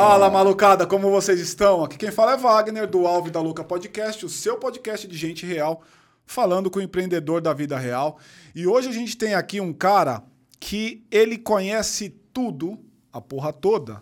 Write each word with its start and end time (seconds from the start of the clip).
Fala, 0.00 0.30
malucada, 0.30 0.86
como 0.86 1.10
vocês 1.10 1.40
estão? 1.40 1.82
Aqui 1.82 1.98
quem 1.98 2.12
fala 2.12 2.34
é 2.34 2.36
Wagner, 2.36 2.86
do 2.86 3.04
Alve 3.04 3.32
da 3.32 3.40
Luca 3.40 3.64
Podcast, 3.64 4.24
o 4.24 4.28
seu 4.28 4.56
podcast 4.56 5.08
de 5.08 5.16
gente 5.16 5.44
real, 5.44 5.82
falando 6.24 6.70
com 6.70 6.78
o 6.78 6.82
empreendedor 6.82 7.40
da 7.40 7.52
vida 7.52 7.76
real. 7.76 8.16
E 8.54 8.64
hoje 8.64 8.88
a 8.88 8.92
gente 8.92 9.16
tem 9.16 9.34
aqui 9.34 9.60
um 9.60 9.72
cara 9.72 10.22
que 10.60 11.04
ele 11.10 11.36
conhece 11.36 12.10
tudo, 12.32 12.78
a 13.12 13.20
porra 13.20 13.52
toda, 13.52 14.00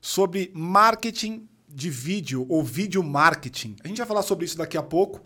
sobre 0.00 0.50
marketing 0.54 1.46
de 1.68 1.90
vídeo 1.90 2.46
ou 2.48 2.64
vídeo 2.64 3.02
marketing. 3.02 3.76
A 3.84 3.88
gente 3.88 3.98
vai 3.98 4.06
falar 4.06 4.22
sobre 4.22 4.46
isso 4.46 4.56
daqui 4.56 4.78
a 4.78 4.82
pouco. 4.82 5.22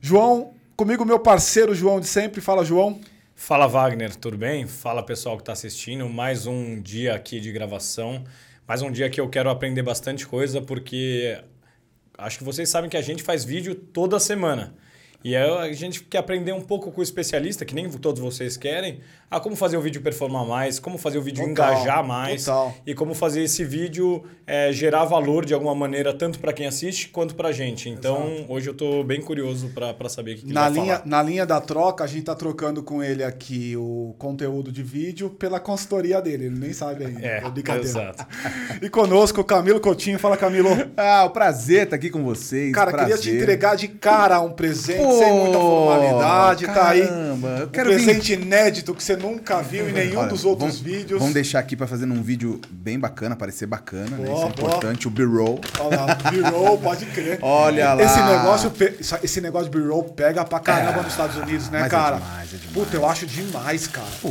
João, 0.00 0.54
comigo 0.74 1.04
meu 1.04 1.20
parceiro 1.20 1.72
João 1.72 2.00
de 2.00 2.08
sempre. 2.08 2.40
Fala, 2.40 2.64
João. 2.64 3.00
Fala 3.36 3.68
Wagner, 3.68 4.16
tudo 4.16 4.36
bem? 4.36 4.66
Fala 4.66 5.04
pessoal 5.04 5.36
que 5.36 5.42
está 5.42 5.52
assistindo. 5.52 6.08
Mais 6.08 6.48
um 6.48 6.82
dia 6.82 7.14
aqui 7.14 7.38
de 7.38 7.52
gravação. 7.52 8.24
Mais 8.66 8.80
um 8.80 8.90
dia 8.90 9.10
que 9.10 9.20
eu 9.20 9.28
quero 9.28 9.50
aprender 9.50 9.82
bastante 9.82 10.26
coisa, 10.26 10.60
porque 10.60 11.42
acho 12.16 12.38
que 12.38 12.44
vocês 12.44 12.68
sabem 12.68 12.88
que 12.88 12.96
a 12.96 13.02
gente 13.02 13.22
faz 13.22 13.44
vídeo 13.44 13.74
toda 13.74 14.20
semana. 14.20 14.74
E 15.24 15.36
aí 15.36 15.50
a 15.70 15.72
gente 15.72 16.02
quer 16.02 16.18
aprender 16.18 16.52
um 16.52 16.60
pouco 16.60 16.90
com 16.90 17.00
o 17.00 17.04
especialista, 17.04 17.64
que 17.64 17.74
nem 17.74 17.88
todos 17.90 18.20
vocês 18.20 18.56
querem, 18.56 19.00
a 19.30 19.40
como 19.40 19.56
fazer 19.56 19.76
o 19.76 19.80
vídeo 19.80 20.02
performar 20.02 20.44
mais, 20.46 20.78
como 20.78 20.98
fazer 20.98 21.18
o 21.18 21.22
vídeo 21.22 21.46
Total, 21.46 21.72
engajar 21.72 22.04
mais 22.06 22.44
total. 22.44 22.74
e 22.86 22.94
como 22.94 23.14
fazer 23.14 23.42
esse 23.42 23.64
vídeo 23.64 24.22
é, 24.46 24.70
gerar 24.72 25.04
valor 25.04 25.44
de 25.46 25.54
alguma 25.54 25.74
maneira, 25.74 26.12
tanto 26.12 26.38
para 26.38 26.52
quem 26.52 26.66
assiste 26.66 27.08
quanto 27.08 27.34
para 27.34 27.48
a 27.48 27.52
gente. 27.52 27.88
Então, 27.88 28.44
hoje 28.48 28.68
eu 28.68 28.72
estou 28.72 29.02
bem 29.04 29.20
curioso 29.22 29.70
para 29.70 30.08
saber 30.08 30.32
o 30.32 30.36
que, 30.36 30.42
que 30.46 30.52
Na 30.52 30.66
ele 30.66 30.74
vai 30.74 30.82
linha, 30.84 30.96
falar. 30.96 31.06
na 31.08 31.22
linha 31.22 31.46
da 31.46 31.60
troca, 31.60 32.04
a 32.04 32.06
gente 32.06 32.24
tá 32.24 32.34
trocando 32.34 32.82
com 32.82 33.02
ele 33.02 33.24
aqui 33.24 33.74
o 33.76 34.14
conteúdo 34.18 34.70
de 34.70 34.82
vídeo 34.82 35.30
pela 35.30 35.58
consultoria 35.58 36.20
dele. 36.20 36.46
Ele 36.46 36.58
nem 36.58 36.72
sabe 36.72 37.06
ainda. 37.06 37.24
É, 37.24 37.40
brincadeira. 37.50 37.88
exato. 37.88 38.26
E 38.82 38.90
conosco 38.90 39.40
o 39.40 39.44
Camilo 39.44 39.80
Coutinho. 39.80 40.18
Fala, 40.18 40.36
Camilo. 40.36 40.68
Ah, 40.96 41.24
o 41.24 41.30
prazer 41.30 41.84
estar 41.84 41.96
aqui 41.96 42.10
com 42.10 42.22
vocês. 42.24 42.72
Cara, 42.74 42.90
prazer. 42.90 43.16
queria 43.18 43.22
te 43.32 43.42
entregar 43.42 43.76
de 43.76 43.86
cara 43.88 44.40
um 44.40 44.50
presente 44.50 44.98
Pô, 44.98 45.11
sem 45.18 45.32
muita 45.32 45.58
formalidade. 45.58 46.66
tá 46.66 46.88
aí. 46.88 47.06
caramba, 47.06 47.48
eu 47.60 47.66
Um 47.66 47.68
quero 47.70 47.90
vir- 47.90 48.04
presente 48.04 48.32
inédito 48.34 48.94
que 48.94 49.02
você 49.02 49.16
nunca 49.16 49.60
viu 49.62 49.88
em 49.88 49.92
nenhum 49.92 50.18
Olha, 50.20 50.28
dos 50.28 50.44
outros 50.44 50.78
vamos, 50.78 50.80
vídeos. 50.80 51.18
Vamos 51.18 51.34
deixar 51.34 51.58
aqui 51.58 51.76
pra 51.76 51.86
fazer 51.86 52.04
um 52.06 52.22
vídeo 52.22 52.60
bem 52.70 52.98
bacana, 52.98 53.34
parecer 53.36 53.66
bacana, 53.66 54.16
né? 54.16 54.26
Boa, 54.26 54.36
Isso 54.38 54.46
é 54.46 54.48
importante, 54.48 55.06
o 55.08 55.10
B-roll. 55.10 55.60
Olha 55.80 56.00
lá, 56.00 56.14
B-roll, 56.30 56.78
pode 56.78 57.06
crer. 57.06 57.38
Olha 57.42 57.94
lá. 57.94 58.02
Esse 58.02 58.20
negócio, 58.22 58.72
esse 59.22 59.40
negócio 59.40 59.70
de 59.70 59.78
B-roll 59.78 60.04
pega 60.04 60.44
pra 60.44 60.60
caramba 60.60 61.00
É. 61.00 61.02
nos 61.02 61.12
Estados 61.12 61.36
Unidos, 61.36 61.68
né, 61.70 61.80
Mas 61.80 61.86
é 61.86 61.90
cara? 61.90 62.16
demais, 62.16 62.54
é 62.54 62.56
demais. 62.56 62.72
Puta, 62.72 62.96
eu 62.96 63.06
acho 63.08 63.26
demais, 63.26 63.86
cara. 63.86 64.06
Pô, 64.20 64.30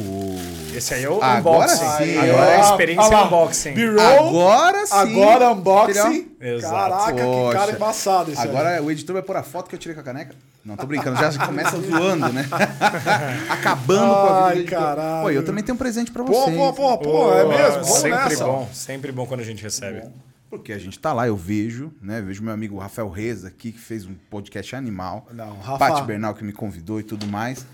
Esse 0.75 0.93
aí 0.93 1.03
é 1.03 1.09
o 1.09 1.21
Agora 1.21 1.71
unboxing. 1.71 2.03
sim, 2.05 2.17
Agora 2.17 2.45
é 2.51 2.55
a 2.55 2.61
experiência 2.61 3.03
Olha 3.05 3.17
lá, 3.17 3.25
unboxing. 3.27 3.73
B-roll, 3.73 3.99
agora 4.29 4.85
sim. 4.85 4.93
agora 4.93 5.49
unboxing. 5.51 6.27
Exato. 6.41 6.73
Caraca, 6.73 7.13
que 7.13 7.21
Poxa. 7.21 7.57
cara 7.59 7.71
embaçado 7.71 8.31
esse 8.31 8.41
aí. 8.41 8.47
Agora 8.49 8.81
o 8.81 8.89
editor 8.91 9.13
vai 9.13 9.21
pôr 9.21 9.35
a 9.37 9.43
foto 9.43 9.69
que 9.69 9.75
eu 9.75 9.79
tirei 9.79 9.93
com 9.95 10.01
a 10.01 10.03
caneca. 10.03 10.33
Não, 10.63 10.75
tô 10.77 10.85
brincando, 10.85 11.17
já 11.19 11.45
começa 11.45 11.75
zoando, 11.81 12.31
né? 12.31 12.45
Acabando 13.49 14.13
com 14.13 14.33
a 14.33 14.49
vida 14.53 14.59
Ai, 14.59 14.63
caralho. 14.65 15.23
Pô, 15.23 15.29
eu 15.31 15.43
também 15.43 15.63
tenho 15.63 15.75
um 15.75 15.77
presente 15.79 16.11
pra 16.11 16.23
Pô, 16.23 16.33
vocês. 16.33 16.55
pô, 16.55 16.73
pô, 16.73 16.97
pô, 16.97 17.33
é 17.33 17.45
mesmo? 17.47 17.71
Vamos 17.83 17.87
sempre 17.89 18.17
nessa. 18.29 18.45
bom, 18.45 18.69
sempre 18.73 19.11
bom 19.11 19.25
quando 19.25 19.39
a 19.41 19.43
gente 19.43 19.63
recebe. 19.63 20.03
Porque 20.49 20.73
a 20.73 20.77
gente 20.77 20.99
tá 20.99 21.13
lá, 21.13 21.25
eu 21.27 21.35
vejo, 21.35 21.91
né? 22.01 22.21
Vejo 22.21 22.43
meu 22.43 22.53
amigo 22.53 22.77
Rafael 22.77 23.09
Reza 23.09 23.47
aqui, 23.47 23.71
que 23.71 23.79
fez 23.79 24.05
um 24.05 24.13
podcast 24.29 24.75
animal. 24.75 25.25
Não, 25.33 25.57
Rafa- 25.59 25.77
Paty 25.77 26.03
Bernal, 26.03 26.33
que 26.35 26.43
me 26.43 26.51
convidou 26.51 26.99
e 26.99 27.03
tudo 27.03 27.25
mais. 27.25 27.65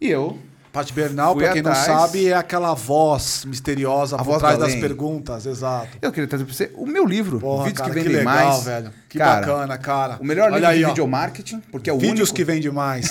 E 0.00 0.08
eu, 0.10 0.38
Paty 0.76 0.92
Bernal, 0.92 1.34
pra 1.34 1.52
quem 1.54 1.62
não 1.62 1.70
atrás. 1.72 1.86
sabe, 1.86 2.28
é 2.28 2.34
aquela 2.34 2.74
voz 2.74 3.46
misteriosa 3.46 4.16
A 4.16 4.18
por 4.18 4.24
voz 4.26 4.38
trás 4.40 4.58
das 4.58 4.74
perguntas, 4.74 5.46
exato. 5.46 5.88
eu 6.02 6.12
queria 6.12 6.28
trazer 6.28 6.44
pra 6.44 6.52
você 6.52 6.70
o 6.74 6.84
meu 6.86 7.06
livro, 7.06 7.40
Porra, 7.40 7.64
Vídeos 7.64 7.78
cara, 7.80 7.94
que 7.94 7.98
que 8.00 8.04
Vendem 8.08 8.18
legal, 8.26 8.50
Mais. 8.50 8.64
velho. 8.64 8.90
Que 9.08 9.16
Cara, 9.18 9.40
bacana, 9.46 9.78
cara. 9.78 10.18
O 10.20 10.24
melhor 10.24 10.50
Olha 10.52 10.56
livro 10.56 10.68
aí, 10.68 10.78
de 10.80 10.84
ó. 10.84 10.88
videomarketing, 10.88 11.62
porque 11.72 11.88
é 11.88 11.92
o 11.94 11.98
Vídeos 11.98 12.28
único... 12.28 12.34
que 12.34 12.44
vende 12.44 12.70
mais. 12.70 13.08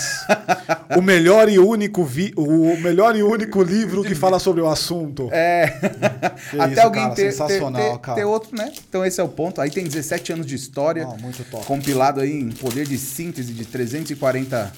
o 0.95 1.01
melhor 1.01 1.49
e 1.49 1.57
único 1.57 2.03
vi... 2.05 2.31
o 2.37 2.77
melhor 2.77 3.15
e 3.15 3.23
único 3.23 3.63
livro 3.63 4.03
que 4.03 4.13
fala 4.13 4.37
sobre 4.37 4.61
o 4.61 4.67
assunto. 4.69 5.27
É. 5.31 5.65
Que 6.51 6.59
Até 6.61 6.73
isso, 6.73 6.81
alguém 6.81 7.03
cara, 7.03 7.15
ter, 7.15 7.31
sensacional, 7.31 7.81
ter- 7.93 7.99
cara. 7.99 8.17
ter 8.17 8.25
outro, 8.25 8.55
né? 8.55 8.71
Então 8.87 9.03
esse 9.03 9.19
é 9.19 9.23
o 9.23 9.27
ponto. 9.27 9.59
Aí 9.59 9.71
tem 9.71 9.83
17 9.85 10.33
anos 10.33 10.45
de 10.45 10.53
história. 10.53 11.03
Não, 11.05 11.17
muito 11.17 11.43
top. 11.45 11.65
Compilado 11.65 12.19
aí 12.21 12.31
em 12.39 12.51
poder 12.51 12.85
de 12.85 12.97
síntese 12.99 13.53
de 13.53 13.65
340 13.65 14.71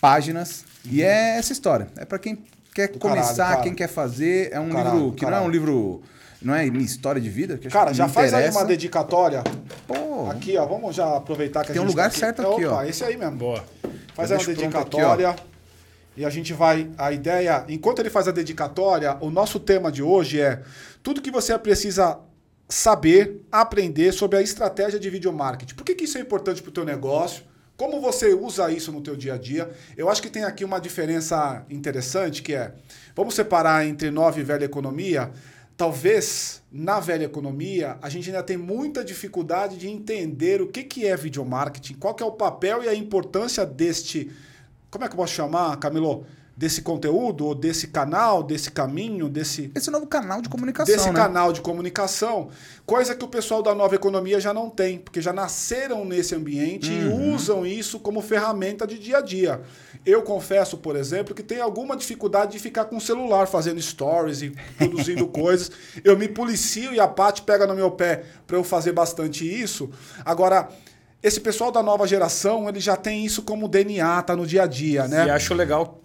páginas. 0.00 0.64
E 0.84 1.02
é 1.02 1.36
essa 1.36 1.52
história. 1.52 1.88
É 1.96 2.04
pra 2.04 2.18
quem 2.18 2.44
quer 2.74 2.88
Do 2.88 2.98
caralho, 2.98 3.20
começar, 3.22 3.48
cara. 3.50 3.62
quem 3.62 3.74
quer 3.74 3.88
fazer. 3.88 4.50
É 4.52 4.60
um 4.60 4.70
caralho, 4.70 4.96
livro 4.96 5.12
que 5.12 5.22
não 5.22 5.28
é 5.28 5.32
caralho. 5.32 5.48
um 5.48 5.52
livro... 5.52 6.02
Não 6.42 6.54
é 6.54 6.64
minha 6.70 6.82
história 6.84 7.20
de 7.20 7.28
vida. 7.28 7.58
Cara, 7.70 7.92
já 7.92 8.08
faz 8.08 8.32
aí 8.32 8.40
interessa. 8.44 8.58
uma 8.58 8.64
dedicatória. 8.64 9.44
Pô, 9.86 10.30
Aqui, 10.30 10.56
ó. 10.56 10.64
Vamos 10.64 10.96
já 10.96 11.16
aproveitar 11.18 11.62
que 11.64 11.70
a 11.70 11.74
Tem 11.74 11.82
um 11.82 11.84
gente 11.84 11.90
lugar 11.92 12.10
tá 12.10 12.16
certo 12.18 12.40
É, 12.40 12.46
aqui, 12.50 12.64
opa, 12.64 12.76
ó. 12.76 12.82
esse 12.84 13.04
aí 13.04 13.14
mesmo. 13.14 13.36
Boa. 13.36 13.62
Faz 14.14 14.30
Eu 14.30 14.38
aí 14.38 14.42
uma 14.42 14.44
pronto 14.46 14.50
aqui, 14.50 14.54
dedicatória. 14.62 15.36
e 16.16 16.24
a 16.24 16.30
gente 16.30 16.54
vai. 16.54 16.88
A 16.96 17.12
ideia. 17.12 17.62
Enquanto 17.68 17.98
ele 17.98 18.08
faz 18.08 18.26
a 18.26 18.30
dedicatória, 18.30 19.18
o 19.20 19.30
nosso 19.30 19.60
tema 19.60 19.92
de 19.92 20.02
hoje 20.02 20.40
é 20.40 20.62
tudo 21.02 21.20
que 21.20 21.30
você 21.30 21.58
precisa 21.58 22.18
saber, 22.70 23.42
aprender 23.52 24.10
sobre 24.12 24.38
a 24.38 24.42
estratégia 24.42 24.98
de 24.98 25.10
video 25.10 25.32
marketing. 25.34 25.74
Por 25.74 25.84
que, 25.84 25.94
que 25.94 26.04
isso 26.04 26.16
é 26.16 26.22
importante 26.22 26.62
para 26.62 26.70
o 26.70 26.72
teu 26.72 26.86
negócio? 26.86 27.42
Como 27.80 27.98
você 27.98 28.34
usa 28.34 28.70
isso 28.70 28.92
no 28.92 29.00
teu 29.00 29.16
dia 29.16 29.32
a 29.32 29.38
dia? 29.38 29.70
Eu 29.96 30.10
acho 30.10 30.20
que 30.20 30.28
tem 30.28 30.44
aqui 30.44 30.66
uma 30.66 30.78
diferença 30.78 31.64
interessante 31.70 32.42
que 32.42 32.52
é, 32.52 32.74
vamos 33.16 33.32
separar 33.32 33.86
entre 33.86 34.10
nova 34.10 34.38
e 34.38 34.42
velha 34.42 34.66
economia. 34.66 35.30
Talvez 35.78 36.62
na 36.70 37.00
velha 37.00 37.24
economia 37.24 37.96
a 38.02 38.10
gente 38.10 38.28
ainda 38.28 38.42
tem 38.42 38.58
muita 38.58 39.02
dificuldade 39.02 39.78
de 39.78 39.88
entender 39.88 40.60
o 40.60 40.66
que, 40.66 40.82
que 40.84 41.06
é 41.06 41.16
video 41.16 41.42
marketing, 41.42 41.94
qual 41.94 42.14
que 42.14 42.22
é 42.22 42.26
o 42.26 42.32
papel 42.32 42.84
e 42.84 42.88
a 42.90 42.94
importância 42.94 43.64
deste, 43.64 44.30
como 44.90 45.06
é 45.06 45.08
que 45.08 45.14
eu 45.14 45.16
posso 45.16 45.32
chamar, 45.32 45.74
Camilo? 45.78 46.26
Desse 46.60 46.82
conteúdo, 46.82 47.46
ou 47.46 47.54
desse 47.54 47.86
canal, 47.86 48.42
desse 48.42 48.70
caminho, 48.70 49.30
desse, 49.30 49.72
esse 49.74 49.90
novo 49.90 50.06
canal 50.06 50.42
de 50.42 50.48
comunicação, 50.50 50.94
desse 50.94 51.08
né? 51.08 51.14
canal 51.14 51.54
de 51.54 51.62
comunicação, 51.62 52.50
coisa 52.84 53.14
que 53.14 53.24
o 53.24 53.28
pessoal 53.28 53.62
da 53.62 53.74
nova 53.74 53.94
economia 53.94 54.38
já 54.38 54.52
não 54.52 54.68
tem, 54.68 54.98
porque 54.98 55.22
já 55.22 55.32
nasceram 55.32 56.04
nesse 56.04 56.34
ambiente 56.34 56.90
Uhum. 56.90 57.30
e 57.30 57.34
usam 57.34 57.64
isso 57.64 57.98
como 57.98 58.20
ferramenta 58.20 58.86
de 58.86 58.98
dia 58.98 59.16
a 59.16 59.20
dia. 59.22 59.62
Eu 60.04 60.20
confesso, 60.20 60.76
por 60.76 60.96
exemplo, 60.96 61.34
que 61.34 61.42
tenho 61.42 61.62
alguma 61.62 61.96
dificuldade 61.96 62.52
de 62.52 62.58
ficar 62.58 62.84
com 62.84 62.98
o 62.98 63.00
celular 63.00 63.46
fazendo 63.46 63.80
stories 63.80 64.42
e 64.42 64.52
produzindo 64.76 65.26
coisas. 65.32 65.70
Eu 66.04 66.14
me 66.18 66.28
policio 66.28 66.92
e 66.92 67.00
a 67.00 67.08
Paty 67.08 67.40
pega 67.40 67.66
no 67.66 67.74
meu 67.74 67.90
pé 67.90 68.22
para 68.46 68.58
eu 68.58 68.62
fazer 68.62 68.92
bastante 68.92 69.48
isso. 69.48 69.88
Agora, 70.26 70.68
esse 71.22 71.40
pessoal 71.40 71.72
da 71.72 71.82
nova 71.82 72.06
geração, 72.06 72.68
ele 72.68 72.80
já 72.80 72.96
tem 72.96 73.24
isso 73.24 73.40
como 73.44 73.66
DNA, 73.66 74.20
tá 74.20 74.36
no 74.36 74.46
dia 74.46 74.64
a 74.64 74.66
dia, 74.66 75.08
né? 75.08 75.26
E 75.26 75.30
acho 75.30 75.54
legal 75.54 75.96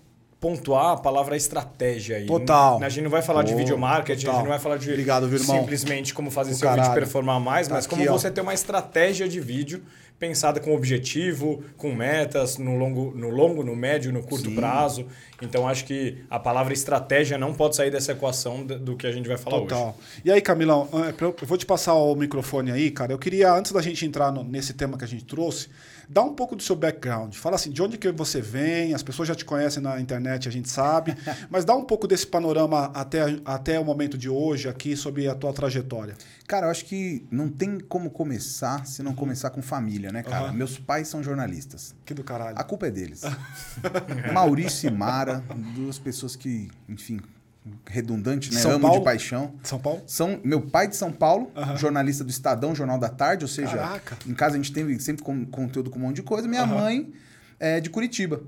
pontuar 0.50 0.91
a 0.91 0.97
palavra 0.97 1.35
estratégia 1.35 2.17
aí. 2.17 2.28
Total. 2.28 2.79
A 2.83 2.88
gente 2.89 3.03
não 3.03 3.09
vai 3.09 3.23
falar 3.23 3.41
de 3.41 3.53
Pô, 3.53 3.57
video 3.57 3.78
marketing, 3.79 4.11
a 4.11 4.25
total. 4.25 4.33
gente 4.35 4.44
não 4.44 4.51
vai 4.51 4.59
falar 4.59 4.78
de 4.78 4.89
Obrigado, 4.91 5.28
viu, 5.28 5.39
irmão? 5.39 5.59
simplesmente 5.59 6.13
como 6.13 6.29
fazer 6.29 6.51
Do 6.51 6.57
seu 6.57 6.69
vídeo 6.69 6.81
caralho. 6.83 7.00
performar 7.01 7.39
mais, 7.39 7.67
Tá 7.67 7.73
mas 7.73 7.85
aqui, 7.85 7.95
como 7.95 8.07
ó. 8.09 8.13
você 8.17 8.29
ter 8.29 8.41
uma 8.41 8.53
estratégia 8.53 9.28
de 9.28 9.39
vídeo 9.39 9.81
pensada 10.19 10.59
com 10.59 10.73
objetivo, 10.75 11.63
com 11.78 11.91
metas 11.94 12.57
no 12.59 12.78
longo, 12.78 13.11
no 13.16 13.29
longo, 13.29 13.63
no 13.63 13.75
médio, 13.75 14.13
no 14.13 14.22
curto 14.22 14.50
Sim. 14.50 14.56
prazo. 14.56 15.07
Então 15.41 15.67
acho 15.67 15.83
que 15.83 16.23
a 16.29 16.39
palavra 16.39 16.73
estratégia 16.73 17.38
não 17.39 17.51
pode 17.53 17.75
sair 17.75 17.89
dessa 17.89 18.12
equação 18.12 18.63
do 18.66 18.95
que 18.95 19.07
a 19.07 19.12
gente 19.12 19.27
vai 19.27 19.38
falar 19.38 19.57
hoje. 19.57 19.67
Total. 19.69 19.97
E 20.23 20.31
aí, 20.31 20.39
Camilão, 20.41 20.88
eh, 20.94 21.13
eu 21.19 21.35
eu 21.41 21.47
vou 21.47 21.57
te 21.57 21.66
passar 21.66 21.95
o 21.95 22.16
microfone 22.16 22.72
aí, 22.72 22.91
cara. 22.91 23.12
Eu 23.12 23.17
queria, 23.17 23.51
antes 23.51 23.72
da 23.72 23.81
gente 23.81 24.06
entrar 24.06 24.31
no- 24.31 24.44
nesse 24.44 24.73
tema 24.73 24.95
que 24.97 25.03
a 25.03 25.07
gente 25.07 25.25
trouxe, 25.25 25.67
dar 26.09 26.23
um 26.23 26.33
pouco 26.33 26.55
do 26.55 26.63
seu 26.63 26.75
background. 26.75 27.35
Fala 27.35 27.55
assim, 27.55 27.71
de 27.71 27.81
onde 27.81 27.97
que 27.97 28.11
você 28.11 28.41
vem, 28.41 28.93
as 28.93 29.03
pessoas 29.03 29.27
já 29.27 29.35
te 29.35 29.45
conhecem 29.45 29.81
na 29.81 30.00
internet, 30.00 30.47
a 30.47 30.51
gente 30.51 30.69
sabe, 30.69 31.15
mas 31.50 31.65
dá 31.65 31.75
um 31.75 31.83
pouco 31.83 32.07
desse 32.07 32.27
panorama 32.27 32.91
até, 32.94 33.39
até 33.44 33.80
o 33.80 33.85
momento 33.85 34.18
de 34.18 34.30
hoje 34.30 34.68
aqui 34.68 34.95
sobre 34.95 35.27
a 35.27 35.35
tua 35.35 35.53
trajetória. 35.53 36.15
Cara, 36.47 36.68
eu 36.68 36.71
acho 36.71 36.85
que 36.85 37.25
não 37.31 37.50
tem 37.50 37.80
como 37.80 38.09
começar 38.09 38.85
se 38.85 39.01
não 39.01 39.15
começar 39.15 39.50
com 39.50 39.62
família, 39.62 40.12
né, 40.12 40.21
cara? 40.21 40.45
Aham. 40.47 40.53
Meus 40.53 40.77
pais 40.77 41.07
são 41.07 41.24
jornalistas. 41.24 41.95
Que 42.06 42.13
do 42.13 42.24
caralho. 42.24 42.56
A 42.57 42.63
culpa 42.63 42.88
é 42.88 42.91
deles. 42.91 43.24
Maurício 44.31 44.88
e 44.88 44.91
Mara, 44.91 45.44
duas 45.74 45.97
pessoas 45.97 46.35
que, 46.35 46.69
enfim, 46.88 47.19
redundante, 47.85 48.53
né? 48.53 48.59
São 48.59 48.71
Amo 48.71 48.81
Paulo? 48.81 49.00
de 49.00 49.03
paixão. 49.06 49.53
São 49.63 49.79
Paulo? 49.79 50.03
São 50.06 50.39
meu 50.44 50.62
pai 50.62 50.88
de 50.88 50.95
São 50.95 51.12
Paulo, 51.12 51.51
jornalista 51.77 52.23
do 52.23 52.29
Estadão, 52.29 52.75
Jornal 52.75 52.97
da 53.00 53.09
Tarde, 53.09 53.44
ou 53.45 53.50
seja, 53.50 53.75
Caraca. 53.77 54.17
em 54.27 54.33
casa 54.33 54.56
a 54.56 54.57
gente 54.57 54.71
tem 54.71 54.97
sempre 55.00 55.23
com- 55.23 55.45
conteúdo 55.45 55.89
com 55.89 55.97
um 56.00 56.03
monte 56.03 56.17
de 56.17 56.23
coisa. 56.23 56.47
Minha 56.47 56.65
mãe 56.65 57.12
é, 57.59 57.79
de 57.79 57.89
Curitiba. 57.89 58.41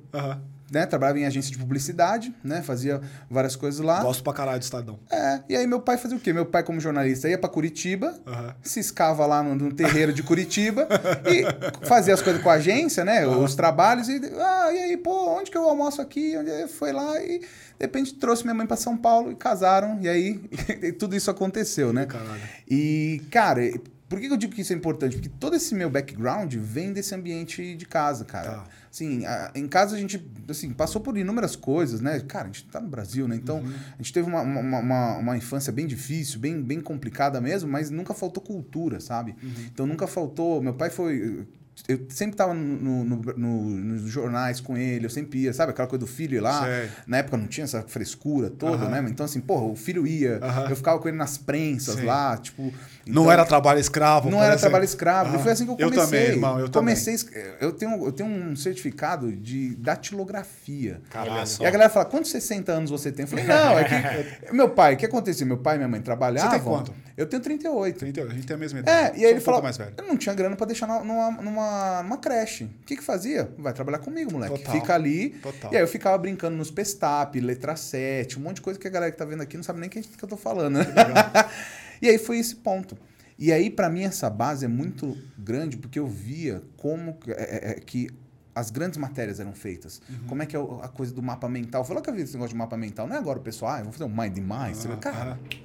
Né? 0.69 0.85
Trabalhava 0.85 1.17
em 1.17 1.25
agência 1.25 1.49
de 1.49 1.57
publicidade, 1.57 2.35
né? 2.43 2.61
Fazia 2.61 2.99
várias 3.31 3.55
coisas 3.55 3.79
lá. 3.79 4.03
Gosto 4.03 4.21
pra 4.21 4.33
caralho 4.33 4.59
do 4.59 4.63
Estadão. 4.63 4.99
É, 5.09 5.39
e 5.47 5.55
aí 5.55 5.65
meu 5.65 5.79
pai 5.79 5.97
fazia 5.97 6.17
o 6.17 6.19
quê? 6.19 6.33
Meu 6.33 6.45
pai, 6.45 6.61
como 6.61 6.77
jornalista, 6.81 7.29
ia 7.29 7.37
pra 7.37 7.47
Curitiba, 7.49 8.13
Aham. 8.27 8.53
ciscava 8.61 9.25
lá 9.25 9.41
no, 9.41 9.55
no 9.55 9.73
terreiro 9.73 10.11
de 10.11 10.21
Curitiba 10.23 10.85
e 11.25 11.85
fazia 11.87 12.13
as 12.13 12.21
coisas 12.21 12.41
com 12.43 12.49
a 12.49 12.55
agência, 12.55 13.05
né? 13.05 13.25
Os 13.25 13.55
trabalhos 13.55 14.09
e. 14.09 14.19
Ah, 14.37 14.73
e 14.73 14.77
aí, 14.77 14.97
pô, 14.97 15.37
onde 15.39 15.49
que 15.49 15.57
eu 15.57 15.63
almoço 15.63 16.01
aqui? 16.01 16.35
Onde 16.37 16.67
foi 16.67 16.91
lá 16.91 17.17
e 17.21 17.39
de 17.79 17.85
repente 17.85 18.15
trouxe 18.15 18.43
minha 18.43 18.53
mãe 18.53 18.65
pra 18.65 18.75
São 18.77 18.97
Paulo 18.97 19.31
e 19.31 19.35
casaram, 19.35 19.99
e 20.01 20.07
aí 20.09 20.39
tudo 20.97 21.15
isso 21.15 21.29
aconteceu, 21.29 21.93
né? 21.93 22.05
Caralho. 22.05 22.41
E, 22.69 23.21
cara, 23.31 23.61
por 24.09 24.19
que 24.19 24.27
eu 24.27 24.37
digo 24.37 24.53
que 24.53 24.61
isso 24.61 24.71
é 24.73 24.75
importante? 24.75 25.17
Porque 25.17 25.29
todo 25.29 25.55
esse 25.55 25.75
meu 25.75 25.89
background 25.89 26.53
vem 26.55 26.93
desse 26.93 27.13
ambiente 27.13 27.75
de 27.75 27.85
casa, 27.85 28.23
cara. 28.25 28.51
Tá. 28.51 28.63
Assim, 28.89 29.25
a- 29.25 29.51
em 29.53 29.67
casa 29.67 29.95
a 29.95 29.99
gente, 29.99 30.25
assim, 30.49 30.71
passou 30.71 31.01
por 31.01 31.17
inúmeras 31.17 31.55
coisas, 31.55 31.99
né? 32.01 32.19
Cara, 32.21 32.45
a 32.45 32.47
gente 32.47 32.65
tá 32.65 32.79
no 32.79 32.87
Brasil, 32.87 33.27
né? 33.27 33.35
Então, 33.35 33.57
a 33.93 33.97
gente 34.01 34.13
teve 34.13 34.27
uma, 34.27 34.41
uma, 34.41 34.79
uma, 34.79 35.17
uma 35.17 35.37
infância 35.37 35.71
bem 35.73 35.85
difícil, 35.85 36.39
bem, 36.39 36.61
bem 36.63 36.79
complicada 36.81 37.39
mesmo, 37.41 37.69
mas 37.69 37.89
nunca 37.91 38.13
faltou 38.13 38.41
cultura, 38.41 38.99
sabe? 38.99 39.35
Então, 39.71 39.85
nunca 39.85 40.07
faltou... 40.07 40.61
Meu 40.63 40.73
pai 40.73 40.89
foi... 40.89 41.45
Eu 41.87 42.05
sempre 42.09 42.35
tava 42.35 42.53
no, 42.53 43.03
no- 43.03 43.15
no- 43.37 43.63
nos 43.69 44.01
jornais 44.09 44.59
com 44.59 44.75
ele, 44.77 45.05
eu 45.05 45.09
sempre 45.09 45.39
ia, 45.43 45.53
sabe? 45.53 45.71
Aquela 45.71 45.87
coisa 45.87 45.99
do 46.05 46.07
filho 46.07 46.35
ir 46.35 46.39
lá. 46.39 46.63
Sei. 46.65 46.89
Na 47.05 47.17
época 47.17 47.37
não 47.37 47.47
tinha 47.47 47.63
essa 47.65 47.81
frescura 47.83 48.49
toda, 48.49 48.85
Aham. 48.85 49.01
né? 49.01 49.09
Então, 49.09 49.25
assim, 49.25 49.39
porra, 49.39 49.63
o 49.65 49.75
filho 49.75 50.05
ia, 50.07 50.39
eu 50.69 50.75
ficava 50.75 50.99
com 50.99 51.07
ele 51.07 51.17
nas 51.17 51.37
prensas 51.37 51.95
Sim. 51.95 52.05
lá, 52.05 52.35
tipo... 52.37 52.73
Não 53.09 53.23
então- 53.23 53.31
era 53.31 53.45
trabalho 53.45 53.79
escravo. 53.79 54.29
não 54.29 54.37
era 54.37 54.47
exemplo. 54.49 54.61
trabalho 54.61 54.83
escravo. 54.85 55.29
Aham. 55.31 55.39
E 55.39 55.43
foi 55.43 55.51
assim 55.51 55.65
que 55.65 55.71
eu 55.71 55.75
Eu 55.79 55.89
comecei. 55.91 56.05
também, 56.19 56.35
irmão, 56.35 56.59
eu 56.59 56.69
comecei, 56.69 57.13
es- 57.13 57.27
Eu 57.59 57.71
tenho, 57.71 58.05
eu 58.05 58.11
tenho 58.11 58.29
um 58.29 58.55
certificado 58.55 59.31
de 59.31 59.75
datilografia. 59.75 61.01
Caralho. 61.09 61.47
E 61.59 61.65
a 61.65 61.69
galera 61.71 61.89
fala, 61.89 62.05
quantos 62.05 62.31
60 62.31 62.71
anos 62.71 62.89
você 62.91 63.11
tem? 63.11 63.23
Eu 63.23 63.27
falei, 63.29 63.45
não, 63.45 63.77
é 63.79 63.83
que... 63.83 63.93
meu 64.53 64.69
pai, 64.69 64.93
o 64.93 64.97
que 64.97 65.05
aconteceu? 65.05 65.45
Meu 65.47 65.57
pai 65.57 65.75
e 65.75 65.77
minha 65.77 65.87
mãe 65.87 66.01
trabalhavam... 66.01 66.51
Você 66.51 66.57
tem 66.57 66.65
quanto? 66.65 66.93
Eu 67.15 67.25
tenho 67.25 67.41
38. 67.41 67.97
30, 67.97 68.21
a 68.21 68.29
gente 68.29 68.45
tem 68.45 68.55
a 68.55 68.59
mesma 68.59 68.77
É, 68.77 68.81
idade. 68.81 69.19
e 69.19 69.25
aí 69.25 69.31
ele 69.31 69.39
um 69.39 69.41
falou, 69.43 69.61
mais 69.63 69.75
velho. 69.75 69.91
eu 69.97 70.03
não 70.05 70.15
tinha 70.15 70.35
grana 70.35 70.55
pra 70.55 70.67
deixar 70.67 70.85
numa, 70.85 71.31
numa, 71.31 72.03
numa 72.03 72.17
creche. 72.17 72.65
O 72.65 72.85
que 72.85 72.95
que 72.97 73.03
fazia? 73.03 73.49
Vai 73.57 73.73
trabalhar 73.73 73.97
comigo, 73.99 74.31
moleque. 74.31 74.55
Total. 74.59 74.75
Fica 74.75 74.93
ali. 74.93 75.29
Total. 75.41 75.73
E 75.73 75.77
aí 75.77 75.81
eu 75.81 75.87
ficava 75.87 76.15
brincando 76.19 76.55
nos 76.55 76.69
Pestap, 76.69 77.39
letra 77.39 77.75
7, 77.75 78.37
um 78.37 78.43
monte 78.43 78.57
de 78.57 78.61
coisa 78.61 78.79
que 78.79 78.87
a 78.87 78.91
galera 78.91 79.11
que 79.11 79.17
tá 79.17 79.25
vendo 79.25 79.41
aqui 79.41 79.57
não 79.57 79.63
sabe 79.63 79.79
nem 79.79 79.87
o 79.89 79.91
que, 79.91 80.01
que 80.03 80.23
eu 80.23 80.29
tô 80.29 80.37
falando. 80.37 80.75
né? 80.77 80.85
e 82.01 82.07
aí 82.07 82.17
foi 82.17 82.37
esse 82.39 82.55
ponto. 82.57 82.97
E 83.39 83.51
aí, 83.51 83.69
pra 83.69 83.87
mim, 83.89 84.03
essa 84.03 84.29
base 84.29 84.65
é 84.65 84.67
muito 84.67 85.15
grande 85.37 85.77
porque 85.77 85.99
eu 85.99 86.07
via 86.07 86.63
como 86.75 87.13
que- 87.15 87.31
é- 87.31 87.35
é- 87.35 87.69
é 87.71 87.73
que 87.75 88.09
as 88.55 88.71
grandes 88.71 88.97
matérias 88.97 89.39
eram 89.39 89.53
feitas. 89.53 90.01
Uhum. 90.09 90.27
Como 90.27 90.41
é 90.41 90.45
que 90.47 90.55
é 90.55 90.59
a 90.59 90.87
coisa 90.87 91.13
do 91.13 91.21
mapa 91.21 91.47
mental. 91.47 91.85
Lá 91.91 92.01
que 92.01 92.09
eu 92.09 92.13
vi 92.15 92.23
esse 92.23 92.33
negócio 92.33 92.53
de 92.53 92.57
mapa 92.57 92.75
mental. 92.75 93.07
Não 93.07 93.15
é 93.15 93.19
agora 93.19 93.37
o 93.37 93.41
pessoal, 93.43 93.73
ah, 93.73 93.79
eu 93.79 93.83
vou 93.83 93.93
fazer 93.93 94.05
um 94.05 94.09
mind 94.15 94.39
mais. 94.39 94.83
Ah, 94.87 94.97
Cara, 94.97 95.37
ah. 95.39 95.55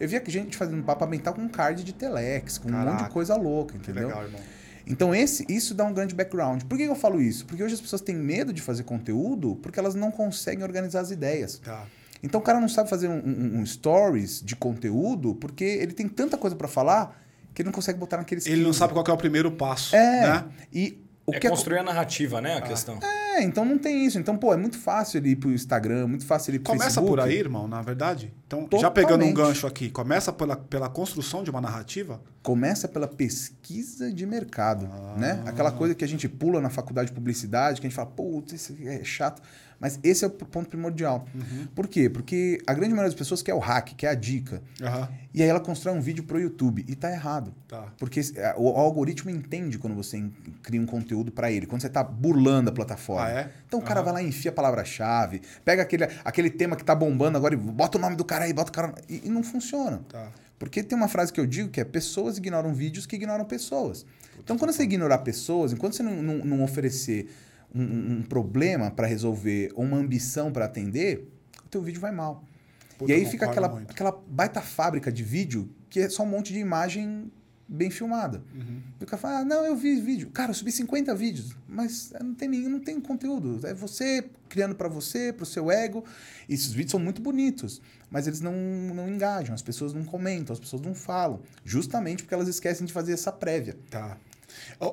eu 0.00 0.08
via 0.08 0.18
que 0.20 0.28
gente 0.32 0.56
fazendo 0.56 0.84
mapa 0.84 1.06
mental 1.06 1.32
com 1.32 1.48
card 1.48 1.84
de 1.84 1.92
telex, 1.94 2.58
com 2.58 2.68
um 2.68 2.72
monte 2.72 2.84
Caraca. 2.86 3.04
de 3.04 3.10
coisa 3.10 3.36
louca, 3.36 3.76
entendeu? 3.76 4.08
legal, 4.08 4.24
irmão. 4.24 4.40
Então 4.84 5.14
esse, 5.14 5.46
isso 5.48 5.72
dá 5.72 5.84
um 5.84 5.92
grande 5.94 6.12
background. 6.16 6.64
Por 6.64 6.76
que 6.76 6.82
eu 6.82 6.96
falo 6.96 7.20
isso? 7.22 7.46
Porque 7.46 7.62
hoje 7.62 7.74
as 7.74 7.80
pessoas 7.80 8.02
têm 8.02 8.16
medo 8.16 8.52
de 8.52 8.60
fazer 8.60 8.82
conteúdo 8.82 9.54
porque 9.62 9.78
elas 9.78 9.94
não 9.94 10.10
conseguem 10.10 10.64
organizar 10.64 10.98
as 11.00 11.12
ideias. 11.12 11.60
Tá. 11.60 11.86
Então 12.22 12.40
o 12.40 12.42
cara 12.42 12.60
não 12.60 12.68
sabe 12.68 12.88
fazer 12.90 13.08
um, 13.08 13.18
um- 13.18 13.60
um 13.60 13.66
stories 13.66 14.42
de 14.44 14.54
conteúdo 14.56 15.34
porque 15.34 15.64
ele 15.64 15.92
tem 15.92 16.08
tanta 16.08 16.36
coisa 16.36 16.54
pra 16.56 16.68
falar 16.68 17.18
que 17.54 17.62
ele 17.62 17.66
não 17.68 17.72
consegue 17.72 17.98
botar 17.98 18.16
naquele 18.18 18.40
Ele 18.46 18.62
não 18.62 18.72
sabe 18.72 18.92
qual 18.92 19.04
que 19.04 19.10
é 19.10 19.14
o 19.14 19.18
primeiro 19.18 19.50
passo. 19.50 19.94
É. 19.96 20.20
Né? 20.28 20.44
E 20.72 21.02
o 21.26 21.34
é 21.34 21.38
que 21.38 21.48
construir 21.48 21.78
a 21.78 21.82
narrativa, 21.82 22.40
né? 22.40 22.56
A 22.56 22.60
questão. 22.62 22.98
É, 23.02 23.42
então 23.42 23.64
não 23.64 23.78
tem 23.78 24.04
isso. 24.04 24.18
Então, 24.18 24.36
pô, 24.36 24.52
é 24.52 24.56
muito 24.56 24.76
fácil 24.78 25.18
ele 25.18 25.30
ir 25.30 25.36
pro 25.36 25.52
Instagram, 25.52 26.08
muito 26.08 26.26
fácil 26.26 26.50
ele 26.50 26.56
ir 26.56 26.60
pro 26.60 26.72
Começa 26.72 27.00
Facebook. 27.00 27.10
por 27.10 27.20
aí, 27.20 27.38
irmão, 27.38 27.68
na 27.68 27.80
verdade. 27.82 28.32
Então, 28.46 28.66
já 28.80 28.90
pegando 28.90 29.24
um 29.24 29.28
Totalmente. 29.28 29.36
gancho 29.36 29.66
aqui, 29.66 29.90
começa 29.90 30.32
pela, 30.32 30.56
pela 30.56 30.88
construção 30.88 31.44
de 31.44 31.50
uma 31.50 31.60
narrativa. 31.60 32.20
Começa 32.42 32.88
pela 32.88 33.06
pesquisa 33.06 34.12
de 34.12 34.26
mercado, 34.26 34.88
Ah. 34.92 35.14
né? 35.16 35.42
Aquela 35.46 35.70
coisa 35.70 35.94
que 35.94 36.04
a 36.04 36.08
gente 36.08 36.28
pula 36.28 36.60
na 36.60 36.70
faculdade 36.70 37.08
de 37.08 37.14
publicidade, 37.14 37.80
que 37.80 37.86
a 37.86 37.90
gente 37.90 37.96
fala, 37.96 38.10
putz, 38.10 38.52
isso 38.52 38.76
é 38.84 39.04
chato. 39.04 39.40
Mas 39.80 39.98
esse 40.02 40.24
é 40.24 40.28
o 40.28 40.30
ponto 40.30 40.68
primordial. 40.68 41.26
Uhum. 41.34 41.66
Por 41.74 41.88
quê? 41.88 42.10
Porque 42.10 42.60
a 42.66 42.74
grande 42.74 42.90
maioria 42.90 43.08
das 43.08 43.18
pessoas 43.18 43.40
quer 43.40 43.54
o 43.54 43.58
hack, 43.58 43.94
quer 43.96 44.08
a 44.08 44.14
dica. 44.14 44.62
Aham. 44.82 45.08
E 45.32 45.42
aí 45.42 45.48
ela 45.48 45.60
constrói 45.60 45.96
um 45.96 46.02
vídeo 46.02 46.22
pro 46.24 46.38
YouTube. 46.38 46.84
E 46.86 46.94
tá 46.94 47.10
errado. 47.10 47.54
Tá. 47.66 47.86
Porque 47.98 48.20
é, 48.36 48.54
o, 48.58 48.64
o 48.64 48.76
algoritmo 48.76 49.30
entende 49.30 49.78
quando 49.78 49.94
você 49.94 50.22
cria 50.62 50.80
um 50.80 50.84
conteúdo 50.84 51.32
para 51.32 51.50
ele, 51.50 51.64
quando 51.66 51.80
você 51.80 51.88
tá 51.88 52.04
burlando 52.04 52.68
a 52.68 52.72
plataforma. 52.72 53.26
Ah, 53.26 53.30
é? 53.30 53.50
Então 53.66 53.80
o 53.80 53.82
cara 53.82 54.02
vai 54.02 54.12
lá 54.12 54.22
e 54.22 54.28
enfia 54.28 54.50
a 54.50 54.54
palavra-chave, 54.54 55.40
pega 55.64 55.82
aquele, 55.82 56.04
aquele 56.24 56.50
tema 56.50 56.76
que 56.76 56.84
tá 56.84 56.94
bombando 56.94 57.38
agora 57.38 57.54
e 57.54 57.56
bota 57.56 57.96
o 57.96 58.00
nome 58.00 58.16
do 58.16 58.24
cara 58.24 58.44
aí, 58.44 58.52
bota 58.52 58.70
o 58.70 58.74
cara. 58.74 58.94
E, 59.08 59.22
e 59.24 59.30
não 59.30 59.42
funciona. 59.42 60.02
Tá. 60.08 60.30
Porque 60.58 60.82
tem 60.82 60.96
uma 60.96 61.08
frase 61.08 61.32
que 61.32 61.40
eu 61.40 61.46
digo 61.46 61.70
que 61.70 61.80
é 61.80 61.84
pessoas 61.84 62.36
ignoram 62.36 62.74
vídeos 62.74 63.06
que 63.06 63.16
ignoram 63.16 63.46
pessoas. 63.46 64.04
Então, 64.38 64.58
quando 64.58 64.72
você 64.72 64.82
ignorar 64.82 65.18
pessoas, 65.18 65.72
enquanto 65.72 65.96
você 65.96 66.02
não, 66.02 66.22
não, 66.22 66.38
não 66.44 66.62
oferecer 66.62 67.30
um, 67.74 68.18
um- 68.18 68.22
problema 68.22 68.90
para 68.90 69.06
resolver 69.06 69.70
ou 69.74 69.84
uma 69.84 69.96
ambição 69.96 70.52
para 70.52 70.64
atender, 70.64 71.28
o 71.64 71.68
teu 71.68 71.82
vídeo 71.82 72.00
vai 72.00 72.12
mal. 72.12 72.44
Puta, 72.98 73.10
e 73.10 73.14
aí 73.14 73.26
fica 73.26 73.46
aquela, 73.46 73.68
muito. 73.68 73.90
aquela 73.90 74.12
baita 74.28 74.60
fábrica 74.60 75.10
de 75.10 75.22
vídeo 75.22 75.70
que 75.88 76.00
é 76.00 76.08
só 76.08 76.22
um 76.22 76.26
monte 76.26 76.52
de 76.52 76.58
imagem 76.58 77.30
bem 77.70 77.88
filmada. 77.88 78.42
Uhum. 78.52 78.80
E 79.00 79.04
o 79.04 79.06
cara 79.06 79.16
fala, 79.20 79.38
ah, 79.38 79.44
não, 79.44 79.64
eu 79.64 79.76
vi 79.76 80.00
vídeo. 80.00 80.30
Cara, 80.30 80.50
eu 80.50 80.54
subi 80.54 80.72
50 80.72 81.14
vídeos, 81.14 81.56
mas 81.68 82.12
não 82.20 82.34
tem 82.34 82.48
nenhum, 82.48 82.68
não 82.68 82.80
tem 82.80 83.00
conteúdo. 83.00 83.64
É 83.64 83.72
você 83.72 84.28
criando 84.48 84.74
para 84.74 84.88
você, 84.88 85.32
para 85.32 85.44
o 85.44 85.46
seu 85.46 85.70
ego. 85.70 86.04
E 86.48 86.54
esses 86.54 86.72
vídeos 86.72 86.90
são 86.90 87.00
muito 87.00 87.22
bonitos, 87.22 87.80
mas 88.10 88.26
eles 88.26 88.40
não, 88.40 88.52
não 88.52 89.08
engajam, 89.08 89.54
as 89.54 89.62
pessoas 89.62 89.94
não 89.94 90.04
comentam, 90.04 90.52
as 90.52 90.58
pessoas 90.58 90.82
não 90.82 90.94
falam. 90.94 91.40
Justamente 91.64 92.24
porque 92.24 92.34
elas 92.34 92.48
esquecem 92.48 92.84
de 92.84 92.92
fazer 92.92 93.12
essa 93.12 93.30
prévia. 93.30 93.78
Tá. 93.88 94.18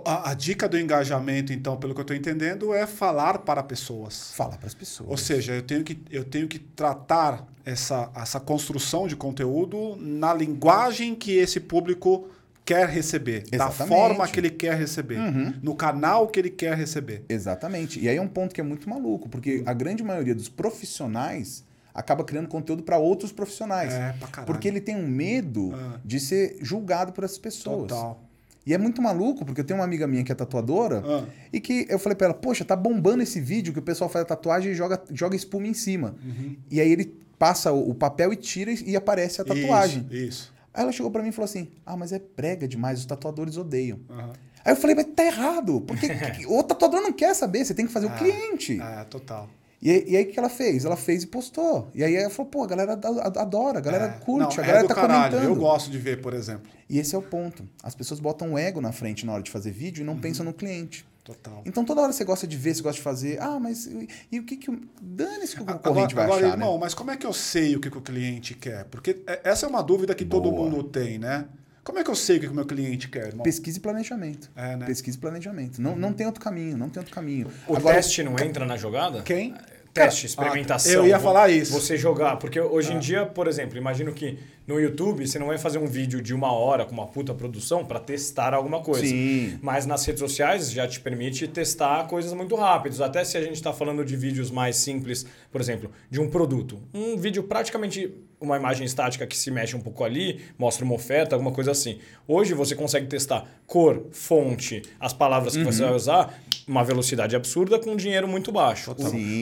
A, 0.05 0.31
a 0.31 0.33
dica 0.33 0.67
do 0.67 0.77
engajamento, 0.79 1.51
então, 1.53 1.77
pelo 1.77 1.93
que 1.93 1.99
eu 1.99 2.03
estou 2.03 2.15
entendendo, 2.15 2.73
é 2.73 2.85
falar 2.85 3.39
para 3.39 3.63
pessoas. 3.63 4.31
Falar 4.33 4.57
para 4.57 4.67
as 4.67 4.73
pessoas. 4.73 5.09
Ou 5.09 5.17
seja, 5.17 5.53
eu 5.53 5.61
tenho 5.61 5.83
que, 5.83 5.97
eu 6.11 6.23
tenho 6.23 6.47
que 6.47 6.59
tratar 6.59 7.47
essa, 7.65 8.09
essa 8.15 8.39
construção 8.39 9.07
de 9.07 9.15
conteúdo 9.15 9.95
na 9.99 10.33
linguagem 10.33 11.15
que 11.15 11.31
esse 11.37 11.59
público 11.59 12.29
quer 12.65 12.89
receber, 12.89 13.43
da 13.49 13.55
Exatamente. 13.67 13.87
forma 13.95 14.27
que 14.27 14.39
ele 14.41 14.49
quer 14.49 14.75
receber, 14.77 15.17
Uhum. 15.17 15.53
no 15.63 15.73
canal 15.73 16.27
que 16.27 16.37
ele 16.37 16.49
quer 16.49 16.75
receber. 16.75 17.23
Exatamente. 17.29 17.97
E 17.97 18.09
aí 18.09 18.17
é 18.17 18.21
um 18.21 18.27
ponto 18.27 18.53
que 18.53 18.59
é 18.59 18.63
muito 18.63 18.89
maluco, 18.89 19.29
porque 19.29 19.63
a 19.65 19.73
grande 19.73 20.03
maioria 20.03 20.35
dos 20.35 20.49
profissionais 20.49 21.63
acaba 21.93 22.23
criando 22.23 22.47
conteúdo 22.47 22.83
para 22.83 22.97
outros 22.97 23.31
profissionais. 23.31 23.93
É, 23.93 24.13
pra 24.19 24.27
caralho. 24.27 24.45
Porque 24.53 24.67
ele 24.67 24.79
tem 24.81 24.95
um 24.95 25.07
medo 25.07 25.71
Ah. 25.73 25.99
de 26.03 26.19
ser 26.19 26.57
julgado 26.61 27.11
por 27.13 27.23
essas 27.23 27.37
pessoas. 27.39 27.87
Total. 27.87 28.21
E 28.67 28.73
é 28.73 28.77
muito 28.77 29.01
maluco, 29.01 29.45
porque 29.45 29.61
eu 29.61 29.65
tenho 29.65 29.79
uma 29.79 29.85
amiga 29.85 30.05
minha 30.05 30.23
que 30.25 30.31
é 30.31 30.35
tatuadora 30.35 31.01
Ah. 31.05 31.23
e 31.53 31.61
que 31.61 31.85
eu 31.89 31.97
falei 31.97 32.17
pra 32.17 32.25
ela, 32.25 32.33
poxa, 32.33 32.65
tá 32.65 32.75
bombando 32.75 33.23
esse 33.23 33.39
vídeo 33.39 33.71
que 33.71 33.79
o 33.79 33.81
pessoal 33.81 34.09
faz 34.09 34.23
a 34.23 34.25
tatuagem 34.27 34.73
e 34.73 34.75
joga, 34.75 35.01
joga 35.13 35.37
espuma 35.37 35.65
em 35.68 35.73
cima. 35.73 36.15
Uhum. 36.25 36.57
E 36.69 36.81
aí 36.81 36.92
ele 36.92 37.18
passa 37.39 37.71
o, 37.71 37.92
o 37.92 37.95
papel 37.95 38.33
e 38.33 38.35
tira 38.35 38.69
e, 38.71 38.94
aparece 38.97 39.39
a 39.42 39.45
tatuagem. 39.45 40.06
Isso. 40.11 40.15
isso. 40.27 40.53
Aí 40.73 40.83
ela 40.83 40.92
chegou 40.92 41.09
pra 41.09 41.23
mim 41.23 41.30
e 41.30 41.31
falou 41.31 41.45
assim: 41.45 41.69
Ah, 41.85 41.95
mas 41.95 42.11
é 42.11 42.19
prega 42.19 42.68
demais, 42.68 42.99
os 42.99 43.06
tatuadores 43.06 43.56
odeiam. 43.56 43.99
Aham. 44.09 44.33
Aí 44.65 44.73
eu 44.73 44.75
falei, 44.75 44.97
mas 44.97 45.06
tá 45.15 45.23
errado, 45.23 45.80
porque 45.87 46.07
o 46.49 46.61
tatuador 46.61 46.99
não 46.99 47.13
quer 47.13 47.33
saber, 47.33 47.63
você 47.63 47.73
tem 47.73 47.87
que 47.87 47.92
fazer 47.94 48.07
o 48.07 48.09
Ah, 48.09 48.18
cliente. 48.18 48.81
É, 48.81 49.06
total. 49.06 49.47
E, 49.81 49.91
aí- 49.91 50.03
e 50.07 50.17
aí 50.17 50.23
o 50.23 50.27
que 50.31 50.39
ela 50.39 50.49
fez? 50.49 50.85
Ela 50.85 50.97
fez 50.97 51.23
e 51.23 51.27
postou. 51.27 51.87
E 51.93 52.03
aí 52.03 52.15
ela 52.15 52.29
falou, 52.31 52.49
pô, 52.49 52.63
a 52.63 52.67
galera 52.67 52.93
ad- 52.93 53.37
adora, 53.37 53.77
a 53.77 53.81
galera 53.81 54.05
É. 54.05 54.25
curte, 54.25 54.57
Não, 54.57 54.63
a 54.63 54.67
galera 54.67 54.85
é 54.85 54.87
tá 54.87 54.95
caralho. 54.95 55.31
comentando. 55.35 55.43
Eu 55.49 55.55
gosto 55.55 55.91
de 55.91 55.97
ver, 55.99 56.19
por 56.21 56.33
exemplo. 56.33 56.67
E 56.89 56.97
esse 56.97 57.13
é 57.13 57.17
o 57.17 57.21
ponto. 57.21 57.67
As 57.83 57.93
pessoas 57.93 58.19
botam 58.19 58.53
o 58.53 58.57
ego 58.57 58.81
na 58.81 58.91
frente 58.91 59.25
na 59.25 59.33
hora 59.33 59.43
de 59.43 59.51
fazer 59.51 59.71
vídeo 59.71 60.01
e 60.01 60.07
Uhum. 60.07 60.13
não 60.15 60.19
pensam 60.21 60.43
no 60.45 60.53
cliente. 60.53 61.05
Total. 61.23 61.61
Então 61.65 61.83
toda 61.83 62.01
hora 62.01 62.13
você 62.13 62.23
gosta 62.23 62.47
de 62.47 62.55
ver, 62.55 62.73
você 62.73 62.81
gosta 62.81 62.95
de 62.97 63.03
fazer. 63.03 63.37
Ah, 63.41 63.59
mas 63.59 63.85
e, 63.85 64.07
e 64.31 64.39
o 64.39 64.45
que 64.45 64.55
que. 64.55 64.71
Dane-se 65.01 65.55
que 65.57 65.61
o 65.61 65.63
Agora, 65.63 65.77
concorrente 65.79 66.15
vai 66.15 66.23
agora, 66.23 66.45
achar, 66.47 66.53
irmão, 66.57 66.73
né? 66.75 66.79
mas 66.79 66.93
como 66.93 67.11
é 67.11 67.17
que 67.17 67.25
eu 67.27 67.33
sei 67.33 67.75
o 67.75 67.81
que, 67.81 67.91
que 67.91 67.97
o 67.97 68.01
cliente 68.01 68.53
quer? 68.55 68.85
Porque 68.85 69.21
é- 69.27 69.41
essa 69.43 69.65
é 69.65 69.69
uma 69.69 69.81
dúvida 69.83 70.15
que 70.15 70.23
todo 70.23 70.49
Boa. 70.49 70.69
mundo 70.69 70.83
tem, 70.85 71.19
né? 71.19 71.45
Como 71.87 71.99
é 71.99 72.03
que 72.03 72.09
eu 72.09 72.15
sei 72.15 72.35
o 72.35 72.39
que 72.41 72.47
o 72.47 72.53
meu 72.53 72.65
cliente 72.65 73.07
quer, 73.07 73.27
irmão? 73.27 73.44
Pesquisa 73.45 73.77
e 73.77 73.79
planejamento. 73.79 74.51
É, 74.57 74.75
né? 74.75 74.85
Pesquisa 74.85 75.17
e 75.17 75.21
planejamento. 75.21 75.81
Não, 75.81 75.95
não 75.95 76.11
tem 76.11 76.25
outro 76.25 76.44
caminho, 76.44 76.75
não 76.75 76.89
tem 76.89 76.99
outro 76.99 77.15
caminho. 77.15 77.47
O 77.65 77.77
Agora, 77.77 77.95
teste 77.95 78.21
não 78.23 78.37
entra 78.37 78.65
na 78.65 78.75
jogada? 78.75 79.21
Quem? 79.21 79.53
Teste, 79.94 80.27
Cara, 80.27 80.49
experimentação. 80.49 80.91
eu 80.91 81.07
ia 81.07 81.17
falar 81.17 81.49
isso. 81.49 81.71
Você 81.71 81.95
jogar. 81.95 82.35
Porque 82.39 82.59
hoje 82.59 82.91
em 82.91 82.99
dia, 82.99 83.25
por 83.25 83.47
exemplo, 83.47 83.77
imagino 83.77 84.11
que 84.11 84.37
No 84.68 84.78
YouTube, 84.78 85.26
você 85.26 85.40
não 85.40 85.47
vai 85.47 85.57
fazer 85.57 85.78
um 85.78 85.88
vídeo 85.88 86.21
de 86.21 86.33
uma 86.33 86.52
hora 86.52 86.86
com 86.86 86.92
uma 86.92 87.07
puta 87.07 87.33
produção 87.33 87.86
para 87.86 88.02
testar 88.02 88.54
alguma 88.54 88.81
coisa. 88.81 89.07
Sim. 89.07 89.57
Mas 89.62 89.86
nas 89.86 90.06
redes 90.06 90.19
sociais 90.19 90.69
já 90.69 90.86
te 90.86 91.00
permite 91.00 91.47
testar 91.47 92.06
coisas 92.07 92.33
muito 92.33 92.54
rápidas. 92.54 93.00
Até 93.00 93.24
se 93.24 93.38
a 93.38 93.42
gente 93.42 93.56
está 93.56 93.71
falando 93.71 94.04
de 94.04 94.18
vídeos 94.18 94.52
mais 94.52 94.76
simples, 94.76 95.26
por 95.50 95.62
exemplo, 95.62 95.90
de 96.12 96.19
um 96.19 96.30
produto. 96.30 96.78
Um 96.94 97.16
vídeo 97.16 97.44
praticamente 97.44 98.14
uma 98.40 98.57
imagem 98.57 98.86
estática 98.86 99.26
que 99.26 99.38
se 99.38 99.50
mexe 99.50 99.76
um 99.76 99.80
pouco 99.80 100.04
ali, 100.04 100.42
mostra 100.57 100.86
uma 100.86 100.94
oferta, 100.94 101.36
alguma 101.36 101.52
coisa 101.52 101.71
assim. 101.71 102.00
Hoje 102.28 102.54
você 102.54 102.76
consegue 102.76 103.07
testar 103.07 103.45
cor, 103.66 104.06
fonte, 104.12 104.83
as 105.00 105.14
palavras 105.14 105.56
que 105.56 105.64
você 105.64 105.81
vai 105.81 105.94
usar, 105.94 106.40
uma 106.68 106.83
velocidade 106.83 107.36
absurda 107.36 107.80
com 107.80 107.92
um 107.92 107.95
dinheiro 107.95 108.28
muito 108.28 108.52
baixo. 108.52 108.95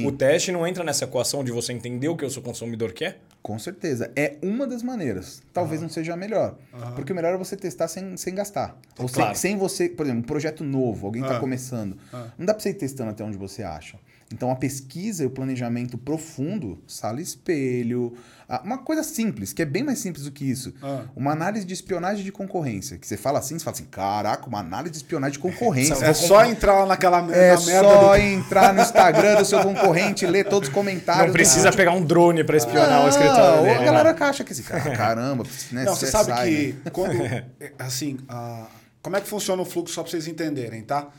O, 0.03 0.08
o 0.08 0.12
teste 0.12 0.51
não 0.51 0.65
entra 0.65 0.84
nessa 0.84 1.05
equação 1.05 1.44
de 1.44 1.51
você 1.51 1.74
entender 1.74 2.08
o 2.08 2.15
que 2.15 2.24
o 2.24 2.29
seu 2.29 2.41
consumidor 2.41 2.94
quer? 2.94 3.20
Com 3.45 3.59
certeza. 3.59 4.11
É 4.15 4.37
uma 4.41 4.65
das 4.65 4.81
maneiras. 4.81 5.43
Talvez 5.53 5.79
não 5.79 5.87
seja 5.87 6.15
a 6.15 6.17
melhor. 6.17 6.57
Porque 6.95 7.11
o 7.13 7.15
melhor 7.15 7.31
é 7.35 7.37
você 7.37 7.55
testar 7.55 7.87
sem, 7.87 8.17
sem 8.17 8.33
gastar. 8.33 8.75
Ou 8.97 9.07
sem, 9.07 9.17
Claro. 9.21 9.37
sem 9.37 9.55
você, 9.55 9.87
por 9.87 10.03
exemplo, 10.03 10.21
um 10.23 10.25
projeto 10.25 10.63
novo, 10.63 11.05
alguém 11.05 11.21
está 11.21 11.37
Ah. 11.37 11.39
começando. 11.39 11.95
Não 12.39 12.43
dá 12.47 12.55
para 12.55 12.63
você 12.63 12.71
ir 12.71 12.73
testando 12.73 13.11
até 13.11 13.23
onde 13.23 13.37
você 13.37 13.61
acha. 13.61 13.99
Então 14.34 14.50
a 14.50 14.55
pesquisa 14.55 15.24
e 15.24 15.27
o 15.27 15.29
planejamento 15.29 15.98
profundo, 16.00 16.79
sala 16.88 17.22
espelho, 17.22 18.13
ah, 18.50 18.60
uma 18.65 18.79
coisa 18.79 19.03
simples, 19.03 19.53
que 19.53 19.62
é 19.62 19.65
bem 19.65 19.84
mais 19.84 20.00
simples 20.00 20.25
do 20.25 20.32
que 20.32 20.44
isso. 20.44 20.74
Ah. 20.82 21.03
Uma 21.15 21.32
análise 21.32 21.63
de 21.63 21.74
espionagem 21.74 22.24
de 22.24 22.32
concorrência. 22.32 22.98
Que 22.98 23.08
você 23.08 23.17
fala 23.17 23.38
assim, 23.38 23.58
você 23.58 23.63
fala 23.63 23.75
assim, 23.75 23.86
caraca, 23.86 24.48
uma 24.48 24.60
análise 24.60 24.91
de 24.91 24.98
espionagem 24.98 25.34
de 25.34 25.39
concorrência. 25.39 25.94
É 26.03 26.13
só 26.13 26.44
entrar 26.44 26.79
lá 26.79 26.86
naquela 26.88 27.20
É 27.20 27.22
na 27.55 27.62
merda 27.62 27.89
só 27.89 28.10
do- 28.10 28.15
entrar 28.15 28.74
no 28.74 28.82
Instagram 28.82 29.36
do 29.38 29.46
seu 29.46 29.62
concorrente, 29.62 30.25
ler 30.25 30.46
todos 30.46 30.70
os 30.70 30.74
comentários. 30.75 31.25
Não 31.25 31.29
do 31.32 31.34
precisa 31.34 31.72
pegar 31.72 31.91
um 31.91 32.03
drone 32.03 32.44
para 32.44 32.58
espionar 32.58 33.01
o 33.01 33.03
não, 33.03 33.10
escritório 33.10 33.62
dele. 33.63 33.75
A 33.75 33.79
né? 33.79 33.86
galera 33.86 34.15
acha 34.25 34.44
que 34.44 34.53
assim, 34.53 34.63
cara, 34.63 34.89
caramba, 34.96 35.44
né? 35.72 35.84
Não, 35.86 35.96
você 35.96 36.08
sabe 36.08 36.32
né? 36.32 36.44
que 36.46 36.89
quando. 36.89 37.22
é, 37.22 37.46
Assim, 37.77 38.17
ah, 38.27 38.65
como 39.03 39.15
é 39.17 39.22
que 39.22 39.27
funciona 39.27 39.62
o 39.62 39.65
fluxo, 39.65 39.94
só 39.94 40.01
pra 40.01 40.10
vocês 40.10 40.27
entenderem, 40.27 40.82
tá? 40.82 41.10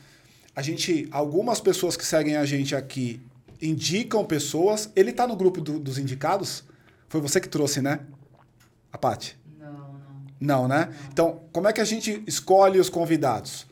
A 0.57 0.61
gente. 0.63 1.07
Algumas 1.11 1.61
pessoas 1.61 1.95
que 1.95 2.03
seguem 2.03 2.35
a 2.35 2.43
gente 2.43 2.75
aqui 2.75 3.21
indicam 3.61 4.25
pessoas. 4.25 4.89
Ele 4.95 5.13
tá 5.13 5.27
no 5.27 5.35
grupo 5.35 5.61
do- 5.61 5.79
dos 5.79 5.99
indicados? 5.99 6.63
Foi 7.07 7.21
você 7.21 7.39
que 7.39 7.47
trouxe, 7.47 7.79
né? 7.79 7.99
A 8.91 8.97
Paty? 8.97 9.37
Não, 9.59 9.71
não. 9.71 10.01
Não, 10.41 10.67
né? 10.67 10.89
Então, 11.13 11.41
como 11.53 11.67
é 11.67 11.73
que 11.73 11.79
a 11.79 11.85
gente 11.85 12.23
escolhe 12.25 12.79
os 12.79 12.89
convidados? 12.89 13.67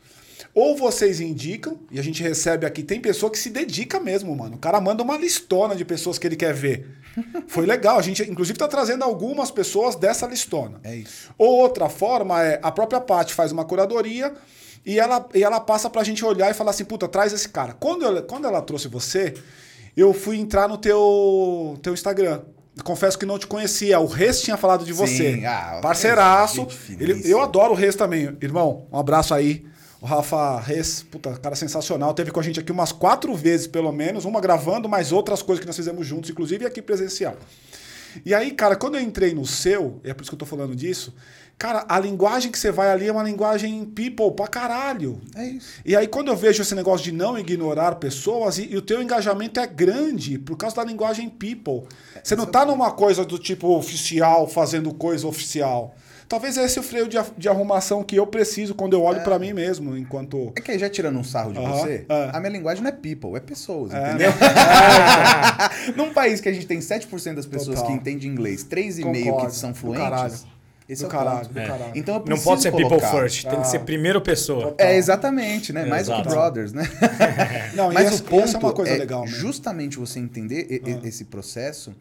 Ou 0.54 0.76
vocês 0.76 1.20
indicam, 1.20 1.78
e 1.90 1.98
a 1.98 2.02
gente 2.02 2.22
recebe 2.22 2.64
aqui, 2.64 2.82
tem 2.82 3.00
pessoa 3.00 3.30
que 3.32 3.38
se 3.38 3.50
dedica 3.50 3.98
mesmo, 3.98 4.34
mano. 4.34 4.54
O 4.54 4.58
cara 4.58 4.80
manda 4.80 5.02
uma 5.02 5.18
listona 5.18 5.74
de 5.74 5.84
pessoas 5.84 6.18
que 6.18 6.26
ele 6.26 6.36
quer 6.36 6.54
ver. 6.54 6.86
Foi 7.48 7.66
legal, 7.66 7.98
a 7.98 8.02
gente 8.02 8.22
inclusive 8.22 8.58
tá 8.58 8.68
trazendo 8.68 9.02
algumas 9.04 9.50
pessoas 9.50 9.96
dessa 9.96 10.26
listona. 10.26 10.80
É 10.84 10.94
isso. 10.94 11.30
Ou 11.36 11.56
outra 11.60 11.88
forma 11.88 12.42
é, 12.42 12.60
a 12.62 12.70
própria 12.70 13.00
Paty 13.00 13.34
faz 13.34 13.50
uma 13.52 13.64
curadoria 13.64 14.32
e 14.86 14.98
ela, 15.00 15.28
e 15.34 15.42
ela 15.42 15.58
passa 15.60 15.90
pra 15.90 16.04
gente 16.04 16.24
olhar 16.24 16.50
e 16.50 16.54
falar 16.54 16.70
assim, 16.70 16.84
puta, 16.84 17.08
traz 17.08 17.32
esse 17.32 17.48
cara. 17.48 17.72
Quando, 17.74 18.04
eu- 18.04 18.22
quando 18.22 18.46
ela 18.46 18.62
trouxe 18.62 18.86
você, 18.88 19.34
eu 19.96 20.14
fui 20.14 20.38
entrar 20.38 20.68
no 20.68 20.78
teu, 20.78 21.78
teu 21.82 21.92
Instagram. 21.92 22.42
Confesso 22.84 23.18
que 23.18 23.24
não 23.26 23.38
te 23.38 23.46
conhecia. 23.46 23.98
O 23.98 24.06
Reis 24.06 24.42
tinha 24.42 24.56
falado 24.56 24.84
de 24.84 24.92
você. 24.92 25.36
Sim, 25.36 25.44
ah, 25.46 25.78
Parceiraço. 25.82 26.66
Ele, 27.00 27.22
eu 27.24 27.40
adoro 27.40 27.72
o 27.72 27.74
Reis 27.76 27.94
também. 27.96 28.36
Irmão, 28.40 28.86
um 28.92 28.98
abraço 28.98 29.32
aí. 29.34 29.64
O 29.98 30.04
Rafa 30.04 30.60
Reis, 30.60 31.02
puta, 31.10 31.32
cara 31.38 31.56
sensacional. 31.56 32.12
Teve 32.12 32.30
com 32.30 32.38
a 32.38 32.42
gente 32.42 32.60
aqui 32.60 32.70
umas 32.70 32.92
quatro 32.92 33.34
vezes, 33.34 33.66
pelo 33.66 33.90
menos. 33.90 34.26
Uma 34.26 34.42
gravando, 34.42 34.88
mas 34.90 35.10
outras 35.10 35.40
coisas 35.40 35.60
que 35.60 35.66
nós 35.66 35.74
fizemos 35.74 36.06
juntos, 36.06 36.28
inclusive 36.28 36.66
aqui 36.66 36.82
presencial. 36.82 37.34
E 38.24 38.34
aí, 38.34 38.50
cara, 38.52 38.76
quando 38.76 38.96
eu 38.96 39.00
entrei 39.00 39.34
no 39.34 39.46
seu, 39.46 40.00
e 40.04 40.10
é 40.10 40.14
por 40.14 40.22
isso 40.22 40.30
que 40.30 40.34
eu 40.34 40.38
tô 40.38 40.46
falando 40.46 40.74
disso, 40.74 41.14
cara, 41.58 41.84
a 41.88 41.98
linguagem 41.98 42.50
que 42.50 42.58
você 42.58 42.70
vai 42.70 42.90
ali 42.90 43.08
é 43.08 43.12
uma 43.12 43.22
linguagem 43.22 43.84
people 43.84 44.32
pra 44.32 44.46
caralho. 44.46 45.20
É 45.34 45.46
isso. 45.46 45.80
E 45.84 45.96
aí, 45.96 46.06
quando 46.06 46.28
eu 46.28 46.36
vejo 46.36 46.62
esse 46.62 46.74
negócio 46.74 47.04
de 47.04 47.12
não 47.12 47.38
ignorar 47.38 47.96
pessoas, 47.96 48.58
e, 48.58 48.72
e 48.72 48.76
o 48.76 48.82
teu 48.82 49.02
engajamento 49.02 49.60
é 49.60 49.66
grande 49.66 50.38
por 50.38 50.56
causa 50.56 50.76
da 50.76 50.84
linguagem 50.84 51.28
people. 51.28 51.88
Você 52.22 52.36
não 52.36 52.46
tá 52.46 52.64
numa 52.64 52.90
coisa 52.92 53.24
do 53.24 53.38
tipo 53.38 53.76
oficial, 53.76 54.48
fazendo 54.48 54.92
coisa 54.94 55.26
oficial. 55.26 55.94
Talvez 56.28 56.56
esse 56.56 56.76
é 56.76 56.80
o 56.80 56.84
freio 56.84 57.06
de, 57.08 57.16
de 57.38 57.48
arrumação 57.48 58.02
que 58.02 58.16
eu 58.16 58.26
preciso 58.26 58.74
quando 58.74 58.94
eu 58.94 59.02
olho 59.02 59.22
pra 59.22 59.38
mim 59.38 59.52
mesmo, 59.52 59.96
enquanto. 59.96 60.52
É 60.56 60.60
que 60.60 60.72
aí 60.72 60.78
já 60.78 60.88
tirando 60.90 61.16
um 61.18 61.22
sarro 61.24 61.52
de 61.52 61.60
você, 61.60 62.04
é. 62.08 62.30
a 62.32 62.40
minha 62.40 62.50
linguagem 62.52 62.82
não 62.82 62.88
é 62.90 62.92
people, 62.92 63.36
é 63.36 63.40
pessoas, 63.40 63.94
É. 63.94 64.08
entendeu? 64.08 64.32
Num 65.96 66.12
país 66.12 66.40
que 66.40 66.48
a 66.48 66.52
gente 66.52 66.66
tem 66.66 66.78
7% 66.80 67.34
das 67.34 67.46
pessoas 67.46 67.76
Total. 67.78 67.86
que 67.92 67.96
entendem 67.98 68.28
inglês, 68.28 68.64
3,5% 68.64 69.02
Concordo. 69.24 69.46
que 69.50 69.54
são 69.56 69.74
fluentes, 69.74 70.02
caralho. 70.04 70.34
esse 70.88 71.02
Do 71.02 71.04
é 71.04 71.06
o 71.06 71.10
caralho, 71.10 71.38
ponto. 71.40 71.48
do 71.54 71.54
caralho. 71.66 71.92
Então 71.94 72.14
eu 72.16 72.24
Não 72.26 72.38
pode 72.38 72.62
ser 72.62 72.70
people 72.72 72.88
colocar. 72.88 73.10
first, 73.12 73.44
tem 73.46 73.60
que 73.60 73.68
ser 73.68 73.78
primeiro 73.80 74.20
pessoa. 74.20 74.74
É, 74.78 74.96
exatamente, 74.96 75.72
né? 75.72 75.84
Mais 75.84 76.06
do 76.08 76.14
que 76.14 76.20
Exato. 76.22 76.34
brothers, 76.34 76.72
né? 76.72 76.88
Não, 77.74 77.92
Mas 77.92 78.06
essa- 78.06 78.22
o 78.22 78.26
ponto 78.26 78.44
essa 78.44 78.56
é 78.56 78.60
uma 78.60 78.72
coisa 78.72 78.92
legal 78.96 79.22
mesmo. 79.22 79.36
justamente 79.36 79.96
você 79.98 80.18
entender 80.18 80.82
Ah. 80.84 81.06
esse 81.06 81.24
processo 81.26 81.94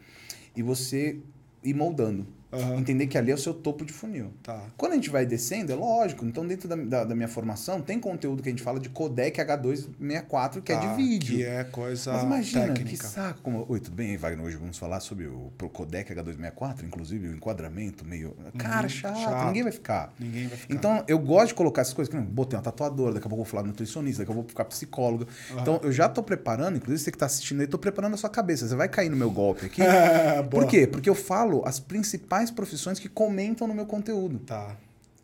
e 0.55 0.63
você 0.63 1.17
ir 1.63 1.73
moldando. 1.73 2.25
Aham. 2.53 2.77
Entender 2.77 3.07
que 3.07 3.17
ali 3.17 3.31
é 3.31 3.33
o 3.33 3.37
seu 3.37 3.53
topo 3.53 3.83
de 3.83 3.91
funil. 3.91 4.31
Tá. 4.43 4.61
Quando 4.77 4.93
a 4.93 4.95
gente 4.95 5.09
vai 5.09 5.25
descendo, 5.25 5.71
é 5.71 5.75
lógico. 5.75 6.25
Então, 6.25 6.45
dentro 6.47 6.67
da, 6.69 6.75
da- 6.75 7.03
da 7.03 7.15
minha 7.15 7.27
formação, 7.27 7.81
tem 7.81 7.99
conteúdo 7.99 8.41
que 8.41 8.49
a 8.49 8.51
gente 8.51 8.61
fala 8.63 8.79
de 8.79 8.87
codec 8.89 9.39
H264, 9.41 10.61
que 10.61 10.71
é 10.71 10.75
Tá, 10.77 10.85
de 10.87 10.95
vídeo. 10.95 11.37
Que 11.37 11.43
é 11.43 11.63
coisa 11.65 12.13
Mas 12.13 12.23
imagina, 12.23 12.67
que 12.73 12.83
técnica. 12.83 13.07
saco. 13.07 13.41
Como... 13.41 13.65
Oi, 13.67 13.79
tudo 13.79 13.95
bem 13.95 14.15
Wagner? 14.17 14.45
Hoje 14.45 14.57
vamos 14.57 14.77
falar 14.77 14.99
sobre 14.99 15.25
o 15.27 15.51
pro 15.57 15.69
codec 15.69 16.13
H264, 16.13 16.83
inclusive 16.83 17.27
o 17.29 17.35
enquadramento 17.35 18.05
meio... 18.05 18.35
Cara, 18.57 18.87
chato, 18.87 19.15
Uhum. 19.17 19.23
chato. 19.23 19.45
ninguém 19.47 19.63
vai 19.63 19.71
ficar. 19.71 20.13
Ninguém 20.19 20.47
vai 20.47 20.57
ficar. 20.57 20.73
Então, 20.73 21.03
eu 21.07 21.19
gosto 21.19 21.47
de 21.49 21.53
colocar 21.55 21.81
essas 21.81 21.93
coisas. 21.93 22.13
que 22.13 22.19
Botei 22.21 22.57
uma 22.57 22.63
tatuadora, 22.63 23.13
daqui 23.13 23.25
a 23.27 23.29
pouco 23.29 23.41
eu 23.41 23.45
vou 23.45 23.51
falar 23.51 23.63
nutricionista, 23.67 24.21
daqui 24.23 24.31
a 24.31 24.35
pouco 24.35 24.39
eu 24.39 24.43
vou 24.43 24.49
ficar 24.49 24.65
psicóloga. 24.65 25.27
Então, 25.59 25.79
eu 25.83 25.91
já 25.91 26.07
tô 26.07 26.21
preparando, 26.23 26.77
inclusive 26.77 27.03
você 27.03 27.11
que 27.11 27.17
tá 27.17 27.25
assistindo 27.25 27.61
aí, 27.61 27.67
tô 27.67 27.77
preparando 27.77 28.13
a 28.13 28.17
sua 28.17 28.29
cabeça. 28.29 28.67
Você 28.67 28.75
vai 28.75 28.87
cair 28.87 29.09
no 29.09 29.17
meu 29.17 29.31
golpe 29.31 29.65
aqui. 29.65 29.81
Por 30.49 30.67
quê? 30.67 30.85
Porque 30.87 31.09
eu 31.09 31.15
falo 31.15 31.61
as 31.65 31.79
principais 31.79 32.34
profissões 32.51 32.99
que 32.99 33.07
comentam 33.09 33.67
no 33.67 33.73
meu 33.73 33.85
conteúdo. 33.85 34.39
Tá. 34.39 34.75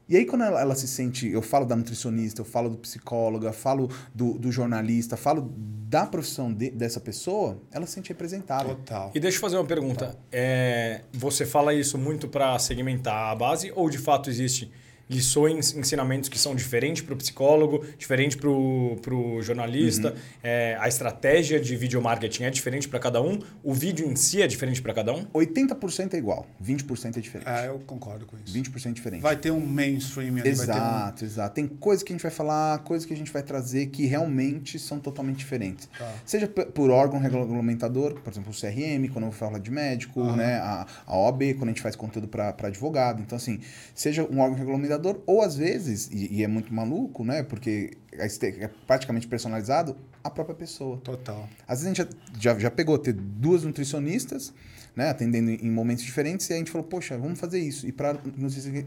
E 0.09 0.17
aí, 0.17 0.25
quando 0.25 0.43
ela, 0.43 0.59
ela 0.59 0.75
se 0.75 0.87
sente. 0.89 1.29
Eu 1.29 1.41
falo 1.41 1.65
da 1.65 1.73
nutricionista, 1.75 2.41
eu 2.41 2.45
falo 2.45 2.69
do 2.69 2.77
psicólogo, 2.77 3.45
eu 3.45 3.53
falo 3.53 3.89
do, 4.13 4.33
do 4.37 4.51
jornalista, 4.51 5.15
falo 5.15 5.53
da 5.87 6.05
profissão 6.05 6.51
de- 6.53 6.69
dessa 6.71 6.99
pessoa, 6.99 7.57
ela 7.71 7.85
se 7.85 7.93
sente 7.93 8.09
representada. 8.09 8.69
Total. 8.69 9.11
E 9.15 9.19
deixa 9.21 9.37
eu 9.37 9.41
fazer 9.41 9.55
uma 9.55 9.63
pergunta. 9.65 10.17
É, 10.29 11.01
você 11.13 11.45
fala 11.45 11.73
isso 11.73 11.97
muito 11.97 12.27
para 12.27 12.59
segmentar 12.59 13.31
a 13.31 13.35
base 13.35 13.71
ou 13.73 13.89
de 13.89 13.97
fato 13.97 14.29
existe 14.29 14.69
lições, 15.11 15.75
ensinamentos 15.75 16.29
que 16.29 16.39
são 16.39 16.55
diferentes 16.55 17.01
para 17.01 17.13
o 17.13 17.17
psicólogo, 17.17 17.85
diferente 17.97 18.37
para 18.37 18.49
o 18.49 19.41
jornalista, 19.41 20.15
é, 20.41 20.77
a 20.79 20.87
estratégia 20.87 21.59
de 21.59 21.75
video 21.75 22.01
marketing 22.01 22.43
é 22.43 22.49
diferente 22.49 22.87
para 22.87 22.97
cada 22.97 23.21
um, 23.21 23.37
o 23.61 23.73
vídeo 23.73 24.09
em 24.09 24.15
si 24.15 24.41
é 24.41 24.47
diferente 24.47 24.81
para 24.81 24.93
cada 24.93 25.13
um? 25.13 25.25
80% 25.25 26.13
é 26.13 26.17
igual, 26.17 26.47
20% 26.63 27.17
é 27.17 27.19
diferente. 27.19 27.49
É, 27.49 27.67
eu 27.67 27.79
concordo 27.79 28.25
com 28.25 28.37
isso. 28.37 28.53
20% 28.57 28.89
é 28.89 28.91
diferente. 28.93 29.21
Vai 29.21 29.35
ter 29.35 29.51
um 29.51 29.59
mainstream 29.59 30.37
ali, 30.37 30.53
vai 30.53 30.65
ter 30.65 30.71
um... 30.71 30.75
Exato, 30.75 31.25
exato. 31.25 31.55
Tem 31.55 31.67
coisas 31.67 32.03
que 32.03 32.13
a 32.13 32.15
gente 32.15 32.23
vai 32.23 32.31
falar, 32.31 32.79
coisas 32.79 33.05
que 33.05 33.13
a 33.13 33.17
gente 33.17 33.31
vai 33.31 33.43
trazer 33.43 33.87
que 33.87 34.05
realmente 34.05 34.79
são 34.79 34.99
totalmente 34.99 35.37
diferentes. 35.37 35.89
Tá. 35.97 36.13
Seja 36.25 36.47
por 36.47 36.89
órgão 36.89 37.19
regulamentador, 37.19 38.13
por 38.21 38.31
exemplo, 38.31 38.51
o 38.51 38.55
CRM, 38.55 39.11
quando 39.11 39.25
eu 39.25 39.31
vou 39.31 39.37
falar 39.37 39.59
de 39.59 39.71
médico, 39.71 40.23
né? 40.35 40.55
a, 40.55 40.85
a 41.05 41.17
OAB, 41.17 41.55
quando 41.55 41.69
a 41.69 41.71
gente 41.71 41.81
faz 41.81 41.95
conteúdo 41.95 42.27
para 42.27 42.55
advogado. 42.63 43.21
Então, 43.21 43.35
assim, 43.35 43.59
seja 43.93 44.23
um 44.23 44.39
órgão 44.39 44.57
regulamentador, 44.57 45.00
ou 45.25 45.41
às 45.41 45.55
vezes, 45.55 46.09
e, 46.11 46.35
e 46.35 46.43
é 46.43 46.47
muito 46.47 46.73
maluco, 46.73 47.23
né? 47.23 47.43
Porque 47.43 47.91
este- 48.13 48.47
é 48.63 48.69
praticamente 48.87 49.27
personalizado, 49.27 49.95
a 50.23 50.29
própria 50.29 50.55
pessoa. 50.55 50.97
Total. 50.97 51.47
Às 51.67 51.81
vezes 51.81 51.85
a 51.85 52.03
gente 52.03 52.17
já, 52.39 52.53
já, 52.53 52.59
já 52.59 52.71
pegou 52.71 52.97
ter 52.97 53.13
duas 53.13 53.63
nutricionistas, 53.63 54.53
né, 54.95 55.09
atendendo 55.09 55.49
em 55.51 55.71
momentos 55.71 56.03
diferentes, 56.03 56.49
e 56.49 56.53
a 56.53 56.57
gente 56.57 56.69
falou, 56.69 56.85
poxa, 56.85 57.17
vamos 57.17 57.39
fazer 57.39 57.59
isso. 57.59 57.87
E 57.87 57.91
para 57.91 58.17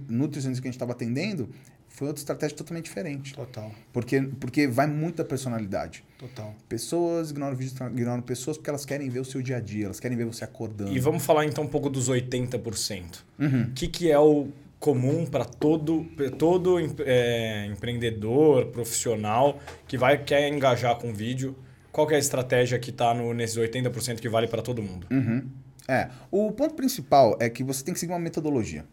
nutricionista 0.09 0.61
que 0.62 0.68
a 0.68 0.71
gente 0.71 0.76
estava 0.76 0.92
atendendo, 0.92 1.49
foi 1.88 2.09
outra 2.09 2.21
estratégia 2.21 2.56
totalmente 2.56 2.87
diferente. 2.87 3.35
Total. 3.35 3.71
Porque, 3.92 4.21
porque 4.40 4.66
vai 4.66 4.87
muita 4.87 5.25
personalidade. 5.25 6.04
Total. 6.18 6.54
Pessoas 6.68 7.30
ignoram 7.30 7.56
vídeos, 7.56 7.80
ignoram 7.92 8.21
pessoas 8.21 8.56
porque 8.56 8.68
elas 8.68 8.85
querem 8.85 9.09
ver 9.09 9.21
o 9.21 9.25
seu 9.25 9.40
dia 9.40 9.59
a 9.59 9.61
dia, 9.61 9.85
elas 9.87 10.00
querem 10.00 10.16
ver 10.16 10.25
você 10.25 10.42
acordando. 10.42 10.92
E 10.92 10.99
vamos 10.99 11.25
falar 11.25 11.47
então 11.47 11.62
um 11.62 11.68
pouco 11.68 11.88
dos 11.88 12.11
80%. 12.11 13.23
Uhum. 13.38 13.62
O 13.62 13.71
que, 13.73 13.87
que 13.87 14.11
é 14.11 14.18
o 14.18 14.49
comum 14.84 15.24
para 15.24 15.46
todo, 15.46 16.04
todo 16.36 16.76
é, 17.06 17.64
empreendedor, 17.64 18.66
profissional 18.66 19.58
que 19.88 19.96
vai 19.96 20.22
quer 20.22 20.46
engajar 20.52 20.94
com 20.96 21.10
vídeo? 21.10 21.56
Qual 21.90 22.06
que 22.06 22.12
é 22.12 22.16
a 22.18 22.20
estratégia 22.20 22.78
que 22.78 22.90
está 22.90 23.14
nesses 23.14 23.56
80% 23.56 24.20
que 24.20 24.28
vale 24.28 24.46
para 24.46 24.60
todo 24.60 24.82
mundo? 24.82 25.06
Uhum. 25.10 25.48
É. 25.88 26.10
O 26.30 26.52
ponto 26.52 26.74
principal 26.74 27.34
é 27.40 27.48
que 27.48 27.64
você 27.64 27.82
tem 27.82 27.94
que 27.94 28.00
seguir 28.00 28.12
uma 28.12 28.18
metodologia. 28.18 28.84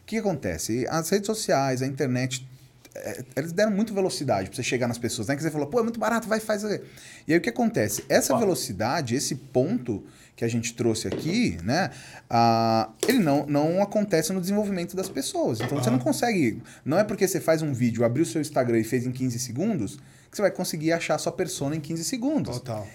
O 0.00 0.04
que 0.04 0.18
acontece? 0.18 0.84
As 0.88 1.08
redes 1.08 1.26
sociais, 1.26 1.80
a 1.80 1.86
internet, 1.86 2.44
é, 2.92 3.22
eles 3.36 3.52
deram 3.52 3.70
muito 3.70 3.94
velocidade 3.94 4.48
pra 4.48 4.56
você 4.56 4.64
chegar 4.64 4.88
nas 4.88 4.98
pessoas, 4.98 5.28
né? 5.28 5.36
Que 5.36 5.42
você 5.44 5.50
falou, 5.52 5.68
pô, 5.68 5.78
é 5.78 5.84
muito 5.84 6.00
barato, 6.00 6.26
vai, 6.26 6.40
faz. 6.40 6.64
E 6.64 6.82
aí 7.28 7.36
o 7.38 7.40
que 7.40 7.50
acontece? 7.50 8.04
Essa 8.08 8.32
Opa. 8.32 8.40
velocidade, 8.40 9.14
esse 9.14 9.36
ponto 9.36 10.02
que 10.40 10.44
a 10.46 10.48
gente 10.48 10.72
trouxe 10.72 11.06
aqui, 11.06 11.58
né? 11.62 11.90
ah, 12.30 12.88
ele 13.06 13.18
não, 13.18 13.44
não 13.44 13.82
acontece 13.82 14.32
no 14.32 14.40
desenvolvimento 14.40 14.96
das 14.96 15.06
pessoas. 15.06 15.60
Então 15.60 15.76
você 15.76 15.90
não 15.90 15.98
consegue. 15.98 16.62
Não 16.82 16.98
é 16.98 17.04
porque 17.04 17.28
você 17.28 17.38
faz 17.38 17.60
um 17.60 17.74
vídeo, 17.74 18.06
abriu 18.06 18.22
o 18.22 18.26
seu 18.26 18.40
Instagram 18.40 18.78
e 18.78 18.84
fez 18.84 19.04
em 19.04 19.12
15 19.12 19.38
segundos, 19.38 19.96
que 20.30 20.36
você 20.36 20.40
vai 20.40 20.50
conseguir 20.50 20.92
achar 20.92 21.16
a 21.16 21.18
sua 21.18 21.32
persona 21.32 21.76
em 21.76 21.80
15 21.80 22.04
segundos. 22.04 22.56
Total. 22.56 22.88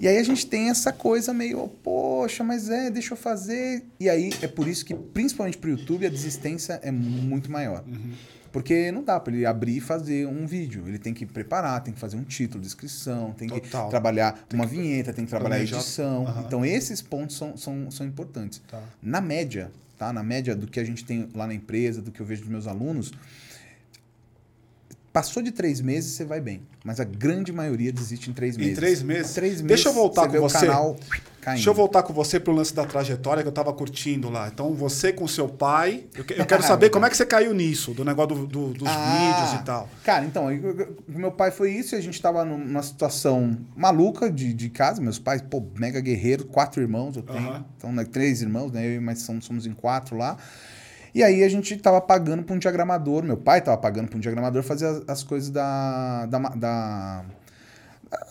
E 0.00 0.06
aí 0.06 0.18
a 0.18 0.22
gente 0.22 0.46
tem 0.46 0.70
essa 0.70 0.92
coisa 0.92 1.34
meio, 1.34 1.66
poxa, 1.82 2.44
mas 2.44 2.70
é, 2.70 2.88
deixa 2.92 3.14
eu 3.14 3.18
fazer. 3.18 3.82
E 3.98 4.08
aí 4.08 4.30
é 4.40 4.46
por 4.46 4.68
isso 4.68 4.84
que, 4.84 4.94
principalmente 4.94 5.58
pro 5.58 5.70
YouTube, 5.70 6.06
a 6.06 6.10
desistência 6.10 6.78
é 6.80 6.92
muito 6.92 7.50
maior. 7.50 7.82
Porque 8.54 8.92
não 8.92 9.02
dá 9.02 9.18
para 9.18 9.34
ele 9.34 9.44
abrir 9.44 9.78
e 9.78 9.80
fazer 9.80 10.28
um 10.28 10.46
vídeo. 10.46 10.84
Ele 10.86 10.96
tem 10.96 11.12
que 11.12 11.26
preparar, 11.26 11.82
tem 11.82 11.92
que 11.92 11.98
fazer 11.98 12.16
um 12.16 12.22
título, 12.22 12.62
descrição, 12.62 13.32
tem 13.32 13.48
que 13.48 13.60
Total. 13.62 13.88
trabalhar 13.88 14.46
uma 14.54 14.64
vinheta, 14.64 15.12
tem 15.12 15.24
que 15.24 15.28
trabalhar 15.30 15.56
a 15.56 15.58
planejar. 15.58 15.78
edição. 15.78 16.24
Aham. 16.24 16.44
Então 16.46 16.64
esses 16.64 17.02
pontos 17.02 17.36
são, 17.36 17.56
são, 17.56 17.90
são 17.90 18.06
importantes. 18.06 18.62
Tá. 18.70 18.80
Na 19.02 19.20
média, 19.20 19.72
tá? 19.98 20.12
Na 20.12 20.22
média 20.22 20.54
do 20.54 20.68
que 20.68 20.78
a 20.78 20.84
gente 20.84 21.04
tem 21.04 21.28
lá 21.34 21.48
na 21.48 21.54
empresa, 21.54 22.00
do 22.00 22.12
que 22.12 22.20
eu 22.20 22.26
vejo 22.26 22.42
dos 22.42 22.50
meus 22.50 22.68
alunos, 22.68 23.10
passou 25.14 25.40
de 25.44 25.52
três 25.52 25.80
meses, 25.80 26.10
você 26.12 26.24
vai 26.24 26.40
bem. 26.40 26.60
Mas 26.84 26.98
a 26.98 27.04
grande 27.04 27.52
maioria 27.52 27.92
desiste 27.92 28.28
em 28.28 28.32
três 28.32 28.56
Em 28.56 28.60
meses. 28.60 28.74
três 28.74 29.00
meses? 29.02 29.32
Três 29.32 29.52
meses. 29.62 29.66
Deixa 29.68 29.88
eu 29.88 29.92
voltar 29.92 30.26
vê 30.26 30.38
com 30.40 30.44
o 30.44 30.48
você. 30.50 30.66
canal 30.66 30.96
caindo. 31.40 31.56
Deixa 31.58 31.70
eu 31.70 31.74
voltar 31.74 32.02
com 32.02 32.12
você 32.12 32.40
pro 32.40 32.52
lance 32.52 32.74
da 32.74 32.84
trajetória 32.84 33.40
que 33.42 33.48
eu 33.48 33.52
tava 33.52 33.72
curtindo 33.72 34.28
lá. 34.28 34.48
Então, 34.52 34.74
você 34.74 35.12
com 35.12 35.28
seu 35.28 35.48
pai. 35.48 36.04
Eu, 36.16 36.24
eu 36.36 36.44
quero 36.46 36.62
saber 36.64 36.90
como 36.90 37.06
é 37.06 37.10
que 37.10 37.16
você 37.16 37.24
caiu 37.24 37.54
nisso, 37.54 37.94
do 37.94 38.04
negócio 38.04 38.34
do- 38.34 38.46
do- 38.46 38.74
dos 38.74 38.88
Ah, 38.88 39.38
vídeos 39.44 39.60
e 39.60 39.64
tal. 39.64 39.88
Cara, 40.02 40.24
então, 40.24 40.50
eu- 40.50 40.76
eu- 40.80 40.96
meu 41.06 41.30
pai 41.30 41.52
foi 41.52 41.70
isso 41.70 41.94
e 41.94 41.98
a 41.98 42.00
gente 42.02 42.20
tava 42.20 42.44
numa 42.44 42.82
situação 42.82 43.56
maluca 43.76 44.28
de, 44.28 44.52
de 44.52 44.68
casa. 44.68 45.00
Meus 45.00 45.18
pais, 45.20 45.40
pô, 45.42 45.62
mega 45.78 46.00
guerreiro, 46.00 46.44
quatro 46.46 46.82
irmãos 46.82 47.16
eu 47.16 47.22
tenho. 47.22 47.38
Aham. 47.50 47.64
Então, 47.78 47.92
né, 47.92 48.04
três 48.04 48.42
irmãos, 48.42 48.72
né? 48.72 48.84
Eu 48.84 48.94
e 48.96 49.00
mais 49.00 49.20
somos 49.22 49.64
em 49.64 49.72
quatro 49.72 50.16
lá. 50.16 50.36
E 51.14 51.22
aí 51.22 51.44
a 51.44 51.48
gente 51.48 51.76
tava 51.76 52.00
pagando 52.00 52.42
pra 52.42 52.54
um 52.54 52.58
diagramador, 52.58 53.22
meu 53.22 53.36
pai 53.36 53.60
tava 53.60 53.76
pagando 53.78 54.08
pra 54.08 54.16
um 54.16 54.20
diagramador 54.20 54.62
fazer 54.64 54.86
as, 54.86 55.02
as 55.08 55.22
coisas 55.22 55.48
da. 55.50 56.26
da, 56.26 56.38
da- 56.38 57.24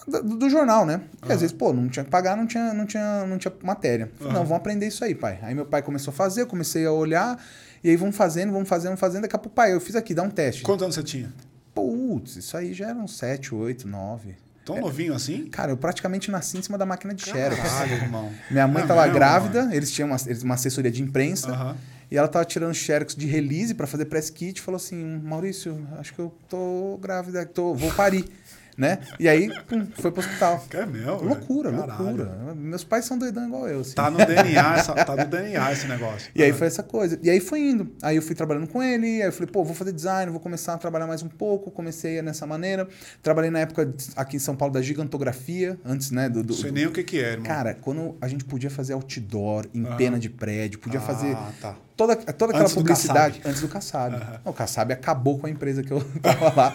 do, 0.07 0.37
do 0.37 0.49
jornal, 0.49 0.85
né? 0.85 1.01
Porque 1.19 1.33
às 1.33 1.41
vezes, 1.41 1.55
pô, 1.55 1.73
não 1.73 1.89
tinha 1.89 2.05
que 2.05 2.11
pagar, 2.11 2.37
não 2.37 2.45
tinha, 2.45 2.73
não 2.73 2.85
tinha, 2.85 3.25
não 3.25 3.37
tinha 3.37 3.53
matéria. 3.63 4.09
Falei, 4.17 4.33
Não, 4.33 4.41
vamos 4.43 4.57
aprender 4.57 4.87
isso 4.87 5.03
aí, 5.03 5.13
pai. 5.15 5.39
Aí 5.41 5.53
meu 5.53 5.65
pai 5.65 5.81
começou 5.81 6.11
a 6.11 6.15
fazer, 6.15 6.41
eu 6.41 6.47
comecei 6.47 6.85
a 6.85 6.91
olhar, 6.91 7.37
e 7.83 7.89
aí 7.89 7.95
vamos 7.97 8.15
fazendo, 8.15 8.51
vamos 8.53 8.69
fazendo, 8.69 8.89
vamos 8.89 8.99
fazendo. 9.01 9.23
Daqui 9.23 9.35
a 9.35 9.39
pouco, 9.39 9.53
pai, 9.55 9.73
eu 9.73 9.81
fiz 9.81 9.95
aqui, 9.95 10.13
dá 10.13 10.23
um 10.23 10.29
teste. 10.29 10.61
Quantos 10.63 10.83
anos 10.83 10.95
você 10.95 11.03
tinha? 11.03 11.33
Putz, 11.73 12.35
isso 12.37 12.55
aí 12.55 12.73
já 12.73 12.89
eram 12.89 13.07
7, 13.07 13.53
8, 13.55 13.87
9. 13.87 14.35
Tão 14.65 14.79
novinho 14.79 15.13
assim? 15.13 15.47
Cara, 15.47 15.71
eu 15.71 15.77
praticamente 15.77 16.31
nasci 16.31 16.57
em 16.57 16.61
cima 16.61 16.77
da 16.77 16.85
máquina 16.85 17.13
de 17.13 17.21
Xerox. 17.25 17.61
Caralho, 17.61 17.93
irmão. 17.95 18.31
Minha 18.49 18.65
mãe 18.67 18.83
É 18.83 18.87
tava 18.87 19.01
mesmo, 19.01 19.15
grávida, 19.15 19.61
mano? 19.63 19.73
eles 19.73 19.91
tinham 19.91 20.07
uma, 20.09 20.17
uma 20.43 20.53
assessoria 20.53 20.89
de 20.91 21.01
imprensa. 21.03 21.51
Aham. 21.51 21.75
E 22.13 22.17
ela 22.17 22.27
tava 22.27 22.45
tirando 22.45 22.75
xerox 22.75 23.15
de 23.15 23.25
release 23.25 23.73
pra 23.73 23.87
fazer 23.87 24.05
press 24.05 24.29
kit. 24.29 24.61
Falou 24.61 24.75
assim: 24.77 25.19
Maurício, 25.23 25.75
acho 25.97 26.13
que 26.13 26.19
eu 26.19 26.31
tô 26.47 26.99
grávida, 27.01 27.43
tô, 27.43 27.73
vou 27.73 27.91
parir. 27.91 28.23
né? 28.77 28.97
E 29.19 29.27
aí, 29.29 29.51
pum, 29.67 29.85
foi 29.99 30.11
pro 30.11 30.19
hospital. 30.21 30.63
Que 30.67 30.77
é 30.77 30.85
meu, 30.85 31.17
velho. 31.19 31.29
Loucura, 31.29 31.71
Caralho. 31.71 32.03
loucura. 32.03 32.55
Meus 32.55 32.83
pais 32.83 33.05
são 33.05 33.17
doidão 33.19 33.47
igual 33.47 33.67
eu. 33.67 33.81
Assim. 33.81 33.93
Tá 33.93 34.09
no 34.09 34.17
DNA, 34.17 34.73
essa- 34.77 34.93
tá 34.93 35.15
no 35.15 35.25
DNA 35.25 35.71
esse 35.71 35.87
negócio. 35.87 36.31
E 36.35 36.41
aí 36.43 36.51
foi 36.53 36.65
essa 36.67 36.81
coisa. 36.81 37.19
E 37.21 37.29
aí 37.29 37.39
foi 37.39 37.59
indo. 37.61 37.91
Aí 38.01 38.15
eu 38.15 38.21
fui 38.23 38.33
trabalhando 38.35 38.67
com 38.67 38.81
ele, 38.81 39.05
aí 39.21 39.27
eu 39.27 39.31
falei, 39.31 39.47
pô, 39.51 39.63
vou 39.63 39.75
fazer 39.75 39.91
design, 39.91 40.31
vou 40.31 40.39
começar 40.39 40.73
a 40.73 40.77
trabalhar 40.79 41.05
mais 41.07 41.21
um 41.21 41.29
pouco. 41.29 41.69
Comecei 41.69 42.19
nessa 42.23 42.45
maneira. 42.47 42.87
Trabalhei 43.23 43.51
na 43.51 43.59
época 43.59 43.93
aqui 44.15 44.37
em 44.37 44.39
São 44.39 44.55
Paulo 44.55 44.73
da 44.73 44.81
gigantografia, 44.81 45.79
antes, 45.85 46.09
né? 46.11 46.27
Do, 46.29 46.41
do- 46.43 46.53
Não 46.53 46.59
sei 46.61 46.71
nem 46.71 46.87
o 46.87 46.91
que 46.91 47.03
que 47.03 47.19
é, 47.19 47.31
irmão. 47.33 47.45
Cara, 47.45 47.75
quando 47.75 48.15
a 48.21 48.27
gente 48.27 48.43
podia 48.43 48.69
fazer 48.71 48.93
outdoor 48.93 49.67
em 49.73 49.85
Aham. 49.85 49.97
pena 49.97 50.19
de 50.19 50.29
prédio, 50.29 50.79
podia 50.79 50.99
Ah, 50.99 51.03
fazer 51.03 51.35
tá. 51.61 51.75
Toda, 51.95 52.15
toda 52.15 52.51
aquela 52.51 52.63
Antes 52.63 52.73
do 52.75 52.81
publicidade 52.81 53.37
Kassab. 53.39 53.49
antes 53.49 53.61
do 53.61 53.67
Kassab. 53.67 54.15
Não, 54.43 54.51
O 54.51 54.53
Kassab 54.53 54.91
acabou 54.93 55.39
com 55.39 55.47
a 55.47 55.49
empresa 55.49 55.83
que 55.83 55.91
eu 55.91 56.01
tava 56.21 56.53
lá, 56.55 56.73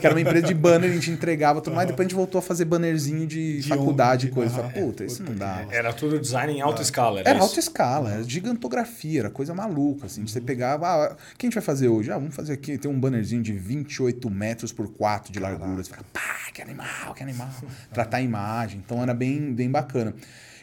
que 0.00 0.06
era 0.06 0.14
uma 0.14 0.20
empresa 0.20 0.46
de 0.46 0.54
banner, 0.54 0.90
a 0.90 0.94
gente 0.94 1.10
entregava 1.10 1.60
tudo 1.60 1.74
mais, 1.74 1.86
depois 1.88 2.06
a 2.06 2.08
gente 2.08 2.16
voltou 2.16 2.38
a 2.38 2.42
fazer 2.42 2.64
bannerzinho 2.64 3.26
de, 3.26 3.60
De 3.60 3.68
faculdade 3.68 4.26
e 4.26 4.30
coisa. 4.30 4.54
Falei, 4.54 4.70
Puta, 4.82 5.04
isso 5.04 5.18
Puta 5.18 5.30
não 5.30 5.38
dá. 5.38 5.64
Era 5.70 5.92
tudo 5.92 6.18
design 6.18 6.52
em 6.52 6.60
alta 6.60 6.82
escala. 6.82 7.20
Era, 7.20 7.30
Era 7.30 7.38
isso? 7.38 7.48
alta 7.48 7.60
escala, 7.60 8.10
era 8.12 8.22
gigantografia, 8.24 9.20
era 9.20 9.30
coisa 9.30 9.54
maluca, 9.54 10.06
assim. 10.06 10.24
de 10.24 10.30
Você 10.30 10.40
pegava, 10.40 10.86
ah, 10.86 11.12
o 11.12 11.36
que 11.38 11.46
a 11.46 11.48
gente 11.48 11.54
vai 11.54 11.62
fazer 11.62 11.88
hoje? 11.88 12.10
Ah, 12.10 12.18
vamos 12.18 12.34
fazer 12.34 12.52
aqui, 12.54 12.78
tem 12.78 12.90
um 12.90 12.98
bannerzinho 12.98 13.42
de 13.42 13.52
28 13.52 14.28
metros 14.30 14.72
por 14.72 14.88
4 14.92 15.32
de 15.32 15.38
largura. 15.40 15.82
Você 15.82 15.90
fala, 15.90 16.04
pá, 16.12 16.20
que 16.52 16.62
animal, 16.62 17.14
que 17.14 17.22
animal. 17.22 17.48
Tratar 17.92 18.18
a 18.18 18.22
imagem, 18.22 18.82
então 18.84 19.02
era 19.02 19.12
bem, 19.14 19.52
bem 19.52 19.70
bacana. 19.70 20.14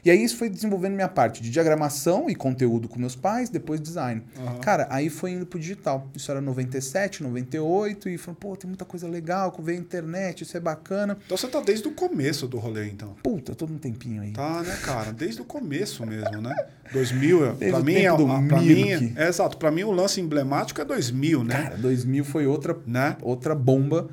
E 0.04 0.10
aí 0.10 0.24
isso 0.24 0.38
foi 0.38 0.50
desenvolvendo 0.50 0.94
minha 0.96 1.08
parte 1.08 1.42
de 1.44 1.50
diagramação 1.50 2.30
e 2.30 2.34
conteúdo 2.36 2.88
com 2.88 3.00
meus 3.00 3.16
pais, 3.16 3.50
depois 3.50 3.80
design. 3.80 4.24
Aham. 4.38 4.58
Cara, 4.60 4.88
aí 4.90 5.10
foi 5.10 5.32
indo 5.32 5.46
pro 5.46 5.60
digital. 5.60 6.08
Isso 6.16 6.32
era 6.32 6.42
97, 6.42 7.22
98, 7.24 8.10
e 8.10 8.18
falou, 8.18 8.38
pô, 8.40 8.56
tem 8.56 8.68
muita 8.68 8.84
coisa 8.86 9.08
legal, 9.08 9.56
veio 9.62 9.78
a 9.78 9.82
internet, 9.82 10.42
isso 10.42 10.58
é 10.58 10.60
bacana. 10.60 11.18
Então 11.26 11.38
você 11.38 11.48
tá 11.48 11.62
desde 11.62 11.88
o 11.88 11.92
começo 11.92 12.48
do 12.48 12.58
rolê, 12.58 12.88
então. 12.88 13.16
Puta, 13.22 13.54
todo 13.54 13.72
um 13.74 13.78
tempinho 13.78 14.22
aí. 14.22 14.32
Tá, 14.32 14.64
né, 14.64 14.76
cara? 14.84 15.12
Desde 15.14 15.42
o 15.42 15.46
começo 15.46 16.06
mesmo, 16.06 16.42
né? 16.42 16.56
2000, 16.92 17.46
é- 17.46 17.52
Desde 17.54 17.70
pra 17.78 17.80
mim, 17.86 17.94
é, 17.94 18.16
do 18.18 18.26
pra 18.48 18.62
mim, 18.62 19.14
é 19.16 19.28
exato. 19.28 19.58
Pra 19.58 19.70
mim, 19.72 19.84
o 19.84 19.92
lance 19.92 20.20
emblemático 20.20 20.82
é 20.82 20.86
2000, 20.86 21.44
né? 21.44 21.64
Cara, 21.64 21.78
2000 21.78 22.26
foi 22.26 22.48
outra 22.48 22.76
Né? 22.88 23.16
outra 23.22 23.54
bomba. 23.54 24.10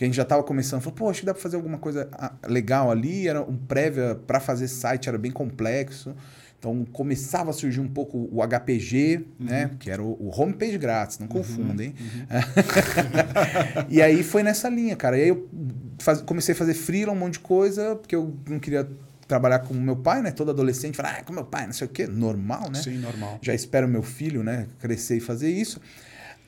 Porque 0.00 0.06
a 0.06 0.08
gente 0.08 0.16
já 0.16 0.24
tava 0.24 0.42
começando, 0.42 0.80
falou, 0.80 0.94
pô, 0.96 1.10
acho 1.10 1.20
que 1.20 1.26
dá 1.26 1.34
pra 1.34 1.42
fazer 1.42 1.56
alguma 1.56 1.76
coisa 1.76 2.08
ah, 2.12 2.32
legal 2.48 2.90
ali. 2.90 3.28
Era 3.28 3.42
um 3.42 3.54
prévia 3.54 4.14
para 4.26 4.40
fazer 4.40 4.66
site, 4.66 5.10
era 5.10 5.18
bem 5.18 5.30
complexo. 5.30 6.16
Então 6.58 6.86
começava 6.90 7.50
a 7.50 7.52
surgir 7.52 7.80
um 7.80 7.88
pouco 7.88 8.26
o 8.32 8.40
HPG, 8.42 9.26
né? 9.38 9.72
Que 9.78 9.90
era 9.90 10.02
o, 10.02 10.12
o 10.12 10.30
homepage 10.34 10.78
grátis, 10.78 11.18
não 11.18 11.26
confundem. 11.26 11.94
e 13.90 14.00
aí 14.00 14.22
foi 14.22 14.42
nessa 14.42 14.70
linha, 14.70 14.96
cara. 14.96 15.18
E 15.18 15.22
aí 15.22 15.28
eu 15.28 15.46
faz- 15.98 16.22
comecei 16.22 16.54
a 16.54 16.56
fazer 16.56 16.72
freela, 16.72 17.12
um 17.12 17.16
monte 17.16 17.34
de 17.34 17.40
coisa, 17.40 17.94
porque 17.96 18.16
eu 18.16 18.34
não 18.48 18.58
queria 18.58 18.88
trabalhar 19.28 19.58
com 19.58 19.74
o 19.74 19.80
meu 19.80 19.96
pai, 19.96 20.22
né? 20.22 20.30
Todo 20.30 20.50
adolescente 20.50 20.96
fala, 20.96 21.10
ah, 21.10 21.22
com 21.22 21.32
meu 21.34 21.44
pai, 21.44 21.66
não 21.66 21.74
sei 21.74 21.86
o 21.86 21.90
quê. 21.90 22.06
Normal, 22.06 22.70
né? 22.70 22.80
Sim, 22.82 22.96
normal. 22.96 23.38
já 23.42 23.52
espero 23.54 23.86
meu 23.86 24.02
filho, 24.02 24.42
né, 24.42 24.66
crescer 24.78 25.18
e 25.18 25.20
fazer 25.20 25.50
isso. 25.50 25.78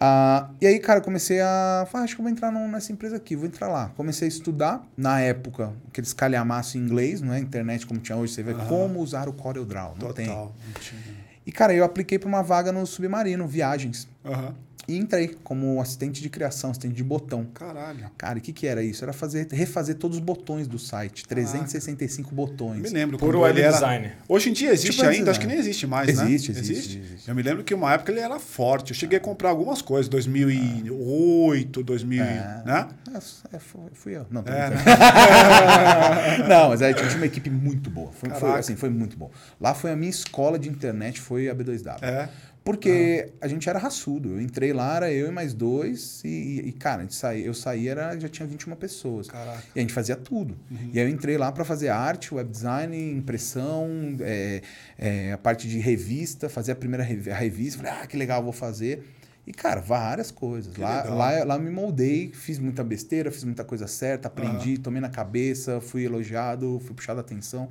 Ah, 0.04 0.50
e 0.60 0.66
aí, 0.66 0.80
cara, 0.80 0.98
eu 0.98 1.04
comecei 1.04 1.40
a 1.40 1.86
falar, 1.88 2.02
acho 2.02 2.16
que 2.16 2.20
eu 2.20 2.24
vou 2.24 2.32
entrar 2.32 2.50
nessa 2.50 2.90
empresa 2.90 3.14
aqui, 3.14 3.36
vou 3.36 3.46
entrar 3.46 3.68
lá. 3.68 3.92
Comecei 3.96 4.26
a 4.26 4.28
estudar, 4.28 4.84
na 4.96 5.20
época, 5.20 5.72
aqueles 5.86 6.12
calhamaço 6.12 6.76
em 6.76 6.80
inglês, 6.80 7.20
não 7.20 7.32
é 7.32 7.38
internet 7.38 7.86
como 7.86 8.00
tinha 8.00 8.18
hoje, 8.18 8.32
você 8.32 8.42
vê 8.42 8.50
Aham. 8.50 8.66
como 8.66 8.98
usar 8.98 9.28
o 9.28 9.32
CorelDRAW, 9.32 9.94
não 9.96 10.12
tem. 10.12 10.26
Total. 10.26 10.52
Não 10.66 10.80
tinha. 10.80 11.00
E, 11.46 11.52
cara, 11.52 11.72
eu 11.72 11.84
apliquei 11.84 12.18
para 12.18 12.28
uma 12.28 12.42
vaga 12.42 12.72
no 12.72 12.84
Submarino, 12.84 13.46
Viagens, 13.46 14.08
Aham. 14.24 14.56
E 14.88 14.96
entrei 14.96 15.36
como 15.44 15.80
assistente 15.80 16.20
de 16.20 16.28
criação, 16.28 16.70
assistente 16.70 16.94
de 16.94 17.04
botão. 17.04 17.46
Caralho. 17.54 18.10
Cara, 18.18 18.38
e 18.38 18.40
o 18.40 18.42
que 18.42 18.52
que 18.52 18.66
era 18.66 18.82
isso? 18.82 19.04
Era 19.04 19.12
fazer, 19.12 19.46
refazer 19.50 19.94
todos 19.96 20.18
os 20.18 20.22
botões 20.22 20.66
do 20.66 20.78
site, 20.78 21.26
365 21.26 22.34
botões. 22.34 22.76
Eu 22.78 22.82
me 22.82 22.88
lembro. 22.90 23.18
Quando 23.18 23.40
web 23.40 23.56
ele 23.58 23.62
era- 23.66 23.72
design. 23.72 24.12
Hoje 24.28 24.50
em 24.50 24.52
dia 24.52 24.72
existe 24.72 24.92
Tipo 24.96 25.08
ainda, 25.08 25.30
acho 25.30 25.40
que 25.40 25.46
design. 25.46 25.52
nem 25.52 25.58
existe 25.60 25.86
mais, 25.86 26.08
Existe, 26.08 26.52
né? 26.52 26.58
existe, 26.60 26.98
existe. 26.98 27.28
Eu 27.28 27.34
me 27.34 27.42
lembro 27.42 27.62
que 27.64 27.72
uma 27.74 27.92
época 27.92 28.10
ele 28.12 28.20
era 28.20 28.38
forte. 28.38 28.90
Eu 28.90 28.96
cheguei 28.96 29.18
a 29.18 29.20
comprar 29.20 29.50
algumas 29.50 29.80
coisas, 29.82 30.08
2008, 30.08 31.82
2000, 31.82 32.22
É. 32.22 32.62
né? 32.64 32.88
É, 33.14 33.56
é, 33.56 33.58
fui, 33.92 34.16
eu. 34.16 34.26
Não, 34.30 34.40
É, 34.46 34.70
brincando. 34.70 34.82
Não, 36.48 36.68
mas 36.70 36.82
aí 36.82 36.92
a 36.92 36.96
gente 36.96 37.06
tinha 37.08 37.18
uma 37.18 37.26
equipe 37.26 37.50
muito 37.50 37.90
boa. 37.90 38.10
Foi, 38.12 38.30
foi, 38.30 38.50
assim, 38.58 38.76
foi 38.76 38.90
muito 38.90 39.16
bom. 39.16 39.30
Lá 39.60 39.74
foi 39.74 39.90
a 39.92 39.96
minha 39.96 40.10
escola 40.10 40.58
de 40.58 40.68
internet, 40.68 41.20
foi 41.20 41.48
a 41.48 41.54
B2W. 41.54 42.02
É. 42.02 42.28
Porque 42.64 43.32
a 43.40 43.48
gente 43.48 43.68
era 43.68 43.78
raçudo. 43.78 44.30
Eu 44.30 44.40
entrei 44.40 44.72
lá, 44.72 44.96
era 44.96 45.12
eu 45.12 45.26
e 45.26 45.30
mais 45.32 45.52
dois. 45.52 46.22
E, 46.24 46.62
e, 46.66 46.72
cara, 46.72 46.98
a 46.98 47.02
gente 47.02 47.14
saí, 47.16 47.44
eu 47.44 47.52
saí, 47.54 47.88
era, 47.88 48.16
já 48.18 48.28
tinha 48.28 48.46
21 48.46 48.76
pessoas. 48.76 49.26
Caraca. 49.28 49.62
E 49.74 49.78
a 49.78 49.82
gente 49.82 49.92
fazia 49.92 50.14
tudo. 50.14 50.56
E 50.92 51.00
aí 51.00 51.04
eu 51.04 51.08
entrei 51.08 51.36
lá 51.36 51.50
para 51.50 51.64
fazer 51.64 51.88
arte, 51.88 52.32
web 52.32 52.48
design, 52.48 52.96
impressão, 53.12 53.88
é, 54.20 54.62
é, 54.96 55.32
a 55.32 55.38
parte 55.38 55.68
de 55.68 55.78
revista, 55.78 56.48
fazer 56.48 56.72
a 56.72 56.76
primeira 56.76 57.02
revi- 57.02 57.30
a 57.30 57.36
revista. 57.36 57.82
Falei, 57.82 58.00
ah, 58.00 58.06
que 58.06 58.16
legal, 58.16 58.42
vou 58.42 58.52
fazer. 58.52 59.02
E, 59.44 59.52
cara, 59.52 59.80
várias 59.80 60.30
coisas. 60.30 60.76
Lá, 60.76 61.02
lá, 61.16 61.44
lá 61.44 61.58
me 61.58 61.68
moldei, 61.68 62.30
fiz 62.32 62.60
muita 62.60 62.84
besteira, 62.84 63.32
fiz 63.32 63.42
muita 63.42 63.64
coisa 63.64 63.88
certa, 63.88 64.28
aprendi, 64.28 64.78
tomei 64.78 65.00
na 65.00 65.08
cabeça, 65.10 65.80
fui 65.80 66.04
elogiado, 66.04 66.80
fui 66.84 66.94
puxado 66.94 67.18
a 67.18 67.22
atenção. 67.22 67.68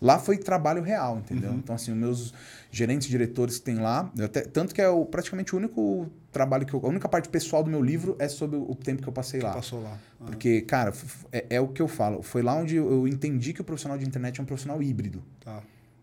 Lá 0.00 0.18
foi 0.18 0.38
trabalho 0.38 0.82
real, 0.82 1.18
entendeu? 1.18 1.52
Então, 1.54 1.74
assim, 1.74 1.90
os 1.90 1.96
meus 1.96 2.34
gerentes, 2.70 3.08
diretores 3.08 3.58
que 3.58 3.64
tem 3.64 3.76
lá, 3.76 4.12
até- 4.22 4.42
tanto 4.42 4.74
que 4.74 4.80
é 4.80 4.88
o, 4.88 5.04
praticamente 5.04 5.54
o 5.54 5.58
único 5.58 6.08
trabalho 6.30 6.64
que 6.64 6.72
eu. 6.74 6.80
A 6.84 6.88
única 6.88 7.08
parte 7.08 7.28
pessoal 7.28 7.64
do 7.64 7.70
meu 7.70 7.82
livro 7.82 8.14
é 8.18 8.28
sobre 8.28 8.56
o 8.56 8.74
tempo 8.74 9.02
que 9.02 9.08
eu 9.08 9.12
passei 9.12 9.40
lá. 9.40 9.54
Passou 9.54 9.82
lá. 9.82 9.98
Ah. 10.20 10.24
Porque, 10.26 10.60
cara, 10.60 10.92
é, 11.32 11.46
é 11.50 11.60
o 11.60 11.68
que 11.68 11.82
eu 11.82 11.88
falo. 11.88 12.22
Foi 12.22 12.42
lá 12.42 12.54
onde 12.54 12.76
eu 12.76 13.08
entendi 13.08 13.52
que 13.52 13.60
o 13.60 13.64
profissional 13.64 13.98
de 13.98 14.06
internet 14.06 14.38
é 14.38 14.42
um 14.42 14.46
profissional 14.46 14.80
híbrido. 14.82 15.22
Tá. 15.44 15.62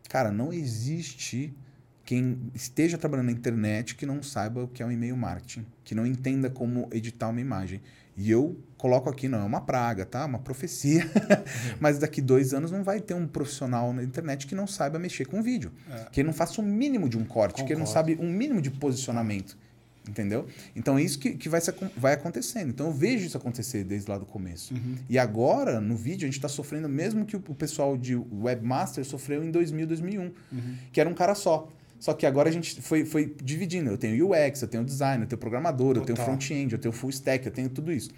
Cara, 0.09 0.31
não 0.31 0.51
existe 0.51 1.55
quem 2.05 2.37
esteja 2.53 2.97
trabalhando 2.97 3.25
na 3.25 3.31
internet 3.31 3.95
que 3.95 4.05
não 4.05 4.21
saiba 4.21 4.63
o 4.63 4.67
que 4.67 4.83
é 4.83 4.85
um 4.85 4.91
e-mail 4.91 5.17
marketing, 5.17 5.65
que 5.83 5.95
não 5.95 6.05
entenda 6.05 6.49
como 6.49 6.87
editar 6.91 7.29
uma 7.29 7.41
imagem. 7.41 7.81
E 8.15 8.31
eu 8.31 8.57
coloco 8.77 9.09
aqui, 9.09 9.27
não 9.27 9.39
é 9.39 9.43
uma 9.43 9.59
praga, 9.59 10.05
tá? 10.05 10.23
Uma 10.23 10.39
profecia. 10.39 11.03
Uhum. 11.03 11.75
Mas 11.81 11.99
daqui 11.99 12.21
dois 12.21 12.53
anos 12.53 12.71
não 12.71 12.83
vai 12.83 13.01
ter 13.01 13.13
um 13.13 13.27
profissional 13.27 13.91
na 13.91 14.03
internet 14.03 14.47
que 14.47 14.55
não 14.55 14.67
saiba 14.67 14.97
mexer 14.97 15.25
com 15.25 15.41
vídeo. 15.41 15.71
É. 15.91 16.05
Que 16.11 16.23
não 16.23 16.31
faça 16.31 16.61
o 16.61 16.63
um 16.63 16.67
mínimo 16.67 17.09
de 17.09 17.17
um 17.17 17.25
corte, 17.25 17.55
Concordo. 17.55 17.73
que 17.73 17.79
não 17.79 17.85
sabe 17.85 18.17
um 18.21 18.31
mínimo 18.31 18.61
de 18.61 18.71
posicionamento. 18.71 19.57
Entendeu? 20.07 20.47
Então 20.75 20.99
é 20.99 21.01
isso 21.01 21.17
que, 21.17 21.31
que 21.31 21.49
vai, 21.49 21.59
ser, 21.59 21.73
vai 21.97 22.13
acontecendo. 22.13 22.69
Então 22.69 22.85
eu 22.85 22.93
vejo 22.93 23.25
isso 23.25 23.35
acontecer 23.35 23.83
desde 23.83 24.09
lá 24.09 24.19
do 24.19 24.25
começo. 24.25 24.75
Uhum. 24.75 24.97
E 25.09 25.17
agora, 25.17 25.81
no 25.81 25.95
vídeo, 25.95 26.25
a 26.25 26.27
gente 26.27 26.37
está 26.37 26.47
sofrendo 26.47 26.87
mesmo 26.87 27.25
que 27.25 27.35
o, 27.35 27.43
o 27.47 27.55
pessoal 27.55 27.97
de 27.97 28.15
Webmaster 28.15 29.03
sofreu 29.03 29.43
em 29.43 29.49
2000, 29.49 29.87
2001, 29.87 30.21
uhum. 30.21 30.31
que 30.93 31.01
era 31.01 31.09
um 31.09 31.15
cara 31.15 31.33
só. 31.33 31.67
Só 31.99 32.13
que 32.13 32.25
agora 32.25 32.49
a 32.49 32.51
gente 32.51 32.81
foi, 32.81 33.05
foi 33.05 33.35
dividindo. 33.41 33.89
Eu 33.89 33.97
tenho 33.97 34.29
UX, 34.29 34.61
eu 34.61 34.67
tenho 34.67 34.83
design, 34.83 35.23
eu 35.23 35.27
tenho 35.27 35.39
programador, 35.39 35.95
Total. 35.95 36.01
eu 36.01 36.05
tenho 36.05 36.25
front-end, 36.25 36.73
eu 36.73 36.79
tenho 36.79 36.91
full 36.91 37.09
stack, 37.09 37.45
eu 37.45 37.51
tenho 37.51 37.69
tudo 37.69 37.91
isso. 37.91 38.09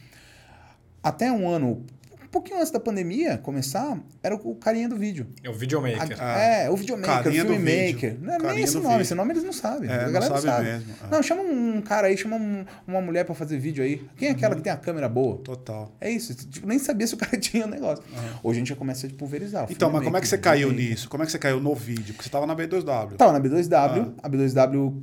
Até 1.02 1.32
um 1.32 1.48
ano 1.48 1.86
um 2.28 2.30
pouquinho 2.30 2.60
antes 2.60 2.72
da 2.72 2.80
pandemia 2.80 3.38
começar, 3.38 3.98
era 4.22 4.36
o 4.36 4.54
carinha 4.56 4.90
do 4.90 4.98
vídeo. 4.98 5.28
É 5.42 5.50
o 5.50 5.54
videomaker. 5.54 6.22
A, 6.22 6.40
é, 6.40 6.70
o 6.70 6.76
videomaker, 6.76 7.32
o 7.32 7.36
filmmaker. 7.36 8.18
Não 8.20 8.34
é 8.34 8.38
nem 8.54 8.64
esse 8.64 8.76
nome, 8.76 8.88
vídeo. 8.90 9.02
esse 9.02 9.16
nome 9.16 9.32
eles 9.32 9.44
não 9.44 9.54
sabem. 9.54 9.90
É, 9.90 9.94
a 9.94 10.10
galera 10.10 10.34
não 10.34 10.42
sabe, 10.42 10.42
sabe. 10.42 10.66
mesmo. 10.66 10.94
É. 11.06 11.10
Não, 11.10 11.24
chama 11.24 11.42
um 11.42 11.82
cara 11.82 12.08
aí, 12.08 12.18
chama 12.18 12.36
um, 12.36 12.66
uma 12.86 13.00
mulher 13.00 13.24
para 13.24 13.34
fazer 13.34 13.58
vídeo 13.58 13.82
aí. 13.82 14.06
Quem 14.18 14.28
é 14.28 14.32
aquela 14.32 14.52
uhum. 14.52 14.58
que 14.58 14.64
tem 14.64 14.74
a 14.74 14.78
câmera 14.78 15.08
boa? 15.08 15.38
Total. 15.38 15.96
É 16.02 16.12
isso. 16.12 16.36
Tipo, 16.36 16.68
nem 16.68 16.78
sabia 16.78 17.08
se 17.08 17.14
o 17.14 17.18
cara 17.18 17.36
tinha 17.40 17.64
o 17.64 17.68
um 17.68 17.72
negócio. 17.72 18.04
Uhum. 18.12 18.40
Hoje 18.44 18.58
a 18.58 18.60
gente 18.60 18.70
já 18.70 18.76
começa 18.76 19.08
a 19.08 19.10
pulverizar. 19.10 19.66
Então, 19.70 19.90
mas 19.90 20.04
como 20.04 20.18
é 20.18 20.22
que 20.22 20.28
você 20.28 20.38
caiu 20.38 20.72
nisso? 20.74 21.08
Como 21.08 21.24
é 21.24 21.26
que 21.26 21.32
você 21.32 21.40
caiu 21.40 21.62
no 21.62 21.74
vídeo? 21.74 22.14
Porque 22.14 22.24
você 22.24 22.30
tava 22.30 22.46
na 22.46 22.56
B2W. 22.56 23.16
Tava 23.16 23.32
na 23.32 23.40
B2W. 23.40 24.14
Ah. 24.22 24.28
A 24.28 24.30
B2W 24.30 25.02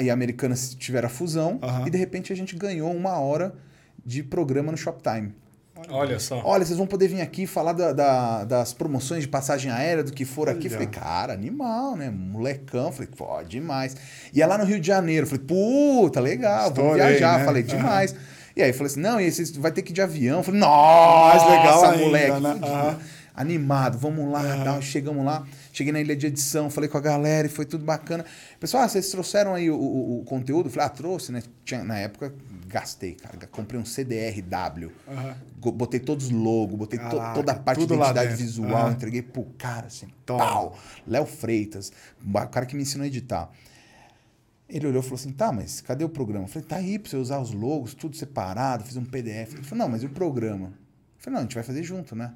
e 0.00 0.08
a 0.10 0.12
americana 0.12 0.54
tiveram 0.54 1.06
a 1.06 1.10
fusão. 1.10 1.60
Uhum. 1.62 1.86
E 1.86 1.90
de 1.90 1.98
repente 1.98 2.32
a 2.32 2.36
gente 2.36 2.56
ganhou 2.56 2.90
uma 2.90 3.18
hora 3.18 3.54
de 4.04 4.22
programa 4.22 4.72
no 4.72 4.78
Shoptime. 4.78 5.34
Olha 5.90 6.18
só. 6.18 6.42
Olha, 6.44 6.64
vocês 6.64 6.78
vão 6.78 6.86
poder 6.86 7.08
vir 7.08 7.20
aqui 7.20 7.46
falar 7.46 7.72
da, 7.72 7.92
da, 7.92 8.44
das 8.44 8.72
promoções 8.72 9.22
de 9.22 9.28
passagem 9.28 9.70
aérea, 9.70 10.02
do 10.02 10.12
que 10.12 10.24
for 10.24 10.48
Olha. 10.48 10.56
aqui. 10.56 10.68
Falei, 10.68 10.86
cara, 10.86 11.32
animal, 11.32 11.96
né? 11.96 12.10
Molecão. 12.10 12.92
Falei, 12.92 13.08
pô, 13.16 13.42
demais. 13.42 13.96
Ia 14.32 14.46
lá 14.46 14.58
no 14.58 14.64
Rio 14.64 14.80
de 14.80 14.86
Janeiro. 14.86 15.26
Falei, 15.26 15.44
puta, 15.44 16.20
legal, 16.20 16.68
Estourei, 16.68 16.90
vamos 16.90 17.06
viajar. 17.06 17.38
Né? 17.38 17.44
Falei, 17.44 17.62
demais. 17.62 18.12
Uhum. 18.12 18.18
E 18.54 18.62
aí, 18.62 18.72
falei 18.72 18.86
assim, 18.86 19.00
não, 19.00 19.20
e 19.20 19.30
você 19.30 19.58
vai 19.58 19.72
ter 19.72 19.82
que 19.82 19.92
ir 19.92 19.94
de 19.94 20.02
avião. 20.02 20.42
Falei, 20.42 20.60
nossa, 20.60 21.46
Mais 21.46 21.50
legal 21.50 21.84
ainda, 21.84 22.04
moleque. 22.04 22.40
Né? 22.40 22.50
Uhum. 22.52 22.96
Animado, 23.34 23.96
vamos 23.96 24.30
lá, 24.30 24.74
uhum. 24.74 24.82
chegamos 24.82 25.24
lá. 25.24 25.46
Cheguei 25.72 25.90
na 25.90 26.00
ilha 26.00 26.14
de 26.14 26.26
edição, 26.26 26.68
falei 26.68 26.88
com 26.88 26.98
a 26.98 27.00
galera 27.00 27.46
e 27.46 27.50
foi 27.50 27.64
tudo 27.64 27.82
bacana. 27.82 28.26
Pessoal, 28.60 28.82
ah, 28.82 28.88
vocês 28.88 29.08
trouxeram 29.10 29.54
aí 29.54 29.70
o, 29.70 29.74
o, 29.74 30.20
o 30.20 30.24
conteúdo? 30.24 30.68
Falei, 30.68 30.86
ah, 30.86 30.90
trouxe, 30.90 31.32
né? 31.32 31.42
Tinha, 31.64 31.82
na 31.82 31.98
época, 31.98 32.34
gastei, 32.72 33.14
cara. 33.14 33.46
Comprei 33.46 33.78
um 33.78 33.84
CDR-W. 33.84 34.90
Uhum. 35.06 35.72
Botei 35.72 36.00
todos 36.00 36.26
os 36.26 36.32
logos, 36.32 36.76
botei 36.76 36.98
Caraca, 36.98 37.28
to, 37.28 37.34
toda 37.34 37.52
a 37.52 37.54
parte 37.54 37.86
de 37.86 37.92
identidade 37.92 38.34
visual, 38.34 38.86
uhum. 38.86 38.92
entreguei 38.92 39.20
pro 39.20 39.44
cara, 39.58 39.88
assim, 39.88 40.08
Toma. 40.24 40.44
pau. 40.44 40.78
Léo 41.06 41.26
Freitas, 41.26 41.92
o 42.24 42.46
cara 42.48 42.64
que 42.64 42.74
me 42.74 42.82
ensinou 42.82 43.04
a 43.04 43.06
editar. 43.06 43.50
Ele 44.68 44.86
olhou 44.86 45.00
e 45.00 45.02
falou 45.02 45.16
assim: 45.16 45.32
tá, 45.32 45.52
mas 45.52 45.82
cadê 45.82 46.02
o 46.02 46.08
programa? 46.08 46.46
Eu 46.46 46.48
falei: 46.48 46.66
tá 46.66 46.76
aí 46.76 46.98
pra 46.98 47.10
você 47.10 47.16
usar 47.16 47.38
os 47.38 47.52
logos, 47.52 47.92
tudo 47.92 48.16
separado, 48.16 48.84
fiz 48.84 48.96
um 48.96 49.04
PDF. 49.04 49.52
Ele 49.52 49.62
falou: 49.62 49.84
não, 49.84 49.88
mas 49.90 50.02
e 50.02 50.06
o 50.06 50.10
programa? 50.10 50.68
Eu 50.68 50.72
falei: 51.18 51.34
não, 51.34 51.40
a 51.40 51.42
gente 51.42 51.54
vai 51.54 51.62
fazer 51.62 51.82
junto, 51.82 52.16
né? 52.16 52.32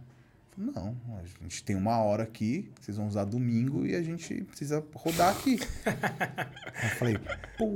Falei, 0.50 0.72
não, 0.74 0.96
a 1.40 1.42
gente 1.42 1.64
tem 1.64 1.74
uma 1.74 1.96
hora 1.98 2.24
aqui, 2.24 2.70
vocês 2.80 2.96
vão 2.96 3.06
usar 3.06 3.24
domingo 3.24 3.86
e 3.86 3.94
a 3.94 4.02
gente 4.02 4.42
precisa 4.44 4.84
rodar 4.94 5.34
aqui. 5.34 5.58
eu 5.86 6.88
falei: 6.98 7.18
pô, 7.56 7.74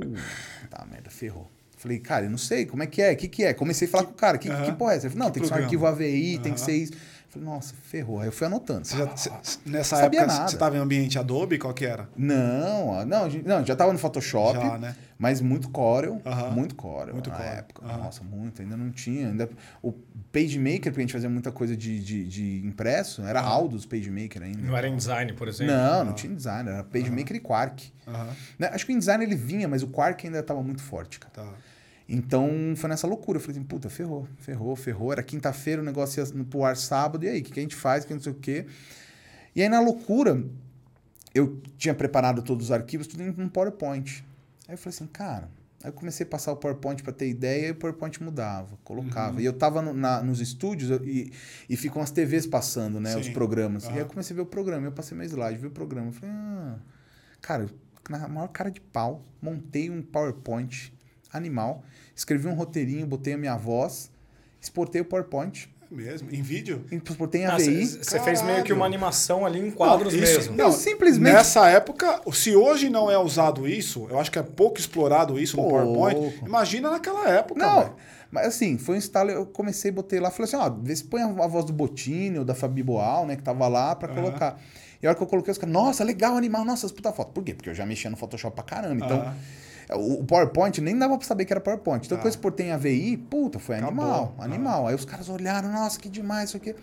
tá 0.69 0.85
merda, 0.85 1.09
ferrou. 1.09 1.49
Falei, 1.81 1.97
cara, 1.97 2.25
eu 2.25 2.29
não 2.29 2.37
sei, 2.37 2.67
como 2.67 2.83
é 2.83 2.85
que 2.85 3.01
é? 3.01 3.11
O 3.11 3.17
que, 3.17 3.27
que 3.27 3.43
é? 3.43 3.55
Comecei 3.55 3.87
a 3.87 3.91
falar 3.91 4.03
com 4.03 4.11
o 4.11 4.15
cara, 4.15 4.37
que, 4.37 4.47
uh 4.47 4.53
-huh. 4.53 4.65
que 4.65 4.71
porra 4.73 4.93
é 4.93 4.97
essa? 4.97 5.07
Ele 5.07 5.15
falou, 5.15 5.25
não, 5.25 5.31
que 5.31 5.39
tem 5.39 5.41
que 5.41 5.49
ser 5.49 5.59
um 5.59 5.63
arquivo 5.63 5.87
AVI, 5.87 6.35
uh 6.35 6.37
-huh. 6.37 6.43
tem 6.43 6.53
que 6.53 6.61
ser 6.61 6.73
isso. 6.73 6.93
Falei, 7.27 7.47
nossa, 7.47 7.73
ferrou. 7.81 8.19
Aí 8.19 8.27
eu 8.27 8.31
fui 8.31 8.45
anotando. 8.45 8.85
Você 8.85 8.97
já, 8.97 9.17
cê, 9.17 9.31
nessa 9.65 9.97
época, 9.97 10.27
nada. 10.27 10.47
você 10.47 10.55
estava 10.55 10.77
em 10.77 10.79
ambiente 10.79 11.17
Adobe? 11.17 11.57
Qual 11.57 11.73
que 11.73 11.85
era? 11.85 12.07
Não, 12.15 13.03
não, 13.03 13.27
não 13.27 13.65
já 13.65 13.73
estava 13.73 13.91
no 13.91 13.97
Photoshop, 13.97 14.59
já, 14.59 14.77
né? 14.77 14.95
mas 15.17 15.41
muito 15.41 15.69
Corel, 15.69 16.15
uh 16.15 16.19
-huh. 16.23 16.51
muito 16.51 16.75
Corel 16.75 17.15
muito 17.15 17.31
na 17.31 17.37
Corel. 17.37 17.51
época. 17.53 17.87
Nossa, 17.87 18.23
muito, 18.23 18.61
ainda 18.61 18.77
não 18.77 18.91
tinha. 18.91 19.29
Ainda, 19.29 19.49
o 19.81 19.91
PageMaker, 20.31 20.91
porque 20.91 20.99
a 20.99 21.01
gente 21.01 21.13
fazia 21.13 21.29
muita 21.29 21.51
coisa 21.51 21.75
de, 21.75 21.99
de, 21.99 22.27
de 22.27 22.67
impresso, 22.67 23.23
era 23.23 23.41
Aldus 23.41 23.87
PageMaker 23.87 24.43
ainda. 24.43 24.61
Não 24.61 24.77
era 24.77 24.87
em 24.87 24.95
design, 24.95 25.33
por 25.33 25.47
exemplo? 25.47 25.73
Não, 25.73 26.03
não, 26.03 26.13
tinha 26.13 26.35
design, 26.35 26.69
era 26.69 26.83
PageMaker 26.83 27.35
e 27.35 27.39
Quark. 27.39 27.91
Né? 28.57 28.69
Acho 28.73 28.85
que 28.85 28.91
o 28.91 28.93
InDesign 28.93 29.23
ele 29.23 29.35
vinha, 29.35 29.67
mas 29.67 29.83
o 29.83 29.87
Quark 29.87 30.25
ainda 30.25 30.39
estava 30.39 30.61
muito 30.61 30.81
forte, 30.81 31.19
cara. 31.19 31.33
Tá. 31.33 31.53
Então 32.13 32.73
foi 32.75 32.89
nessa 32.89 33.07
loucura. 33.07 33.37
Eu 33.37 33.41
falei 33.41 33.57
assim, 33.57 33.65
puta, 33.65 33.89
ferrou, 33.89 34.27
ferrou, 34.37 34.75
ferrou. 34.75 35.13
Era 35.13 35.23
quinta-feira, 35.23 35.81
o 35.81 35.85
negócio 35.85 36.21
ia 36.21 36.43
pro 36.43 36.65
ar 36.65 36.75
sábado, 36.75 37.23
e 37.23 37.29
aí, 37.29 37.39
o 37.39 37.43
que, 37.43 37.53
que 37.53 37.59
a 37.59 37.63
gente 37.63 37.75
faz? 37.75 38.03
Que 38.03 38.13
não 38.13 38.19
sei 38.19 38.33
o 38.33 38.35
quê. 38.35 38.65
E 39.55 39.61
aí, 39.61 39.69
na 39.69 39.79
loucura, 39.79 40.43
eu 41.33 41.61
tinha 41.77 41.95
preparado 41.95 42.41
todos 42.41 42.65
os 42.65 42.71
arquivos, 42.71 43.07
tudo 43.07 43.23
em 43.23 43.29
um 43.29 43.47
PowerPoint. 43.47 44.25
Aí 44.67 44.73
eu 44.73 44.77
falei 44.77 44.93
assim, 44.93 45.07
cara. 45.07 45.49
Aí 45.81 45.89
eu 45.89 45.93
comecei 45.93 46.25
a 46.25 46.29
passar 46.29 46.51
o 46.51 46.57
PowerPoint 46.57 47.01
para 47.01 47.13
ter 47.13 47.29
ideia 47.29 47.69
e 47.69 47.71
o 47.71 47.75
PowerPoint 47.75 48.21
mudava, 48.21 48.77
colocava. 48.83 49.35
Uhum. 49.35 49.39
E 49.39 49.45
eu 49.45 49.53
tava 49.53 49.81
no, 49.81 49.93
na, 49.93 50.21
nos 50.21 50.41
estúdios 50.41 50.99
e, 51.03 51.31
e 51.69 51.77
ficam 51.77 52.01
as 52.01 52.11
TVs 52.11 52.45
passando, 52.45 52.99
né? 52.99 53.13
Sim. 53.13 53.21
Os 53.21 53.29
programas. 53.29 53.85
Uhum. 53.85 53.91
E 53.91 53.93
aí 53.93 53.99
eu 54.01 54.05
comecei 54.05 54.33
a 54.33 54.35
ver 54.35 54.41
o 54.41 54.45
programa. 54.45 54.85
Eu 54.85 54.91
passei 54.91 55.17
meu 55.17 55.25
slide, 55.25 55.57
vi 55.57 55.67
o 55.67 55.71
programa. 55.71 56.09
Eu 56.09 56.11
falei, 56.11 56.35
ah, 56.35 56.75
cara, 57.41 57.67
na 58.09 58.27
maior 58.27 58.49
cara 58.49 58.69
de 58.69 58.81
pau, 58.81 59.23
montei 59.41 59.89
um 59.89 60.01
PowerPoint 60.01 60.93
animal. 61.31 61.83
Escrevi 62.15 62.47
um 62.47 62.53
roteirinho, 62.53 63.05
botei 63.05 63.33
a 63.33 63.37
minha 63.37 63.57
voz, 63.57 64.11
exportei 64.61 65.01
o 65.01 65.05
PowerPoint. 65.05 65.69
É 65.91 65.93
mesmo? 65.93 66.29
Em 66.31 66.41
vídeo? 66.41 66.85
Exportei 66.91 67.41
em 67.41 67.45
ah, 67.45 67.55
AVI. 67.55 67.85
Você 67.85 68.19
fez 68.21 68.41
meio 68.41 68.63
que 68.63 68.71
uma 68.71 68.85
animação 68.85 69.45
ali 69.45 69.59
em 69.59 69.71
quadros 69.71 70.13
não, 70.13 70.23
isso, 70.23 70.37
mesmo. 70.37 70.55
Não, 70.55 70.71
simplesmente. 70.71 71.33
Nessa 71.33 71.67
época, 71.69 72.21
se 72.31 72.55
hoje 72.55 72.89
não 72.89 73.11
é 73.11 73.17
usado 73.17 73.67
isso, 73.67 74.07
eu 74.09 74.19
acho 74.19 74.31
que 74.31 74.39
é 74.39 74.43
pouco 74.43 74.79
explorado 74.79 75.37
isso 75.39 75.55
pouco. 75.55 75.77
no 75.77 75.93
PowerPoint. 75.93 76.39
Imagina 76.45 76.89
naquela 76.89 77.29
época. 77.29 77.59
Não. 77.59 77.81
Véio. 77.81 77.95
Mas 78.31 78.47
assim, 78.47 78.77
foi 78.77 78.95
um 78.95 78.97
instalo, 78.97 79.29
eu 79.29 79.45
comecei, 79.45 79.91
botei 79.91 80.19
lá, 80.19 80.31
falei 80.31 80.45
assim, 80.45 80.55
ó, 80.55 80.69
vê 80.69 80.95
se 80.95 81.03
põe 81.03 81.21
a, 81.21 81.27
voz 81.27 81.65
do 81.65 81.73
Botini 81.73 82.39
ou 82.39 82.45
da 82.45 82.55
Fabi 82.55 82.81
Boal, 82.81 83.25
né, 83.25 83.35
que 83.35 83.43
tava 83.43 83.67
lá 83.67 83.93
para 83.93 84.07
uhum. 84.09 84.15
colocar. 84.15 84.57
E 85.01 85.05
a 85.05 85.09
hora 85.09 85.17
que 85.17 85.23
eu 85.23 85.27
coloquei, 85.27 85.51
os 85.51 85.57
caras, 85.57 85.73
nossa, 85.73 86.03
legal, 86.03 86.37
animal, 86.37 86.63
nossa, 86.63 86.87
puta 86.87 87.11
foto. 87.11 87.33
Por 87.33 87.43
quê? 87.43 87.53
Porque 87.53 87.69
eu 87.69 87.73
já 87.73 87.85
mexia 87.85 88.09
no 88.09 88.15
Photoshop 88.15 88.55
pra 88.55 88.63
caramba. 88.63 89.05
Então, 89.05 89.19
uhum. 89.19 89.33
O 89.93 90.23
PowerPoint 90.23 90.79
nem 90.79 90.97
dava 90.97 91.17
pra 91.17 91.27
saber 91.27 91.45
que 91.45 91.53
era 91.53 91.59
PowerPoint. 91.59 92.05
Então, 92.05 92.17
ah. 92.17 92.21
quando 92.21 92.27
eu 92.27 92.31
exportei 92.31 92.67
em 92.67 92.71
AVI, 92.71 93.17
puta, 93.17 93.59
foi 93.59 93.75
Acabou. 93.75 94.03
animal, 94.03 94.35
ah. 94.37 94.43
animal. 94.43 94.87
Ah. 94.87 94.89
Aí 94.89 94.95
os 94.95 95.05
caras 95.05 95.29
olharam, 95.29 95.71
nossa, 95.71 95.99
que 95.99 96.09
demais 96.09 96.49
isso 96.49 96.57
aqui. 96.57 96.75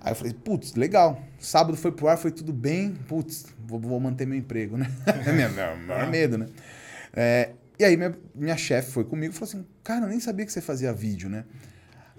Aí 0.00 0.12
eu 0.12 0.16
falei, 0.16 0.32
putz, 0.32 0.74
legal. 0.74 1.20
Sábado 1.38 1.76
foi 1.76 1.92
pro 1.92 2.08
ar, 2.08 2.16
foi 2.16 2.30
tudo 2.30 2.52
bem. 2.52 2.94
Putz, 3.06 3.46
vou, 3.66 3.78
vou 3.78 4.00
manter 4.00 4.26
meu 4.26 4.38
emprego, 4.38 4.78
né? 4.78 4.90
é 5.06 5.32
meu 5.32 5.50
maior 5.86 6.08
medo, 6.08 6.38
né? 6.38 6.46
É, 7.14 7.50
e 7.78 7.84
aí 7.84 7.96
minha, 7.96 8.16
minha 8.34 8.56
chefe 8.56 8.90
foi 8.90 9.04
comigo 9.04 9.34
e 9.34 9.36
falou 9.36 9.48
assim, 9.48 9.66
cara, 9.84 10.06
eu 10.06 10.08
nem 10.08 10.20
sabia 10.20 10.46
que 10.46 10.52
você 10.52 10.60
fazia 10.60 10.92
vídeo, 10.92 11.28
né? 11.28 11.44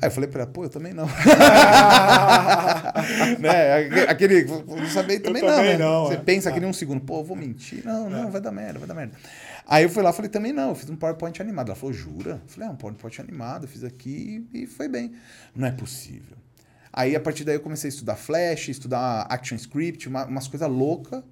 Aí 0.01 0.07
eu 0.07 0.12
falei 0.12 0.27
pra 0.27 0.41
ela, 0.41 0.51
pô, 0.51 0.63
eu 0.63 0.69
também 0.69 0.93
não. 0.93 1.05
né? 3.39 4.05
Aquele, 4.07 4.45
não 4.45 4.88
sabia 4.88 5.19
também, 5.19 5.43
não, 5.43 5.49
também 5.49 5.73
né? 5.73 5.77
não. 5.77 6.07
Você 6.07 6.15
é. 6.15 6.17
pensa 6.17 6.49
ah. 6.49 6.51
que 6.51 6.60
nem 6.60 6.67
um 6.67 6.73
segundo, 6.73 7.01
pô, 7.01 7.19
eu 7.19 7.23
vou 7.23 7.38
mentir. 7.38 7.86
Não, 7.86 8.10
não, 8.10 8.27
é. 8.27 8.31
vai 8.31 8.41
dar 8.41 8.51
merda, 8.51 8.79
vai 8.79 8.88
dar 8.88 8.95
merda. 8.95 9.13
Aí 9.65 9.84
eu 9.84 9.89
fui 9.89 10.04
lá 10.04 10.12
falei, 10.12 10.30
também 10.30 10.52
não, 10.52 10.69
eu 10.69 10.76
fiz 10.76 10.89
um 10.89 10.95
PowerPoint 10.95 11.41
animado. 11.41 11.67
Ela 11.67 11.76
falou, 11.76 11.93
jura? 11.93 12.41
Eu 12.43 12.50
falei, 12.50 12.69
é, 12.69 12.71
um 12.71 12.76
PowerPoint 12.76 13.21
animado, 13.21 13.65
eu 13.65 13.67
fiz 13.67 13.84
aqui 13.84 14.47
e 14.54 14.65
foi 14.65 14.88
bem. 14.88 15.13
Não 15.56 15.67
é 15.67 15.71
possível. 15.71 16.38
Aí, 16.93 17.15
a 17.15 17.19
partir 17.19 17.43
daí, 17.43 17.56
eu 17.56 17.62
comecei 17.62 17.88
a 17.88 17.93
estudar 17.93 18.15
Flash, 18.15 18.69
estudar 18.69 19.21
ActionScript, 19.30 20.10
uma, 20.10 20.26
umas 20.26 20.47
coisas 20.47 20.69
loucas, 20.69 21.24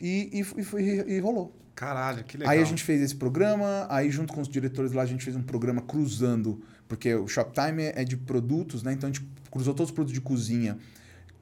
e, 0.00 0.40
e, 0.40 0.80
e, 0.80 1.14
e 1.14 1.20
rolou. 1.20 1.56
Caralho, 1.74 2.22
que 2.24 2.36
legal. 2.36 2.52
Aí 2.52 2.60
a 2.60 2.64
gente 2.64 2.84
fez 2.84 3.00
esse 3.00 3.16
programa, 3.16 3.86
aí 3.90 4.10
junto 4.10 4.32
com 4.32 4.40
os 4.40 4.48
diretores 4.48 4.92
lá, 4.92 5.02
a 5.02 5.06
gente 5.06 5.24
fez 5.24 5.34
um 5.34 5.42
programa 5.42 5.80
cruzando, 5.80 6.62
porque 6.86 7.14
o 7.14 7.26
Shoptime 7.26 7.84
é 7.94 8.04
de 8.04 8.16
produtos, 8.16 8.82
né? 8.82 8.92
Então 8.92 9.08
a 9.08 9.12
gente 9.12 9.26
cruzou 9.50 9.74
todos 9.74 9.90
os 9.90 9.94
produtos 9.94 10.14
de 10.14 10.20
cozinha 10.20 10.78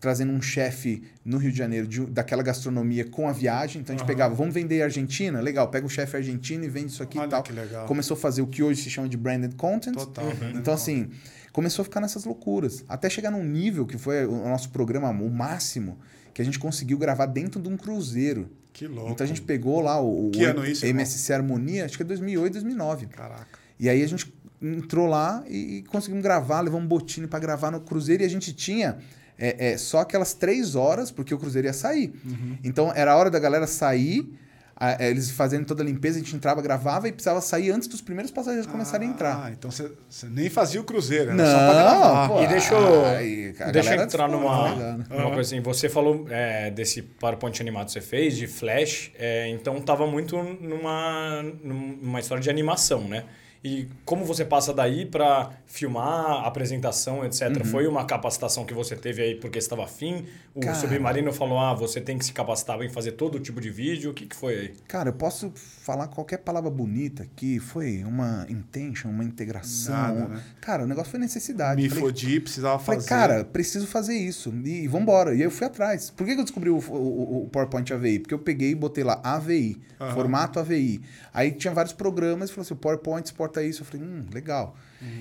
trazendo 0.02 0.32
um 0.32 0.42
chefe 0.42 1.00
no 1.24 1.38
Rio 1.38 1.52
de 1.52 1.56
Janeiro 1.56 1.86
de, 1.86 2.04
daquela 2.06 2.42
gastronomia 2.42 3.04
com 3.04 3.28
a 3.28 3.32
viagem. 3.32 3.80
Então 3.80 3.94
a 3.94 3.96
gente 3.96 4.02
uhum. 4.04 4.12
pegava, 4.12 4.34
vamos 4.34 4.52
vender 4.52 4.82
Argentina? 4.82 5.40
Legal, 5.40 5.68
pega 5.68 5.86
o 5.86 5.88
chefe 5.88 6.16
argentino 6.16 6.64
e 6.64 6.68
vende 6.68 6.88
isso 6.88 7.04
aqui 7.04 7.16
Olha 7.16 7.28
e 7.28 7.30
tal. 7.30 7.42
Que 7.44 7.52
legal. 7.52 7.86
Começou 7.86 8.16
a 8.16 8.18
fazer 8.18 8.42
o 8.42 8.48
que 8.48 8.64
hoje 8.64 8.82
se 8.82 8.90
chama 8.90 9.08
de 9.08 9.16
branded 9.16 9.54
content. 9.54 9.94
Total. 9.94 10.24
Uhum. 10.24 10.58
Então, 10.58 10.74
assim, 10.74 11.08
começou 11.52 11.82
a 11.82 11.84
ficar 11.84 12.00
nessas 12.00 12.24
loucuras. 12.24 12.84
Até 12.88 13.08
chegar 13.08 13.30
num 13.30 13.44
nível 13.44 13.86
que 13.86 13.96
foi 13.96 14.26
o 14.26 14.48
nosso 14.48 14.70
programa, 14.70 15.08
o 15.10 15.30
máximo, 15.30 15.96
que 16.34 16.42
a 16.42 16.44
gente 16.44 16.58
conseguiu 16.58 16.98
gravar 16.98 17.26
dentro 17.26 17.62
de 17.62 17.68
um 17.68 17.76
cruzeiro. 17.76 18.50
Que 18.72 18.88
louco. 18.88 19.12
Então 19.12 19.24
a 19.24 19.28
gente 19.28 19.42
pegou 19.42 19.80
lá 19.80 20.00
o, 20.00 20.32
que 20.32 20.44
o 20.44 20.50
ano 20.50 20.66
isso, 20.66 20.84
MSC 20.84 21.32
irmão? 21.32 21.54
Harmonia, 21.54 21.84
acho 21.84 21.96
que 21.96 22.02
é 22.02 22.06
2008, 22.06 22.54
2009. 22.54 23.06
Caraca. 23.06 23.56
E 23.78 23.88
aí 23.88 24.02
a 24.02 24.08
gente 24.08 24.34
entrou 24.60 25.06
lá 25.06 25.44
e, 25.46 25.76
e 25.76 25.82
conseguimos 25.84 26.24
gravar, 26.24 26.60
levamos 26.60 26.86
um 26.86 26.88
botine 26.88 27.28
para 27.28 27.38
gravar 27.38 27.70
no 27.70 27.80
cruzeiro 27.80 28.24
e 28.24 28.26
a 28.26 28.28
gente 28.28 28.52
tinha 28.52 28.98
é, 29.44 29.72
é, 29.72 29.76
só 29.78 29.98
aquelas 30.00 30.33
três 30.35 30.74
horas, 30.74 31.11
porque 31.11 31.35
o 31.35 31.38
Cruzeiro 31.38 31.66
ia 31.68 31.72
sair. 31.72 32.12
Uhum. 32.24 32.57
Então 32.62 32.92
era 32.94 33.12
a 33.12 33.16
hora 33.16 33.31
da 33.31 33.38
galera 33.38 33.66
sair, 33.66 34.33
a- 34.76 35.02
é, 35.05 35.11
eles 35.11 35.31
fazendo 35.31 35.64
toda 35.66 35.83
a 35.83 35.87
limpeza, 35.87 36.16
a 36.16 36.22
gente 36.22 36.35
entrava, 36.35 36.61
gravava 36.62 37.09
e 37.09 37.12
precisava 37.12 37.40
sair 37.40 37.70
antes 37.70 37.87
dos 37.88 38.00
primeiros 38.00 38.31
passageiros 38.33 38.66
começarem 38.66 39.09
a 39.09 39.12
entrar. 39.12 39.44
Ah, 39.46 39.50
então 39.50 39.70
você 39.70 39.90
nem 40.28 40.48
fazia 40.48 40.81
o 40.81 40.85
cruzeiro, 40.85 41.31
era 41.31 41.44
só 41.46 41.57
pra 41.59 41.74
gravar. 41.74 42.28
pô, 42.28 42.42
E 42.42 42.46
deixa 42.48 42.74
eu, 42.74 43.05
ai, 43.05 43.55
a 43.61 43.70
deixa 43.70 43.94
eu 43.94 44.02
entrar 44.02 44.28
numa, 44.28 44.62
desculpa, 44.68 44.92
né? 44.96 45.05
numa 45.11 45.31
coisa 45.35 45.40
assim. 45.55 45.61
Você 45.61 45.88
falou 45.88 46.26
é, 46.31 46.70
desse 46.70 47.02
PowerPoint 47.02 47.61
animado 47.61 47.87
que 47.87 47.92
você 47.92 48.00
fez, 48.00 48.37
de 48.37 48.46
Flash, 48.46 49.11
é, 49.18 49.48
então 49.48 49.81
tava 49.81 50.07
muito 50.07 50.37
numa, 50.42 51.42
numa 51.62 52.20
história 52.20 52.42
de 52.42 52.50
animação, 52.50 53.07
né? 53.09 53.24
E 53.64 53.87
como 54.05 54.25
você 54.25 54.44
passa 54.44 54.72
daí 54.75 55.07
para 55.07 55.51
filmar, 55.66 56.44
apresentação, 56.44 57.25
etc. 57.25 57.42
Uhum. 57.59 57.64
Foi 57.64 57.87
uma 57.87 58.05
capacitação 58.05 58.64
que 58.64 58.75
você 58.75 58.96
teve 58.96 59.22
aí 59.22 59.35
porque 59.37 59.59
estava 59.59 59.85
afim? 59.85 60.25
O 60.55 60.61
Cara. 60.61 60.75
Submarino 60.75 61.33
falou, 61.33 61.59
ah, 61.59 61.72
você 61.72 62.01
tem 62.01 62.18
que 62.18 62.25
se 62.25 62.33
capacitar 62.33 62.81
em 62.83 62.88
fazer 62.88 63.12
todo 63.12 63.38
tipo 63.40 63.61
de 63.61 63.70
vídeo. 63.70 64.11
O 64.11 64.14
que, 64.14 64.27
que 64.27 64.35
foi 64.37 64.55
aí? 64.59 64.75
Cara, 64.88 65.11
eu 65.11 65.12
posso 65.12 65.53
falar 65.55 66.09
qualquer 66.09 66.38
palavra 66.38 66.70
bonita 66.70 67.27
que 67.37 67.59
foi 67.61 68.03
uma 68.05 68.44
intention, 68.48 69.09
uma 69.11 69.25
integração. 69.25 69.94
Nada, 69.94 70.29
né? 70.29 70.42
Cara, 70.61 70.83
o 70.85 70.87
negócio 70.87 71.11
foi 71.12 71.20
necessidade. 71.20 71.81
Me 71.81 71.88
Falei, 71.88 72.05
fodi, 72.05 72.40
precisava 72.40 72.79
Falei, 72.79 73.01
fazer. 73.01 73.09
cara, 73.09 73.44
preciso 73.44 73.87
fazer 73.87 74.14
isso. 74.14 74.53
E 74.64 74.87
vambora. 74.88 75.31
E 75.35 75.38
aí 75.38 75.42
eu 75.42 75.51
fui 75.51 75.66
atrás. 75.66 76.11
Por 76.11 76.27
que 76.27 76.35
que 76.35 76.40
eu 76.40 76.44
descobri 76.44 76.68
o, 76.68 76.79
o- 76.79 77.44
o 77.44 77.48
PowerPoint 77.51 77.92
AVI? 77.92 78.18
Porque 78.18 78.35
eu 78.35 78.38
peguei 78.40 78.70
e 78.70 78.75
botei 78.75 79.05
lá 79.05 79.20
AVI, 79.22 79.81
Aham. 80.01 80.14
formato 80.14 80.59
AVI. 80.59 81.01
Aí 81.33 81.53
tinha 81.53 81.72
vários 81.72 81.94
programas 81.94 82.51
e 82.51 82.53
falou 82.53 82.62
assim: 82.62 82.75
o 82.75 82.77
PowerPoint 82.77 83.33
exporta 83.52 83.62
isso. 83.62 83.82
Eu 83.82 83.86
falei, 83.86 84.06
hum, 84.06 84.24
legal. 84.32 84.76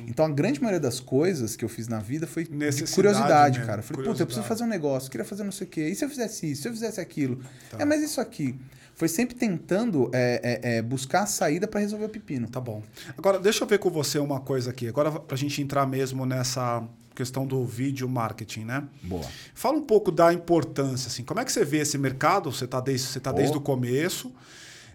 Então 0.07 0.25
a 0.25 0.29
grande 0.29 0.61
maioria 0.61 0.79
das 0.79 0.99
coisas 0.99 1.55
que 1.55 1.65
eu 1.65 1.69
fiz 1.69 1.87
na 1.87 1.99
vida 1.99 2.27
foi 2.27 2.43
de 2.43 2.51
Uhum. 2.51 2.59
Curiosidade, 2.93 3.57
mesmo, 3.57 3.67
cara. 3.67 3.79
Eu 3.79 3.83
falei, 3.83 4.05
puta, 4.05 4.21
eu 4.21 4.25
preciso 4.27 4.47
fazer 4.47 4.63
um 4.63 4.67
negócio, 4.67 5.09
queria 5.09 5.25
fazer 5.25 5.43
não 5.43 5.51
sei 5.51 5.65
o 5.65 5.69
quê. 5.69 5.87
E 5.87 5.95
se 5.95 6.05
eu 6.05 6.09
fizesse 6.09 6.51
isso? 6.51 6.61
Se 6.61 6.67
eu 6.67 6.71
fizesse 6.73 7.01
aquilo? 7.01 7.41
Tá. 7.69 7.77
É, 7.79 7.85
mas 7.85 8.01
isso 8.01 8.21
aqui. 8.21 8.55
Foi 8.93 9.07
sempre 9.07 9.35
tentando 9.35 10.11
é, 10.13 10.59
é, 10.61 10.77
é, 10.77 10.81
buscar 10.83 11.23
a 11.23 11.25
saída 11.25 11.67
para 11.67 11.79
resolver 11.79 12.05
o 12.05 12.09
pepino. 12.09 12.47
Tá 12.47 12.59
bom. 12.59 12.83
Agora, 13.17 13.39
deixa 13.39 13.63
eu 13.63 13.67
ver 13.67 13.79
com 13.79 13.89
você 13.89 14.19
uma 14.19 14.39
coisa 14.39 14.69
aqui. 14.69 14.87
Agora, 14.87 15.11
pra 15.11 15.35
gente 15.35 15.59
entrar 15.61 15.87
mesmo 15.87 16.25
nessa 16.25 16.83
questão 17.15 17.47
do 17.47 17.65
vídeo 17.65 18.07
marketing, 18.07 18.65
né? 18.65 18.83
Boa. 19.01 19.25
Fala 19.55 19.77
um 19.77 19.83
pouco 19.83 20.11
da 20.11 20.31
importância, 20.31 21.07
assim. 21.07 21.23
Como 21.23 21.39
é 21.39 21.45
que 21.45 21.51
você 21.51 21.65
vê 21.65 21.79
esse 21.79 21.97
mercado? 21.97 22.51
Você 22.51 22.65
está 22.65 22.79
desde, 22.79 23.07
você 23.07 23.19
tá 23.19 23.31
desde 23.31 23.57
o 23.57 23.61
começo. 23.61 24.31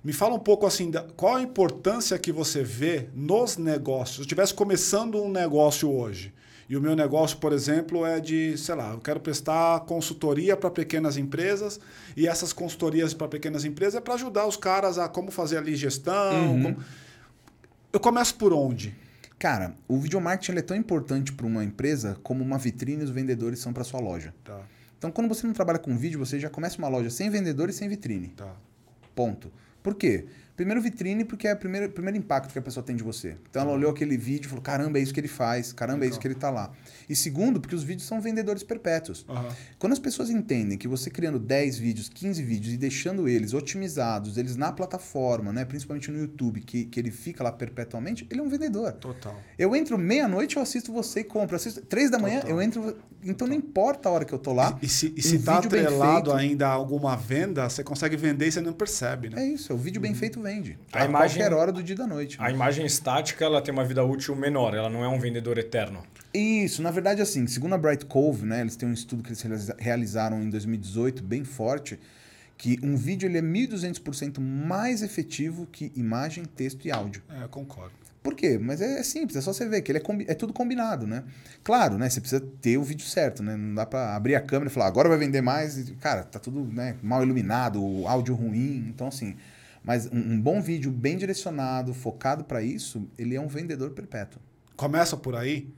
Me 0.06 0.12
fala 0.12 0.34
um 0.36 0.38
pouco 0.38 0.64
assim, 0.66 0.88
da, 0.88 1.02
qual 1.02 1.34
a 1.34 1.42
importância 1.42 2.16
que 2.16 2.30
você 2.30 2.62
vê 2.62 3.08
nos 3.12 3.56
negócios? 3.56 4.14
Se 4.14 4.20
eu 4.20 4.22
estivesse 4.22 4.54
começando 4.54 5.20
um 5.20 5.28
negócio 5.28 5.90
hoje, 5.92 6.32
e 6.68 6.76
o 6.76 6.80
meu 6.80 6.94
negócio, 6.94 7.38
por 7.38 7.52
exemplo, 7.52 8.06
é 8.06 8.20
de, 8.20 8.56
sei 8.56 8.76
lá, 8.76 8.92
eu 8.92 9.00
quero 9.00 9.18
prestar 9.18 9.80
consultoria 9.80 10.56
para 10.56 10.70
pequenas 10.70 11.16
empresas, 11.16 11.80
e 12.16 12.28
essas 12.28 12.52
consultorias 12.52 13.12
para 13.14 13.26
pequenas 13.26 13.64
empresas 13.64 13.96
é 13.96 14.00
para 14.00 14.14
ajudar 14.14 14.46
os 14.46 14.56
caras 14.56 14.96
a 14.96 15.08
como 15.08 15.32
fazer 15.32 15.58
ali 15.58 15.74
gestão. 15.74 16.52
Uhum. 16.52 16.62
como- 16.62 16.76
Eu 17.92 17.98
começo 17.98 18.36
por 18.36 18.52
onde? 18.52 18.94
Cara, 19.40 19.74
o 19.88 19.98
video 19.98 20.20
marketing 20.20 20.52
ele 20.52 20.58
é 20.60 20.62
tão 20.62 20.76
importante 20.76 21.32
para 21.32 21.46
uma 21.46 21.64
empresa 21.64 22.16
como 22.22 22.44
uma 22.44 22.58
vitrine 22.58 23.02
os 23.02 23.10
vendedores 23.10 23.58
são 23.58 23.72
para 23.72 23.82
sua 23.82 23.98
loja. 24.00 24.32
Tá, 24.44 24.60
Então, 24.98 25.10
quando 25.10 25.28
você 25.28 25.44
não 25.46 25.52
trabalha 25.52 25.78
com 25.80 25.96
vídeo, 25.98 26.18
você 26.18 26.38
já 26.38 26.48
começa 26.48 26.78
uma 26.78 26.86
loja 26.88 27.10
sem 27.10 27.28
vendedor 27.28 27.68
e 27.68 27.72
sem 27.72 27.88
vitrine. 27.88 28.28
tá. 28.36 28.54
Ponto. 29.14 29.50
Por 29.86 29.94
quê? 29.94 30.26
Primeiro 30.56 30.80
vitrine, 30.80 31.24
porque 31.24 31.46
é 31.46 31.52
o 31.52 31.56
primeiro, 31.56 31.90
primeiro 31.90 32.16
impacto 32.18 32.50
que 32.52 32.58
a 32.58 32.62
pessoa 32.62 32.82
tem 32.82 32.96
de 32.96 33.02
você. 33.02 33.36
Então 33.50 33.60
ela 33.62 33.72
olhou 33.72 33.90
aquele 33.90 34.16
vídeo 34.16 34.46
e 34.46 34.48
falou: 34.48 34.62
caramba, 34.62 34.98
é 34.98 35.02
isso 35.02 35.12
que 35.12 35.20
ele 35.20 35.28
faz, 35.28 35.72
caramba, 35.72 36.04
é 36.04 36.08
isso 36.08 36.12
Legal. 36.18 36.20
que 36.22 36.28
ele 36.28 36.34
tá 36.34 36.50
lá. 36.50 36.72
E 37.08 37.14
segundo, 37.14 37.60
porque 37.60 37.74
os 37.74 37.82
vídeos 37.84 38.08
são 38.08 38.20
vendedores 38.20 38.62
perpétuos. 38.62 39.24
Aham. 39.28 39.48
Quando 39.78 39.92
as 39.92 39.98
pessoas 39.98 40.30
entendem 40.30 40.78
que 40.78 40.88
você 40.88 41.10
criando 41.10 41.38
10 41.38 41.78
vídeos, 41.78 42.08
15 42.08 42.42
vídeos 42.42 42.74
e 42.74 42.76
deixando 42.76 43.28
eles 43.28 43.52
otimizados, 43.54 44.38
eles 44.38 44.56
na 44.56 44.72
plataforma, 44.72 45.52
né, 45.52 45.64
principalmente 45.64 46.10
no 46.10 46.18
YouTube, 46.18 46.60
que, 46.62 46.86
que 46.86 46.98
ele 46.98 47.10
fica 47.10 47.44
lá 47.44 47.52
perpetuamente, 47.52 48.26
ele 48.30 48.40
é 48.40 48.42
um 48.42 48.48
vendedor. 48.48 48.92
Total. 48.92 49.38
Eu 49.58 49.76
entro 49.76 49.98
meia-noite, 49.98 50.56
eu 50.56 50.62
assisto 50.62 50.92
você 50.92 51.20
e 51.20 51.24
compro. 51.24 51.54
Assisto 51.56 51.82
três 51.82 52.10
da 52.10 52.18
manhã, 52.18 52.40
Total. 52.40 52.50
eu 52.56 52.62
entro. 52.62 52.96
Então 53.22 53.46
não 53.46 53.54
importa 53.54 54.08
a 54.08 54.12
hora 54.12 54.24
que 54.24 54.32
eu 54.32 54.38
tô 54.38 54.52
lá. 54.52 54.78
E, 54.80 54.86
e 54.86 54.88
se, 54.88 55.12
e 55.16 55.18
um 55.18 55.22
se 55.22 55.38
tá 55.40 55.58
atrelado 55.58 56.30
feito- 56.30 56.32
ainda 56.32 56.68
a 56.68 56.72
alguma 56.72 57.16
venda, 57.16 57.68
você 57.68 57.82
consegue 57.84 58.16
vender 58.16 58.46
e 58.46 58.52
você 58.52 58.60
não 58.60 58.72
percebe, 58.72 59.28
né? 59.30 59.42
É 59.42 59.46
isso, 59.48 59.72
é 59.72 59.74
o 59.74 59.78
vídeo 59.78 60.00
bem 60.00 60.14
feito 60.14 60.38
vende. 60.46 60.78
A 60.92 61.02
A, 61.02 61.04
imagem- 61.06 61.38
qualquer 61.40 61.54
hora 61.56 61.72
do 61.72 61.82
dia 61.82 61.94
e 61.94 61.98
da 61.98 62.06
noite. 62.06 62.36
A 62.40 62.50
imagem 62.50 62.84
estática 62.86 63.44
ela 63.44 63.60
tem 63.60 63.72
uma 63.72 63.84
vida 63.84 64.04
útil 64.04 64.34
menor, 64.36 64.74
ela 64.74 64.88
não 64.88 65.04
é 65.04 65.08
um 65.08 65.18
vendedor 65.18 65.58
eterno. 65.58 66.02
Isso, 66.32 66.82
na 66.82 66.90
verdade, 66.90 67.22
assim, 67.22 67.46
segundo 67.46 67.74
a 67.74 67.78
Bright 67.78 68.04
Cove, 68.06 68.44
né, 68.46 68.60
eles 68.60 68.76
têm 68.76 68.88
um 68.88 68.92
estudo 68.92 69.22
que 69.22 69.30
eles 69.30 69.40
realiza- 69.42 69.76
realizaram 69.78 70.42
em 70.42 70.50
2018, 70.50 71.22
bem 71.22 71.44
forte, 71.44 71.98
que 72.58 72.78
um 72.82 72.96
vídeo 72.96 73.26
ele 73.28 73.38
é 73.38 73.42
1.200% 73.42 74.38
mais 74.40 75.02
efetivo 75.02 75.66
que 75.70 75.90
imagem, 75.96 76.44
texto 76.44 76.86
e 76.86 76.90
áudio. 76.90 77.22
É, 77.30 77.42
eu 77.44 77.48
concordo. 77.48 77.92
Por 78.22 78.34
quê? 78.34 78.58
Mas 78.60 78.80
é, 78.80 78.98
é 78.98 79.02
simples, 79.04 79.36
é 79.36 79.40
só 79.40 79.52
você 79.52 79.68
ver 79.68 79.82
que 79.82 79.90
ele 79.92 79.98
é, 79.98 80.00
combi- 80.00 80.24
é 80.28 80.34
tudo 80.34 80.52
combinado, 80.52 81.06
né? 81.06 81.22
Claro, 81.62 81.96
né? 81.96 82.10
Você 82.10 82.20
precisa 82.20 82.44
ter 82.60 82.76
o 82.76 82.82
vídeo 82.82 83.06
certo, 83.06 83.40
né? 83.42 83.56
Não 83.56 83.72
dá 83.74 83.86
pra 83.86 84.16
abrir 84.16 84.34
a 84.34 84.40
câmera 84.40 84.68
e 84.68 84.72
falar, 84.72 84.86
agora 84.88 85.08
vai 85.08 85.16
vender 85.16 85.40
mais. 85.42 85.78
E, 85.78 85.92
cara, 85.94 86.24
tá 86.24 86.38
tudo 86.40 86.64
né, 86.64 86.96
mal 87.02 87.22
iluminado, 87.22 87.80
o 87.80 88.08
áudio 88.08 88.34
ruim. 88.34 88.84
Então, 88.88 89.06
assim. 89.06 89.36
Mas 89.86 90.06
um, 90.06 90.18
um 90.18 90.40
bom 90.40 90.60
vídeo 90.60 90.90
bem 90.90 91.16
direcionado, 91.16 91.94
focado 91.94 92.42
para 92.42 92.60
isso, 92.60 93.08
ele 93.16 93.36
é 93.36 93.40
um 93.40 93.46
vendedor 93.46 93.92
perpétuo. 93.92 94.42
Começa 94.74 95.16
por 95.16 95.36
aí. 95.36 95.72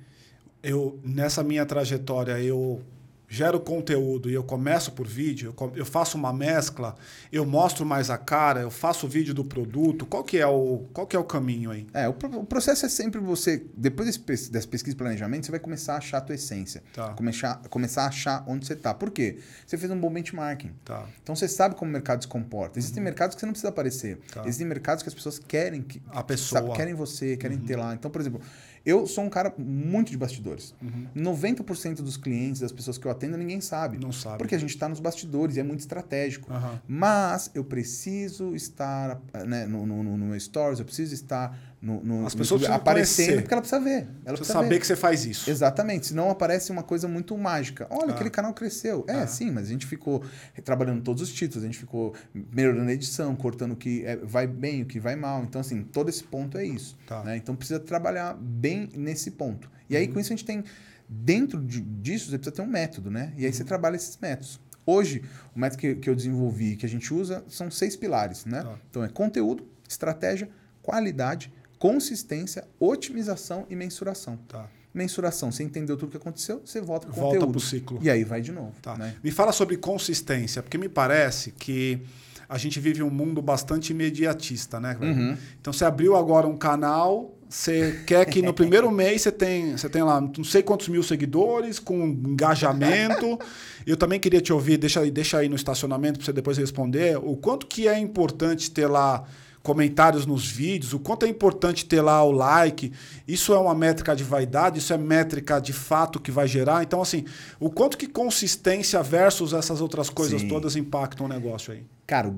Eu 0.62 0.98
nessa 1.04 1.44
minha 1.44 1.66
trajetória 1.66 2.40
eu 2.40 2.82
gero 3.30 3.60
conteúdo 3.60 4.30
e 4.30 4.34
eu 4.34 4.42
começo 4.42 4.92
por 4.92 5.06
vídeo, 5.06 5.54
eu, 5.74 5.84
faço 5.84 6.16
uma 6.16 6.32
mescla, 6.32 6.96
eu 7.30 7.44
mostro 7.44 7.84
mais 7.84 8.08
a 8.08 8.16
cara, 8.16 8.60
eu 8.60 8.70
faço 8.70 9.04
o 9.04 9.08
vídeo 9.08 9.34
do 9.34 9.44
produto. 9.44 10.06
Qual 10.06 10.24
que 10.24 10.38
é 10.38 10.46
o 10.46 10.84
qual 10.94 11.06
que 11.06 11.14
é 11.14 11.18
o 11.18 11.24
caminho 11.24 11.70
aí? 11.70 11.86
É, 11.92 12.08
o, 12.08 12.14
pro- 12.14 12.38
o 12.40 12.44
processo 12.46 12.86
é 12.86 12.88
sempre 12.88 13.20
você, 13.20 13.62
depois 13.76 14.06
desse, 14.06 14.18
pes- 14.20 14.48
dessa 14.48 14.66
pesquisa 14.66 14.94
e 14.94 14.96
planejamento, 14.98 15.44
você 15.44 15.50
vai 15.50 15.60
começar 15.60 15.94
a 15.94 15.98
achar 15.98 16.18
a 16.18 16.20
tua 16.22 16.34
essência. 16.34 16.82
Tá. 16.94 17.12
Começar, 17.12 17.60
começar 17.68 18.04
a 18.04 18.06
achar 18.08 18.44
onde 18.46 18.66
você 18.66 18.74
tá. 18.74 18.94
Por 18.94 19.10
quê? 19.10 19.38
Você 19.66 19.76
fez 19.76 19.90
um 19.92 20.00
bom 20.00 20.10
benchmarking. 20.10 20.72
Tá. 20.84 21.04
Então 21.22 21.36
você 21.36 21.46
sabe 21.46 21.74
como 21.74 21.90
o 21.90 21.92
mercado 21.92 22.22
se 22.22 22.28
comporta. 22.28 22.78
Existem 22.78 23.02
mercados 23.02 23.34
que 23.34 23.40
você 23.40 23.46
não 23.46 23.52
precisa 23.52 23.68
aparecer. 23.68 24.14
Uhum. 24.16 24.22
Tá. 24.32 24.42
Existem 24.44 24.66
mercados 24.66 25.02
que 25.02 25.08
as 25.10 25.14
pessoas 25.14 25.38
querem 25.38 25.82
que 25.82 26.00
A 26.08 26.22
pessoa. 26.22 26.62
sabe, 26.62 26.74
querem 26.74 26.94
você, 26.94 27.36
querem 27.36 27.58
Uhum. 27.58 27.64
ter 27.64 27.76
lá. 27.76 27.92
Então, 27.92 28.10
por 28.10 28.20
exemplo, 28.22 28.40
eu 28.88 29.06
sou 29.06 29.22
um 29.24 29.28
cara 29.28 29.52
muito 29.58 30.10
de 30.10 30.16
bastidores. 30.16 30.74
Uhum. 30.82 31.06
90% 31.14 31.96
dos 31.96 32.16
clientes, 32.16 32.60
das 32.60 32.72
pessoas 32.72 32.96
que 32.96 33.06
eu 33.06 33.10
atendo, 33.10 33.36
ninguém 33.36 33.60
sabe. 33.60 33.98
Não 33.98 34.12
sabe. 34.12 34.38
Porque 34.38 34.54
a 34.54 34.58
gente 34.58 34.70
está 34.70 34.88
nos 34.88 35.00
bastidores 35.00 35.56
e 35.56 35.60
é 35.60 35.62
muito 35.62 35.80
estratégico. 35.80 36.52
Aham. 36.52 36.80
Mas 36.88 37.50
eu 37.54 37.64
preciso 37.64 38.54
estar 38.54 39.20
né, 39.46 39.66
no, 39.66 39.86
no, 39.86 40.02
no, 40.02 40.16
no 40.16 40.40
stories, 40.40 40.78
eu 40.78 40.84
preciso 40.84 41.14
estar 41.14 41.58
no, 41.80 42.02
no, 42.02 42.26
As 42.26 42.34
pessoas 42.34 42.60
precisam 42.62 42.74
aparecendo, 42.74 43.26
conhecer. 43.26 43.42
porque 43.42 43.54
ela 43.54 43.60
precisa 43.62 43.80
ver. 43.80 43.90
Ela 43.92 44.02
Precisa 44.04 44.34
precisa 44.36 44.52
saber 44.54 44.68
ver. 44.68 44.80
que 44.80 44.86
você 44.86 44.96
faz 44.96 45.24
isso. 45.24 45.48
Exatamente, 45.48 46.08
senão 46.08 46.28
aparece 46.28 46.72
uma 46.72 46.82
coisa 46.82 47.06
muito 47.06 47.38
mágica. 47.38 47.86
Olha, 47.88 48.10
Ah. 48.10 48.14
aquele 48.14 48.30
canal 48.30 48.52
cresceu. 48.52 49.04
É, 49.06 49.12
Ah. 49.20 49.26
sim, 49.28 49.50
mas 49.52 49.66
a 49.66 49.68
gente 49.70 49.86
ficou 49.86 50.24
trabalhando 50.64 51.02
todos 51.02 51.22
os 51.22 51.32
títulos, 51.32 51.62
a 51.62 51.66
gente 51.66 51.78
ficou 51.78 52.14
melhorando 52.52 52.90
a 52.90 52.92
edição, 52.92 53.34
cortando 53.36 53.72
o 53.72 53.76
que 53.76 54.04
é, 54.04 54.16
vai 54.16 54.44
bem, 54.46 54.82
o 54.82 54.86
que 54.86 54.98
vai 54.98 55.14
mal. 55.14 55.44
Então, 55.44 55.60
assim, 55.60 55.84
todo 55.84 56.08
esse 56.08 56.24
ponto 56.24 56.58
é 56.58 56.64
isso. 56.64 56.96
Tá. 57.06 57.22
né? 57.22 57.36
Então, 57.36 57.54
precisa 57.54 57.78
trabalhar 57.78 58.34
bem 58.34 58.77
nesse 58.94 59.30
ponto. 59.32 59.70
E 59.88 59.96
aí, 59.96 60.06
com 60.08 60.20
isso, 60.20 60.32
a 60.32 60.36
gente 60.36 60.44
tem. 60.44 60.62
Dentro 61.08 61.60
de- 61.64 61.80
disso, 61.80 62.30
você 62.30 62.36
precisa 62.36 62.54
ter 62.56 62.62
um 62.62 62.66
método, 62.66 63.10
né? 63.10 63.32
E 63.36 63.46
aí 63.46 63.52
você 63.52 63.64
trabalha 63.64 63.96
esses 63.96 64.18
métodos. 64.18 64.60
Hoje, 64.84 65.22
o 65.56 65.58
método 65.58 65.80
que, 65.80 65.94
que 65.96 66.10
eu 66.10 66.14
desenvolvi, 66.14 66.76
que 66.76 66.84
a 66.84 66.88
gente 66.88 67.12
usa, 67.14 67.42
são 67.48 67.70
seis 67.70 67.96
pilares, 67.96 68.44
né? 68.44 68.62
Tá. 68.62 68.78
Então, 68.90 69.04
é 69.04 69.08
conteúdo, 69.08 69.66
estratégia, 69.88 70.48
qualidade, 70.82 71.50
consistência, 71.78 72.66
otimização 72.78 73.66
e 73.70 73.76
mensuração. 73.76 74.36
Tá. 74.48 74.68
Mensuração, 74.92 75.52
você 75.52 75.62
entendeu 75.62 75.96
tudo 75.96 76.08
o 76.08 76.10
que 76.10 76.16
aconteceu, 76.16 76.60
você 76.64 76.80
volta 76.80 77.06
pro 77.06 77.16
Volta 77.16 77.36
conteúdo. 77.36 77.52
pro 77.52 77.60
ciclo. 77.60 77.98
E 78.02 78.10
aí 78.10 78.24
vai 78.24 78.40
de 78.40 78.52
novo. 78.52 78.72
Tá. 78.82 78.96
né? 78.96 79.14
Me 79.22 79.30
fala 79.30 79.52
sobre 79.52 79.76
consistência, 79.76 80.62
porque 80.62 80.76
me 80.76 80.88
parece 80.88 81.52
que 81.52 82.02
a 82.48 82.56
gente 82.58 82.80
vive 82.80 83.02
um 83.02 83.10
mundo 83.10 83.40
bastante 83.42 83.90
imediatista, 83.92 84.80
né? 84.80 84.96
Uhum. 85.00 85.36
Então 85.60 85.72
você 85.72 85.84
abriu 85.84 86.16
agora 86.16 86.46
um 86.46 86.56
canal, 86.56 87.37
você 87.48 88.02
quer 88.06 88.24
que 88.26 88.42
no 88.42 88.52
primeiro 88.52 88.90
mês 88.90 89.22
você 89.22 89.32
tem, 89.32 89.76
você 89.76 89.88
tem 89.88 90.02
lá 90.02 90.20
não 90.20 90.44
sei 90.44 90.62
quantos 90.62 90.88
mil 90.88 91.02
seguidores, 91.02 91.78
com 91.78 92.06
engajamento. 92.06 93.38
Eu 93.86 93.96
também 93.96 94.20
queria 94.20 94.40
te 94.40 94.52
ouvir, 94.52 94.76
deixa, 94.76 95.00
aí- 95.00 95.10
deixa 95.10 95.38
aí 95.38 95.48
no 95.48 95.56
estacionamento 95.56 96.18
para 96.18 96.26
você 96.26 96.32
depois 96.32 96.58
responder, 96.58 97.16
o 97.16 97.36
quanto 97.36 97.66
que 97.66 97.88
é 97.88 97.98
importante 97.98 98.70
ter 98.70 98.86
lá 98.86 99.24
comentários 99.62 100.24
nos 100.24 100.46
vídeos, 100.46 100.94
o 100.94 100.98
quanto 100.98 101.26
é 101.26 101.28
importante 101.28 101.84
ter 101.84 102.00
lá 102.00 102.22
o 102.22 102.30
like. 102.30 102.92
Isso 103.26 103.52
é 103.52 103.58
uma 103.58 103.74
métrica 103.74 104.14
de 104.16 104.24
vaidade, 104.24 104.78
isso 104.78 104.92
é 104.94 104.98
métrica 104.98 105.60
de 105.60 105.72
fato 105.72 106.18
que 106.20 106.30
vai 106.30 106.46
gerar. 106.48 106.82
Então, 106.82 107.02
assim, 107.02 107.24
o 107.60 107.68
quanto 107.68 107.98
que 107.98 108.06
consistência 108.06 109.02
versus 109.02 109.52
essas 109.52 109.80
outras 109.80 110.08
coisas 110.08 110.40
Sim. 110.42 110.48
todas 110.48 110.74
impactam 110.76 111.26
o 111.26 111.28
negócio 111.28 111.72
aí? 111.72 111.82
Cara, 112.06 112.34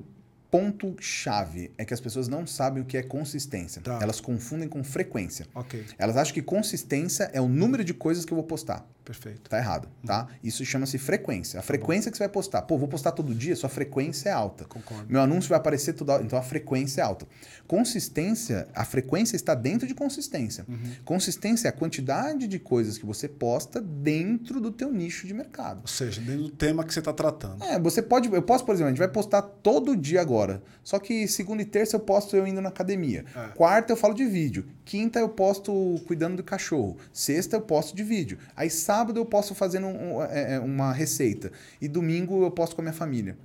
o 0.51 0.59
ponto-chave 0.95 1.71
é 1.79 1.85
que 1.85 1.95
as 1.95 2.01
pessoas 2.01 2.27
não 2.27 2.47
sabem 2.47 2.83
o 2.83 2.87
que 2.87 2.97
é 2.97 3.03
consistência. 3.03 3.81
Tá. 3.81 3.99
Elas 4.03 4.21
confundem 4.21 4.69
com 4.69 4.83
frequência. 4.83 5.47
Ok, 5.55 5.85
Elas 5.97 6.17
acham 6.17 6.35
que 6.35 6.43
consistência 6.43 7.31
é 7.33 7.41
o 7.41 7.49
número 7.49 7.85
de 7.85 7.95
coisas 7.95 8.25
que 8.25 8.33
eu 8.33 8.37
vou 8.37 8.45
postar. 8.45 8.85
perfeito. 9.05 9.49
Tá 9.49 9.59
errado, 9.59 9.89
tá? 10.07 10.29
Isso 10.43 10.65
chama-se 10.65 10.97
frequência. 10.99 11.59
A 11.59 11.63
frequência 11.63 12.11
que 12.11 12.17
você 12.17 12.23
vai 12.25 12.29
postar. 12.29 12.63
Pô, 12.63 12.79
vou 12.79 12.87
postar 12.89 13.13
todo 13.13 13.35
dia, 13.35 13.57
sua 13.57 13.69
frequência 13.69 14.29
é 14.29 14.33
alta. 14.33 14.65
Concordo. 14.65 15.07
Meu 15.09 15.21
anúncio 15.21 15.49
vai 15.49 15.59
aparecer 15.59 15.95
toda 15.95 16.15
hora, 16.15 16.23
então 16.23 16.39
a 16.39 16.43
frequência 16.43 17.01
é 17.01 17.05
alta. 17.05 17.27
Consistência, 17.67 18.69
a 18.75 18.85
frequência 18.85 19.37
está 19.37 19.55
dentro 19.55 19.87
de 19.87 19.95
consistência. 19.95 20.67
Consistência 21.05 21.69
é 21.69 21.71
a 21.71 21.73
quantidade 21.73 22.47
de 22.47 22.59
coisas 22.59 22.99
que 22.99 23.07
você 23.07 23.27
posta 23.29 23.81
dentro 23.81 24.61
do 24.61 24.71
teu 24.71 24.93
nicho 24.93 25.27
de 25.27 25.35
mercado. 25.35 25.81
Ou 25.83 25.89
seja, 25.89 26.21
dentro 26.21 26.43
do 26.45 26.51
tema 26.51 26.85
que 26.85 26.93
você 26.93 26.99
está 26.99 27.13
tratando. 27.13 27.63
É, 27.65 27.79
você 27.79 28.03
pode. 28.03 28.33
Eu 28.33 28.43
posso, 28.43 28.65
por 28.65 28.75
exemplo, 28.75 28.89
a 28.89 28.91
gente 28.91 28.99
vai 28.99 29.09
postar 29.09 29.43
todo 29.43 29.97
dia 29.97 30.21
agora. 30.21 30.39
Só 30.83 30.98
que 30.98 31.26
segunda 31.29 31.62
e 31.62 31.64
terça 31.64 31.96
eu 31.96 32.00
posto 32.00 32.37
eu 32.37 32.46
indo 32.46 32.61
na 32.61 32.68
academia. 32.68 33.24
É. 33.37 33.48
Quarta 33.55 33.92
eu 33.92 33.96
falo 33.96 34.14
de 34.14 34.24
vídeo. 34.24 34.64
Quinta 34.85 35.18
eu 35.18 35.29
posto 35.29 36.00
cuidando 36.07 36.37
do 36.37 36.42
cachorro. 36.42 36.96
Sexta 37.12 37.57
eu 37.57 37.61
posto 37.61 37.94
de 37.94 38.03
vídeo. 38.03 38.38
Aí 38.57 38.70
sábado 38.70 39.18
eu 39.20 39.24
posto 39.26 39.55
fazendo 39.55 39.87
um- 39.87 40.22
é, 40.22 40.55
é, 40.55 40.59
uma 40.61 40.92
receita. 40.92 41.53
E 41.81 41.87
domingo 41.88 42.42
eu 42.44 42.50
posto 42.50 42.74
com 42.74 42.83
a 42.83 42.85
minha 42.85 42.94
família. 42.94 43.37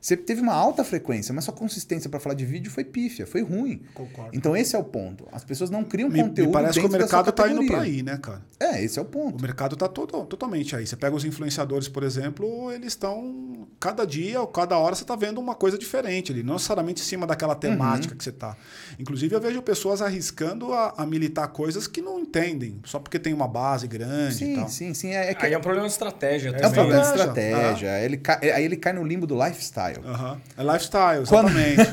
Você 0.00 0.16
teve 0.16 0.40
uma 0.40 0.54
alta 0.54 0.82
frequência, 0.82 1.34
mas 1.34 1.44
sua 1.44 1.52
consistência 1.52 2.08
para 2.08 2.18
falar 2.18 2.34
de 2.34 2.44
vídeo 2.46 2.70
foi 2.70 2.82
pífia, 2.84 3.26
foi 3.26 3.42
ruim. 3.42 3.82
Concordo. 3.92 4.30
Então 4.32 4.56
esse 4.56 4.74
é 4.74 4.78
o 4.78 4.82
ponto. 4.84 5.28
As 5.30 5.44
pessoas 5.44 5.68
não 5.68 5.84
criam 5.84 6.08
Me, 6.08 6.22
conteúdo 6.22 6.46
me 6.48 6.52
parece 6.54 6.80
que 6.80 6.86
o 6.86 6.88
mercado 6.90 7.28
está 7.28 7.46
indo 7.48 7.66
para 7.66 7.82
aí, 7.82 8.02
né, 8.02 8.16
cara? 8.16 8.40
É, 8.58 8.82
esse 8.82 8.98
é 8.98 9.02
o 9.02 9.04
O 9.04 9.08
ponto. 9.08 9.42
mercado 9.42 9.74
está 9.74 9.86
todo, 9.88 10.24
totalmente 10.24 10.74
aí. 10.74 10.86
Você 10.86 10.96
pega 10.96 11.14
os 11.14 11.24
influenciadores, 11.24 11.86
por 11.86 12.02
exemplo, 12.02 12.72
eles 12.72 12.88
estão. 12.94 13.68
Cada 13.78 14.06
dia 14.06 14.40
ou 14.40 14.46
cada 14.46 14.78
hora 14.78 14.94
você 14.94 15.02
está 15.04 15.14
vendo 15.16 15.38
uma 15.38 15.54
coisa 15.54 15.76
diferente 15.76 16.32
ali, 16.32 16.42
não 16.42 16.54
necessariamente 16.54 17.02
em 17.02 17.04
cima 17.04 17.26
daquela 17.26 17.52
Uhum. 17.54 17.60
temática 17.60 18.14
que 18.14 18.24
você 18.24 18.30
está. 18.30 18.56
Inclusive, 18.98 19.34
eu 19.34 19.40
vejo 19.40 19.60
pessoas 19.60 20.00
arriscando 20.00 20.72
a, 20.72 20.94
a 20.96 21.04
militar 21.06 21.48
coisas 21.48 21.86
que 21.86 22.00
não 22.00 22.18
entendem, 22.20 22.80
só 22.84 22.98
porque 22.98 23.18
tem 23.18 23.34
uma 23.34 23.48
base 23.48 23.86
grande 23.86 24.34
e 24.34 24.38
Sim, 24.38 24.54
tal. 24.56 24.68
sim, 24.68 24.94
sim. 24.94 25.10
É, 25.14 25.30
é 25.30 25.34
que 25.34 25.44
Aí 25.44 25.52
é 25.52 25.58
um 25.58 25.60
problema 25.60 25.86
de 25.86 25.92
estratégia 25.92 26.48
é 26.48 26.52
um 26.52 26.56
também. 26.56 26.72
problema 26.72 27.02
de 27.02 27.08
né? 27.08 27.14
estratégia. 27.16 28.00
Ele 28.04 28.16
cai- 28.16 28.50
aí 28.50 28.64
ele 28.64 28.76
cai 28.76 28.92
no 28.94 29.04
limbo 29.04 29.26
do 29.26 29.34
lifestyle. 29.42 29.89
Aham. 29.98 30.40
É 30.56 30.62
lifestyle, 30.62 31.26
Quando- 31.26 31.48
exatamente. 31.48 31.90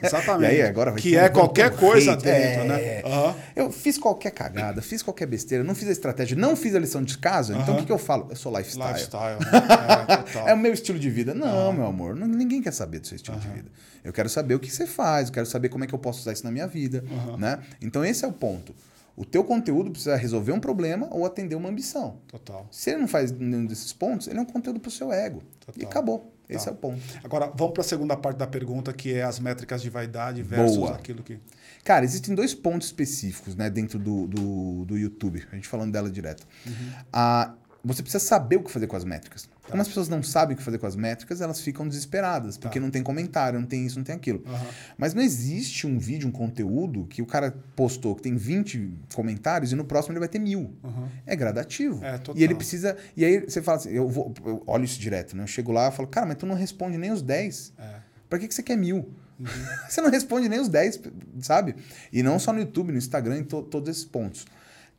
exatamente. 0.02 0.42
E 0.52 0.54
aí, 0.54 0.62
agora 0.62 0.90
vai 0.92 1.00
que 1.00 1.16
é 1.16 1.28
qualquer 1.28 1.74
coisa 1.76 2.16
dentro, 2.16 2.62
É. 2.72 3.02
né? 3.02 3.34
Eu 3.56 3.70
fiz 3.72 3.96
qualquer 3.98 4.30
cagada, 4.30 4.82
fiz 4.82 5.02
qualquer 5.02 5.26
besteira, 5.26 5.64
não 5.64 5.74
fiz 5.74 5.88
a 5.88 5.92
estratégia, 5.92 6.36
não 6.36 6.54
fiz 6.56 6.74
a 6.74 6.78
lição 6.78 7.02
de 7.02 7.16
casa, 7.18 7.56
então 7.56 7.74
o 7.74 7.78
que, 7.78 7.86
que 7.86 7.92
eu 7.92 7.98
falo? 7.98 8.26
Eu 8.30 8.36
sou 8.36 8.56
lifestyle. 8.56 8.88
Lifestyle. 8.92 9.38
Né? 9.40 10.24
É. 10.46 10.50
É 10.50 10.54
o 10.54 10.58
meu 10.58 10.72
estilo 10.72 10.98
de 10.98 11.08
vida. 11.10 11.34
Não, 11.34 11.72
meu 11.72 11.86
amor, 11.86 12.14
ninguém 12.14 12.60
quer 12.62 12.72
saber 12.72 12.98
do 13.00 13.06
seu 13.06 13.16
estilo 13.16 13.38
de 13.38 13.48
vida. 13.48 13.70
Eu 14.04 14.12
quero 14.12 14.28
saber 14.28 14.54
o 14.54 14.58
que 14.60 14.70
você 14.70 14.86
faz, 14.86 15.28
eu 15.28 15.34
quero 15.34 15.46
saber 15.46 15.68
como 15.68 15.84
é 15.84 15.86
que 15.86 15.94
eu 15.94 15.98
posso 15.98 16.20
usar 16.20 16.32
isso 16.32 16.44
na 16.44 16.50
minha 16.50 16.66
vida, 16.66 17.02
né? 17.38 17.58
Então 17.80 18.04
esse 18.04 18.24
é 18.24 18.28
o 18.28 18.32
ponto. 18.32 18.74
O 19.16 19.24
teu 19.24 19.42
conteúdo 19.42 19.90
precisa 19.90 20.14
resolver 20.16 20.52
um 20.52 20.60
problema 20.60 21.08
ou 21.10 21.26
atender 21.26 21.56
uma 21.56 21.68
ambição. 21.68 22.18
Total. 22.28 22.66
Se 22.70 22.90
ele 22.90 23.00
não 23.00 23.08
faz 23.08 23.32
nenhum 23.32 23.66
desses 23.66 23.92
pontos, 23.92 24.28
ele 24.28 24.38
é 24.38 24.42
um 24.42 24.44
conteúdo 24.44 24.78
pro 24.78 24.90
seu 24.92 25.12
ego. 25.12 25.42
E 25.60 25.66
Total. 25.72 25.90
acabou. 25.90 26.32
Esse 26.48 26.64
Tá. 26.64 26.70
é 26.70 26.74
o 26.74 26.76
ponto. 26.76 27.00
Agora, 27.22 27.52
vamos 27.54 27.74
para 27.74 27.82
a 27.82 27.84
segunda 27.84 28.16
parte 28.16 28.38
da 28.38 28.46
pergunta, 28.46 28.92
que 28.92 29.12
é 29.14 29.22
as 29.22 29.38
métricas 29.38 29.82
de 29.82 29.90
vaidade 29.90 30.42
versus 30.42 30.76
Boa. 30.78 30.94
aquilo 30.94 31.22
que. 31.22 31.38
Cara, 31.84 32.04
existem 32.04 32.34
dois 32.34 32.54
pontos 32.54 32.88
específicos 32.88 33.54
né, 33.54 33.68
dentro 33.68 33.98
do, 33.98 34.26
do, 34.26 34.84
do 34.86 34.96
YouTube, 34.98 35.44
a 35.52 35.54
gente 35.54 35.68
falando 35.68 35.92
dela 35.92 36.10
direto. 36.10 36.46
Ah, 37.12 37.54
você 37.84 38.02
precisa 38.02 38.22
saber 38.22 38.56
o 38.56 38.62
que 38.62 38.70
fazer 38.70 38.86
com 38.86 38.96
as 38.96 39.04
métricas. 39.04 39.48
Como 39.68 39.80
as 39.82 39.88
pessoas 39.88 40.08
não 40.08 40.22
sabem 40.22 40.54
o 40.54 40.58
que 40.58 40.62
fazer 40.62 40.78
com 40.78 40.86
as 40.86 40.96
métricas, 40.96 41.40
elas 41.40 41.60
ficam 41.60 41.86
desesperadas, 41.86 42.56
porque 42.56 42.80
não 42.80 42.90
tem 42.90 43.02
comentário, 43.02 43.60
não 43.60 43.66
tem 43.66 43.84
isso, 43.86 43.96
não 43.98 44.04
tem 44.04 44.14
aquilo. 44.14 44.42
Aham. 44.46 44.66
Mas 44.96 45.14
não 45.14 45.22
existe 45.22 45.86
um 45.86 45.98
vídeo, 45.98 46.28
um 46.28 46.32
conteúdo 46.32 47.04
que 47.06 47.20
o 47.22 47.26
cara 47.26 47.54
postou 47.76 48.14
que 48.16 48.22
tem 48.22 48.34
20 48.36 48.90
comentários 49.14 49.72
e 49.72 49.76
no 49.76 49.84
próximo 49.84 50.12
ele 50.12 50.20
vai 50.20 50.28
ter 50.28 50.38
mil. 50.38 50.74
Aham. 50.82 51.08
É 51.26 51.36
gradativo. 51.36 52.04
É. 52.04 52.18
E 52.34 52.42
ele 52.44 52.54
precisa. 52.54 52.96
E 53.16 53.24
aí 53.24 53.40
você 53.40 53.60
fala 53.62 53.78
assim, 53.78 53.90
eu, 53.90 54.08
vou, 54.08 54.32
eu 54.44 54.62
olho 54.66 54.84
isso 54.84 54.98
direto, 54.98 55.36
né? 55.36 55.42
Eu 55.42 55.46
chego 55.46 55.70
lá 55.72 55.88
e 55.88 55.92
falo, 55.92 56.08
cara, 56.08 56.26
mas 56.26 56.36
tu 56.36 56.46
não 56.46 56.54
responde 56.54 56.96
nem 56.98 57.10
os 57.12 57.22
10. 57.22 57.72
É. 57.78 57.94
Pra 58.28 58.38
que, 58.38 58.48
que 58.48 58.54
você 58.54 58.62
quer 58.62 58.76
mil? 58.76 58.96
Uhum. 59.38 59.46
você 59.88 60.00
não 60.00 60.10
responde 60.10 60.48
nem 60.48 60.60
os 60.60 60.68
10, 60.68 61.00
sabe? 61.40 61.76
E 62.12 62.22
não 62.22 62.38
só 62.38 62.52
no 62.52 62.58
YouTube, 62.58 62.90
no 62.92 62.98
Instagram, 62.98 63.38
em 63.38 63.44
to- 63.44 63.62
todos 63.62 63.88
esses 63.88 64.04
pontos. 64.04 64.46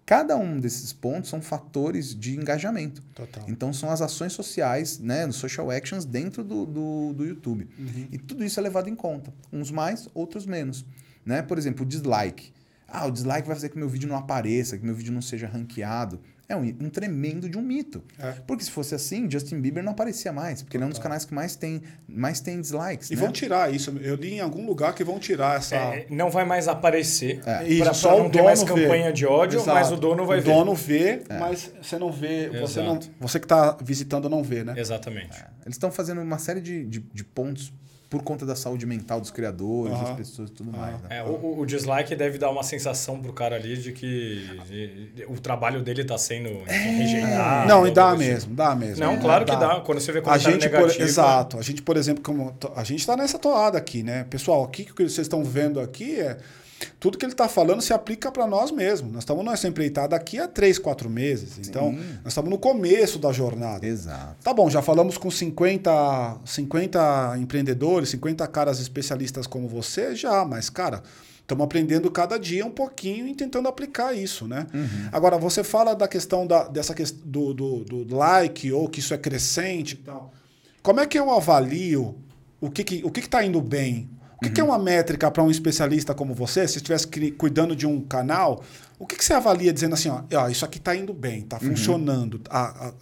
Cada 0.10 0.36
um 0.36 0.60
desses 0.60 0.92
pontos 0.92 1.30
são 1.30 1.40
fatores 1.40 2.16
de 2.16 2.36
engajamento. 2.36 3.04
Total. 3.14 3.46
Então 3.48 3.72
são 3.72 3.92
as 3.92 4.02
ações 4.02 4.34
sociais, 4.34 4.98
né, 4.98 5.32
social 5.32 5.70
actions 5.70 6.04
dentro 6.04 6.44
do, 6.44 6.66
do, 6.66 7.14
do 7.14 7.24
YouTube. 7.24 7.68
Uhum. 7.78 8.08
E 8.12 8.18
tudo 8.18 8.44
isso 8.44 8.60
é 8.60 8.64
levado 8.64 8.90
em 8.90 8.96
conta. 8.96 9.32
Uns 9.54 9.70
mais, 9.70 10.10
outros 10.16 10.48
menos. 10.48 10.84
Né? 11.24 11.44
Por 11.44 11.60
exemplo, 11.60 11.86
o 11.86 11.88
dislike. 11.88 12.52
Ah, 12.88 13.06
o 13.06 13.12
dislike 13.12 13.46
vai 13.46 13.56
fazer 13.56 13.70
que 13.70 13.78
meu 13.78 13.88
vídeo 13.88 14.10
não 14.10 14.16
apareça, 14.16 14.80
que 14.80 14.84
meu 14.84 14.96
vídeo 14.96 15.14
não 15.14 15.22
seja 15.22 15.46
ranqueado. 15.46 16.20
É 16.50 16.56
um, 16.56 16.64
um 16.64 16.90
tremendo 16.90 17.48
de 17.48 17.60
um 17.60 17.62
mito. 17.62 18.04
É. 18.18 18.32
Porque 18.48 18.64
se 18.64 18.72
fosse 18.72 18.96
assim, 18.96 19.30
Justin 19.30 19.62
Bieber 19.62 19.84
não 19.84 19.92
aparecia 19.92 20.34
mais, 20.34 20.64
porque 20.64 20.78
ele 20.78 20.84
é 20.84 20.88
um 20.88 20.90
dos 20.90 20.98
canais 20.98 21.24
que 21.24 21.32
mais 21.32 21.56
tem, 21.56 21.84
mais 22.08 22.40
tem 22.40 22.60
dislikes. 22.60 23.12
E 23.12 23.16
né? 23.16 23.22
vão 23.22 23.32
tirar 23.32 23.72
isso. 23.72 23.96
Eu 24.02 24.16
li 24.16 24.34
em 24.34 24.40
algum 24.40 24.66
lugar 24.66 24.96
que 24.96 25.04
vão 25.04 25.20
tirar 25.20 25.58
essa. 25.58 25.76
É, 25.76 26.08
não 26.10 26.32
vai 26.32 26.46
mais 26.46 26.68
aparecer. 26.68 27.40
É. 27.46 27.68
Isso, 27.68 27.84
pra, 27.84 27.94
só 27.94 28.10
pra 28.10 28.18
o 28.18 28.24
não 28.24 28.30
ter 28.32 28.40
dono 28.40 28.46
mais 28.46 28.64
vê. 28.64 28.68
campanha 28.68 29.14
de 29.14 29.28
ódio, 29.28 29.60
Exato. 29.60 29.78
mas 29.78 29.92
o 29.92 29.96
dono 29.96 30.26
vai 30.26 30.40
o 30.40 30.42
ver. 30.42 30.52
dono 30.52 30.74
vê, 30.74 31.22
mas 31.40 31.72
você 31.80 32.00
não 32.00 32.12
vê. 32.12 32.50
Você, 32.62 32.82
não, 32.82 33.00
você 33.20 33.40
que 33.40 33.46
está 33.46 33.78
visitando 33.80 34.28
não 34.28 34.42
vê, 34.42 34.64
né? 34.64 34.74
Exatamente. 34.76 35.38
Eles 35.64 35.76
estão 35.76 35.92
fazendo 35.92 36.20
uma 36.20 36.40
série 36.40 36.62
de, 36.62 36.84
de, 36.84 37.00
de 37.00 37.24
pontos 37.24 37.72
por 38.10 38.24
conta 38.24 38.44
da 38.46 38.56
saúde 38.56 38.88
mental 38.88 39.22
dos 39.22 39.30
criadores, 39.30 39.94
Aham. 39.94 40.04
das 40.04 40.16
pessoas 40.18 40.50
e 40.50 40.54
tudo 40.54 40.72
mais. 40.76 41.00
Né? 41.04 41.20
É, 41.20 41.24
o- 41.24 41.60
o, 41.60 41.66
dislike 41.66 42.16
deve 42.16 42.40
dar 42.40 42.50
uma 42.50 42.64
sensação 42.64 43.22
pro 43.22 43.32
cara 43.32 43.56
ali 43.56 43.78
de 43.78 43.92
que 43.94 44.50
de- 44.68 45.10
de- 45.14 45.26
o 45.26 45.40
trabalho 45.40 45.84
dele 45.84 46.04
tá 46.04 46.18
sendo 46.18 46.50
rejeitado. 46.66 47.68
não, 47.68 47.88
e 47.88 47.92
dá 47.92 48.10
assim. 48.12 48.18
mesmo, 48.18 48.56
dá 48.56 48.76
mesmo. 48.76 49.04
Não, 49.06 49.14
É, 49.14 49.18
claro 49.18 49.46
que 49.46 49.56
dá. 49.56 49.80
Quando 49.82 50.00
você 50.00 50.12
vê 50.12 50.24
A 50.26 50.38
gente, 50.40 50.68
por, 50.70 50.80
negativo... 50.80 51.04
exato. 51.04 51.58
A 51.60 51.62
gente, 51.62 51.82
por 51.84 51.98
exemplo, 51.98 52.24
como 52.24 52.56
a 52.76 52.84
gente 52.84 53.00
está 53.00 53.16
nessa 53.16 53.38
toada 53.38 53.78
aqui, 53.78 54.02
né? 54.02 54.26
Pessoal, 54.30 54.64
o 54.64 54.68
que, 54.68 54.86
que 54.86 54.94
vocês 54.94 55.20
estão 55.20 55.44
vendo 55.44 55.80
aqui 55.80 56.20
é 56.20 56.38
tudo 57.00 57.18
que 57.18 57.26
ele 57.26 57.34
está 57.34 57.48
falando 57.48 57.82
se 57.82 57.94
aplica 57.94 58.32
para 58.32 58.48
nós 58.48 58.72
mesmos. 58.72 59.12
Nós 59.12 59.24
estamos 59.24 59.44
nessa 59.46 59.68
empreitada 59.68 60.16
aqui 60.16 60.40
há 60.40 60.48
três, 60.48 60.78
quatro 60.78 61.10
meses. 61.10 61.58
Então, 61.68 61.92
nós 61.92 62.28
estamos 62.28 62.50
no 62.50 62.58
começo 62.58 63.20
da 63.20 63.32
jornada. 63.32 63.86
Exato. 63.86 64.36
Tá 64.44 64.54
bom, 64.54 64.70
já 64.70 64.82
falamos 64.82 65.18
com 65.18 65.30
50, 65.30 66.40
50 66.46 67.38
empreendedores, 67.40 68.10
50 68.10 68.48
caras 68.48 68.80
especialistas 68.80 69.48
como 69.48 69.68
você, 69.68 70.16
já, 70.16 70.46
mas, 70.46 70.70
cara, 70.70 71.04
estamos 71.42 71.64
aprendendo 71.64 72.10
cada 72.12 72.38
dia 72.38 72.66
um 72.66 72.72
pouquinho 72.72 73.28
e 73.28 73.36
tentando 73.36 73.68
aplicar 73.68 74.14
isso, 74.14 74.48
né? 74.48 74.68
Agora, 75.12 75.38
você 75.38 75.64
fala 75.64 75.96
da 75.96 76.08
questão 76.08 76.46
da, 76.46 76.68
dessa 76.68 76.94
questão 76.94 77.20
do, 77.26 77.54
do, 77.54 78.06
do 78.06 78.16
like 78.16 78.72
ou 78.72 78.88
que 78.88 79.00
isso 79.00 79.14
é 79.14 79.18
crescente 79.18 79.94
e 79.94 79.98
tal. 79.98 80.32
Como 80.82 81.00
é 81.00 81.06
que 81.06 81.20
eu 81.20 81.30
avalio 81.30 82.16
o 82.62 82.70
que 82.70 82.84
que, 82.84 83.02
o 83.04 83.12
que, 83.12 83.22
que 83.22 83.30
tá 83.30 83.44
indo 83.44 83.62
bem? 83.62 84.10
O 84.40 84.42
que, 84.42 84.50
que 84.52 84.62
é 84.62 84.64
uma 84.64 84.80
métrica 84.80 85.30
para 85.30 85.44
um 85.44 85.52
especialista 85.52 86.14
como 86.16 86.34
você, 86.34 86.66
se 86.68 86.78
estivesse 86.78 87.06
cuidando 87.38 87.76
de 87.76 87.86
um 87.86 88.00
canal, 88.02 88.64
o 88.98 89.06
que, 89.06 89.16
que 89.18 89.24
você 89.26 89.34
avalia 89.34 89.74
dizendo 89.74 89.94
assim, 89.94 90.10
ó, 90.10 90.24
ó, 90.34 90.48
isso 90.50 90.64
aqui 90.64 90.78
está 90.78 90.96
indo 90.96 91.14
bem, 91.14 91.40
está 91.42 91.60
funcionando, 91.60 92.40
a, 92.50 92.88
a, 92.88 92.94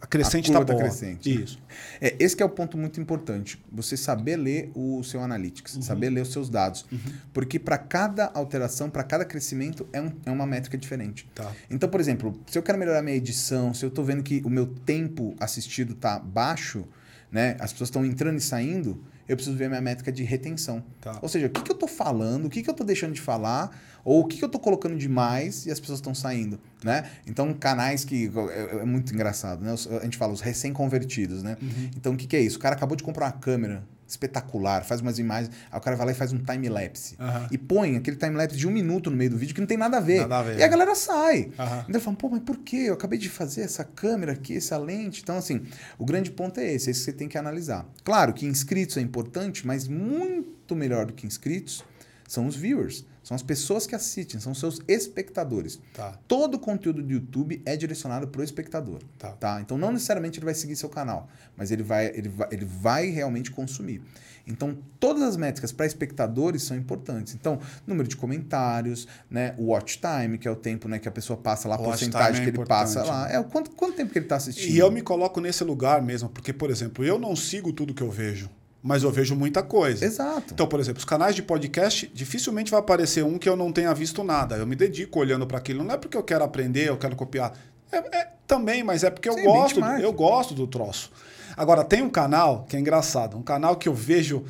a 0.00 0.06
crescente 0.06 0.46
está 0.46 0.64
tá 0.64 0.72
boa. 0.72 0.78
crescente. 0.84 1.42
Isso. 1.42 1.58
É, 2.00 2.16
esse 2.18 2.34
que 2.34 2.42
é 2.42 2.46
o 2.46 2.48
ponto 2.48 2.78
muito 2.78 2.98
importante. 3.00 3.62
Você 3.70 3.94
saber 3.96 4.36
ler 4.36 4.70
o 4.74 5.02
seu 5.02 5.20
analytics, 5.22 5.78
saber 5.82 6.08
ler 6.10 6.22
os 6.22 6.32
seus 6.32 6.48
dados. 6.48 6.86
Porque 7.32 7.58
para 7.58 7.76
cada 7.76 8.30
alteração, 8.32 8.88
para 8.88 9.02
cada 9.02 9.24
crescimento, 9.24 9.86
é, 9.92 10.00
um- 10.00 10.12
é 10.24 10.30
uma 10.30 10.46
métrica 10.46 10.78
diferente. 10.78 11.28
Tá. 11.34 11.50
Então, 11.70 11.88
por 11.88 12.00
exemplo, 12.00 12.40
se 12.46 12.56
eu 12.56 12.62
quero 12.62 12.78
melhorar 12.78 13.02
minha 13.02 13.16
edição, 13.16 13.74
se 13.74 13.84
eu 13.84 13.88
estou 13.88 14.04
vendo 14.04 14.22
que 14.22 14.40
o 14.44 14.48
meu 14.50 14.66
tempo 14.66 15.34
assistido 15.40 15.92
está 15.92 16.18
baixo, 16.18 16.86
né, 17.30 17.56
as 17.58 17.72
pessoas 17.72 17.88
estão 17.88 18.04
entrando 18.04 18.38
e 18.38 18.40
saindo, 18.40 19.02
eu 19.28 19.36
preciso 19.36 19.56
ver 19.56 19.68
minha 19.68 19.80
métrica 19.80 20.12
de 20.12 20.22
retenção. 20.22 20.82
Tá. 21.00 21.18
Ou 21.22 21.28
seja, 21.28 21.46
o 21.46 21.50
que, 21.50 21.62
que 21.62 21.70
eu 21.70 21.74
estou 21.74 21.88
falando, 21.88 22.46
o 22.46 22.50
que, 22.50 22.62
que 22.62 22.68
eu 22.68 22.72
estou 22.72 22.86
deixando 22.86 23.12
de 23.12 23.20
falar, 23.20 23.76
ou 24.04 24.20
o 24.20 24.24
que, 24.26 24.36
que 24.36 24.44
eu 24.44 24.46
estou 24.46 24.60
colocando 24.60 24.96
demais 24.96 25.66
e 25.66 25.70
as 25.70 25.80
pessoas 25.80 25.98
estão 25.98 26.14
saindo, 26.14 26.60
né? 26.84 27.10
Então, 27.26 27.52
canais 27.52 28.04
que... 28.04 28.30
É, 28.50 28.76
é 28.76 28.84
muito 28.84 29.12
engraçado, 29.12 29.64
né? 29.64 29.74
A 30.00 30.04
gente 30.04 30.16
fala 30.16 30.32
os 30.32 30.40
recém-convertidos, 30.40 31.42
né? 31.42 31.56
Então, 31.96 32.12
o 32.12 32.16
que, 32.16 32.26
que 32.26 32.36
é 32.36 32.40
isso? 32.40 32.56
O 32.56 32.60
cara 32.60 32.76
acabou 32.76 32.96
de 32.96 33.02
comprar 33.02 33.26
uma 33.26 33.32
câmera 33.32 33.82
espetacular, 34.06 34.84
faz 34.84 35.00
umas 35.00 35.18
imagens, 35.18 35.54
aí 35.70 35.78
o 35.78 35.82
cara 35.82 35.96
vai 35.96 36.06
lá 36.06 36.12
e 36.12 36.14
faz 36.14 36.32
um 36.32 36.38
time-lapse. 36.38 37.16
E 37.50 37.58
põe 37.58 37.96
aquele 37.96 38.16
time-lapse 38.16 38.56
de 38.56 38.66
um 38.66 38.70
minuto 38.70 39.10
no 39.10 39.16
meio 39.16 39.30
do 39.30 39.36
vídeo 39.36 39.54
que 39.54 39.60
não 39.60 39.66
tem 39.66 39.76
nada 39.76 39.96
a 39.96 40.00
ver. 40.00 40.20
Nada 40.20 40.38
a 40.38 40.42
ver. 40.42 40.58
E 40.58 40.62
a 40.62 40.68
galera 40.68 40.94
sai. 40.94 41.50
Aham. 41.58 41.80
Então 41.80 41.94
ele 41.96 42.00
fala, 42.00 42.16
pô, 42.16 42.28
mas 42.28 42.42
por 42.42 42.58
quê? 42.58 42.84
Eu 42.86 42.94
acabei 42.94 43.18
de 43.18 43.28
fazer 43.28 43.62
essa 43.62 43.84
câmera 43.84 44.32
aqui, 44.32 44.56
essa 44.56 44.78
lente. 44.78 45.22
Então, 45.22 45.36
assim, 45.36 45.62
o 45.98 46.04
grande 46.04 46.30
ponto 46.30 46.60
é 46.60 46.72
esse, 46.72 46.90
esse 46.90 47.00
que 47.00 47.04
você 47.06 47.12
tem 47.12 47.28
que 47.28 47.38
analisar. 47.38 47.86
Claro 48.04 48.32
que 48.32 48.46
inscritos 48.46 48.96
é 48.96 49.00
importante, 49.00 49.66
mas 49.66 49.88
muito 49.88 50.76
melhor 50.76 51.06
do 51.06 51.12
que 51.12 51.26
inscritos 51.26 51.84
são 52.28 52.46
os 52.46 52.56
viewers. 52.56 53.04
São 53.26 53.34
as 53.34 53.42
pessoas 53.42 53.88
que 53.88 53.94
assistem, 53.96 54.38
são 54.38 54.54
seus 54.54 54.80
espectadores. 54.86 55.80
Tá. 55.92 56.16
Todo 56.28 56.54
o 56.54 56.58
conteúdo 56.60 57.02
do 57.02 57.12
YouTube 57.12 57.60
é 57.66 57.76
direcionado 57.76 58.28
para 58.28 58.40
o 58.40 58.44
espectador. 58.44 59.00
Tá. 59.18 59.32
Tá? 59.32 59.60
Então, 59.60 59.76
não 59.76 59.90
necessariamente 59.90 60.38
ele 60.38 60.44
vai 60.44 60.54
seguir 60.54 60.76
seu 60.76 60.88
canal, 60.88 61.28
mas 61.56 61.72
ele 61.72 61.82
vai, 61.82 62.06
ele 62.14 62.28
vai, 62.28 62.48
ele 62.52 62.64
vai 62.64 63.06
realmente 63.06 63.50
consumir. 63.50 64.00
Então, 64.46 64.78
todas 65.00 65.24
as 65.24 65.36
métricas 65.36 65.72
para 65.72 65.86
espectadores 65.86 66.62
são 66.62 66.76
importantes. 66.76 67.34
Então, 67.34 67.58
número 67.84 68.08
de 68.08 68.16
comentários, 68.16 69.08
né? 69.28 69.56
o 69.58 69.70
watch 69.72 70.00
time, 70.00 70.38
que 70.38 70.46
é 70.46 70.50
o 70.52 70.54
tempo 70.54 70.86
né, 70.86 71.00
que 71.00 71.08
a 71.08 71.10
pessoa 71.10 71.36
passa 71.36 71.68
lá, 71.68 71.74
a 71.74 71.78
porcentagem 71.78 72.42
é 72.42 72.44
que 72.44 72.56
ele 72.56 72.64
passa 72.64 73.02
lá. 73.02 73.28
É 73.28 73.40
o 73.40 73.44
quanto, 73.44 73.72
quanto 73.72 73.96
tempo 73.96 74.12
que 74.12 74.20
ele 74.20 74.26
está 74.26 74.36
assistindo. 74.36 74.72
E 74.72 74.78
eu 74.78 74.88
me 74.88 75.02
coloco 75.02 75.40
nesse 75.40 75.64
lugar 75.64 76.00
mesmo, 76.00 76.28
porque, 76.28 76.52
por 76.52 76.70
exemplo, 76.70 77.04
eu 77.04 77.18
não 77.18 77.34
sigo 77.34 77.72
tudo 77.72 77.92
que 77.92 78.04
eu 78.04 78.10
vejo, 78.12 78.48
mas 78.86 79.02
eu 79.02 79.10
vejo 79.10 79.34
muita 79.34 79.64
coisa. 79.64 80.04
Exato. 80.04 80.54
Então, 80.54 80.64
por 80.68 80.78
exemplo, 80.78 81.00
os 81.00 81.04
canais 81.04 81.34
de 81.34 81.42
podcast, 81.42 82.08
dificilmente 82.14 82.70
vai 82.70 82.78
aparecer 82.78 83.24
um 83.24 83.36
que 83.36 83.48
eu 83.48 83.56
não 83.56 83.72
tenha 83.72 83.92
visto 83.92 84.22
nada. 84.22 84.56
Eu 84.56 84.66
me 84.66 84.76
dedico 84.76 85.18
olhando 85.18 85.44
para 85.44 85.58
aquilo. 85.58 85.82
Não 85.82 85.92
é 85.92 85.98
porque 85.98 86.16
eu 86.16 86.22
quero 86.22 86.44
aprender, 86.44 86.88
eu 86.88 86.96
quero 86.96 87.16
copiar. 87.16 87.52
É, 87.90 87.96
é 87.96 88.28
também, 88.46 88.84
mas 88.84 89.02
é 89.02 89.10
porque 89.10 89.28
eu 89.28 89.34
Sim, 89.34 89.42
gosto, 89.42 89.80
benchmark. 89.80 90.02
eu 90.04 90.12
gosto 90.12 90.54
do 90.54 90.68
troço. 90.68 91.10
Agora, 91.56 91.82
tem 91.82 92.00
um 92.00 92.08
canal 92.08 92.64
que 92.68 92.76
é 92.76 92.78
engraçado, 92.78 93.36
um 93.36 93.42
canal 93.42 93.74
que 93.74 93.88
eu 93.88 93.94
vejo. 93.94 94.44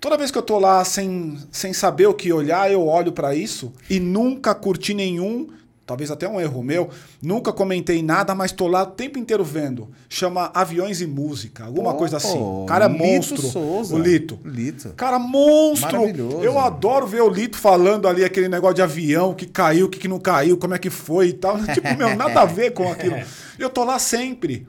Toda 0.00 0.16
vez 0.16 0.30
que 0.30 0.38
eu 0.38 0.42
tô 0.42 0.60
lá 0.60 0.84
sem, 0.84 1.36
sem 1.50 1.72
saber 1.72 2.06
o 2.06 2.14
que 2.14 2.32
olhar, 2.32 2.70
eu 2.70 2.86
olho 2.86 3.10
para 3.10 3.34
isso 3.34 3.72
e 3.90 3.98
nunca 3.98 4.54
curti 4.54 4.94
nenhum, 4.94 5.48
talvez 5.92 6.10
até 6.10 6.26
um 6.26 6.40
erro 6.40 6.62
meu, 6.62 6.88
nunca 7.20 7.52
comentei 7.52 8.02
nada, 8.02 8.34
mas 8.34 8.50
tô 8.50 8.66
lá 8.66 8.82
o 8.82 8.86
tempo 8.86 9.18
inteiro 9.18 9.44
vendo. 9.44 9.90
Chama 10.08 10.50
Aviões 10.54 11.02
e 11.02 11.06
Música, 11.06 11.64
alguma 11.64 11.92
Pô, 11.92 11.98
coisa 11.98 12.16
assim. 12.16 12.64
cara 12.66 12.86
é 12.86 12.88
monstro. 12.88 13.42
Souza. 13.42 13.94
O 13.94 13.98
Lito. 13.98 14.38
Lito. 14.42 14.94
Cara, 14.96 15.18
monstro! 15.18 16.00
Maravilhoso. 16.00 16.42
Eu 16.42 16.58
adoro 16.58 17.06
ver 17.06 17.20
o 17.20 17.28
Lito 17.28 17.58
falando 17.58 18.08
ali 18.08 18.24
aquele 18.24 18.48
negócio 18.48 18.76
de 18.76 18.82
avião, 18.82 19.30
o 19.30 19.34
que 19.34 19.46
caiu, 19.46 19.86
o 19.86 19.88
que 19.90 19.98
que 19.98 20.08
não 20.08 20.18
caiu, 20.18 20.56
como 20.56 20.74
é 20.74 20.78
que 20.78 20.88
foi 20.88 21.28
e 21.28 21.32
tal. 21.34 21.58
Tipo, 21.72 21.94
meu, 21.96 22.16
nada 22.16 22.40
a 22.40 22.46
ver 22.46 22.72
com 22.72 22.90
aquilo. 22.90 23.16
Eu 23.58 23.68
tô 23.68 23.84
lá 23.84 23.98
sempre. 23.98 24.66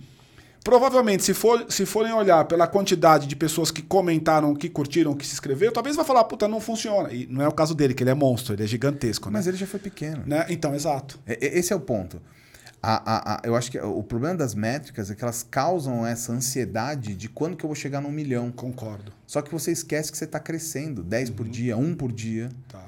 Provavelmente, 0.63 1.23
se, 1.23 1.33
for, 1.33 1.65
se 1.69 1.85
forem 1.85 2.13
olhar 2.13 2.45
pela 2.45 2.65
quantidade 2.67 3.27
de 3.27 3.35
pessoas 3.35 3.69
que 3.69 3.81
comentaram, 3.81 4.55
que 4.55 4.69
curtiram, 4.69 5.13
que 5.13 5.25
se 5.25 5.33
inscreveram, 5.33 5.73
talvez 5.73 5.95
vai 5.95 6.05
falar, 6.05 6.23
puta, 6.23 6.47
não 6.47 6.61
funciona. 6.61 7.11
E 7.11 7.27
não 7.27 7.41
é 7.43 7.47
o 7.47 7.51
caso 7.51 7.75
dele, 7.75 7.93
que 7.93 8.01
ele 8.01 8.11
é 8.11 8.13
monstro, 8.13 8.53
ele 8.53 8.63
é 8.63 8.67
gigantesco, 8.67 9.29
né? 9.29 9.33
Mas 9.39 9.47
ele 9.47 9.57
já 9.57 9.67
foi 9.67 9.79
pequeno. 9.79 10.23
Né? 10.25 10.45
Então, 10.49 10.73
exato. 10.73 11.19
Esse 11.27 11.73
é 11.73 11.75
o 11.75 11.81
ponto. 11.81 12.21
A- 12.81 13.01
a- 13.05 13.35
a- 13.35 13.41
eu 13.45 13.55
acho 13.55 13.71
que 13.71 13.79
o 13.79 14.03
problema 14.03 14.35
das 14.35 14.53
métricas 14.53 15.09
é 15.09 15.15
que 15.15 15.23
elas 15.23 15.41
causam 15.49 16.05
essa 16.05 16.31
ansiedade 16.33 17.13
de 17.15 17.29
quando 17.29 17.55
que 17.55 17.63
eu 17.63 17.67
vou 17.69 17.75
chegar 17.75 18.01
num 18.01 18.11
milhão. 18.11 18.51
Concordo. 18.51 19.11
Só 19.25 19.41
que 19.41 19.51
você 19.51 19.71
esquece 19.71 20.11
que 20.11 20.17
você 20.17 20.25
está 20.25 20.39
crescendo. 20.39 21.01
10 21.01 21.29
por 21.29 21.47
dia, 21.47 21.77
1 21.77 21.95
por 21.95 22.11
dia. 22.11 22.49
Tá. 22.69 22.83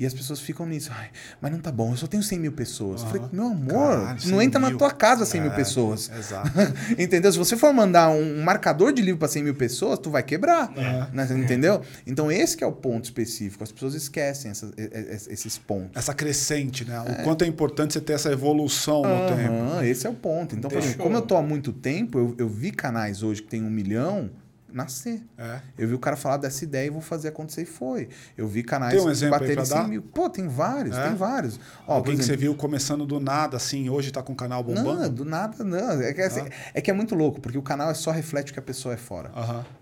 E 0.00 0.06
as 0.06 0.14
pessoas 0.14 0.40
ficam 0.40 0.64
nisso. 0.64 0.90
Ai, 0.92 1.10
mas 1.42 1.52
não 1.52 1.58
tá 1.60 1.70
bom, 1.70 1.90
eu 1.92 1.96
só 1.98 2.06
tenho 2.06 2.22
100 2.22 2.38
mil 2.38 2.52
pessoas. 2.52 3.02
Eu 3.02 3.08
falei, 3.08 3.22
meu 3.30 3.48
amor, 3.48 3.98
Caralho, 3.98 4.20
100 4.20 4.30
não 4.32 4.40
entra 4.42 4.58
na 4.58 4.68
mil. 4.70 4.78
tua 4.78 4.90
casa 4.90 5.26
100 5.26 5.40
mil 5.42 5.52
É, 5.52 5.54
pessoas. 5.54 6.10
Exato. 6.18 6.50
Entendeu? 6.98 7.30
Se 7.30 7.36
você 7.38 7.54
for 7.54 7.70
mandar 7.74 8.08
um 8.08 8.42
marcador 8.42 8.92
de 8.94 9.02
livro 9.02 9.18
para 9.18 9.28
100 9.28 9.42
mil 9.44 9.54
pessoas, 9.54 9.98
tu 9.98 10.10
vai 10.10 10.22
quebrar. 10.22 10.72
né? 11.12 11.28
Entendeu? 11.36 11.82
Então, 12.06 12.32
esse 12.32 12.56
que 12.56 12.64
é 12.64 12.66
o 12.66 12.72
ponto 12.72 13.04
específico. 13.04 13.62
As 13.62 13.70
pessoas 13.70 13.94
esquecem 13.94 14.50
essas- 14.50 14.72
e- 14.76 14.82
e- 14.82 15.32
esses 15.32 15.58
pontos. 15.58 15.90
Essa 15.94 16.14
crescente, 16.14 16.84
né? 16.84 16.98
O 17.00 17.22
quanto 17.22 17.44
é 17.44 17.46
importante 17.46 17.92
você 17.92 18.00
ter 18.00 18.14
essa 18.14 18.32
evolução 18.32 19.02
no 19.02 19.36
tempo. 19.36 19.84
Esse 19.84 20.06
é 20.06 20.10
o 20.10 20.14
ponto. 20.14 20.56
Então, 20.56 20.70
exemplo, 20.70 21.02
como 21.02 21.16
eu 21.16 21.22
tô 21.22 21.36
há 21.36 21.42
muito 21.42 21.72
tempo, 21.74 22.18
eu, 22.18 22.34
eu 22.38 22.48
vi 22.48 22.70
canais 22.70 23.22
hoje 23.22 23.42
que 23.42 23.48
tem 23.48 23.62
um 23.62 23.70
milhão 23.70 24.30
nascer. 24.72 25.22
É. 25.38 25.60
Eu 25.78 25.88
vi 25.88 25.94
o 25.94 25.98
cara 25.98 26.16
falar 26.16 26.36
dessa 26.36 26.64
ideia 26.64 26.86
e 26.86 26.90
vou 26.90 27.00
fazer 27.00 27.28
acontecer 27.28 27.62
e 27.62 27.66
foi. 27.66 28.08
Eu 28.36 28.46
vi 28.48 28.62
canais 28.62 28.94
Tem 28.94 29.02
um 29.04 29.10
exemplo 29.10 29.34
aí 29.34 29.40
baterem 29.40 29.56
pra 29.56 29.64
100 29.64 29.76
dar? 29.76 29.88
mil. 29.88 30.02
Pô, 30.02 30.28
tem 30.30 30.48
vários, 30.48 30.96
É? 30.96 31.08
tem 31.08 31.16
vários. 31.16 31.58
Ó, 31.86 31.94
Alguém 31.94 32.14
por 32.14 32.18
que 32.20 32.24
você 32.24 32.32
exemplo, 32.32 32.40
viu 32.40 32.54
começando 32.54 33.06
do 33.06 33.18
nada, 33.20 33.56
assim, 33.56 33.88
hoje 33.90 34.10
tá 34.10 34.22
com 34.22 34.32
o 34.32 34.36
canal 34.36 34.62
bombando? 34.62 35.00
Não, 35.02 35.08
do 35.10 35.24
nada 35.24 35.62
não. 35.64 36.00
É 36.02 36.12
que, 36.12 36.20
assim, 36.22 36.44
é 36.74 36.80
que 36.80 36.90
é 36.90 36.94
muito 36.94 37.14
louco, 37.14 37.40
porque 37.40 37.58
o 37.58 37.62
canal 37.62 37.90
é 37.90 37.94
só 37.94 38.10
reflete 38.10 38.50
o 38.50 38.54
que 38.54 38.58
a 38.60 38.62
pessoa 38.62 38.94
é 38.94 38.96
fora. 38.96 39.30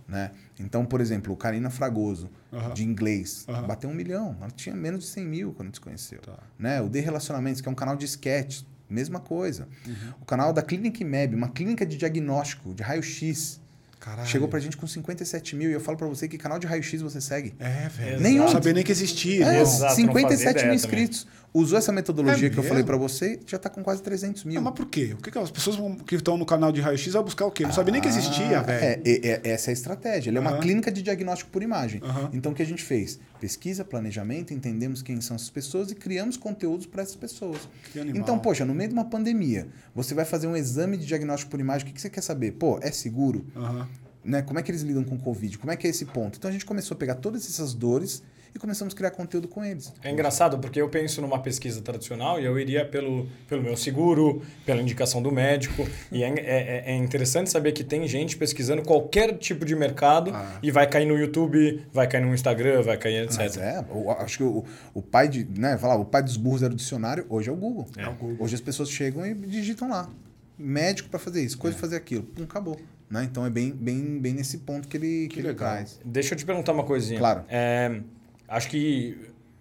Né? 0.08 0.30
Então, 0.58 0.84
por 0.86 1.00
exemplo, 1.00 1.32
o 1.32 1.36
Karina 1.36 1.68
Fragoso, 1.70 2.30
Aham. 2.52 2.72
de 2.74 2.82
inglês, 2.84 3.44
Aham. 3.48 3.66
bateu 3.66 3.90
um 3.90 3.94
milhão. 3.94 4.36
Ela 4.40 4.50
tinha 4.50 4.74
menos 4.74 5.04
de 5.04 5.10
100 5.10 5.24
mil 5.26 5.52
quando 5.52 5.74
se 5.74 5.80
conheceu. 5.80 6.20
Tá. 6.20 6.38
Né? 6.58 6.80
O 6.80 6.88
De 6.88 6.98
Relacionamentos, 7.00 7.60
que 7.60 7.68
é 7.68 7.70
um 7.72 7.74
canal 7.74 7.94
de 7.96 8.06
sketch, 8.06 8.62
mesma 8.88 9.20
coisa. 9.20 9.68
Uhum. 9.86 9.94
O 10.22 10.24
canal 10.24 10.50
da 10.50 10.62
Clinic 10.62 11.04
Meb, 11.04 11.34
uma 11.34 11.48
clínica 11.50 11.84
de 11.84 11.98
diagnóstico, 11.98 12.72
de 12.72 12.82
raio-x, 12.82 13.60
Caralho. 14.08 14.28
chegou 14.28 14.48
pra 14.48 14.58
gente 14.58 14.76
com 14.76 14.86
57 14.86 15.54
mil. 15.54 15.70
E 15.70 15.72
eu 15.74 15.80
falo 15.80 15.98
pra 15.98 16.06
você 16.06 16.26
que 16.26 16.38
canal 16.38 16.58
de 16.58 16.66
raio-x 16.66 17.02
você 17.02 17.20
segue. 17.20 17.54
É, 17.58 17.88
velho. 17.88 18.20
Nenhum. 18.20 18.44
Não 18.44 18.48
sabia 18.48 18.72
nem 18.72 18.82
que 18.82 18.90
existia. 18.92 19.44
É, 19.44 19.52
não. 19.52 19.60
Exato, 19.60 20.00
não 20.00 20.14
57 20.14 20.52
fazia 20.52 20.66
mil 20.66 20.74
inscritos. 20.74 21.26
Usou 21.58 21.76
essa 21.78 21.90
metodologia 21.90 22.46
É 22.46 22.50
que 22.50 22.56
eu 22.58 22.62
falei 22.62 22.84
pra 22.84 22.96
você, 22.96 23.40
já 23.46 23.58
tá 23.58 23.68
com 23.68 23.82
quase 23.82 24.00
300 24.02 24.44
mil. 24.44 24.58
Ah, 24.60 24.62
mas 24.62 24.74
por 24.74 24.86
quê? 24.86 25.14
O 25.18 25.22
que, 25.22 25.30
que 25.30 25.38
as 25.38 25.50
pessoas 25.50 25.76
que 26.06 26.14
estão 26.14 26.36
no 26.38 26.46
canal 26.46 26.70
de 26.70 26.80
raio-x 26.80 27.12
vão 27.12 27.22
buscar 27.24 27.46
o 27.46 27.50
quê? 27.50 27.64
Não 27.64 27.72
sabia 27.72 27.92
nem 27.92 28.00
que 28.00 28.06
existia, 28.08 28.60
Ah, 28.60 28.62
velho. 28.62 29.02
É, 29.04 29.40
essa 29.50 29.70
é 29.70 29.72
a 29.72 29.74
estratégia. 29.74 30.30
Ele 30.30 30.38
é 30.38 30.40
uma 30.40 30.50
Aham. 30.50 30.60
clínica 30.60 30.92
de 30.92 31.02
diagnóstico 31.02 31.50
por 31.50 31.62
imagem. 31.62 32.00
Aham. 32.04 32.30
Então, 32.32 32.52
o 32.52 32.54
que 32.54 32.62
a 32.62 32.66
gente 32.66 32.82
fez? 32.82 33.18
Pesquisa, 33.40 33.84
planejamento, 33.84 34.54
entendemos 34.54 35.02
quem 35.02 35.20
são 35.20 35.34
essas 35.34 35.50
pessoas 35.50 35.90
e 35.90 35.94
criamos 35.94 36.36
conteúdos 36.36 36.86
para 36.86 37.02
essas 37.02 37.16
pessoas. 37.16 37.68
Então, 38.14 38.38
poxa, 38.38 38.64
no 38.64 38.74
meio 38.74 38.88
de 38.90 38.94
uma 38.94 39.04
pandemia, 39.04 39.66
você 39.94 40.14
vai 40.14 40.24
fazer 40.24 40.46
um 40.46 40.56
exame 40.56 40.96
de 40.96 41.06
diagnóstico 41.06 41.50
por 41.50 41.58
imagem, 41.60 41.84
o 41.84 41.86
que, 41.88 41.94
que 41.94 42.00
você 42.00 42.10
quer 42.10 42.22
saber? 42.22 42.52
Pô, 42.52 42.78
é 42.82 42.90
seguro? 42.92 43.44
Aham. 43.56 43.88
Né? 44.24 44.42
Como 44.42 44.58
é 44.58 44.62
que 44.62 44.70
eles 44.70 44.82
lidam 44.82 45.02
com 45.04 45.14
o 45.14 45.18
Covid? 45.18 45.56
Como 45.58 45.72
é 45.72 45.76
que 45.76 45.86
é 45.86 45.90
esse 45.90 46.04
ponto? 46.04 46.36
Então, 46.38 46.48
a 46.48 46.52
gente 46.52 46.64
começou 46.66 46.94
a 46.94 46.98
pegar 46.98 47.14
todas 47.14 47.48
essas 47.48 47.72
dores 47.72 48.22
e 48.58 48.60
começamos 48.60 48.92
a 48.92 48.96
criar 48.96 49.10
conteúdo 49.12 49.46
com 49.48 49.64
eles. 49.64 49.92
É 50.02 50.10
engraçado 50.10 50.58
porque 50.58 50.80
eu 50.80 50.88
penso 50.88 51.20
numa 51.22 51.38
pesquisa 51.38 51.80
tradicional 51.80 52.40
e 52.40 52.44
eu 52.44 52.58
iria 52.58 52.84
pelo, 52.84 53.26
pelo 53.48 53.62
meu 53.62 53.76
seguro, 53.76 54.42
pela 54.66 54.82
indicação 54.82 55.22
do 55.22 55.30
médico. 55.32 55.86
E 56.10 56.22
é, 56.24 56.28
é, 56.38 56.84
é 56.92 56.96
interessante 56.96 57.48
saber 57.50 57.72
que 57.72 57.84
tem 57.84 58.06
gente 58.08 58.36
pesquisando 58.36 58.82
qualquer 58.82 59.38
tipo 59.38 59.64
de 59.64 59.74
mercado 59.76 60.32
Ah. 60.34 60.58
e 60.62 60.70
vai 60.70 60.86
cair 60.88 61.06
no 61.06 61.16
YouTube, 61.16 61.82
vai 61.92 62.06
cair 62.08 62.24
no 62.24 62.34
Instagram, 62.34 62.82
vai 62.82 62.96
cair 62.98 63.24
etc. 63.24 63.38
Mas 63.38 63.56
é, 63.56 63.84
o- 63.90 64.10
acho 64.10 64.38
que 64.38 64.44
o, 64.44 64.64
o 64.92 65.00
pai 65.00 65.28
de, 65.28 65.46
né, 65.58 65.78
falar, 65.78 65.96
o 65.96 66.04
pai 66.04 66.22
dos 66.22 66.36
burros 66.36 66.62
era 66.62 66.72
o 66.72 66.76
dicionário, 66.76 67.24
hoje 67.28 67.48
é 67.48 67.52
o 67.52 67.56
Google. 67.56 67.86
É 67.96 68.06
o 68.08 68.12
Google. 68.14 68.36
Hoje 68.40 68.54
as 68.56 68.60
pessoas 68.60 68.90
chegam 68.90 69.24
e 69.24 69.34
digitam 69.34 69.88
lá. 69.88 70.10
Médico 70.58 71.08
para 71.08 71.20
fazer 71.20 71.42
isso, 71.44 71.56
coisa 71.56 71.76
É. 71.76 71.78
pra 71.78 71.88
fazer 71.88 71.96
aquilo. 71.96 72.24
Pum, 72.24 72.42
acabou. 72.42 72.76
Né? 73.08 73.24
Então 73.24 73.46
é 73.46 73.48
bem, 73.48 73.70
bem, 73.72 74.18
bem 74.18 74.34
nesse 74.34 74.58
ponto 74.58 74.86
que 74.88 74.96
ele, 74.96 75.28
que 75.28 75.34
Que 75.36 75.40
ele 75.40 75.48
legal. 75.48 75.70
traz. 75.76 75.98
Deixa 76.04 76.34
eu 76.34 76.38
te 76.38 76.44
perguntar 76.44 76.72
uma 76.72 76.84
coisinha. 76.84 77.18
Claro. 77.18 77.44
É, 77.48 78.00
acho 78.48 78.68
que 78.68 79.16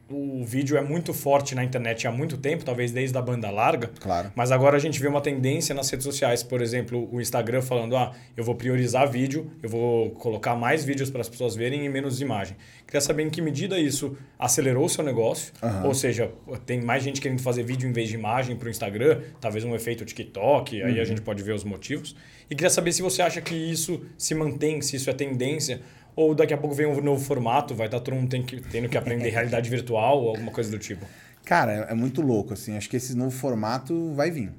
o 0.09 0.43
vídeo 0.45 0.77
é 0.77 0.81
muito 0.81 1.13
forte 1.13 1.53
na 1.53 1.63
internet 1.63 2.07
há 2.07 2.11
muito 2.11 2.38
tempo, 2.38 2.63
talvez 2.63 2.91
desde 2.91 3.17
a 3.17 3.21
banda 3.21 3.49
larga. 3.49 3.91
Claro. 3.99 4.31
Mas 4.35 4.51
agora 4.51 4.77
a 4.77 4.79
gente 4.79 4.99
vê 5.01 5.07
uma 5.07 5.19
tendência 5.19 5.75
nas 5.75 5.89
redes 5.89 6.05
sociais, 6.05 6.41
por 6.43 6.61
exemplo, 6.61 7.09
o 7.11 7.19
Instagram 7.19 7.61
falando: 7.61 7.95
ah, 7.97 8.13
eu 8.35 8.43
vou 8.43 8.55
priorizar 8.55 9.09
vídeo, 9.09 9.51
eu 9.61 9.69
vou 9.69 10.11
colocar 10.11 10.55
mais 10.55 10.85
vídeos 10.85 11.09
para 11.09 11.21
as 11.21 11.29
pessoas 11.29 11.55
verem 11.55 11.85
e 11.85 11.89
menos 11.89 12.21
imagem. 12.21 12.55
Queria 12.85 13.01
saber 13.01 13.23
em 13.23 13.29
que 13.29 13.41
medida 13.41 13.77
isso 13.77 14.17
acelerou 14.39 14.85
o 14.85 14.89
seu 14.89 15.03
negócio, 15.03 15.51
Aham. 15.61 15.88
ou 15.88 15.93
seja, 15.93 16.31
tem 16.65 16.81
mais 16.81 17.03
gente 17.03 17.19
querendo 17.19 17.41
fazer 17.41 17.63
vídeo 17.63 17.89
em 17.89 17.91
vez 17.91 18.07
de 18.07 18.15
imagem 18.15 18.55
para 18.55 18.67
o 18.67 18.71
Instagram, 18.71 19.21
talvez 19.41 19.65
um 19.65 19.75
efeito 19.75 20.05
TikTok, 20.05 20.81
aí 20.81 20.99
a 20.99 21.03
gente 21.03 21.21
pode 21.21 21.43
ver 21.43 21.53
os 21.53 21.65
motivos. 21.65 22.15
E 22.49 22.55
queria 22.55 22.69
saber 22.69 22.93
se 22.93 23.01
você 23.01 23.21
acha 23.21 23.41
que 23.41 23.53
isso 23.53 24.01
se 24.17 24.33
mantém, 24.33 24.81
se 24.81 24.95
isso 24.95 25.09
é 25.09 25.13
tendência, 25.13 25.81
ou 26.18 26.34
daqui 26.34 26.53
a 26.53 26.57
pouco 26.57 26.76
vem 26.76 26.88
um 26.88 26.99
novo 26.99 27.24
formato, 27.24 27.76
vai 27.76 27.86
estar 27.88 27.99
todo 27.99 28.15
mundo 28.15 28.28
tem 28.28 28.43
que- 28.43 28.59
tendo 28.59 28.89
que 28.89 28.97
aprender 28.97 29.30
realidade 29.30 29.70
virtual 29.70 30.22
ou 30.24 30.30
alguma 30.30 30.51
coisa 30.51 30.70
do 30.72 30.80
tipo. 30.80 31.05
Cara, 31.45 31.72
é, 31.88 31.91
é 31.91 31.93
muito 31.93 32.22
louco, 32.22 32.53
assim. 32.53 32.76
Acho 32.76 32.89
que 32.89 32.97
esse 32.97 33.15
novo 33.15 33.32
formato 33.32 34.11
vai 34.13 34.32
vir. 34.32 34.51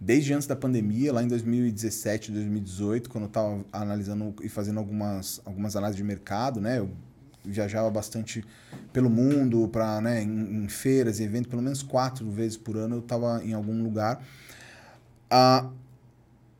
Desde 0.00 0.32
antes 0.32 0.46
da 0.48 0.56
pandemia, 0.56 1.12
lá 1.12 1.22
em 1.22 1.28
2017, 1.28 2.32
2018, 2.32 3.08
quando 3.10 3.24
eu 3.24 3.28
estava 3.28 3.64
analisando 3.70 4.34
e 4.42 4.48
fazendo 4.48 4.78
algumas, 4.78 5.40
algumas 5.44 5.76
análises 5.76 5.98
de 5.98 6.02
mercado, 6.04 6.60
né? 6.60 6.78
Eu 6.78 6.90
viajava 7.44 7.90
bastante 7.90 8.42
pelo 8.90 9.10
mundo, 9.10 9.68
para 9.68 10.00
né, 10.00 10.22
em, 10.22 10.64
em 10.64 10.68
feiras 10.68 11.20
e 11.20 11.24
eventos, 11.24 11.50
pelo 11.50 11.60
menos 11.60 11.82
quatro 11.82 12.28
vezes 12.30 12.56
por 12.56 12.76
ano 12.76 12.96
eu 12.96 13.00
estava 13.00 13.42
em 13.44 13.52
algum 13.52 13.82
lugar. 13.82 14.24
Ah, 15.30 15.68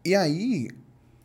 e 0.04 0.14
aí, 0.14 0.68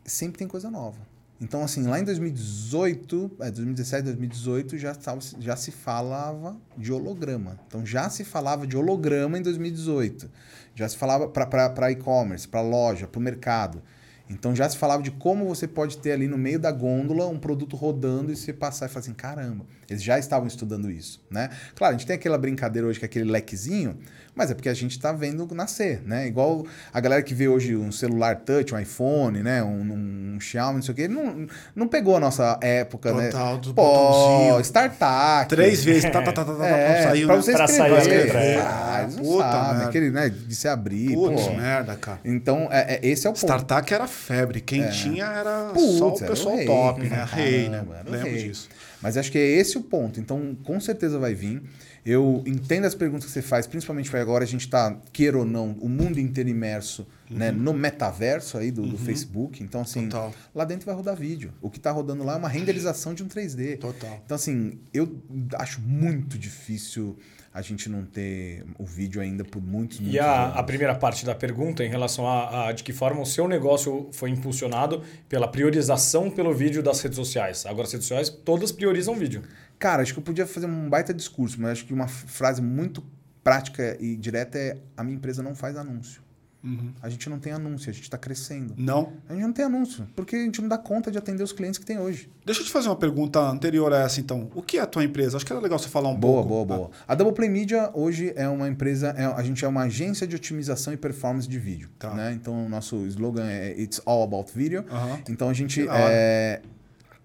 sempre 0.04 0.38
tem 0.38 0.48
coisa 0.48 0.70
nova. 0.70 1.09
Então, 1.40 1.62
assim, 1.62 1.86
lá 1.86 1.98
em 1.98 2.04
2018, 2.04 3.30
é, 3.40 3.50
2017, 3.50 4.04
2018, 4.04 4.76
já, 4.76 4.94
já 5.38 5.56
se 5.56 5.70
falava 5.70 6.54
de 6.76 6.92
holograma. 6.92 7.58
Então, 7.66 7.84
já 7.84 8.10
se 8.10 8.24
falava 8.24 8.66
de 8.66 8.76
holograma 8.76 9.38
em 9.38 9.42
2018. 9.42 10.30
Já 10.74 10.86
se 10.86 10.98
falava 10.98 11.28
para 11.28 11.90
e-commerce, 11.90 12.46
para 12.46 12.60
loja, 12.60 13.06
para 13.06 13.18
o 13.18 13.22
mercado. 13.22 13.82
Então 14.30 14.54
já 14.54 14.68
se 14.68 14.78
falava 14.78 15.02
de 15.02 15.10
como 15.10 15.44
você 15.44 15.66
pode 15.66 15.98
ter 15.98 16.12
ali 16.12 16.28
no 16.28 16.38
meio 16.38 16.58
da 16.58 16.70
gôndola 16.70 17.26
um 17.26 17.38
produto 17.38 17.76
rodando 17.76 18.32
e 18.32 18.36
você 18.36 18.52
passar 18.52 18.86
e 18.86 18.88
falar 18.88 19.00
assim, 19.00 19.12
caramba, 19.12 19.64
eles 19.88 20.02
já 20.02 20.18
estavam 20.20 20.46
estudando 20.46 20.88
isso, 20.88 21.20
né? 21.28 21.50
Claro, 21.74 21.94
a 21.94 21.98
gente 21.98 22.06
tem 22.06 22.14
aquela 22.14 22.38
brincadeira 22.38 22.86
hoje 22.86 22.98
que 23.00 23.04
é 23.04 23.08
aquele 23.08 23.28
lequezinho, 23.28 23.98
mas 24.32 24.48
é 24.50 24.54
porque 24.54 24.68
a 24.68 24.74
gente 24.74 24.92
está 24.92 25.10
vendo 25.12 25.52
nascer, 25.52 26.00
né? 26.06 26.28
Igual 26.28 26.64
a 26.92 27.00
galera 27.00 27.22
que 27.22 27.34
vê 27.34 27.48
hoje 27.48 27.74
um 27.76 27.90
celular 27.90 28.36
touch, 28.36 28.72
um 28.72 28.78
iPhone, 28.78 29.42
né? 29.42 29.64
Um, 29.64 30.36
um 30.36 30.40
Xiaomi, 30.40 30.76
não 30.76 30.82
sei 30.82 30.92
o 30.92 30.96
quê, 30.96 31.08
não, 31.08 31.46
não 31.74 31.88
pegou 31.88 32.16
a 32.16 32.20
nossa 32.20 32.56
época, 32.62 33.12
né? 33.12 33.30
Total, 33.30 33.60
Pô, 33.74 34.60
startup. 34.60 35.48
Três 35.48 35.82
vezes, 35.82 36.04
tá, 36.10 36.22
tá, 36.22 36.32
tá, 36.32 36.44
tá, 36.44 36.54
tá, 36.54 36.66
É, 36.68 37.02
saiu, 37.02 37.26
pra 37.26 37.36
né? 37.36 37.42
você 37.42 37.52
Pra 37.52 37.64
escrever. 37.64 38.36
é. 38.36 38.60
Ah, 38.60 39.00
eles 39.02 39.16
não 39.16 39.24
Puta 39.24 39.42
sabem, 39.50 39.86
aquele, 39.86 40.10
né, 40.10 40.28
de 40.28 40.54
se 40.54 40.68
abrir. 40.68 41.14
Putz, 41.14 41.48
merda, 41.48 41.96
cara. 41.96 42.20
Então, 42.24 42.68
é, 42.70 42.94
é- 42.94 43.00
esse 43.08 43.26
é 43.26 43.30
o 43.30 43.32
ponto. 43.32 43.40
Startup 43.42 43.92
era 43.92 44.06
febre. 44.20 44.60
Quem 44.60 44.88
tinha 44.90 45.24
era 45.24 45.70
Putz, 45.72 45.98
só 45.98 46.08
o 46.08 46.18
pessoal 46.18 46.54
o 46.54 46.58
rei. 46.58 46.66
top, 46.66 47.00
né? 47.08 47.26
Rei, 47.30 47.68
né? 47.68 47.84
Lembro 48.06 48.30
rei. 48.30 48.48
disso. 48.48 48.68
Mas 49.02 49.16
acho 49.16 49.32
que 49.32 49.38
é 49.38 49.46
esse 49.46 49.78
o 49.78 49.82
ponto. 49.82 50.20
Então, 50.20 50.56
com 50.62 50.78
certeza 50.78 51.18
vai 51.18 51.34
vir. 51.34 51.62
Eu 52.04 52.42
entendo 52.46 52.86
as 52.86 52.94
perguntas 52.94 53.26
que 53.26 53.32
você 53.32 53.42
faz, 53.42 53.66
principalmente 53.66 54.06
porque 54.10 54.22
agora 54.22 54.44
a 54.44 54.46
gente 54.46 54.62
está, 54.62 54.96
queira 55.12 55.38
ou 55.38 55.44
não, 55.44 55.72
o 55.80 55.88
mundo 55.88 56.18
inteiro 56.18 56.48
imerso 56.48 57.06
né, 57.30 57.52
no 57.52 57.72
metaverso 57.72 58.58
aí 58.58 58.70
do, 58.70 58.82
do 58.82 58.98
Facebook. 58.98 59.62
Então, 59.62 59.82
assim, 59.82 60.08
Total. 60.08 60.32
lá 60.54 60.64
dentro 60.64 60.86
vai 60.86 60.94
rodar 60.94 61.14
vídeo. 61.14 61.52
O 61.60 61.70
que 61.70 61.78
está 61.78 61.90
rodando 61.90 62.24
lá 62.24 62.34
é 62.34 62.36
uma 62.36 62.48
renderização 62.48 63.14
de 63.14 63.22
um 63.22 63.28
3D. 63.28 63.78
Total. 63.78 64.20
Então, 64.24 64.34
assim, 64.34 64.78
eu 64.92 65.22
acho 65.58 65.80
muito 65.80 66.38
difícil 66.38 67.16
a 67.52 67.60
gente 67.62 67.88
não 67.88 68.04
ter 68.04 68.64
o 68.78 68.84
vídeo 68.84 69.20
ainda 69.20 69.44
por 69.44 69.60
muitos, 69.60 69.98
muitos 69.98 70.14
E 70.14 70.18
a, 70.20 70.44
anos. 70.44 70.56
a 70.56 70.62
primeira 70.62 70.94
parte 70.94 71.26
da 71.26 71.34
pergunta, 71.34 71.84
em 71.84 71.88
relação 71.88 72.26
a, 72.28 72.68
a 72.68 72.72
de 72.72 72.84
que 72.84 72.92
forma 72.92 73.20
o 73.20 73.26
seu 73.26 73.48
negócio 73.48 74.08
foi 74.12 74.30
impulsionado 74.30 75.02
pela 75.28 75.48
priorização 75.48 76.30
pelo 76.30 76.54
vídeo 76.54 76.82
das 76.82 77.00
redes 77.00 77.16
sociais. 77.16 77.66
Agora, 77.66 77.86
as 77.86 77.92
redes 77.92 78.06
sociais 78.06 78.30
todas 78.30 78.70
priorizam 78.70 79.14
vídeo. 79.16 79.42
Cara, 79.78 80.02
acho 80.02 80.12
que 80.12 80.20
eu 80.20 80.24
podia 80.24 80.46
fazer 80.46 80.66
um 80.66 80.88
baita 80.88 81.12
discurso, 81.12 81.60
mas 81.60 81.72
acho 81.72 81.86
que 81.86 81.92
uma 81.92 82.06
frase 82.06 82.62
muito 82.62 83.02
prática 83.42 83.96
e 83.98 84.14
direta 84.16 84.56
é: 84.58 84.76
a 84.96 85.02
minha 85.02 85.16
empresa 85.16 85.42
não 85.42 85.54
faz 85.54 85.76
anúncio. 85.76 86.22
Uhum. 86.62 86.92
A 87.00 87.08
gente 87.08 87.28
não 87.30 87.38
tem 87.38 87.52
anúncio, 87.52 87.88
a 87.88 87.92
gente 87.92 88.02
está 88.02 88.18
crescendo. 88.18 88.74
Não? 88.76 89.14
A 89.28 89.32
gente 89.32 89.42
não 89.42 89.52
tem 89.52 89.64
anúncio, 89.64 90.06
porque 90.14 90.36
a 90.36 90.38
gente 90.40 90.60
não 90.60 90.68
dá 90.68 90.76
conta 90.76 91.10
de 91.10 91.16
atender 91.16 91.42
os 91.42 91.52
clientes 91.52 91.78
que 91.78 91.86
tem 91.86 91.98
hoje. 91.98 92.30
Deixa 92.44 92.60
eu 92.60 92.64
te 92.66 92.70
fazer 92.70 92.88
uma 92.88 92.96
pergunta 92.96 93.40
anterior 93.40 93.92
a 93.92 94.00
essa, 94.00 94.20
então. 94.20 94.50
O 94.54 94.62
que 94.62 94.76
é 94.76 94.80
a 94.80 94.86
tua 94.86 95.02
empresa? 95.02 95.36
Acho 95.36 95.46
que 95.46 95.52
era 95.52 95.60
legal 95.60 95.78
você 95.78 95.88
falar 95.88 96.10
um 96.10 96.16
boa, 96.16 96.42
pouco. 96.42 96.66
boa, 96.66 96.78
boa. 96.78 96.90
A 97.08 97.14
Double 97.14 97.34
Play 97.34 97.48
Media 97.48 97.90
hoje 97.94 98.32
é 98.36 98.46
uma 98.48 98.68
empresa, 98.68 99.14
é- 99.16 99.24
a 99.24 99.42
gente 99.42 99.64
é 99.64 99.68
uma 99.68 99.82
agência 99.82 100.26
de 100.26 100.36
otimização 100.36 100.92
e 100.92 100.96
performance 100.96 101.48
de 101.48 101.58
vídeo. 101.58 101.88
Tá. 101.98 102.12
Né? 102.14 102.32
Então, 102.34 102.66
o 102.66 102.68
nosso 102.68 103.06
slogan 103.06 103.48
é 103.48 103.80
It's 103.80 104.00
All 104.04 104.22
About 104.22 104.52
Video. 104.54 104.84
Aham. 104.90 105.18
Então, 105.28 105.48
a 105.48 105.54
gente 105.54 105.86
é, 105.88 106.60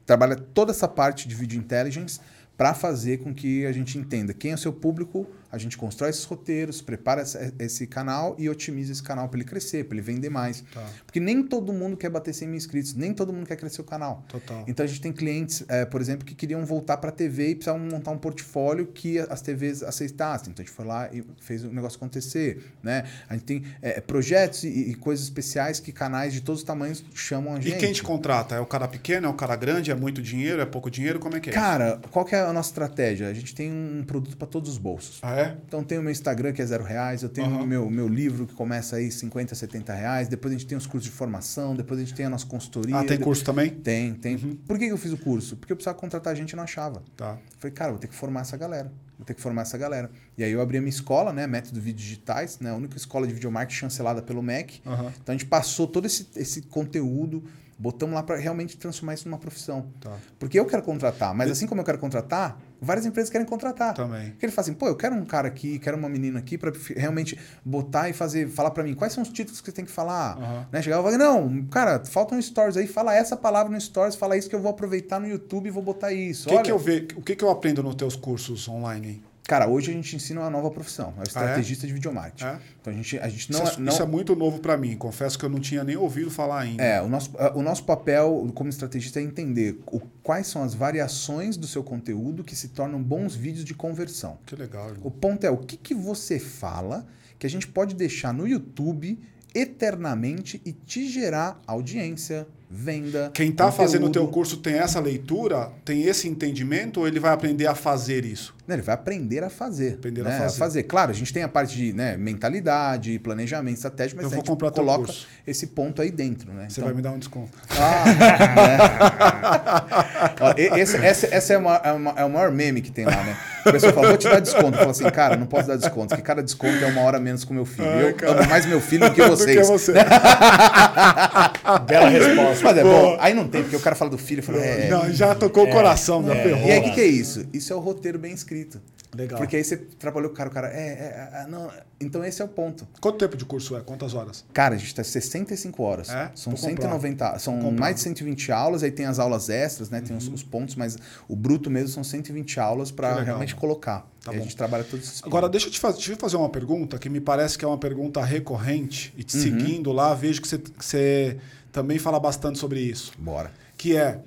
trabalha 0.05 0.35
toda 0.35 0.71
essa 0.71 0.87
parte 0.87 1.27
de 1.27 1.35
video 1.35 1.59
intelligence 1.59 2.19
para 2.57 2.73
fazer 2.73 3.17
com 3.17 3.33
que 3.33 3.65
a 3.65 3.71
gente 3.71 3.97
entenda 3.97 4.33
quem 4.33 4.51
é 4.51 4.55
o 4.55 4.57
seu 4.57 4.71
público, 4.71 5.27
a 5.55 5.57
gente 5.57 5.77
constrói 5.77 6.09
esses 6.09 6.23
roteiros, 6.25 6.81
prepara 6.81 7.21
essa- 7.21 7.53
esse 7.59 7.87
canal 7.87 8.35
e 8.37 8.49
otimiza 8.49 8.91
esse 8.91 9.01
canal 9.01 9.29
para 9.29 9.39
ele 9.39 9.47
crescer, 9.47 9.85
para 9.85 9.95
ele 9.95 10.01
vender 10.05 10.29
mais. 10.29 10.63
Tá. 10.73 10.85
Porque 11.05 11.19
nem 11.19 11.41
todo 11.41 11.71
mundo 11.71 11.95
quer 11.95 12.09
bater 12.09 12.33
100 12.33 12.47
mil 12.49 12.57
inscritos, 12.57 12.93
nem 12.93 13.13
todo 13.13 13.31
mundo 13.31 13.45
quer 13.47 13.55
crescer 13.55 13.79
o 13.81 13.85
canal. 13.85 14.23
Total. 14.27 14.65
Então 14.67 14.83
a 14.83 14.87
gente 14.87 14.99
tem 15.01 15.13
clientes, 15.13 15.63
eh, 15.69 15.85
por 15.85 16.01
exemplo, 16.01 16.25
que 16.25 16.35
queriam 16.35 16.65
voltar 16.65 16.97
para 16.97 17.09
a 17.09 17.13
TV 17.13 17.49
e 17.51 17.55
precisavam 17.55 17.87
montar 17.87 18.11
um 18.11 18.17
portfólio 18.17 18.87
que 18.87 19.17
as 19.19 19.41
TVs 19.41 19.81
aceitassem. 19.83 20.49
Então 20.51 20.61
a 20.63 20.65
gente 20.65 20.75
foi 20.75 20.85
lá 20.85 21.09
e 21.13 21.23
fez 21.39 21.63
o 21.63 21.69
negócio 21.69 21.95
acontecer. 21.97 22.63
Né? 22.83 23.05
A 23.29 23.33
gente 23.33 23.45
tem 23.45 23.63
eh, 23.81 24.01
projetos 24.01 24.63
e, 24.63 24.67
e 24.91 24.95
coisas 24.95 25.23
especiais 25.25 25.79
que 25.79 25.91
canais 25.91 26.33
de 26.33 26.41
todos 26.41 26.61
os 26.61 26.65
tamanhos 26.65 27.03
chamam 27.13 27.55
a 27.55 27.59
E 27.59 27.61
gente. 27.61 27.77
quem 27.77 27.93
te 27.93 28.03
contrata? 28.03 28.55
É 28.55 28.59
o 28.59 28.65
cara 28.65 28.87
pequeno, 28.87 29.27
é 29.27 29.29
o 29.29 29.33
cara 29.33 29.55
grande, 29.55 29.91
é 29.91 29.95
muito 29.95 30.21
dinheiro, 30.21 30.61
é 30.61 30.65
pouco 30.65 30.91
dinheiro? 30.91 31.19
Como 31.19 31.35
é 31.35 31.39
que 31.39 31.49
é? 31.49 31.53
Cara, 31.53 31.99
qual 32.11 32.25
que 32.25 32.35
é 32.35 32.39
a 32.41 32.51
nossa 32.51 32.69
estratégia? 32.69 33.27
A 33.29 33.33
gente 33.33 33.53
tem 33.55 33.71
um 33.71 34.03
produto 34.05 34.35
para 34.35 34.47
todos 34.47 34.69
os 34.71 34.77
bolsos. 34.77 35.19
Ah, 35.21 35.35
é? 35.35 35.44
Então 35.67 35.83
tem 35.83 35.97
o 35.97 36.01
meu 36.01 36.11
Instagram 36.11 36.53
que 36.53 36.61
é 36.61 36.65
zero 36.65 36.83
reais, 36.83 37.23
eu 37.23 37.29
tenho 37.29 37.47
o 37.47 37.67
meu, 37.67 37.89
meu 37.89 38.07
livro 38.07 38.45
que 38.45 38.53
começa 38.53 38.95
aí 38.95 39.11
50, 39.11 39.55
70 39.55 39.93
reais, 39.93 40.27
depois 40.27 40.53
a 40.53 40.57
gente 40.57 40.67
tem 40.67 40.77
os 40.77 40.85
cursos 40.85 41.09
de 41.09 41.15
formação, 41.15 41.75
depois 41.75 41.99
a 41.99 42.03
gente 42.03 42.15
tem 42.15 42.25
a 42.25 42.29
nossa 42.29 42.45
consultoria. 42.45 42.97
Ah, 42.97 43.03
tem 43.03 43.19
curso 43.19 43.43
também? 43.43 43.69
Tem, 43.69 44.13
tem. 44.13 44.35
Uhum. 44.35 44.55
Por 44.67 44.77
que 44.77 44.85
eu 44.85 44.97
fiz 44.97 45.11
o 45.11 45.17
curso? 45.17 45.55
Porque 45.55 45.71
eu 45.71 45.75
precisava 45.75 45.97
contratar 45.97 46.35
gente 46.35 46.51
e 46.51 46.55
não 46.55 46.63
achava. 46.63 47.03
Tá. 47.15 47.37
Falei, 47.59 47.73
cara, 47.73 47.91
vou 47.91 47.99
ter 47.99 48.07
que 48.07 48.15
formar 48.15 48.41
essa 48.41 48.57
galera. 48.57 48.91
Vou 49.17 49.25
ter 49.25 49.33
que 49.33 49.41
formar 49.41 49.61
essa 49.61 49.77
galera. 49.77 50.09
E 50.37 50.43
aí 50.43 50.51
eu 50.51 50.61
abri 50.61 50.77
a 50.77 50.81
minha 50.81 50.89
escola, 50.89 51.31
né? 51.31 51.47
Método 51.47 51.79
Vídeos 51.79 52.03
Digitais, 52.03 52.59
né? 52.59 52.71
A 52.71 52.75
única 52.75 52.97
escola 52.97 53.25
de 53.25 53.33
videomarketing 53.33 53.79
chancelada 53.79 54.21
pelo 54.21 54.41
MEC. 54.41 54.81
Aham. 54.85 55.13
Então 55.21 55.33
a 55.33 55.37
gente 55.37 55.45
passou 55.45 55.87
todo 55.87 56.05
esse, 56.05 56.27
esse 56.35 56.61
conteúdo, 56.63 57.43
botamos 57.77 58.15
lá 58.15 58.23
para 58.23 58.35
realmente 58.35 58.77
transformar 58.77 59.13
isso 59.13 59.27
numa 59.27 59.37
profissão. 59.37 59.87
Tá. 59.99 60.17
Porque 60.37 60.59
eu 60.59 60.65
quero 60.65 60.83
contratar, 60.83 61.33
mas 61.33 61.49
assim 61.49 61.65
como 61.65 61.81
eu 61.81 61.85
quero 61.85 61.97
contratar, 61.97 62.59
várias 62.81 63.05
empresas 63.05 63.29
querem 63.29 63.45
contratar. 63.45 63.93
Também. 63.93 64.31
Porque 64.31 64.45
ele 64.45 64.51
fala 64.53 64.67
assim, 64.67 64.73
pô, 64.73 64.87
eu 64.87 64.95
quero 64.95 65.15
um 65.15 65.25
cara 65.25 65.47
aqui, 65.47 65.79
quero 65.79 65.97
uma 65.97 66.09
menina 66.09 66.39
aqui 66.39 66.57
para 66.57 66.71
realmente 66.95 67.37
botar 67.63 68.09
e 68.09 68.13
fazer, 68.13 68.47
falar 68.49 68.71
para 68.71 68.83
mim 68.83 68.93
quais 68.93 69.13
são 69.13 69.23
os 69.23 69.29
títulos 69.29 69.61
que 69.61 69.67
você 69.67 69.75
tem 69.75 69.85
que 69.85 69.91
falar. 69.91 70.37
Aham. 70.37 70.67
Né? 70.71 70.81
Chegava 70.81 71.01
e 71.01 71.11
falava, 71.11 71.39
não, 71.39 71.65
cara, 71.65 72.03
faltam 72.05 72.41
stories 72.41 72.77
aí, 72.77 72.87
fala 72.87 73.13
essa 73.13 73.35
palavra 73.35 73.71
no 73.71 73.79
stories, 73.79 74.15
fala 74.15 74.37
isso 74.37 74.49
que 74.49 74.55
eu 74.55 74.61
vou 74.61 74.71
aproveitar 74.71 75.19
no 75.19 75.27
YouTube 75.27 75.67
e 75.67 75.71
vou 75.71 75.83
botar 75.83 76.11
isso. 76.11 76.47
O 76.47 76.49
que, 76.49 76.55
Olha, 76.55 76.63
que 76.63 76.71
eu 76.71 76.79
ve... 76.79 77.07
o 77.15 77.21
que, 77.21 77.35
que 77.35 77.43
eu 77.43 77.49
aprendo 77.49 77.83
nos 77.83 77.95
teus 77.95 78.15
cursos 78.15 78.67
online? 78.67 79.21
Cara, 79.47 79.67
hoje 79.67 79.91
a 79.91 79.93
gente 79.93 80.15
ensina 80.15 80.41
uma 80.41 80.49
nova 80.49 80.71
profissão, 80.71 81.13
é 81.17 81.19
o 81.19 81.23
estrategista 81.23 81.85
de 81.85 81.93
videomarketing. 81.93 82.45
É? 82.45 82.59
Então 82.81 82.91
a 82.91 82.95
gente, 82.95 83.19
a 83.19 83.29
gente 83.29 83.51
não, 83.51 83.63
isso, 83.63 83.73
é, 83.73 83.79
não 83.79 83.93
isso 83.93 84.01
é 84.01 84.05
muito 84.05 84.35
novo 84.35 84.59
pra 84.59 84.75
mim. 84.75 84.97
Confesso 84.97 85.37
que 85.37 85.45
eu 85.45 85.49
não 85.49 85.59
tinha 85.59 85.83
nem 85.83 85.95
ouvido 85.95 86.31
falar 86.31 86.61
ainda. 86.61 86.83
É, 86.83 86.99
o 87.01 87.07
nosso, 87.07 87.31
o 87.53 87.61
nosso 87.61 87.83
papel 87.83 88.51
como 88.55 88.69
estrategista 88.69 89.19
é 89.19 89.23
entender 89.23 89.79
o, 89.85 89.99
quais 90.23 90.47
são 90.47 90.63
as 90.63 90.73
variações 90.73 91.57
do 91.57 91.67
seu 91.67 91.83
conteúdo 91.83 92.43
que 92.43 92.55
se 92.55 92.69
tornam 92.69 93.01
bons 93.01 93.35
vídeos 93.35 93.63
de 93.63 93.75
conversão. 93.75 94.39
Que 94.47 94.55
legal. 94.55 94.89
irmão. 94.89 95.01
O 95.05 95.11
ponto 95.11 95.45
é 95.45 95.49
o 95.51 95.57
que, 95.57 95.77
que 95.77 95.93
você 95.93 96.39
fala 96.39 97.05
que 97.37 97.45
a 97.45 97.49
gente 97.49 97.67
pode 97.67 97.93
deixar 97.93 98.33
no 98.33 98.47
YouTube 98.47 99.19
eternamente 99.53 100.61
e 100.65 100.73
te 100.73 101.07
gerar 101.07 101.61
audiência, 101.65 102.45
venda. 102.69 103.31
Quem 103.33 103.51
tá 103.51 103.71
fazendo 103.71 104.07
o 104.07 104.09
teu 104.09 104.27
curso 104.27 104.57
tem 104.57 104.75
essa 104.75 104.99
leitura, 104.99 105.71
tem 105.83 106.03
esse 106.03 106.27
entendimento 106.27 106.99
ou 107.01 107.07
ele 107.07 107.19
vai 107.19 107.31
aprender 107.33 107.67
a 107.67 107.75
fazer 107.75 108.25
isso? 108.25 108.53
Não, 108.67 108.73
ele 108.75 108.81
vai 108.81 108.95
aprender 108.95 109.43
a 109.43 109.49
fazer. 109.49 109.93
Aprender 109.93 110.21
a 110.21 110.23
né? 110.23 110.49
fazer. 110.49 110.83
Claro, 110.83 111.11
a 111.11 111.13
gente 111.13 111.31
tem 111.31 111.43
a 111.43 111.47
parte 111.47 111.77
de 111.77 111.93
né, 111.93 112.17
mentalidade, 112.17 113.19
planejamento, 113.19 113.75
estratégia, 113.75 114.15
mas 114.15 114.23
Eu 114.25 114.31
a 114.31 114.35
gente 114.35 114.47
coloca 114.73 115.13
esse 115.45 115.67
ponto 115.67 116.01
aí 116.01 116.09
dentro. 116.09 116.51
Né? 116.51 116.65
Você 116.67 116.79
Então- 116.79 116.85
vai 116.85 116.93
me 116.95 117.01
dar 117.03 117.11
um 117.11 117.19
desconto. 117.19 117.51
Ó, 120.41 120.53
e- 120.57 120.79
esse, 120.81 120.97
essa 120.97 121.27
essa 121.31 121.53
é, 121.53 121.57
uma, 121.57 121.75
é, 121.83 121.91
uma- 121.91 122.13
é 122.17 122.25
o 122.25 122.29
maior 122.29 122.51
meme 122.51 122.81
que 122.81 122.91
tem 122.91 123.05
lá, 123.05 123.23
né? 123.23 123.37
A 123.65 123.71
pessoa 123.71 123.93
fala, 123.93 124.07
vou 124.09 124.17
te 124.17 124.27
dar 124.29 124.39
desconto. 124.39 124.73
Eu 124.73 124.79
falo 124.79 124.91
assim, 124.91 125.09
cara, 125.11 125.35
não 125.37 125.45
posso 125.47 125.67
dar 125.67 125.75
desconto, 125.75 126.07
porque 126.09 126.21
cada 126.23 126.41
desconto 126.43 126.83
é 126.83 126.87
uma 126.87 127.01
hora 127.01 127.19
menos 127.19 127.43
com 127.43 127.53
meu 127.53 127.65
filho. 127.65 127.87
Ai, 127.87 128.09
eu 128.09 128.15
cara. 128.15 128.39
amo 128.41 128.49
mais 128.49 128.65
meu 128.65 128.79
filho 128.81 129.07
do 129.09 129.13
que 129.15 129.21
Do 129.23 129.29
vocês. 129.29 129.57
que 129.59 129.63
você. 129.63 129.93
Bela 131.87 132.09
resposta. 132.09 132.54
Mas 132.63 132.77
é 132.77 132.83
bom. 132.83 133.17
Aí 133.19 133.33
não 133.33 133.47
tem, 133.47 133.61
porque 133.61 133.75
o 133.75 133.79
cara 133.79 133.95
fala 133.95 134.11
do 134.11 134.17
filho, 134.17 134.39
eu 134.39 134.43
falo, 134.43 134.59
é. 134.59 134.89
Não, 134.89 135.11
já 135.11 135.35
tocou 135.35 135.65
o 135.65 135.71
coração, 135.71 136.25
já 136.25 136.35
ferrou. 136.35 136.67
E 136.67 136.71
aí, 136.71 136.79
o 136.79 136.83
que, 136.83 136.91
que 136.91 137.01
é 137.01 137.05
isso? 137.05 137.45
Isso 137.53 137.71
é 137.71 137.75
o 137.75 137.79
roteiro 137.79 138.19
bem 138.19 138.33
escrito. 138.33 138.81
Legal. 139.15 139.37
Porque 139.39 139.55
aí 139.55 139.63
você 139.63 139.77
trabalhou 139.77 140.29
com 140.29 140.33
o 140.33 140.37
cara, 140.37 140.49
o 140.49 140.53
cara, 140.53 140.67
é, 140.67 140.87
é, 140.87 141.41
é, 141.43 141.47
não. 141.47 141.71
Então 142.01 142.23
esse 142.23 142.41
é 142.41 142.45
o 142.45 142.47
ponto. 142.47 142.85
Quanto 142.99 143.17
tempo 143.17 143.37
de 143.37 143.45
curso 143.45 143.75
é? 143.77 143.81
Quantas 143.81 144.13
horas? 144.13 144.43
Cara, 144.51 144.75
a 144.75 144.77
gente 144.77 144.93
tá 144.93 145.03
65 145.03 145.81
horas. 145.81 146.09
É? 146.09 146.31
São 146.35 146.53
Vou 146.53 146.69
comprar. 146.69 146.89
190, 146.89 147.39
são 147.39 147.71
mais 147.71 147.95
de 147.95 148.01
120 148.01 148.51
aulas, 148.51 148.83
aí 148.83 148.91
tem 148.91 149.05
as 149.05 149.17
aulas 149.17 149.49
extras, 149.49 149.89
né? 149.89 149.99
Uhum. 149.99 150.05
Tem 150.05 150.17
os, 150.17 150.27
os 150.27 150.43
pontos, 150.43 150.75
mas 150.75 150.97
o 151.29 151.35
bruto 151.35 151.69
mesmo 151.69 151.89
são 151.89 152.03
120 152.03 152.59
aulas 152.59 152.91
para 152.91 153.21
realmente 153.21 153.55
colocar. 153.55 154.05
Tá 154.23 154.33
e 154.33 154.37
a 154.37 154.39
gente 154.41 154.55
trabalha 154.55 154.83
todos 154.83 155.07
esses 155.07 155.23
Agora, 155.23 155.47
deixa 155.47 155.67
eu, 155.67 155.71
te 155.71 155.79
fazer, 155.79 155.97
deixa 155.97 156.11
eu 156.11 156.17
fazer 156.17 156.35
uma 156.35 156.49
pergunta 156.49 156.97
que 156.97 157.07
me 157.07 157.21
parece 157.21 157.57
que 157.57 157.63
é 157.63 157.67
uma 157.67 157.77
pergunta 157.77 158.21
recorrente 158.23 159.13
e 159.15 159.19
Uhum. 159.19 159.25
te 159.25 159.37
seguindo 159.37 159.91
lá, 159.91 160.13
vejo 160.13 160.41
que 160.41 160.47
você, 160.47 160.57
que 160.57 160.83
você 160.83 161.37
também 161.75 161.99
fala 161.99 162.19
bastante 162.19 162.57
sobre 162.57 162.79
isso. 162.79 163.11
Bora. 163.17 163.51
Que 163.77 163.95
é 163.97 164.19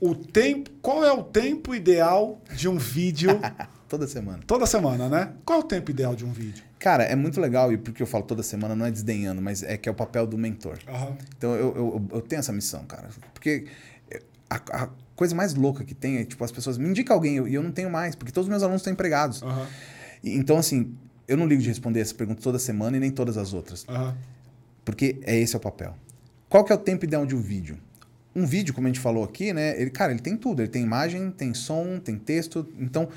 o 0.00 0.14
tempo. 0.14 0.70
Qual 0.82 1.04
é 1.04 1.10
o 1.12 1.22
tempo 1.24 1.74
ideal 1.74 2.40
de 2.54 2.68
um 2.68 2.76
vídeo 2.76 3.30
Toda 3.88 4.06
semana. 4.06 4.40
toda 4.46 4.66
semana, 4.66 5.08
né? 5.08 5.32
Qual 5.46 5.60
é 5.60 5.62
o 5.62 5.64
tempo 5.64 5.90
ideal 5.90 6.14
de 6.14 6.22
um 6.22 6.30
vídeo? 6.30 6.62
Cara, 6.78 7.04
é 7.04 7.16
muito 7.16 7.40
legal, 7.40 7.72
e 7.72 7.78
porque 7.78 8.02
eu 8.02 8.06
falo 8.06 8.22
toda 8.22 8.42
semana, 8.42 8.76
não 8.76 8.84
é 8.84 8.90
desdenhando, 8.90 9.40
mas 9.40 9.62
é 9.62 9.78
que 9.78 9.88
é 9.88 9.92
o 9.92 9.94
papel 9.94 10.26
do 10.26 10.36
mentor. 10.36 10.78
Aham. 10.86 11.16
Então 11.38 11.54
eu, 11.54 11.74
eu, 11.74 12.06
eu 12.12 12.20
tenho 12.20 12.38
essa 12.40 12.52
missão, 12.52 12.84
cara. 12.84 13.08
Porque 13.32 13.64
a, 14.50 14.56
a 14.84 14.88
coisa 15.16 15.34
mais 15.34 15.54
louca 15.54 15.84
que 15.84 15.94
tem 15.94 16.18
é, 16.18 16.24
tipo, 16.26 16.44
as 16.44 16.52
pessoas 16.52 16.76
me 16.76 16.86
indicam 16.86 17.16
alguém 17.16 17.32
e 17.32 17.36
eu, 17.38 17.48
eu 17.48 17.62
não 17.62 17.72
tenho 17.72 17.88
mais, 17.90 18.14
porque 18.14 18.30
todos 18.30 18.44
os 18.46 18.50
meus 18.50 18.62
alunos 18.62 18.82
estão 18.82 18.92
empregados. 18.92 19.42
Aham. 19.42 19.66
E- 20.22 20.36
Então, 20.36 20.58
assim, 20.58 20.94
eu 21.26 21.38
não 21.38 21.46
ligo 21.46 21.62
de 21.62 21.68
responder 21.68 22.00
essa 22.00 22.14
pergunta 22.14 22.42
toda 22.42 22.58
semana 22.58 22.94
e 22.98 23.00
nem 23.00 23.10
todas 23.10 23.38
as 23.38 23.54
outras. 23.54 23.86
Aham. 23.88 24.14
Porque 24.84 25.18
é 25.22 25.34
esse 25.38 25.54
é 25.54 25.58
o 25.58 25.60
papel. 25.62 25.96
Qual 26.48 26.64
que 26.64 26.72
é 26.72 26.74
o 26.74 26.78
tempo 26.78 27.04
ideal 27.04 27.26
de 27.26 27.34
um 27.34 27.40
vídeo? 27.40 27.78
Um 28.34 28.46
vídeo, 28.46 28.72
como 28.72 28.86
a 28.86 28.90
gente 28.90 29.00
falou 29.00 29.24
aqui, 29.24 29.52
né? 29.52 29.80
Ele, 29.80 29.90
cara, 29.90 30.12
ele 30.12 30.20
tem 30.20 30.36
tudo. 30.36 30.62
Ele 30.62 30.68
tem 30.68 30.82
imagem, 30.82 31.30
tem 31.30 31.52
som, 31.54 31.98
tem 31.98 32.16
texto. 32.16 32.66
Então, 32.78 33.08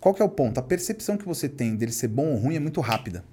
qual 0.00 0.14
que 0.14 0.22
é 0.22 0.24
o 0.24 0.28
ponto? 0.28 0.58
A 0.58 0.62
percepção 0.62 1.16
que 1.16 1.24
você 1.24 1.48
tem 1.48 1.76
dele 1.76 1.92
ser 1.92 2.08
bom 2.08 2.28
ou 2.28 2.36
ruim 2.36 2.56
é 2.56 2.60
muito 2.60 2.80
rápida. 2.80 3.24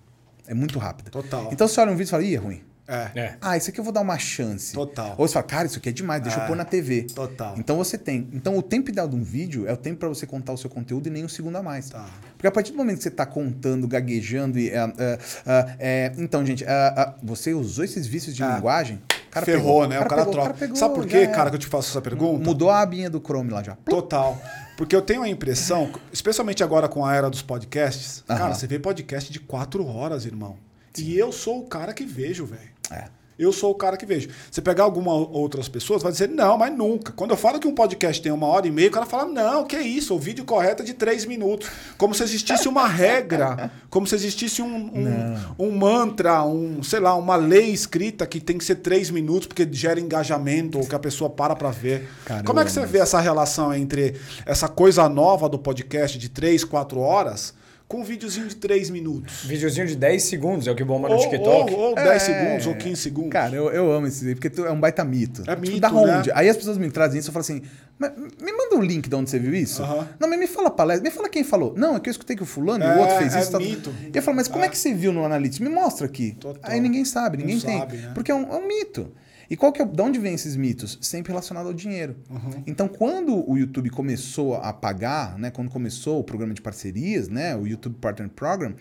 É 0.45 0.53
muito 0.53 0.77
rápida. 0.77 1.09
Total. 1.09 1.49
Então, 1.51 1.67
você 1.67 1.79
olha 1.79 1.91
um 1.91 1.95
vídeo 1.95 2.09
e 2.09 2.11
fala, 2.11 2.23
ih, 2.23 2.35
é 2.35 2.37
ruim. 2.37 2.61
É. 2.87 3.11
É. 3.19 3.37
Ah, 3.41 3.57
isso 3.57 3.69
aqui 3.69 3.79
eu 3.79 3.83
vou 3.83 3.91
dar 3.91 3.99
uma 3.99 4.17
chance. 4.17 4.73
Total. 4.73 5.13
Ou 5.17 5.27
você 5.27 5.33
fala, 5.33 5.45
cara, 5.45 5.67
isso 5.67 5.77
aqui 5.77 5.89
é 5.89 5.91
demais, 5.91 6.21
deixa 6.21 6.39
É. 6.39 6.43
eu 6.43 6.47
pôr 6.47 6.55
na 6.55 6.63
TV. 6.63 7.03
Total. 7.03 7.53
Então 7.57 7.75
você 7.75 7.97
tem. 7.97 8.29
Então 8.31 8.57
o 8.57 8.61
tempo 8.61 8.89
ideal 8.89 9.09
de 9.09 9.15
um 9.15 9.23
vídeo 9.23 9.67
é 9.67 9.73
o 9.73 9.77
tempo 9.77 9.99
para 9.99 10.07
você 10.07 10.25
contar 10.25 10.53
o 10.53 10.57
seu 10.57 10.69
conteúdo 10.69 11.07
e 11.07 11.09
nem 11.09 11.25
um 11.25 11.27
segundo 11.27 11.57
a 11.57 11.63
mais. 11.63 11.89
Tá. 11.89 12.09
Porque 12.33 12.47
a 12.47 12.51
partir 12.51 12.71
do 12.71 12.77
momento 12.77 12.97
que 12.97 13.03
você 13.03 13.09
está 13.09 13.25
contando, 13.25 13.85
gaguejando 13.89 14.57
e. 14.57 14.73
ah, 14.73 14.93
ah, 14.97 15.17
ah, 15.45 15.75
é, 15.79 16.13
então, 16.17 16.45
gente, 16.45 16.63
ah, 16.65 16.93
ah, 16.95 17.15
você 17.21 17.53
usou 17.53 17.83
esses 17.83 18.07
vícios 18.07 18.33
de 18.33 18.41
linguagem. 18.41 19.01
O 19.37 19.45
cara 19.45 19.45
Ferrou, 19.45 19.81
pegou, 19.81 19.87
né? 19.87 19.99
O 19.99 20.07
cara, 20.07 20.21
pegou, 20.25 20.33
troca. 20.33 20.53
pegou, 20.53 20.75
Sabe 20.75 20.95
por 20.95 21.05
quê, 21.05 21.27
cara, 21.27 21.49
que 21.49 21.55
eu 21.55 21.59
te 21.59 21.67
faço 21.67 21.89
essa 21.89 22.01
pergunta? 22.01 22.43
Mudou 22.43 22.69
a 22.69 22.81
abinha 22.81 23.09
do 23.09 23.19
Chrome 23.19 23.51
lá 23.51 23.63
já. 23.63 23.75
Total. 23.89 24.39
Porque 24.77 24.95
eu 24.95 25.01
tenho 25.01 25.23
a 25.23 25.29
impressão, 25.29 25.91
especialmente 26.13 26.63
agora 26.63 26.87
com 26.87 27.03
a 27.05 27.15
era 27.15 27.29
dos 27.29 27.41
podcasts, 27.41 28.23
cara, 28.27 28.45
Aham. 28.45 28.53
você 28.53 28.67
vê 28.67 28.77
podcast 28.77 29.31
de 29.31 29.39
quatro 29.39 29.85
horas, 29.87 30.25
irmão. 30.25 30.55
E 30.97 31.17
eu 31.17 31.31
sou 31.31 31.59
o 31.61 31.65
cara 31.65 31.93
que 31.93 32.05
vejo, 32.05 32.45
velho. 32.45 32.69
É. 32.91 33.05
Eu 33.37 33.51
sou 33.51 33.71
o 33.71 33.75
cara 33.75 33.97
que 33.97 34.05
vejo. 34.05 34.29
Você 34.49 34.61
pegar 34.61 34.83
algumas 34.83 35.27
outras 35.31 35.69
pessoas, 35.69 36.01
vai 36.01 36.11
dizer, 36.11 36.29
não, 36.29 36.57
mas 36.57 36.75
nunca. 36.75 37.11
Quando 37.11 37.31
eu 37.31 37.37
falo 37.37 37.59
que 37.59 37.67
um 37.67 37.75
podcast 37.75 38.21
tem 38.21 38.31
uma 38.31 38.47
hora 38.47 38.67
e 38.67 38.71
meia, 38.71 38.89
o 38.89 38.91
cara 38.91 39.05
fala, 39.05 39.25
não, 39.25 39.63
que 39.63 39.77
isso, 39.77 40.15
o 40.15 40.19
vídeo 40.19 40.43
correto 40.43 40.81
é 40.81 40.85
de 40.85 40.93
três 40.93 41.25
minutos. 41.25 41.69
Como 41.97 42.15
se 42.15 42.23
existisse 42.23 42.67
uma 42.67 42.87
regra, 42.87 43.71
como 43.89 44.07
se 44.07 44.15
existisse 44.15 44.61
um, 44.61 44.75
um, 44.75 45.67
um 45.67 45.71
mantra, 45.71 46.43
um, 46.43 46.81
sei 46.81 46.99
lá, 46.99 47.15
uma 47.15 47.35
lei 47.35 47.69
escrita 47.69 48.25
que 48.25 48.39
tem 48.39 48.57
que 48.57 48.65
ser 48.65 48.75
três 48.75 49.09
minutos 49.09 49.47
porque 49.47 49.67
gera 49.71 49.99
engajamento 49.99 50.79
ou 50.79 50.87
que 50.87 50.95
a 50.95 50.99
pessoa 50.99 51.29
para 51.29 51.55
pra 51.55 51.69
ver. 51.69 52.09
Cara, 52.25 52.43
como 52.43 52.59
é 52.59 52.65
que 52.65 52.71
você 52.71 52.85
vê 52.85 52.99
essa 52.99 53.19
relação 53.19 53.73
entre 53.73 54.15
essa 54.45 54.67
coisa 54.67 55.07
nova 55.07 55.47
do 55.47 55.59
podcast 55.59 56.17
de 56.17 56.29
três, 56.29 56.63
quatro 56.63 56.99
horas 56.99 57.53
com 57.87 58.01
um 58.01 58.03
videozinho 58.03 58.47
de 58.47 58.55
três 58.55 58.89
minutos? 58.89 59.43
Videozinho 59.45 59.87
de 59.87 59.95
10 59.95 60.21
segundos 60.23 60.67
é 60.67 60.71
o 60.71 60.75
que 60.75 60.83
bomba 60.83 61.07
no 61.07 61.15
Ou, 61.15 61.21
TikTok. 61.21 61.73
ou, 61.73 61.79
ou 61.89 61.95
10 61.95 62.07
É. 62.07 62.19
segundos, 62.19 62.67
ou 62.67 62.75
15 62.75 63.01
segundos. 63.01 63.31
Cara, 63.31 63.55
eu, 63.55 63.69
eu 63.71 63.91
amo 63.91 64.07
esse 64.07 64.27
aí, 64.27 64.35
porque 64.35 64.61
é 64.61 64.71
um 64.71 64.79
baita 64.79 65.05
mito. 65.05 65.41
É 65.47 65.55
Tipo, 65.55 65.61
mito, 65.61 65.79
da 65.79 65.91
onde? 65.93 66.27
né? 66.27 66.33
Aí 66.35 66.49
as 66.49 66.57
pessoas 66.57 66.77
me 66.77 66.91
trazem 66.91 67.19
isso 67.19 67.27
e 67.27 67.29
eu 67.29 67.33
falo 67.33 67.41
assim, 67.41 67.61
"Mas 67.97 68.11
me 68.41 68.51
manda 68.51 68.75
o 68.75 68.81
link 68.81 69.07
de 69.07 69.15
onde 69.15 69.29
você 69.29 69.39
viu 69.39 69.53
isso? 69.55 69.81
Aham. 69.83 70.07
Não, 70.19 70.27
mas 70.29 70.37
me 70.37 70.47
fala 70.47 70.67
a 70.67 70.71
palestra, 70.71 71.03
me 71.09 71.15
fala 71.15 71.29
quem 71.29 71.43
falou. 71.45 71.73
Não, 71.77 71.95
é 71.95 71.99
que 71.99 72.09
eu 72.09 72.11
escutei 72.11 72.35
que 72.35 72.43
o 72.43 72.45
fulano 72.45 72.83
e 72.83 72.87
É, 72.87 72.95
o 72.95 72.99
outro 72.99 73.15
fez 73.17 73.33
é 73.35 73.39
isso. 73.39 73.51
tá- 73.51 73.59
mito. 73.59 73.93
E 74.13 74.17
eu 74.17 74.21
falo, 74.21 74.35
mas 74.35 74.47
como 74.49 74.65
é. 74.65 74.69
que 74.69 74.77
você 74.77 74.93
viu 74.93 75.13
no 75.13 75.23
Analytics? 75.23 75.59
Me 75.59 75.69
mostra 75.69 76.05
aqui. 76.05 76.35
Total. 76.39 76.59
Aí 76.69 76.79
ninguém 76.81 77.05
sabe, 77.05 77.37
ninguém 77.37 77.55
Não 77.55 77.61
tem. 77.63 77.79
sabe, 77.79 77.97
né? 77.97 78.11
Porque 78.13 78.31
é 78.31 78.35
um, 78.35 78.43
é 78.53 78.57
um 78.57 78.67
mito. 78.67 79.09
E 79.49 79.55
qual 79.55 79.71
que 79.71 79.81
é, 79.81 79.85
de 79.85 80.01
onde 80.01 80.19
vem 80.19 80.33
esses 80.33 80.55
mitos? 80.55 80.97
Sempre 81.01 81.31
relacionado 81.31 81.67
ao 81.67 81.73
dinheiro. 81.73 82.15
Uhum. 82.29 82.63
Então, 82.65 82.87
quando 82.87 83.49
o 83.49 83.57
YouTube 83.57 83.89
começou 83.89 84.55
a 84.55 84.73
pagar, 84.73 85.37
né, 85.37 85.49
quando 85.49 85.69
começou 85.69 86.19
o 86.19 86.23
programa 86.23 86.53
de 86.53 86.61
parcerias, 86.61 87.29
né, 87.29 87.55
o 87.55 87.65
YouTube 87.65 87.95
Partner 87.99 88.29
Program, 88.29 88.73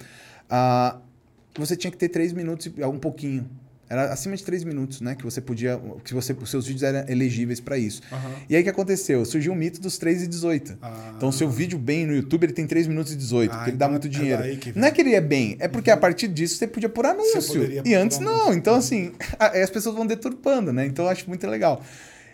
ah, 0.51 0.99
você 1.57 1.77
tinha 1.77 1.91
que 1.91 1.97
ter 1.97 2.09
três 2.09 2.33
minutos 2.33 2.67
e 2.67 2.85
um 2.85 2.99
pouquinho. 2.99 3.49
Era 3.89 4.12
acima 4.12 4.37
de 4.37 4.43
três 4.43 4.64
minutos, 4.64 5.01
né? 5.01 5.14
Que 5.14 5.22
você 5.22 5.41
podia. 5.41 5.80
Que 6.03 6.12
você, 6.12 6.32
os 6.32 6.51
seus 6.51 6.66
vídeos 6.66 6.82
eram 6.82 7.09
elegíveis 7.09 7.61
para 7.61 7.78
isso. 7.78 8.03
Aham. 8.11 8.30
E 8.49 8.57
aí 8.57 8.61
o 8.61 8.64
que 8.64 8.70
aconteceu? 8.70 9.24
Surgiu 9.24 9.53
o 9.53 9.57
mito 9.57 9.80
dos 9.80 9.97
3 9.97 10.24
e 10.24 10.26
18. 10.26 10.76
Ah. 10.82 11.12
Então, 11.16 11.28
o 11.28 11.32
seu 11.32 11.49
vídeo 11.49 11.78
bem 11.78 12.05
no 12.05 12.14
YouTube, 12.14 12.45
ele 12.45 12.53
tem 12.53 12.66
3 12.66 12.89
minutos 12.89 13.12
e 13.12 13.16
18, 13.16 13.51
Ah, 13.53 13.57
porque 13.57 13.70
ele 13.70 13.76
dá 13.76 13.87
então 13.87 13.93
muito 13.93 14.07
é 14.09 14.11
dinheiro. 14.11 14.43
vem. 14.43 14.59
Não 14.74 14.89
é 14.89 14.91
que 14.91 15.01
ele 15.01 15.14
é 15.14 15.20
bem, 15.20 15.57
é 15.61 15.68
porque 15.68 15.91
a 15.91 15.97
partir 15.97 16.26
disso 16.28 16.57
você 16.57 16.66
podia 16.66 16.89
pôr 16.89 17.07
anúncio. 17.07 17.62
E 17.84 17.95
antes 17.95 18.18
anúncio. 18.18 18.22
não. 18.22 18.53
Então, 18.53 18.74
assim, 18.74 19.12
aí 19.39 19.62
as 19.62 19.70
pessoas 19.70 19.95
vão 19.95 20.05
deturpando, 20.07 20.72
né? 20.72 20.84
Então, 20.84 21.05
eu 21.05 21.11
acho 21.11 21.28
muito 21.28 21.47
legal. 21.47 21.80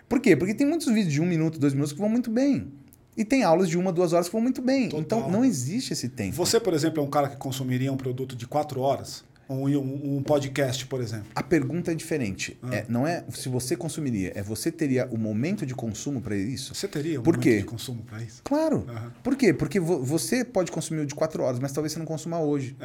Por 0.08 0.20
quê? 0.20 0.34
Porque 0.34 0.54
tem 0.54 0.66
muitos 0.66 0.86
vídeos 0.88 1.12
de 1.12 1.20
um 1.20 1.26
minuto, 1.26 1.58
dois 1.58 1.74
minutos 1.74 1.92
que 1.92 1.98
vão 1.98 2.08
muito 2.08 2.30
bem. 2.30 2.68
E 3.14 3.26
tem 3.26 3.42
aulas 3.44 3.68
de 3.68 3.76
uma, 3.76 3.92
duas 3.92 4.14
horas 4.14 4.26
que 4.26 4.32
vão 4.32 4.40
muito 4.40 4.62
bem. 4.62 4.88
Total. 4.88 5.00
Então, 5.18 5.30
não 5.30 5.44
existe 5.44 5.92
esse 5.92 6.08
tempo. 6.08 6.34
Você, 6.34 6.58
por 6.58 6.72
exemplo, 6.72 7.02
é 7.02 7.06
um 7.06 7.10
cara 7.10 7.28
que 7.28 7.36
consumiria 7.36 7.92
um 7.92 7.96
produto 7.96 8.34
de 8.34 8.46
quatro 8.46 8.80
horas? 8.80 9.22
Um, 9.48 9.66
um, 9.68 10.16
um 10.18 10.22
podcast, 10.22 10.86
por 10.86 11.00
exemplo? 11.00 11.26
A 11.34 11.42
pergunta 11.42 11.92
é 11.92 11.94
diferente. 11.94 12.56
Ah. 12.62 12.74
É, 12.76 12.84
não 12.88 13.06
é 13.06 13.22
se 13.30 13.48
você 13.48 13.76
consumiria, 13.76 14.32
é 14.34 14.42
você 14.42 14.70
teria 14.72 15.06
o 15.10 15.18
momento 15.18 15.66
de 15.66 15.74
consumo 15.74 16.20
para 16.20 16.34
isso? 16.36 16.74
Você 16.74 16.88
teria 16.88 17.20
um 17.20 17.22
Por 17.22 17.34
momento 17.34 17.42
quê? 17.42 17.58
de 17.58 17.64
consumo 17.64 18.02
para 18.02 18.22
isso? 18.22 18.40
Claro. 18.44 18.86
Aham. 18.88 19.12
Por 19.22 19.36
quê? 19.36 19.52
Porque 19.52 19.78
vo- 19.78 20.02
você 20.02 20.44
pode 20.44 20.72
consumir 20.72 21.00
o 21.02 21.06
de 21.06 21.14
4 21.14 21.42
horas, 21.42 21.58
mas 21.58 21.72
talvez 21.72 21.92
você 21.92 21.98
não 21.98 22.06
consuma 22.06 22.40
hoje. 22.40 22.76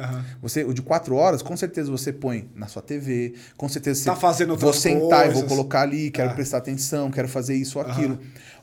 Você, 0.42 0.62
o 0.64 0.74
de 0.74 0.82
4 0.82 1.14
horas, 1.14 1.40
com 1.42 1.56
certeza 1.56 1.90
você 1.90 2.12
põe 2.12 2.48
na 2.54 2.66
sua 2.66 2.82
TV, 2.82 3.34
com 3.56 3.68
certeza 3.68 4.04
Tá 4.04 4.14
você 4.14 4.20
fazendo 4.20 4.56
vou 4.56 4.72
sentar 4.72 5.20
e 5.22 5.30
vou 5.30 5.32
coisas. 5.42 5.48
colocar 5.48 5.82
ali, 5.82 6.10
quero 6.10 6.30
Ah. 6.30 6.34
prestar 6.34 6.58
atenção, 6.58 7.10
quero 7.10 7.28
fazer 7.28 7.54
isso 7.54 7.78
ou 7.78 7.84
aquilo. 7.86 8.18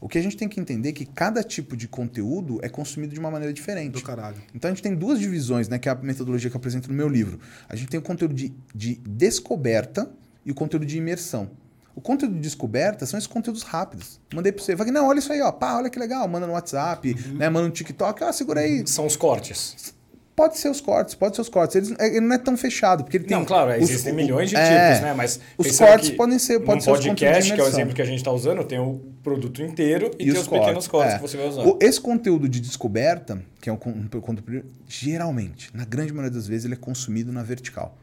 O 0.06 0.08
que 0.08 0.20
a 0.20 0.22
gente 0.22 0.38
tem 0.38 0.48
que 0.48 0.60
entender 0.60 0.90
é 0.90 0.92
que 0.92 1.04
cada 1.04 1.44
tipo 1.44 1.76
de 1.76 1.88
conteúdo 1.88 2.60
é 2.62 2.70
consumido 2.70 3.12
de 3.12 3.20
uma 3.20 3.32
maneira 3.32 3.52
diferente. 3.52 3.94
Do 3.94 4.04
caralho. 4.04 4.38
Então 4.54 4.70
a 4.70 4.72
gente 4.72 4.84
tem 4.84 4.94
duas 4.94 5.18
divisões, 5.20 5.68
né? 5.68 5.80
Que 5.80 5.90
é 5.90 5.92
a 5.92 5.96
metodologia 5.96 6.48
que 6.48 6.56
eu 6.56 6.60
apresento 6.60 6.88
no 6.90 6.94
meu 6.94 7.10
livro. 7.10 7.40
A 7.68 7.76
gente 7.76 7.90
tem 7.90 8.00
o 8.00 8.04
conteúdo 8.04 8.36
de, 8.36 8.54
de 8.76 9.02
descoberta 9.04 10.08
e 10.46 10.52
o 10.52 10.54
conteúdo 10.54 10.86
de 10.86 10.96
imersão. 11.00 11.50
O 11.96 12.02
conteúdo 12.02 12.36
de 12.36 12.42
descoberta 12.42 13.04
são 13.08 13.18
esses 13.18 13.26
conteúdos 13.26 13.64
rápidos. 13.64 14.20
Mandei 14.32 14.52
pra 14.52 14.64
você. 14.64 14.76
Não, 14.76 15.08
olha 15.08 15.18
isso 15.18 15.34
aí, 15.34 15.42
ó. 15.42 15.52
Pá, 15.52 15.76
olha 15.78 15.90
que 15.90 15.98
legal. 15.98 16.28
Manda 16.28 16.46
no 16.46 16.54
WhatsApp, 16.54 17.10
Uhum. 17.28 17.38
né? 17.38 17.50
Manda 17.50 17.68
no 17.68 17.74
TikTok. 17.74 18.24
Ó, 18.24 18.32
segura 18.32 18.60
aí. 18.62 18.86
São 18.86 19.08
os 19.08 19.16
cortes. 19.16 19.96
Pode 20.36 20.58
ser 20.58 20.70
os 20.70 20.82
cortes, 20.82 21.16
pode 21.16 21.34
ser 21.36 21.42
os 21.44 21.50
cortes. 21.50 21.76
Eles- 21.78 21.96
é, 21.98 22.08
ele 22.08 22.20
não 22.22 22.36
é 22.36 22.38
tão 22.38 22.58
fechado, 22.58 23.04
porque 23.06 23.16
ele 23.18 23.24
tem... 23.24 23.38
Não, 23.38 23.46
claro, 23.46 23.72
os- 23.72 23.90
existem 23.90 24.12
o- 24.12 24.16
milhões 24.16 24.50
de 24.50 24.58
é, 24.58 24.90
tipos, 24.90 25.02
né? 25.04 25.14
Mas 25.14 25.40
os 25.58 25.78
cortes 25.78 26.10
podem 26.10 26.38
ser- 26.38 26.60
pode 26.60 26.84
ser 26.84 26.92
podcast, 26.92 27.54
que 27.54 27.60
é 27.62 27.64
o 27.64 27.68
exemplo 27.68 27.94
que 27.96 28.02
a 28.02 28.06
gente 28.06 28.18
está 28.18 28.32
usando, 28.32 28.64
tem 28.66 28.78
o 28.78 29.00
produto 29.24 29.64
inteiro 29.64 30.12
e, 30.20 30.28
E 30.28 30.32
tem 30.34 30.42
os, 30.42 30.48
pequenos 30.48 30.88
cortes 30.88 31.14
é. 31.14 31.18
que 31.18 31.22
você 31.22 31.38
vai 31.38 31.48
usar. 31.48 31.64
O- 31.66 31.80
esse 31.82 32.02
conteúdo 32.02 32.50
de 32.50 32.60
descoberta, 32.60 33.42
que 33.62 33.70
é 33.70 33.74
um, 33.74 33.78
um 33.86 34.08
conteúdo, 34.22 34.66
geralmente, 34.88 35.70
na 35.74 35.86
grande 35.86 36.12
maioria 36.14 36.36
das 36.36 36.48
vezes, 36.48 36.66
ele 36.66 36.74
é 36.74 36.78
consumido 36.78 37.32
na 37.32 37.42
vertical. 37.42 37.98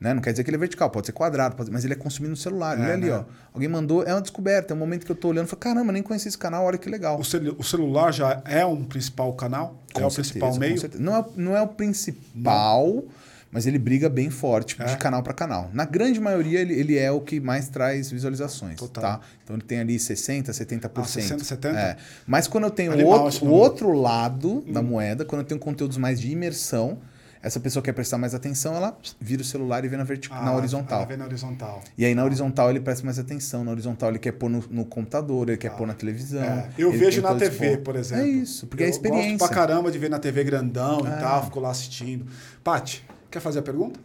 Né? 0.00 0.14
Não 0.14 0.22
quer 0.22 0.30
dizer 0.30 0.44
que 0.44 0.48
ele 0.50 0.56
é 0.56 0.58
vertical, 0.60 0.88
pode 0.88 1.06
ser 1.06 1.12
quadrado, 1.12 1.54
pode- 1.56 1.70
mas 1.70 1.84
ele 1.84 1.92
é 1.92 1.96
consumido 1.96 2.30
no 2.30 2.36
celular. 2.36 2.78
É, 2.78 2.82
ele 2.82 2.90
é 2.90 2.94
ali, 2.94 3.06
né? 3.10 3.16
ó. 3.18 3.24
Alguém 3.52 3.68
mandou, 3.68 4.02
é 4.02 4.14
uma 4.14 4.22
descoberta, 4.22 4.72
é 4.72 4.74
um 4.74 4.78
momento 4.78 5.04
que 5.04 5.12
eu 5.12 5.16
tô 5.16 5.28
olhando 5.28 5.46
e 5.46 5.48
falo, 5.50 5.60
caramba, 5.60 5.92
nem 5.92 6.02
conheci 6.02 6.26
esse 6.28 6.38
canal, 6.38 6.64
olha 6.64 6.78
que 6.78 6.88
legal. 6.88 7.18
O, 7.20 7.24
celu- 7.24 7.54
o 7.58 7.62
celular 7.62 8.10
já 8.10 8.40
é 8.46 8.64
um 8.64 8.82
principal 8.82 9.30
canal? 9.34 9.78
é 9.94 10.00
Com 10.00 10.06
o 10.06 10.10
certeza, 10.10 10.38
principal 10.40 10.58
meio? 10.58 10.80
Não 10.98 11.16
é, 11.16 11.24
não 11.36 11.56
é 11.56 11.60
o 11.60 11.68
principal, 11.68 13.04
mas 13.52 13.66
ele 13.66 13.78
briga 13.78 14.08
bem 14.08 14.30
forte 14.30 14.76
É? 14.80 14.84
de 14.84 14.96
canal 14.96 15.22
para 15.22 15.32
canal. 15.34 15.68
Na 15.72 15.84
grande 15.84 16.20
maioria, 16.20 16.60
ele, 16.60 16.72
ele 16.72 16.96
é 16.96 17.10
o 17.10 17.20
que 17.20 17.40
mais 17.40 17.68
traz 17.68 18.10
visualizações. 18.10 18.76
Total. 18.76 19.02
Tá? 19.02 19.20
Então 19.44 19.56
ele 19.56 19.64
tem 19.64 19.80
ali 19.80 19.96
60%, 19.98 20.50
70%. 20.52 20.90
Ah, 20.94 21.04
60, 21.04 21.44
70? 21.44 21.78
É. 21.78 21.96
Mas 22.26 22.46
quando 22.46 22.64
eu 22.64 22.70
tenho 22.70 22.90
o 22.90 22.94
Animal 22.94 23.24
outro, 23.24 23.44
o 23.46 23.50
outro 23.50 23.92
lado 23.92 24.64
da 24.68 24.80
moeda, 24.80 25.24
quando 25.24 25.42
eu 25.42 25.46
tenho 25.46 25.60
conteúdos 25.60 25.96
mais 25.96 26.20
de 26.20 26.30
imersão, 26.30 26.98
essa 27.42 27.58
pessoa 27.58 27.82
quer 27.82 27.92
prestar 27.92 28.18
mais 28.18 28.34
atenção, 28.34 28.74
ela 28.76 28.96
vira 29.20 29.40
o 29.40 29.44
celular 29.44 29.84
e 29.84 29.88
vê 29.88 29.96
na, 29.96 30.04
vertical, 30.04 30.38
Ah, 30.38 30.44
na 30.44 30.54
horizontal. 30.54 31.02
ah, 31.02 31.04
vem 31.06 31.16
na 31.16 31.24
horizontal. 31.24 31.82
E 31.96 32.04
aí 32.04 32.14
na 32.14 32.22
horizontal 32.24 32.68
ele 32.70 32.80
presta 32.80 33.04
mais 33.04 33.18
atenção, 33.18 33.64
na 33.64 33.70
horizontal 33.70 34.10
ele 34.10 34.18
quer 34.18 34.32
pôr 34.32 34.50
no, 34.50 34.62
no 34.70 34.84
computador, 34.84 35.48
ele 35.48 35.56
quer 35.58 35.70
pôr 35.76 35.86
na 35.86 35.94
televisão. 35.94 36.42
É, 36.42 36.68
eu 36.76 36.92
vejo 36.92 37.22
na 37.22 37.34
TV, 37.34 37.78
por 37.78 37.86
foco. 37.94 37.98
exemplo. 37.98 38.24
É 38.24 38.28
isso, 38.28 38.66
porque 38.66 38.82
eu 38.82 38.86
é 38.86 38.88
a 38.88 38.90
experiência. 38.90 39.38
gosto 39.38 39.46
pra 39.48 39.48
caramba 39.56 39.90
de 39.90 39.98
ver 39.98 40.10
na 40.10 40.18
TV 40.18 40.44
grandão 40.44 40.98
É. 41.06 41.16
e 41.16 41.20
tal, 41.20 41.44
fico 41.44 41.60
lá 41.60 41.70
assistindo. 41.70 42.26
Paty, 42.62 43.04
quer 43.30 43.40
fazer 43.40 43.60
a 43.60 43.62
pergunta? 43.62 43.98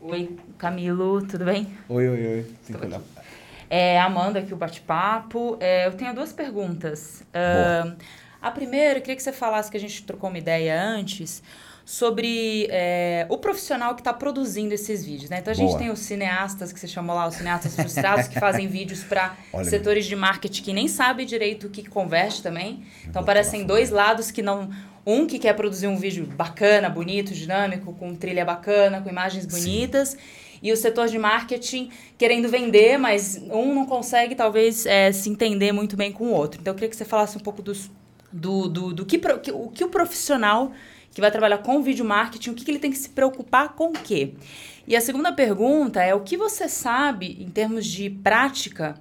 Oi, 0.00 0.36
Camilo, 0.58 1.22
tudo 1.26 1.44
bem? 1.44 1.68
Oi, 1.88 2.08
oi, 2.08 2.26
oi. 2.26 2.46
Tem 2.66 2.76
que 2.76 2.84
olhar. 2.86 3.00
É, 3.68 4.00
Amanda 4.00 4.38
aqui, 4.40 4.52
o 4.52 4.56
bate-papo. 4.56 5.56
É, 5.60 5.86
eu 5.86 5.92
tenho 5.92 6.12
duas 6.14 6.32
perguntas. 6.32 7.22
Ah, 7.34 7.94
a 8.42 8.50
primeira, 8.50 8.98
eu 8.98 9.02
queria 9.02 9.14
que 9.14 9.22
você 9.22 9.30
falasse, 9.32 9.70
que 9.70 9.76
a 9.76 9.80
gente 9.80 10.02
trocou 10.04 10.30
uma 10.30 10.38
ideia 10.38 10.82
antes, 10.82 11.42
sobre 11.90 12.68
é, 12.70 13.26
o 13.28 13.36
profissional 13.36 13.96
que 13.96 14.00
está 14.00 14.12
produzindo 14.12 14.72
esses 14.72 15.04
vídeos. 15.04 15.28
Né? 15.28 15.38
Então, 15.40 15.50
a 15.50 15.54
gente 15.54 15.70
Boa. 15.70 15.78
tem 15.80 15.90
os 15.90 15.98
cineastas, 15.98 16.72
que 16.72 16.78
você 16.78 16.86
chamou 16.86 17.16
lá, 17.16 17.26
os 17.26 17.34
cineastas 17.34 17.74
frustrados, 17.74 18.28
que 18.28 18.38
fazem 18.38 18.68
vídeos 18.70 19.02
para 19.02 19.36
setores 19.64 20.06
de 20.06 20.14
marketing 20.14 20.62
que 20.62 20.72
nem 20.72 20.86
sabe 20.86 21.24
direito 21.24 21.66
o 21.66 21.68
que 21.68 21.82
converte 21.82 22.44
também. 22.44 22.84
Então, 23.08 23.24
parecem 23.24 23.64
dois 23.66 23.90
lados 23.90 24.30
que 24.30 24.40
não... 24.40 24.70
Um 25.04 25.26
que 25.26 25.36
quer 25.36 25.52
produzir 25.54 25.88
um 25.88 25.96
vídeo 25.96 26.26
bacana, 26.26 26.88
bonito, 26.88 27.34
dinâmico, 27.34 27.92
com 27.94 28.14
trilha 28.14 28.44
bacana, 28.44 29.00
com 29.00 29.08
imagens 29.08 29.44
bonitas. 29.44 30.16
E 30.62 30.70
o 30.70 30.76
setor 30.76 31.08
de 31.08 31.18
marketing 31.18 31.90
querendo 32.16 32.48
vender, 32.48 32.98
mas 32.98 33.36
um 33.50 33.74
não 33.74 33.84
consegue, 33.84 34.36
talvez, 34.36 34.86
é, 34.86 35.10
se 35.10 35.28
entender 35.28 35.72
muito 35.72 35.96
bem 35.96 36.12
com 36.12 36.26
o 36.26 36.30
outro. 36.32 36.60
Então, 36.60 36.70
eu 36.70 36.76
queria 36.76 36.88
que 36.88 36.94
você 36.94 37.04
falasse 37.04 37.36
um 37.36 37.40
pouco 37.40 37.60
dos, 37.60 37.90
do, 38.32 38.68
do, 38.68 38.94
do 38.94 39.04
que- 39.04 39.20
o 39.52 39.68
que 39.70 39.82
o 39.82 39.88
profissional 39.88 40.70
que 41.12 41.20
vai 41.20 41.30
trabalhar 41.30 41.58
com 41.58 41.82
vídeo 41.82 42.04
marketing, 42.04 42.50
o 42.50 42.54
que, 42.54 42.64
que 42.64 42.70
ele 42.70 42.78
tem 42.78 42.90
que 42.90 42.98
se 42.98 43.08
preocupar 43.08 43.70
com 43.70 43.88
o 43.88 43.92
quê? 43.92 44.34
E 44.86 44.96
a 44.96 45.00
segunda 45.00 45.32
pergunta 45.32 46.02
é 46.02 46.14
o 46.14 46.20
que 46.20 46.36
você 46.36 46.68
sabe, 46.68 47.36
em 47.40 47.48
termos 47.48 47.86
de 47.86 48.10
prática, 48.10 48.94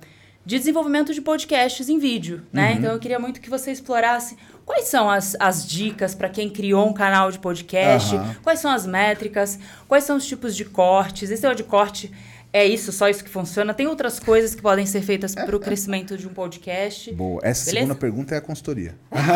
de 0.45 0.57
desenvolvimento 0.57 1.14
de 1.14 1.22
podcasts 1.22 1.89
em 1.89 1.99
vídeo, 1.99 2.45
né? 2.51 2.74
Então, 2.74 2.91
eu 2.91 2.99
queria 2.99 3.20
muito 3.20 3.39
que 3.39 3.49
você 3.49 3.72
explorasse 3.72 4.36
quais 4.66 4.86
são 4.86 5.10
as, 5.10 5.36
as 5.39 5.68
dicas 5.68 6.16
para 6.16 6.30
quem 6.30 6.49
criou 6.49 6.88
um 6.88 6.93
canal 6.93 7.32
de 7.32 7.39
podcast, 7.39 8.16
Aham. 8.16 8.36
quais 8.41 8.60
são 8.60 8.72
as 8.72 8.86
métricas, 8.86 9.60
quais 9.88 10.03
são 10.03 10.18
os 10.18 10.26
tipos 10.26 10.55
de 10.55 10.66
cortes. 10.66 11.30
Esse 11.30 11.45
é 11.45 11.49
o 11.49 11.55
de 11.55 11.64
corte 11.64 12.12
é 12.52 12.66
isso, 12.66 12.91
só 12.91 13.08
isso 13.10 13.24
que 13.24 13.30
funciona. 13.30 13.74
Tem 13.74 13.88
outras 13.88 14.20
coisas 14.20 14.56
que 14.56 14.62
podem 14.62 14.86
ser 14.86 15.02
feitas 15.02 15.36
para 15.36 15.56
o 15.56 15.60
crescimento 15.60 16.18
de 16.18 16.28
um 16.28 16.34
podcast. 16.34 17.12
Boa. 17.14 17.39
Essa 17.43 17.66
Beleza? 17.66 17.86
segunda 17.86 17.95
pergunta 17.95 18.36
é 18.36 18.38
a 18.38 18.41
consultoria. 18.41 18.95
Nada, 19.12 19.28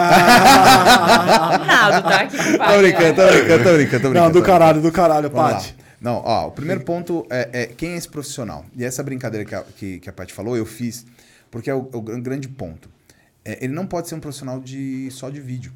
tá? 2.02 2.22
Aqui 2.22 2.38
com 2.38 2.44
o 2.44 2.58
Tô 2.58 2.78
brincando, 2.80 3.16
tô 3.16 3.28
brincando, 3.28 3.64
tô 3.64 3.74
brincando. 3.74 4.14
Não, 4.14 4.32
do 4.32 4.42
caralho, 4.42 4.82
do 4.82 4.92
caralho. 4.92 5.30
Paty. 5.30 5.76
Não, 6.02 6.22
ó, 6.26 6.48
o 6.48 6.52
primeiro 6.52 6.82
ponto 6.82 7.26
é, 7.30 7.50
é 7.54 7.66
quem 7.68 7.92
é 7.92 7.98
esse 7.98 8.10
profissional? 8.10 8.66
E 8.76 8.84
essa 8.84 9.02
brincadeira 9.02 9.46
que 9.46 9.56
a, 9.56 9.64
que, 9.78 10.00
que 10.00 10.10
a 10.10 10.14
Paty 10.14 10.34
falou, 10.34 10.58
eu 10.58 10.66
fiz, 10.66 11.06
porque 11.50 11.70
é 11.70 11.74
o, 11.74 11.88
o 11.94 12.02
gran- 12.02 12.20
grande 12.20 12.50
ponto. 12.50 12.90
É, 13.46 13.64
ele 13.64 13.74
não 13.74 13.86
pode 13.86 14.10
ser 14.10 14.16
um 14.16 14.20
profissional 14.20 14.60
de, 14.60 15.10
só 15.12 15.30
de 15.30 15.40
vídeo. 15.40 15.72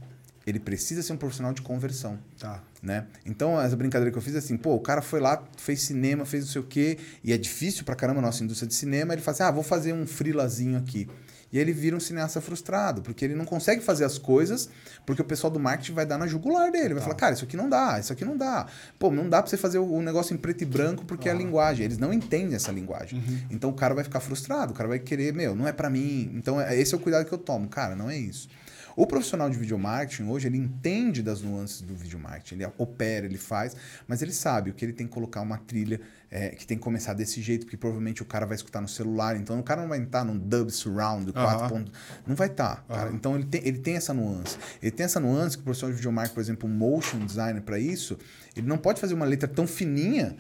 Ele 0.48 0.60
precisa 0.60 1.04
ser 1.04 1.12
um 1.12 1.18
profissional 1.18 1.52
de 1.54 1.62
conversão 1.62 2.18
Tá. 2.40 2.64
né? 2.82 3.06
Então, 3.26 3.60
essa 3.60 3.76
brincadeira 3.76 4.10
que 4.12 4.18
eu 4.18 4.22
fiz 4.22 4.34
é 4.34 4.38
assim, 4.38 4.56
pô, 4.56 4.74
o 4.76 4.80
cara 4.80 5.02
foi 5.02 5.20
lá, 5.20 5.44
fez 5.58 5.82
cinema, 5.82 6.26
fez 6.26 6.46
não 6.46 6.52
sei 6.54 6.62
o 6.62 6.66
quê, 6.66 6.98
e 7.24 7.34
é 7.34 7.38
difícil 7.38 7.84
pra 7.84 7.94
caramba 7.96 8.20
a 8.20 8.22
nossa 8.22 8.44
indústria 8.44 8.68
de 8.68 8.74
cinema, 8.74 9.14
ele 9.14 9.22
fala 9.22 9.34
assim, 9.36 9.44
ah, 9.44 9.52
vou 9.52 9.62
fazer 9.64 9.92
um 9.94 10.08
frilazinho 10.08 10.78
aqui. 10.78 11.08
E 11.52 11.58
aí 11.58 11.62
ele 11.64 11.72
vira 11.72 11.96
um 11.96 12.00
cineasta 12.00 12.42
frustrado, 12.42 13.02
porque 13.02 13.24
ele 13.24 13.34
não 13.36 13.46
consegue 13.46 13.82
fazer 13.82 14.04
as 14.04 14.18
coisas, 14.18 14.70
porque 15.06 15.22
o 15.22 15.26
pessoal 15.26 15.52
do 15.52 15.60
marketing 15.60 15.94
vai 15.94 16.06
dar 16.06 16.18
na 16.18 16.28
jugular 16.28 16.70
dele. 16.72 16.94
Vai 16.94 17.02
falar, 17.04 17.16
cara, 17.16 17.34
isso 17.36 17.46
aqui 17.46 17.56
não 17.56 17.70
dá, 17.70 17.98
isso 18.00 18.12
aqui 18.12 18.26
não 18.26 18.36
dá. 18.38 18.68
Pô, 19.00 19.10
não 19.12 19.30
dá 19.30 19.42
pra 19.42 19.50
você 19.50 19.56
fazer 19.56 19.80
o 19.80 20.02
negócio 20.02 20.34
em 20.34 20.38
preto 20.38 20.62
e 20.64 20.66
branco 20.66 21.06
porque 21.06 21.30
é 21.30 21.32
a 21.32 21.36
linguagem. 21.36 21.86
Eles 21.86 21.98
não 21.98 22.12
entendem 22.12 22.54
essa 22.54 22.70
linguagem. 22.72 23.24
Então 23.50 23.70
o 23.70 23.74
cara 23.74 23.94
vai 23.96 24.04
ficar 24.04 24.20
frustrado, 24.20 24.74
o 24.74 24.76
cara 24.76 24.90
vai 24.90 25.00
querer, 25.00 25.34
meu, 25.34 25.56
não 25.56 25.66
é 25.66 25.72
pra 25.72 25.90
mim. 25.90 26.30
Então 26.36 26.60
é- 26.60 26.78
esse 26.78 26.94
é 26.94 26.98
o 26.98 27.00
cuidado 27.00 27.26
que 27.26 27.32
eu 27.34 27.38
tomo. 27.38 27.70
Cara, 27.70 27.96
não 27.96 28.10
é 28.10 28.18
isso. 28.18 28.50
O 28.98 29.06
profissional 29.06 29.48
de 29.48 29.56
video 29.60 29.78
marketing 29.78 30.24
hoje, 30.24 30.48
ele 30.48 30.58
entende 30.58 31.22
das 31.22 31.40
nuances 31.44 31.82
do 31.82 31.94
video 31.94 32.18
marketing, 32.18 32.56
ele 32.56 32.72
opera, 32.80 33.28
ele 33.28 33.38
faz, 33.38 33.76
mas 34.08 34.24
ele 34.24 34.32
sabe 34.32 34.72
o 34.72 34.74
que 34.74 34.84
ele 34.84 34.92
tem 34.92 35.06
que 35.06 35.14
colocar 35.14 35.40
uma 35.42 35.60
trilha 35.60 36.02
é, 36.32 36.50
que 36.50 36.66
tem 36.66 36.76
que 36.76 36.84
começar 36.84 37.14
desse 37.14 37.40
jeito, 37.40 37.68
porque 37.68 37.78
provavelmente 37.78 38.24
o 38.24 38.26
cara 38.26 38.48
vai 38.48 38.56
escutar 38.56 38.82
no 38.82 38.88
celular, 38.88 39.38
então 39.38 39.60
o 39.60 39.64
cara 39.64 39.82
não 39.82 39.90
vai 39.90 40.02
estar 40.02 40.24
num 40.24 40.36
dub 40.36 40.72
surround 40.72 41.32
4 41.32 41.70
pontos, 41.70 41.94
não 42.26 42.36
vai 42.36 42.48
estar, 42.48 42.84
cara. 42.88 43.12
Então 43.12 43.36
ele 43.36 43.46
tem, 43.46 43.62
ele 43.64 43.78
tem 43.78 43.98
essa 43.98 44.16
nuance. 44.16 44.58
Ele 44.82 44.90
tem 44.90 45.04
essa 45.04 45.20
nuance 45.20 45.56
que 45.58 45.62
o 45.62 45.66
profissional 45.66 45.92
de 45.92 45.98
video 45.98 46.12
marketing, 46.12 46.34
por 46.34 46.42
exemplo, 46.42 46.68
um 46.68 46.74
motion 46.74 47.20
designer 47.24 47.62
para 47.62 47.78
isso, 47.78 48.18
ele 48.56 48.66
não 48.66 48.80
pode 48.80 49.00
fazer 49.00 49.14
uma 49.14 49.28
letra 49.28 49.48
tão 49.48 49.68
fininha 49.68 50.36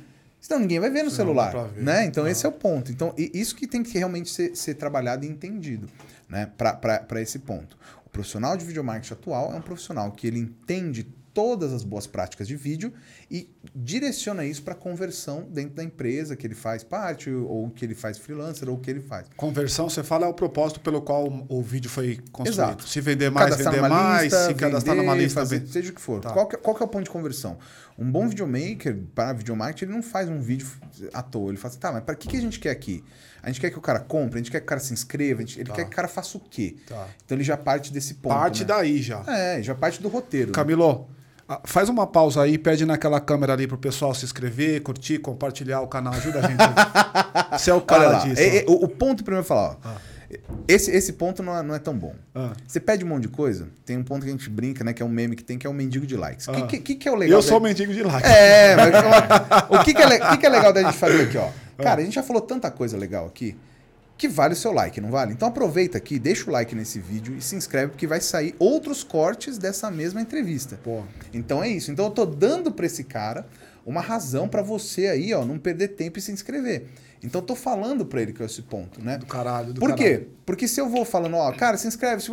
Senão 0.47 0.61
ninguém 0.61 0.79
vai 0.79 0.89
ver 0.89 1.03
no 1.03 1.11
celular. 1.11 1.51
ver. 1.67 1.83
Né? 1.83 2.05
Então, 2.05 2.25
esse 2.25 2.45
é 2.45 2.49
o 2.49 2.53
ponto. 2.53 2.89
Então, 2.89 3.13
isso 3.17 3.53
que 3.53 3.67
tem 3.67 3.83
que 3.83 3.97
realmente 3.97 4.29
ser, 4.29 4.55
ser 4.55 4.75
trabalhado 4.75 5.25
e 5.25 5.27
entendido 5.27 5.89
né? 6.29 6.49
para 6.57 7.21
esse 7.21 7.39
ponto. 7.39 7.77
O 8.05 8.09
profissional 8.09 8.55
de 8.55 8.63
videomarketing 8.63 9.13
atual 9.13 9.51
é 9.51 9.57
um 9.57 9.61
profissional 9.61 10.09
que 10.13 10.25
ele 10.25 10.39
entende 10.39 11.05
todas 11.37 11.71
as 11.71 11.83
boas 11.83 12.07
práticas 12.07 12.47
de 12.47 12.55
vídeo 12.55 12.91
e 13.29 13.47
direciona 13.75 14.43
isso 14.43 14.63
para 14.63 14.73
conversão 14.73 15.45
dentro 15.47 15.75
da 15.75 15.83
empresa 15.83 16.35
que 16.35 16.47
ele 16.47 16.55
faz 16.55 16.83
parte, 16.83 17.29
ou 17.29 17.69
que 17.69 17.85
ele 17.85 17.93
faz 17.93 18.17
freelancer, 18.17 18.67
ou 18.67 18.79
que 18.79 18.89
ele 18.89 19.01
faz. 19.01 19.27
Conversão, 19.37 19.87
você 19.87 20.01
fala, 20.01 20.25
é 20.25 20.29
o 20.29 20.33
propósito 20.33 20.79
pelo 20.79 20.99
qual 20.99 21.45
o, 21.47 21.61
vídeo 21.61 21.91
foi 21.91 22.17
construído. 22.31 22.69
Exato. 22.69 22.89
Se 22.89 22.99
vender 22.99 23.29
mais, 23.29 23.51
Cadastrar 23.51 23.75
vender 23.75 23.87
mais. 23.87 24.23
lista, 24.23 24.45
se 24.47 24.53
cadastrar 24.55 24.95
vender, 24.95 25.07
numa 25.07 25.15
lista, 25.15 25.39
fazer, 25.39 25.67
seja 25.67 25.91
o 25.91 25.93
que 25.93 26.01
for. 26.01 26.21
Tá. 26.21 26.31
Qual, 26.31 26.47
que, 26.47 26.57
qual 26.57 26.75
que 26.75 26.81
é 26.81 26.85
o 26.87 26.89
ponto 26.89 27.03
de 27.03 27.11
conversão? 27.11 27.59
Um 27.99 28.11
bom 28.11 28.27
videomaker 28.27 28.97
para 29.13 29.33
videomarketing, 29.33 29.85
ele 29.85 29.93
não 29.93 30.01
faz 30.01 30.27
um 30.27 30.39
vídeo 30.41 30.65
à 31.13 31.21
toa. 31.21 31.49
Ele 31.51 31.57
fala 31.57 31.71
assim, 31.71 31.79
tá, 31.79 31.91
mas 31.91 32.03
para 32.03 32.15
que, 32.15 32.27
que 32.27 32.37
a 32.37 32.41
gente 32.41 32.59
quer 32.59 32.71
aqui? 32.71 33.03
A 33.43 33.47
gente 33.47 33.61
quer 33.61 33.69
que 33.69 33.77
o 33.77 33.81
cara 33.81 33.99
compre, 33.99 34.39
a 34.39 34.41
gente 34.41 34.49
quer 34.49 34.59
que 34.59 34.65
o 34.65 34.69
cara 34.69 34.81
se 34.81 34.91
inscreva, 34.91 35.43
a 35.43 35.45
gente- 35.45 35.59
ele 35.59 35.69
Tá. 35.69 35.75
quer 35.75 35.83
que 35.83 35.91
o 35.91 35.95
cara 35.95 36.07
faça 36.07 36.35
o 36.35 36.41
quê? 36.41 36.77
Tá. 36.87 37.07
Então 37.23 37.37
ele 37.37 37.43
já 37.43 37.55
parte 37.55 37.93
desse 37.93 38.15
ponto. 38.15 38.33
Parte 38.33 38.61
né? 38.61 38.65
daí 38.65 39.03
já. 39.03 39.23
É, 39.27 39.61
já 39.61 39.75
parte 39.75 40.01
do 40.01 40.07
roteiro. 40.09 40.47
né? 40.47 40.53
Camilo, 40.55 41.07
ah, 41.09 41.16
faz 41.63 41.89
uma 41.89 42.05
pausa 42.05 42.41
aí, 42.41 42.57
pede 42.57 42.85
naquela 42.85 43.19
câmera 43.19 43.53
ali 43.53 43.67
pro 43.67 43.77
pessoal 43.77 44.13
se 44.13 44.25
inscrever, 44.25 44.81
curtir, 44.81 45.19
compartilhar 45.19 45.81
o 45.81 45.87
canal. 45.87 46.13
Ajuda 46.13 46.39
a 46.39 46.41
gente. 46.41 46.57
Você 47.57 47.71
é 47.71 47.73
o 47.73 47.81
cara 47.81 48.09
lá, 48.09 48.19
disso. 48.19 48.41
é- 48.41 48.57
é- 48.57 48.65
o, 48.67 48.85
o 48.85 48.87
ponto 48.87 49.23
primeiro 49.23 49.45
é 49.45 49.47
falar, 49.47 49.77
ó. 49.83 50.17
Esse, 50.67 50.91
esse 50.91 51.13
ponto 51.13 51.41
não 51.41 51.55
é, 51.57 51.63
não 51.63 51.73
é 51.73 51.79
tão 51.79 51.97
bom. 51.97 52.13
Ah. 52.35 52.51
Você 52.67 52.81
pede 52.81 53.05
um 53.05 53.07
monte 53.07 53.21
de 53.21 53.27
coisa, 53.29 53.69
tem 53.85 53.95
um 53.95 54.03
ponto 54.03 54.23
que 54.23 54.27
a 54.27 54.31
gente 54.33 54.49
brinca, 54.49 54.83
né? 54.83 54.91
Que 54.91 55.01
é 55.01 55.05
um 55.05 55.09
meme 55.09 55.37
que 55.37 55.43
tem, 55.43 55.57
que 55.57 55.65
é 55.65 55.69
o 55.69 55.73
mendigo 55.73 56.05
de 56.05 56.17
likes. 56.17 56.45
O 56.49 56.51
Ah. 56.51 56.67
que, 56.67 56.79
que, 56.79 56.95
que 56.95 57.07
é 57.07 57.11
o 57.11 57.15
legal? 57.15 57.37
Eu 57.37 57.41
sou 57.41 57.61
da- 57.61 57.67
mendigo 57.69 57.93
de 57.93 58.03
like. 58.03 58.27
É, 58.27 58.75
mas 58.75 58.91
o 59.69 59.83
que, 59.85 59.93
que, 59.93 60.01
é, 60.01 60.19
que, 60.19 60.37
que 60.37 60.45
é 60.45 60.49
legal 60.49 60.73
da 60.73 60.83
gente 60.83 60.97
fazer 60.97 61.21
aqui, 61.23 61.37
ó? 61.37 61.47
Cara, 61.81 62.01
a 62.01 62.03
gente 62.03 62.15
já 62.15 62.23
falou 62.23 62.41
tanta 62.41 62.69
coisa 62.69 62.97
legal 62.97 63.25
aqui 63.25 63.57
que 64.17 64.27
vale 64.27 64.53
o 64.53 64.57
seu 64.57 64.71
like, 64.71 64.99
não 64.99 65.11
vale? 65.11 65.33
Então 65.33 65.47
aproveita 65.47 65.97
aqui, 65.97 66.17
deixa 66.17 66.49
o 66.49 66.53
like 66.53 66.73
nesse 66.73 66.99
vídeo 66.99 67.35
e 67.37 67.41
se 67.41 67.55
inscreve, 67.55 67.91
porque 67.91 68.07
vai 68.07 68.19
sair 68.19 68.55
outros 68.57 69.03
cortes 69.03 69.57
dessa 69.57 69.91
mesma 69.91 70.21
entrevista. 70.21 70.79
Pô, 70.83 71.03
Então 71.33 71.63
é 71.63 71.69
isso. 71.69 71.91
Então 71.91 72.05
eu 72.05 72.11
tô 72.11 72.25
dando 72.25 72.71
pra 72.71 72.85
esse 72.85 73.03
cara 73.03 73.47
uma 73.85 74.01
razão 74.01 74.49
pra 74.49 74.61
você 74.61 75.07
aí, 75.07 75.33
ó, 75.33 75.45
não 75.45 75.57
perder 75.57 75.89
tempo 75.89 76.19
e 76.19 76.21
se 76.21 76.31
inscrever. 76.31 76.87
Então 77.23 77.41
eu 77.41 77.45
tô 77.45 77.55
falando 77.55 78.05
pra 78.05 78.21
ele 78.21 78.31
que 78.31 78.43
é 78.43 78.45
esse 78.45 78.61
ponto, 78.61 79.03
né? 79.03 79.17
do 79.17 79.25
caralho, 79.25 79.73
do 79.73 79.79
Por 79.79 79.89
caralho. 79.89 80.19
quê? 80.19 80.27
Porque 80.45 80.67
se 80.67 80.79
eu 80.79 80.87
vou 80.87 81.03
falando, 81.03 81.35
ó, 81.35 81.51
cara, 81.51 81.77
se 81.77 81.87
inscreve, 81.87 82.21
se... 82.21 82.29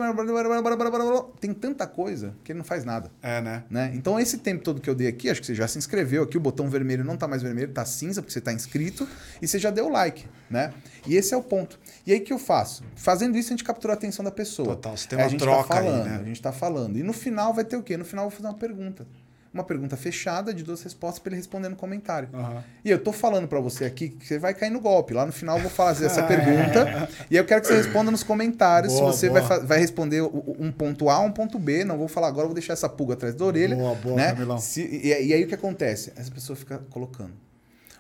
tem 1.41 1.55
tanta 1.55 1.87
coisa 1.87 2.35
que 2.45 2.53
ele 2.53 2.59
não 2.59 2.65
faz 2.65 2.85
nada. 2.85 3.11
É, 3.23 3.41
né? 3.41 3.65
Né? 3.71 3.93
Então, 3.95 4.21
esse 4.21 4.39
tempo 4.39 4.63
todo 4.63 4.81
que 4.81 4.91
eu 4.91 4.95
dei 4.95 5.07
aqui, 5.07 5.31
acho 5.31 5.41
que 5.41 5.47
você 5.47 5.55
já 5.55 5.67
se 5.67 5.79
inscreveu 5.79 6.23
aqui, 6.25 6.37
o 6.37 6.41
botão 6.41 6.69
vermelho 6.69 7.03
não 7.05 7.17
tá 7.17 7.27
mais 7.27 7.43
vermelho, 7.43 7.73
tá 7.73 7.85
cinza, 7.85 8.21
porque 8.21 8.33
você 8.33 8.41
tá 8.41 8.53
inscrito, 8.53 9.09
e 9.41 9.49
você 9.49 9.59
já 9.59 9.71
deu 9.71 9.89
like, 9.89 10.27
né? 10.51 10.73
E 11.07 11.17
esse 11.17 11.33
é 11.35 11.37
o 11.37 11.43
ponto. 11.43 11.79
E 12.07 12.13
aí, 12.13 12.19
o 12.19 12.25
que 12.25 12.33
eu 12.33 12.39
faço? 12.39 12.83
Fazendo 12.97 13.37
isso, 13.39 13.49
a 13.49 13.53
gente 13.53 13.65
captura 13.65 13.93
a 13.93 13.97
atenção 13.97 14.25
da 14.25 14.31
pessoa. 14.31 14.69
Total, 14.69 14.97
você 14.97 15.09
tem 15.09 15.19
uma 15.19 15.25
a 15.25 15.29
gente 15.29 15.41
troca 15.41 15.69
tá 15.69 15.81
aí, 15.81 15.87
falando, 15.87 16.05
né? 16.05 16.19
A 16.21 16.25
gente 16.25 16.43
tá 16.43 16.53
falando. 16.53 16.99
E 16.99 17.03
no 17.03 17.13
final 17.13 17.53
vai 17.55 17.65
ter 17.65 17.77
o 17.77 17.83
quê? 17.83 17.97
No 17.97 18.05
final 18.05 18.27
eu 18.27 18.31
vou 18.31 18.37
fazer 18.37 18.49
uma 18.49 18.59
pergunta. 18.59 19.07
Uma 19.53 19.63
pergunta 19.63 19.97
fechada 19.97 20.53
de 20.53 20.65
duas 20.65 20.83
respostas 20.83 21.21
para 21.21 21.31
ele 21.31 21.37
responder 21.37 21.69
no 21.69 21.77
comentário. 21.77 22.29
Aham. 22.35 22.65
E 22.85 22.91
eu 22.91 22.99
tô 22.99 23.13
falando 23.13 23.47
para 23.47 23.61
você 23.61 23.85
aqui 23.85 24.09
que 24.09 24.27
você 24.27 24.37
vai 24.37 24.53
cair 24.53 24.71
no 24.71 24.81
golpe. 24.81 25.15
Lá 25.15 25.25
no 25.25 25.31
final 25.31 25.57
eu 25.59 25.63
vou 25.63 25.71
fazer 25.71 26.07
essa 26.07 26.25
pergunta 26.27 27.09
e 27.31 27.37
eu 27.37 27.45
quero 27.45 27.61
que 27.61 27.69
você 27.69 27.77
responda 27.77 28.11
nos 28.11 28.25
comentários 28.25 28.93
Boa, 28.93 29.13
se 29.13 29.19
você 29.19 29.29
boa. 29.29 29.41
vai, 29.43 29.61
vai 29.61 29.79
responder 29.79 30.23
um 30.23 30.73
ponto 30.73 31.09
A, 31.09 31.21
um 31.21 31.31
ponto 31.31 31.57
B. 31.57 31.85
Não 31.85 31.97
vou 31.97 32.09
falar 32.09 32.27
agora, 32.27 32.49
vou 32.49 32.55
deixar 32.55 32.73
essa 32.73 32.89
pulga 32.89 33.15
atrás 33.15 33.33
da 33.37 33.45
orelha. 33.45 33.77
Boa, 33.77 33.95
boa, 33.95 34.17
né? 34.17 34.33
Camilão. 34.33 34.59
Se- 34.59 34.83
e, 34.83 35.07
e 35.07 35.33
aí 35.33 35.45
o 35.45 35.47
que 35.47 35.55
acontece? 35.55 36.13
Essa 36.17 36.33
pessoa 36.33 36.57
fica 36.57 36.79
colocando. 36.91 37.44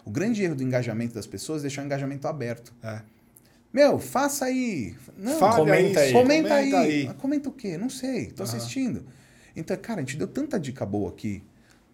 O 0.04 0.10
grande 0.10 0.42
erro 0.42 0.54
do 0.54 0.62
engajamento 0.62 1.14
das 1.14 1.26
pessoas 1.26 1.60
é 1.60 1.62
deixar 1.62 1.82
o 1.82 1.84
engajamento 1.86 2.28
aberto. 2.28 2.72
É. 2.82 3.00
Meu, 3.72 3.98
faça 3.98 4.44
aí. 4.44 4.94
Não, 5.16 5.38
comenta 5.38 6.00
aí. 6.00 6.12
Comenta, 6.12 6.48
comenta 6.48 6.54
aí. 6.54 6.74
aí. 6.74 7.04
Mas 7.06 7.16
comenta 7.16 7.48
o 7.48 7.52
quê? 7.52 7.76
Não 7.76 7.90
sei. 7.90 8.26
Tô 8.26 8.42
assistindo. 8.42 9.04
Então, 9.56 9.76
cara, 9.76 10.00
a 10.00 10.04
gente 10.04 10.16
deu 10.16 10.28
tanta 10.28 10.60
dica 10.60 10.84
boa 10.84 11.10
aqui. 11.10 11.42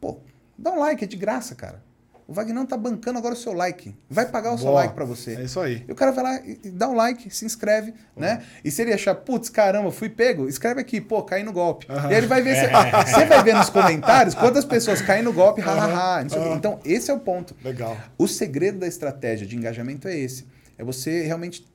Pô, 0.00 0.18
dá 0.58 0.72
um 0.72 0.78
like, 0.78 1.04
é 1.04 1.06
de 1.06 1.16
graça, 1.16 1.54
cara. 1.54 1.82
O 2.30 2.32
Vagnão 2.32 2.64
tá 2.64 2.76
bancando 2.76 3.18
agora 3.18 3.34
o 3.34 3.36
seu 3.36 3.52
like. 3.52 3.92
Vai 4.08 4.24
pagar 4.24 4.54
o 4.54 4.56
seu 4.56 4.68
Boa. 4.68 4.82
like 4.82 4.94
pra 4.94 5.04
você. 5.04 5.34
É 5.34 5.42
isso 5.42 5.58
aí. 5.58 5.84
E 5.88 5.90
o 5.90 5.96
cara 5.96 6.12
vai 6.12 6.22
lá 6.22 6.40
e 6.46 6.70
dá 6.70 6.88
um 6.88 6.94
like, 6.94 7.28
se 7.28 7.44
inscreve, 7.44 7.92
né? 8.16 8.44
E 8.64 8.70
se 8.70 8.80
ele 8.82 8.92
achar, 8.92 9.16
putz, 9.16 9.48
caramba, 9.48 9.90
fui 9.90 10.08
pego, 10.08 10.46
escreve 10.46 10.80
aqui, 10.80 11.00
pô, 11.00 11.24
caí 11.24 11.42
no 11.42 11.52
golpe. 11.52 11.88
E 11.90 11.92
aí 11.92 12.14
ele 12.14 12.28
vai 12.28 12.40
ver, 12.40 12.54
você 12.54 12.68
você 13.04 13.24
vai 13.24 13.42
ver 13.42 13.56
nos 13.56 13.68
comentários 13.68 14.36
quantas 14.36 14.64
pessoas 14.64 15.02
caem 15.02 15.24
no 15.24 15.32
golpe, 15.32 15.60
hahaha. 15.60 16.24
Então, 16.56 16.78
esse 16.84 17.10
é 17.10 17.14
o 17.14 17.18
ponto. 17.18 17.56
Legal. 17.64 17.96
O 18.16 18.28
segredo 18.28 18.78
da 18.78 18.86
estratégia 18.86 19.44
de 19.44 19.56
engajamento 19.56 20.06
é 20.06 20.16
esse. 20.16 20.46
É 20.78 20.84
você 20.84 21.22
realmente 21.22 21.66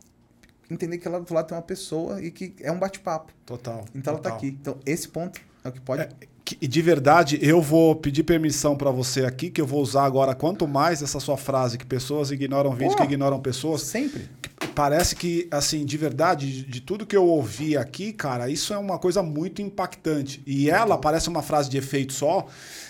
entender 0.71 0.99
que 0.99 1.09
lá 1.09 1.17
do 1.17 1.23
outro 1.23 1.35
lado 1.35 1.47
tem 1.47 1.57
uma 1.57 1.63
pessoa 1.63 2.21
e 2.21 2.31
que 2.31 2.55
é 2.61 2.71
um 2.71 2.79
bate-papo. 2.79 3.33
Total. 3.45 3.83
Então 3.93 4.13
ela 4.13 4.23
tá 4.23 4.29
total. 4.29 4.37
aqui. 4.37 4.57
Então, 4.61 4.77
esse 4.85 5.09
ponto 5.09 5.37
é 5.65 5.67
o 5.67 5.71
que 5.73 5.81
pode. 5.81 6.03
É, 6.03 6.09
que- 6.45 6.57
E 6.61 6.67
de 6.67 6.81
verdade, 6.81 7.39
eu 7.41 7.59
vou 7.61 7.95
pedir 7.95 8.23
permissão 8.23 8.75
pra 8.77 8.91
você 8.91 9.25
aqui, 9.25 9.49
que 9.49 9.59
eu 9.59 9.65
vou 9.65 9.81
usar 9.81 10.05
agora 10.05 10.35
quanto 10.35 10.67
mais 10.67 11.01
essa 11.01 11.19
sua 11.19 11.35
frase, 11.37 11.77
que 11.77 11.85
pessoas 11.85 12.29
ignoram 12.31 12.71
vídeo, 12.75 12.91
Pô. 12.91 12.97
que 12.97 13.03
ignoram 13.03 13.39
pessoas. 13.39 13.81
Sempre. 13.81 14.29
Parece 14.75 15.15
que, 15.15 15.47
assim, 15.51 15.83
de 15.85 15.97
verdade, 15.97 16.51
de, 16.51 16.63
de 16.69 16.81
tudo 16.81 17.05
que 17.05 17.15
eu 17.15 17.25
ouvi 17.25 17.75
aqui, 17.77 18.11
cara, 18.13 18.49
isso 18.49 18.73
é 18.73 18.77
uma 18.77 18.99
coisa 18.99 19.23
muito 19.23 19.61
impactante. 19.61 20.41
E 20.45 20.69
ela 20.69 20.97
parece 20.97 21.29
uma 21.29 21.41
frase 21.41 21.69
de 21.69 21.77
efeito 21.77 22.13
só. 22.13 22.45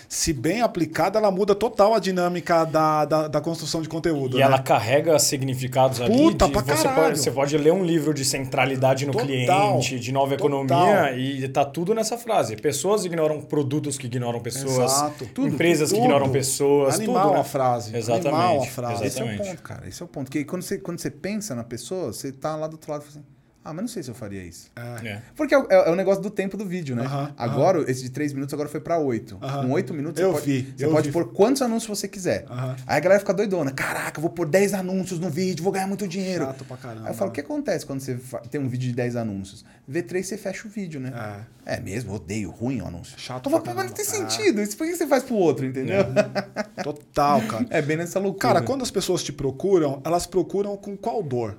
Se 0.08 0.32
bem 0.32 0.60
aplicada, 0.62 1.18
ela 1.18 1.30
muda 1.30 1.54
total 1.54 1.94
a 1.94 1.98
dinâmica 1.98 2.64
da, 2.64 3.04
da, 3.04 3.28
da 3.28 3.40
construção 3.40 3.82
de 3.82 3.88
conteúdo. 3.88 4.36
E 4.36 4.38
né? 4.40 4.44
ela 4.44 4.58
carrega 4.60 5.18
significados 5.18 6.00
ali. 6.00 6.16
Puta, 6.16 6.46
de- 6.46 6.52
pra 6.52 6.62
você, 6.62 6.84
caralho. 6.84 7.02
pode, 7.02 7.18
você 7.18 7.30
pode 7.30 7.58
ler 7.58 7.72
um 7.72 7.84
livro 7.84 8.14
de 8.14 8.24
centralidade 8.24 9.04
no 9.04 9.12
Total. 9.12 9.26
cliente, 9.26 9.98
de 9.98 10.12
nova 10.12 10.36
Total. 10.36 10.46
economia, 10.62 11.12
e 11.16 11.48
tá 11.48 11.64
tudo 11.64 11.94
nessa 11.94 12.16
frase. 12.16 12.56
Pessoas 12.56 13.04
ignoram 13.04 13.40
produtos 13.40 13.98
que 13.98 14.06
ignoram 14.06 14.40
pessoas, 14.40 14.92
Exato. 14.92 15.26
Tudo, 15.34 15.48
empresas 15.48 15.90
que 15.90 15.96
tudo. 15.96 16.04
ignoram 16.04 16.30
pessoas. 16.30 16.94
Animal 16.96 17.22
tudo, 17.22 17.34
né? 17.34 17.40
a 17.40 17.44
frase. 17.44 17.96
Exatamente. 17.96 18.28
Animal 18.28 18.62
a 18.62 18.66
frase. 18.66 19.04
Esse 19.06 19.18
é 19.20 19.22
o 19.22 19.26
Exatamente. 19.26 19.50
ponto, 19.56 19.62
cara. 19.62 19.88
Esse 19.88 20.02
é 20.02 20.04
o 20.04 20.08
ponto. 20.08 20.24
Porque 20.26 20.44
quando 20.44 20.62
você, 20.62 20.78
quando 20.78 20.98
você 21.00 21.10
pensa 21.10 21.54
na 21.54 21.64
pessoa, 21.64 22.12
você 22.12 22.30
tá 22.32 22.54
lá 22.54 22.66
do 22.68 22.74
outro 22.74 22.90
lado 22.92 23.02
e 23.02 23.06
fala 23.06 23.18
assim: 23.24 23.35
ah, 23.66 23.72
mas 23.72 23.82
não 23.82 23.88
sei 23.88 24.02
se 24.02 24.10
eu 24.10 24.14
faria 24.14 24.42
isso. 24.42 24.70
É. 24.76 25.20
Porque 25.34 25.54
é, 25.54 25.58
o- 25.58 25.66
é 25.70 25.90
o 25.90 25.94
negócio 25.94 26.22
do 26.22 26.30
tempo 26.30 26.56
do 26.56 26.64
vídeo, 26.64 26.94
né? 26.96 27.04
Aham, 27.04 27.34
agora, 27.36 27.90
esse 27.90 28.02
de 28.02 28.10
3 28.10 28.32
minutos 28.32 28.52
agora 28.54 28.68
foi 28.68 28.80
pra 28.80 28.98
8. 28.98 29.38
Aham. 29.42 29.66
Com 29.66 29.72
8 29.72 29.92
minutos, 29.94 30.20
Eu 30.22 30.28
você 30.32 30.38
pode, 30.40 30.46
vi, 30.62 30.74
você 30.76 30.84
eu 30.86 30.90
pode 30.90 31.06
vi. 31.08 31.12
pôr 31.12 31.32
quantos 31.32 31.62
anúncios 31.62 31.98
você 31.98 32.08
quiser. 32.08 32.44
Aí 32.86 32.96
a 32.96 33.00
galera 33.00 33.20
fica 33.20 33.34
doidona. 33.34 33.70
Caraca, 33.72 34.18
eu 34.18 34.22
vou 34.22 34.30
pôr 34.30 34.46
10 34.48 34.74
anúncios 34.74 35.18
no 35.18 35.28
vídeo, 35.30 35.62
vou 35.62 35.72
ganhar 35.72 35.86
muito 35.86 36.06
dinheiro. 36.08 36.44
Chato 36.44 36.64
pra 36.64 36.76
caramba. 36.76 37.06
Aí 37.06 37.10
eu 37.12 37.14
falo, 37.14 37.30
o 37.30 37.32
que 37.32 37.40
acontece 37.40 37.84
quando 37.86 38.00
você 38.00 38.18
tem 38.50 38.60
um 38.60 38.68
vídeo 38.68 38.88
de 38.88 38.94
10 38.94 39.16
anúncios? 39.16 39.64
V3 39.90 40.22
você 40.22 40.36
fecha 40.36 40.66
o 40.66 40.70
vídeo, 40.70 40.98
né? 41.00 41.12
É, 41.64 41.80
mesmo, 41.80 42.14
odeio, 42.14 42.50
ruim 42.50 42.80
o 42.80 42.86
anúncio. 42.86 43.18
Chato 43.18 43.50
Mas, 43.50 43.62
pra 43.62 43.74
mas 43.74 43.86
não 43.86 43.92
tem 43.92 44.04
sentido. 44.04 44.60
Isso 44.62 44.76
por 44.76 44.86
que 44.86 44.94
você 44.96 45.06
faz 45.06 45.22
pro 45.24 45.34
outro, 45.34 45.66
entendeu? 45.66 46.04
Total, 46.82 47.40
cara. 47.42 47.66
É, 47.70 47.82
bem 47.82 47.96
nessa 47.96 48.18
loucura. 48.18 48.54
Cara, 48.54 48.62
quando 48.62 48.82
as 48.82 48.90
pessoas 48.90 49.22
te 49.22 49.32
procuram, 49.32 50.00
elas 50.04 50.26
procuram 50.26 50.76
com 50.76 50.96
qual 50.96 51.22
dor? 51.22 51.58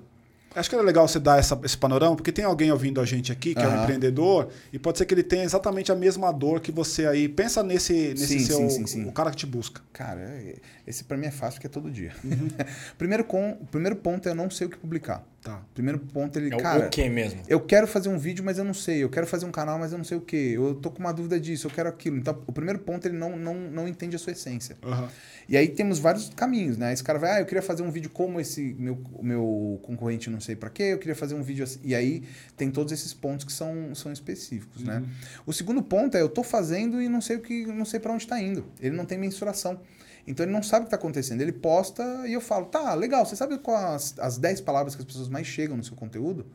Acho 0.57 0.69
que 0.69 0.75
era 0.75 0.83
legal 0.83 1.07
você 1.07 1.19
dar 1.19 1.39
essa, 1.39 1.59
esse 1.63 1.77
panorama, 1.77 2.15
porque 2.15 2.31
tem 2.31 2.43
alguém 2.43 2.71
ouvindo 2.71 2.99
a 2.99 3.05
gente 3.05 3.31
aqui 3.31 3.53
que 3.53 3.61
é 3.61 3.67
um 3.67 3.83
empreendedor 3.83 4.49
e 4.73 4.79
pode 4.79 4.97
ser 4.97 5.05
que 5.05 5.13
ele 5.13 5.23
tenha 5.23 5.43
exatamente 5.43 5.91
a 5.91 5.95
mesma 5.95 6.31
dor 6.31 6.59
que 6.59 6.71
você 6.71 7.05
aí. 7.05 7.29
Pensa 7.29 7.61
nesse, 7.63 8.09
nesse 8.09 8.39
Sim, 8.39 8.45
seu. 8.45 8.57
sim, 8.57 8.69
sim, 8.69 8.87
sim. 8.87 9.05
O 9.07 9.11
cara 9.11 9.29
que 9.31 9.37
te 9.37 9.45
busca. 9.45 9.81
Cara, 9.93 10.19
é- 10.21 10.55
esse 10.85 11.03
pra 11.03 11.17
mim 11.17 11.25
é 11.27 11.31
fácil 11.31 11.53
porque 11.59 11.67
é 11.67 11.69
todo 11.69 11.91
dia. 11.91 12.11
Uhum. 12.23 12.47
primeiro, 12.97 13.23
com, 13.23 13.51
o 13.51 13.65
primeiro 13.67 13.95
ponto 13.97 14.27
é 14.27 14.31
eu 14.31 14.35
não 14.35 14.49
sei 14.49 14.67
o 14.67 14.69
que 14.69 14.77
publicar. 14.77 15.23
Tá. 15.41 15.61
Primeiro 15.73 15.99
ponto 15.99 16.37
ele, 16.37 16.51
É 16.51 16.55
o- 16.55 16.59
cara, 16.59 16.87
o 16.87 16.89
que 16.89 17.07
mesmo? 17.09 17.41
eu 17.47 17.59
quero 17.61 17.87
fazer 17.87 18.09
um 18.09 18.17
vídeo, 18.17 18.43
mas 18.43 18.57
eu 18.57 18.63
não 18.63 18.73
sei. 18.73 19.03
Eu 19.03 19.09
quero 19.09 19.27
fazer 19.27 19.45
um 19.45 19.51
canal, 19.51 19.77
mas 19.77 19.91
eu 19.91 19.97
não 19.97 20.05
sei 20.05 20.17
o 20.17 20.21
que. 20.21 20.53
Eu 20.53 20.75
tô 20.75 20.89
com 20.91 20.99
uma 20.99 21.13
dúvida 21.13 21.39
disso, 21.39 21.67
eu 21.67 21.71
quero 21.71 21.87
aquilo. 21.87 22.17
Então, 22.17 22.37
o 22.47 22.51
primeiro 22.51 22.79
ponto 22.79 23.07
ele 23.07 23.17
não, 23.17 23.37
não, 23.37 23.53
não 23.55 23.87
entende 23.87 24.15
a 24.15 24.19
sua 24.19 24.31
essência. 24.33 24.77
Aham. 24.83 25.07
E 25.49 25.55
aí 25.55 25.69
temos 25.69 25.97
vários 25.97 26.29
caminhos, 26.29 26.77
né? 26.77 26.91
Esse 26.91 27.03
cara 27.03 27.17
vai, 27.17 27.37
ah, 27.37 27.39
eu 27.39 27.45
queria 27.45 27.61
fazer 27.61 27.81
um 27.81 27.89
vídeo 27.89 28.09
como 28.09 28.39
esse 28.39 28.75
meu, 28.77 29.01
meu 29.21 29.79
concorrente 29.83 30.29
não 30.29 30.41
sei 30.41 30.55
pra 30.55 30.69
quê, 30.69 30.83
eu 30.83 30.97
queria 30.97 31.15
fazer 31.15 31.35
um 31.35 31.41
vídeo 31.41 31.63
assim. 31.63 31.79
E 31.83 31.95
aí 31.95 32.23
tem 32.57 32.69
todos 32.69 32.91
esses 32.91 33.13
pontos 33.13 33.45
que 33.45 33.53
são, 33.53 33.95
são 33.95 34.11
específicos, 34.11 34.83
né? 34.83 35.03
O 35.45 35.53
segundo 35.53 35.81
ponto 35.81 36.17
é 36.17 36.21
eu 36.21 36.27
tô 36.27 36.43
fazendo 36.43 37.01
e 37.01 37.07
não 37.07 37.21
sei 37.21 37.37
o 37.37 37.41
que, 37.41 37.65
não 37.65 37.85
sei 37.85 37.99
para 37.99 38.11
onde 38.11 38.27
tá 38.27 38.39
indo. 38.41 38.65
Ele 38.81 38.95
não 38.95 39.05
tem 39.05 39.17
mensuração. 39.17 39.79
Então 40.27 40.45
ele 40.45 40.51
não 40.51 40.61
sabe 40.61 40.81
o 40.81 40.85
que 40.85 40.91
tá 40.91 40.97
acontecendo. 40.97 41.39
Ele 41.39 41.53
posta 41.53 42.03
e 42.27 42.33
eu 42.33 42.41
falo, 42.41 42.65
tá, 42.65 42.93
legal, 42.93 43.25
você 43.25 43.35
sabe 43.35 43.57
quais 43.59 44.15
as, 44.17 44.19
as 44.19 44.37
10 44.37 44.61
palavras 44.61 44.93
que 44.93 45.01
as 45.01 45.05
pessoas 45.05 45.29
mais 45.29 45.47
chegam 45.47 45.77
no 45.77 45.83
seu 45.83 45.95
conteúdo? 45.95 46.45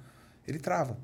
Ele 0.47 0.59
trava. 0.59 0.99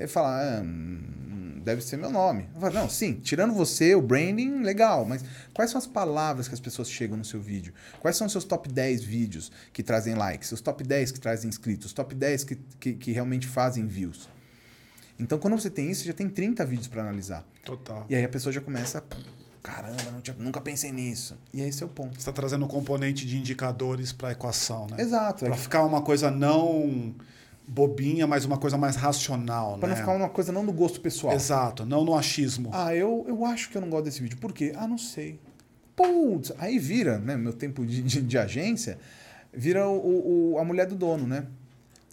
Ele 0.00 0.08
fala, 0.08 0.40
ah, 0.58 0.62
hum, 0.62 1.60
deve 1.62 1.82
ser 1.82 1.98
meu 1.98 2.10
nome. 2.10 2.48
Eu 2.54 2.60
falo, 2.62 2.74
não, 2.74 2.88
sim, 2.88 3.14
tirando 3.14 3.52
você, 3.52 3.94
o 3.94 4.00
branding, 4.00 4.62
legal, 4.62 5.04
mas 5.04 5.22
quais 5.52 5.70
são 5.70 5.78
as 5.78 5.86
palavras 5.86 6.48
que 6.48 6.54
as 6.54 6.60
pessoas 6.60 6.90
chegam 6.90 7.18
no 7.18 7.24
seu 7.24 7.38
vídeo? 7.38 7.74
Quais 8.00 8.16
são 8.16 8.26
os 8.26 8.32
seus 8.32 8.44
top 8.44 8.66
10 8.72 9.04
vídeos 9.04 9.52
que 9.72 9.82
trazem 9.82 10.14
likes? 10.14 10.50
Os 10.52 10.62
top 10.62 10.82
10 10.82 11.12
que 11.12 11.20
trazem 11.20 11.50
inscritos? 11.50 11.86
Os 11.88 11.92
top 11.92 12.14
10 12.14 12.44
que, 12.44 12.56
que, 12.80 12.92
que 12.94 13.12
realmente 13.12 13.46
fazem 13.46 13.86
views? 13.86 14.26
Então, 15.18 15.38
quando 15.38 15.60
você 15.60 15.68
tem 15.68 15.90
isso, 15.90 16.02
já 16.06 16.14
tem 16.14 16.30
30 16.30 16.64
vídeos 16.64 16.88
para 16.88 17.02
analisar. 17.02 17.44
Total. 17.62 18.06
E 18.08 18.14
aí 18.14 18.24
a 18.24 18.28
pessoa 18.28 18.50
já 18.50 18.62
começa, 18.62 19.04
caramba, 19.62 20.10
não 20.10 20.22
tinha- 20.22 20.34
nunca 20.38 20.62
pensei 20.62 20.90
nisso. 20.90 21.36
E 21.52 21.60
aí 21.60 21.68
esse 21.68 21.82
é 21.82 21.86
o 21.86 21.90
ponto. 21.90 22.14
Você 22.14 22.20
está 22.20 22.32
trazendo 22.32 22.64
um 22.64 22.68
componente 22.68 23.26
de 23.26 23.36
indicadores 23.36 24.12
para 24.14 24.28
a 24.28 24.32
equação, 24.32 24.86
né? 24.86 24.96
Exato. 24.98 25.44
Para 25.44 25.56
ficar 25.58 25.84
uma 25.84 26.00
coisa 26.00 26.30
não 26.30 27.14
bobinha, 27.72 28.26
mas 28.26 28.44
uma 28.44 28.58
coisa 28.58 28.76
mais 28.76 28.96
racional, 28.96 29.78
Para 29.78 29.88
né? 29.90 29.94
não 29.94 30.00
ficar 30.00 30.12
uma 30.16 30.28
coisa 30.28 30.50
não 30.50 30.66
do 30.66 30.72
gosto 30.72 31.00
pessoal. 31.00 31.32
Exato, 31.34 31.86
não 31.86 32.04
no 32.04 32.16
achismo. 32.16 32.70
Ah, 32.72 32.94
eu, 32.94 33.24
eu 33.28 33.44
acho 33.44 33.70
que 33.70 33.76
eu 33.76 33.80
não 33.80 33.88
gosto 33.88 34.04
desse 34.06 34.20
vídeo. 34.20 34.36
Por 34.38 34.52
quê? 34.52 34.72
Ah, 34.76 34.88
não 34.88 34.98
sei. 34.98 35.38
Putz, 35.94 36.52
aí 36.58 36.78
vira, 36.78 37.18
né? 37.18 37.36
Meu 37.36 37.52
tempo 37.52 37.84
de, 37.86 38.02
de, 38.02 38.22
de 38.22 38.38
agência, 38.38 38.98
vira 39.52 39.86
o, 39.88 40.52
o- 40.54 40.58
a 40.58 40.64
mulher 40.64 40.86
do 40.86 40.94
dono, 40.94 41.26
né? 41.26 41.46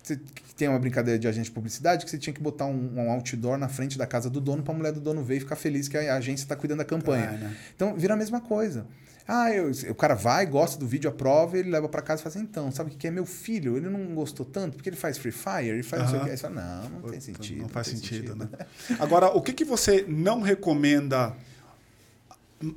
Você 0.04 0.20
tem 0.56 0.68
uma 0.68 0.80
brincadeira 0.80 1.18
de 1.20 1.28
agente 1.28 1.46
de 1.46 1.52
publicidade 1.52 2.06
que 2.06 2.12
você 2.12 2.18
tinha 2.18 2.34
que 2.34 2.42
botar 2.42 2.66
um, 2.66 2.94
um 2.96 3.12
outdoor 3.12 3.58
na 3.58 3.68
frente 3.68 3.98
da 3.98 4.06
casa 4.08 4.30
do 4.30 4.40
dono 4.40 4.64
para 4.64 4.74
a 4.74 4.78
mulher 4.78 4.94
do 4.94 5.00
dono 5.02 5.24
ver 5.24 5.38
e 5.38 5.40
ficar 5.40 5.56
feliz 5.56 5.88
que 5.88 5.98
a 5.98 6.16
agência 6.16 6.44
está 6.46 6.56
cuidando 6.56 6.80
da 6.80 6.86
campanha. 6.86 7.26
É, 7.26 7.38
né? 7.38 7.56
Então 7.76 7.96
vira 7.96 8.14
a 8.14 8.18
mesma 8.18 8.40
coisa. 8.40 8.86
Ah, 9.28 9.52
eu- 9.52 9.72
o 9.92 9.96
cara 9.96 10.16
vai, 10.16 10.46
gosta 10.46 10.80
do 10.80 10.88
vídeo, 10.88 11.10
aprova, 11.10 11.58
ele 11.58 11.70
leva 11.70 11.90
para 11.90 12.02
casa 12.02 12.22
e 12.22 12.24
fala 12.24 12.36
assim, 12.36 12.44
então, 12.46 12.72
sabe 12.72 12.92
o 12.92 12.96
que 12.96 13.08
é 13.08 13.12
meu 13.12 13.26
filho? 13.26 13.76
Ele 13.76 13.90
não 13.90 14.16
gostou 14.16 14.46
tanto 14.46 14.76
porque 14.76 14.88
ele 14.90 14.96
faz 14.96 15.18
Free 15.18 15.34
Fire, 15.34 15.68
ele 15.68 15.84
faz 15.84 16.04
não 16.04 16.10
sei 16.10 16.20
o 16.20 16.24
que. 16.24 16.30
Aí 16.30 16.38
você 16.38 16.44
fala, 16.44 16.56
não, 16.56 16.90
não 17.02 17.10
tem 17.10 17.20
sentido. 17.20 17.62
Não 17.62 17.68
faz 17.70 17.88
tem 17.88 17.98
sentido, 17.98 18.36
né? 18.36 18.48
Agora, 19.00 19.28
o 19.28 19.42
que, 19.42 19.52
que 19.52 19.66
você 19.66 20.06
não 20.08 20.42
recomenda? 20.42 21.36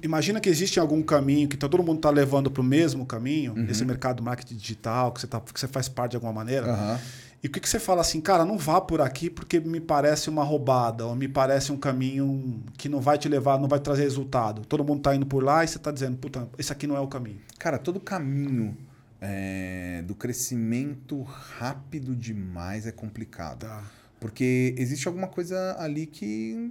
Imagina 0.03 0.40
que 0.40 0.48
existe 0.51 0.78
algum 0.78 1.03
caminho 1.03 1.48
que 1.48 1.57
tá- 1.57 1.66
todo 1.68 1.82
mundo 1.82 1.96
está 1.96 2.11
levando 2.11 2.51
para 2.51 2.61
o 2.61 2.64
mesmo 2.64 3.07
caminho, 3.07 3.55
Uhum. 3.55 3.66
esse 3.70 3.82
mercado 3.82 4.22
marketing 4.22 4.57
digital, 4.57 5.11
que 5.11 5.20
você, 5.22 5.26
tá, 5.26 5.40
que 5.40 5.59
você 5.59 5.66
faz 5.66 5.88
parte 5.88 6.11
de 6.11 6.16
alguma 6.18 6.32
maneira. 6.34 6.66
Aham. 6.70 7.01
E 7.43 7.47
o 7.47 7.51
que, 7.51 7.59
que 7.59 7.68
você 7.68 7.78
fala 7.78 8.03
assim, 8.03 8.20
cara, 8.20 8.45
não 8.45 8.59
vá 8.59 8.80
por 8.80 9.01
aqui 9.01 9.30
porque 9.30 9.59
me 9.61 9.80
parece 9.80 10.28
uma 10.28 10.45
roubada, 10.45 11.07
ou 11.07 11.14
me 11.14 11.26
parece 11.26 11.72
um 11.72 11.76
caminho 11.76 12.62
que 12.76 12.88
não 12.88 13.01
vai 13.01 13.16
te 13.16 13.28
levar, 13.28 13.59
não 13.59 13.68
vai 13.68 13.80
trazer 13.80 14.03
resultado. 14.03 14.62
Todo 14.66 14.84
mundo 14.84 14.99
está 14.99 15.14
indo 15.14 15.24
por 15.24 15.43
lá 15.43 15.64
e 15.64 15.68
você 15.68 15.78
está 15.78 15.91
dizendo, 15.91 16.18
puta, 16.18 16.49
esse 16.59 16.70
aqui 16.70 16.86
não 16.86 16.97
é 16.97 17.01
o 17.01 17.09
caminho. 17.09 17.41
Cara, 17.59 17.78
todo 17.78 17.99
caminho 17.99 18.76
é, 19.20 20.03
do 20.07 20.14
crescimento 20.14 21.22
rápido 21.22 22.14
demais 22.14 22.86
é 22.86 22.93
complicado. 22.93 23.61
Tá. 23.61 23.84
Porque 24.20 24.74
existe 24.76 25.09
alguma 25.09 25.26
coisa 25.26 25.76
ali 25.78 26.07
que 26.07 26.70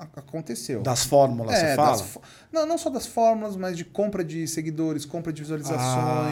aconteceu. 0.00 0.82
Das 0.82 1.04
fórmulas, 1.04 1.54
É, 1.56 1.70
você 1.70 1.76
fala? 1.76 1.98
fó- 1.98 2.20
não, 2.52 2.66
não 2.66 2.78
só 2.78 2.88
das 2.90 3.06
fórmulas, 3.06 3.56
mas 3.56 3.76
de 3.76 3.84
compra 3.84 4.24
de 4.24 4.46
seguidores, 4.46 5.04
compra 5.04 5.32
de 5.32 5.42
visualizações. 5.42 5.80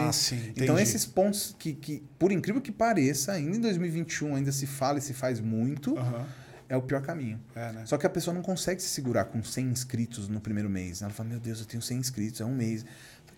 Ah, 0.07 0.11
sim, 0.11 0.51
então, 0.55 0.77
esses 0.79 1.05
pontos 1.05 1.55
que, 1.57 1.73
que, 1.73 2.03
por 2.17 2.31
incrível 2.31 2.61
que 2.61 2.71
pareça, 2.71 3.31
ainda 3.33 3.57
em 3.57 3.61
2021 3.61 4.35
ainda 4.35 4.51
se 4.51 4.65
fala 4.65 4.99
e 4.99 5.01
se 5.01 5.13
faz 5.13 5.39
muito, 5.39 5.97
Aham. 5.97 6.25
é 6.67 6.75
o 6.77 6.81
pior 6.81 7.01
caminho. 7.01 7.39
É, 7.55 7.71
né? 7.71 7.81
Só 7.85 7.97
que 7.97 8.05
a 8.05 8.09
pessoa 8.09 8.33
não 8.33 8.41
consegue 8.41 8.81
se 8.81 8.89
segurar 8.89 9.25
com 9.25 9.43
100 9.43 9.67
inscritos 9.67 10.27
no 10.27 10.39
primeiro 10.39 10.69
mês. 10.69 11.01
Ela 11.01 11.11
fala, 11.11 11.29
meu 11.29 11.39
Deus, 11.39 11.59
eu 11.59 11.65
tenho 11.65 11.81
100 11.81 11.97
inscritos, 11.99 12.41
é 12.41 12.45
um 12.45 12.53
mês. 12.55 12.85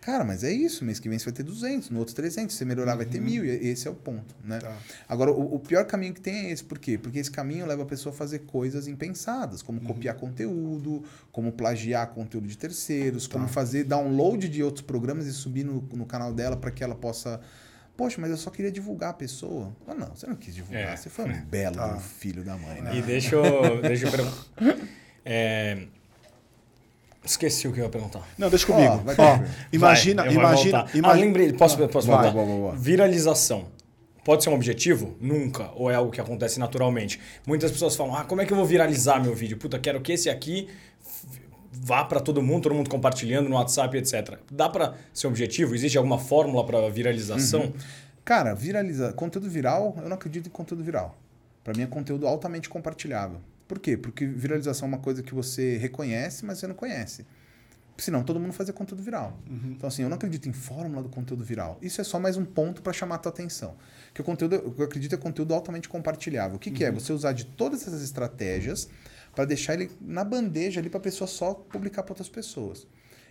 Cara, 0.01 0.23
mas 0.23 0.43
é 0.43 0.51
isso, 0.51 0.83
mês 0.83 0.99
que 0.99 1.07
vem 1.07 1.19
você 1.19 1.25
vai 1.25 1.33
ter 1.33 1.43
200, 1.43 1.91
no 1.91 1.99
outro 1.99 2.15
300, 2.15 2.51
se 2.51 2.57
você 2.57 2.65
melhorar 2.65 2.95
vai 2.95 3.05
ter 3.05 3.21
mil, 3.21 3.45
e 3.45 3.49
esse 3.69 3.87
é 3.87 3.91
o 3.91 3.93
ponto, 3.93 4.35
né? 4.43 4.57
Tá. 4.57 4.75
Agora, 5.07 5.31
o, 5.31 5.53
o 5.55 5.59
pior 5.59 5.85
caminho 5.85 6.11
que 6.11 6.19
tem 6.19 6.47
é 6.47 6.51
esse, 6.51 6.63
por 6.63 6.79
quê? 6.79 6.97
Porque 6.97 7.19
esse 7.19 7.29
caminho 7.29 7.67
leva 7.67 7.83
a 7.83 7.85
pessoa 7.85 8.11
a 8.11 8.17
fazer 8.17 8.39
coisas 8.39 8.87
impensadas, 8.87 9.61
como 9.61 9.79
copiar 9.79 10.15
conteúdo, 10.15 11.03
como 11.31 11.51
plagiar 11.51 12.07
conteúdo 12.07 12.47
de 12.47 12.57
terceiros, 12.57 13.27
como 13.27 13.47
fazer 13.47 13.83
download 13.83 14.49
de 14.49 14.63
outros 14.63 14.83
programas 14.83 15.27
e 15.27 15.31
subir 15.31 15.63
no, 15.63 15.87
no 15.93 16.05
canal 16.07 16.33
dela 16.33 16.57
para 16.57 16.71
que 16.71 16.83
ela 16.83 16.95
possa... 16.95 17.39
Poxa, 17.95 18.19
mas 18.19 18.31
eu 18.31 18.37
só 18.37 18.49
queria 18.49 18.71
divulgar 18.71 19.11
a 19.11 19.13
pessoa. 19.13 19.71
Ah, 19.87 19.93
não, 19.93 20.07
você 20.15 20.25
não 20.25 20.35
quis 20.35 20.55
divulgar, 20.55 20.93
É. 20.93 20.97
você 20.97 21.09
foi 21.11 21.25
um 21.25 21.45
belo 21.45 21.75
Tá. 21.77 21.97
filho 21.99 22.43
da 22.43 22.57
mãe, 22.57 22.81
né? 22.81 22.97
E 22.97 23.01
deixa 23.03 23.35
eu, 23.35 23.79
deixa 23.83 24.07
eu 24.07 24.11
perguntar. 24.11 24.45
É, 25.23 25.77
Esqueci 27.23 27.67
o 27.67 27.71
que 27.71 27.79
eu 27.79 27.83
ia 27.85 27.89
perguntar. 27.89 28.27
Não, 28.37 28.49
deixa 28.49 28.65
comigo. 28.65 29.03
imagina, 29.71 30.23
Vai, 30.23 30.33
imagina, 30.33 30.85
imagina. 30.87 30.87
Ah, 31.03 31.13
lembrei. 31.13 31.53
Posso, 31.53 31.77
posso 31.87 32.07
Vai, 32.07 32.15
voltar? 32.17 32.31
boa, 32.31 32.45
boa, 32.45 32.57
boa. 32.57 32.75
Viralização. 32.75 33.67
Pode 34.23 34.43
ser 34.43 34.49
um 34.49 34.53
objetivo? 34.53 35.15
Nunca. 35.19 35.71
Ou 35.75 35.89
é 35.89 35.95
algo 35.95 36.11
que 36.11 36.19
acontece 36.21 36.59
naturalmente? 36.59 37.19
Muitas 37.45 37.71
pessoas 37.71 37.95
falam, 37.95 38.15
ah, 38.15 38.23
como 38.23 38.41
é 38.41 38.45
que 38.45 38.53
eu 38.53 38.57
vou 38.57 38.65
viralizar 38.65 39.21
meu 39.21 39.35
vídeo? 39.35 39.57
Puta, 39.57 39.79
quero 39.79 40.01
que 40.01 40.13
esse 40.13 40.29
aqui 40.29 40.67
vá 41.71 42.03
para 42.03 42.19
todo 42.19 42.41
mundo, 42.41 42.63
todo 42.63 42.75
mundo 42.75 42.89
compartilhando 42.89 43.49
no 43.49 43.55
WhatsApp, 43.55 43.97
etc. 43.97 44.37
Dá 44.51 44.69
para 44.69 44.95
ser 45.13 45.27
um 45.27 45.29
objetivo? 45.29 45.73
Existe 45.73 45.97
alguma 45.97 46.19
fórmula 46.19 46.65
para 46.65 46.89
viralização? 46.89 47.61
Uhum. 47.61 47.73
Cara, 48.25 48.53
viralizar. 48.53 49.13
Conteúdo 49.13 49.49
viral, 49.49 49.95
eu 50.01 50.07
não 50.09 50.15
acredito 50.15 50.47
em 50.47 50.51
conteúdo 50.51 50.83
viral. 50.83 51.17
Para 51.63 51.73
mim 51.73 51.83
é 51.83 51.87
conteúdo 51.87 52.27
altamente 52.27 52.69
compartilhável. 52.69 53.39
Por 53.71 53.79
quê? 53.79 53.95
Porque 53.95 54.25
viralização 54.25 54.85
é 54.85 54.89
uma 54.89 54.97
coisa 54.97 55.23
que 55.23 55.33
você 55.33 55.77
reconhece, 55.77 56.43
mas 56.43 56.57
você 56.57 56.67
não 56.67 56.75
conhece. 56.75 57.25
Senão 57.97 58.21
todo 58.21 58.37
mundo 58.37 58.51
fazia 58.51 58.73
conteúdo 58.73 59.01
viral. 59.01 59.39
Então, 59.71 59.87
assim, 59.87 60.03
eu 60.03 60.09
não 60.09 60.17
acredito 60.17 60.49
em 60.49 60.51
fórmula 60.51 61.01
do 61.01 61.07
conteúdo 61.07 61.41
viral. 61.41 61.79
Isso 61.81 62.01
é 62.01 62.03
só 62.03 62.19
mais 62.19 62.35
um 62.35 62.43
ponto 62.43 62.81
para 62.81 62.91
chamar 62.91 63.15
a 63.15 63.17
tua 63.19 63.31
atenção. 63.31 63.77
Que 64.13 64.19
o 64.19 64.25
conteúdo, 64.25 64.57
o 64.57 64.73
que 64.73 64.81
eu 64.81 64.85
acredito 64.85 65.15
é 65.15 65.17
conteúdo 65.17 65.53
altamente 65.53 65.87
compartilhável. 65.87 66.57
O 66.57 66.59
que, 66.59 66.69
que 66.69 66.83
é? 66.83 66.91
Você 66.91 67.13
usar 67.13 67.31
de 67.31 67.45
todas 67.45 67.87
essas 67.87 68.03
estratégias 68.03 68.89
para 69.33 69.45
deixar 69.45 69.75
ele 69.75 69.89
na 70.01 70.25
bandeja 70.25 70.81
ali 70.81 70.89
para 70.89 70.99
a 70.99 71.03
pessoa 71.03 71.25
só 71.25 71.53
publicar 71.53 72.03
para 72.03 72.11
outras 72.11 72.27
pessoas. 72.27 72.85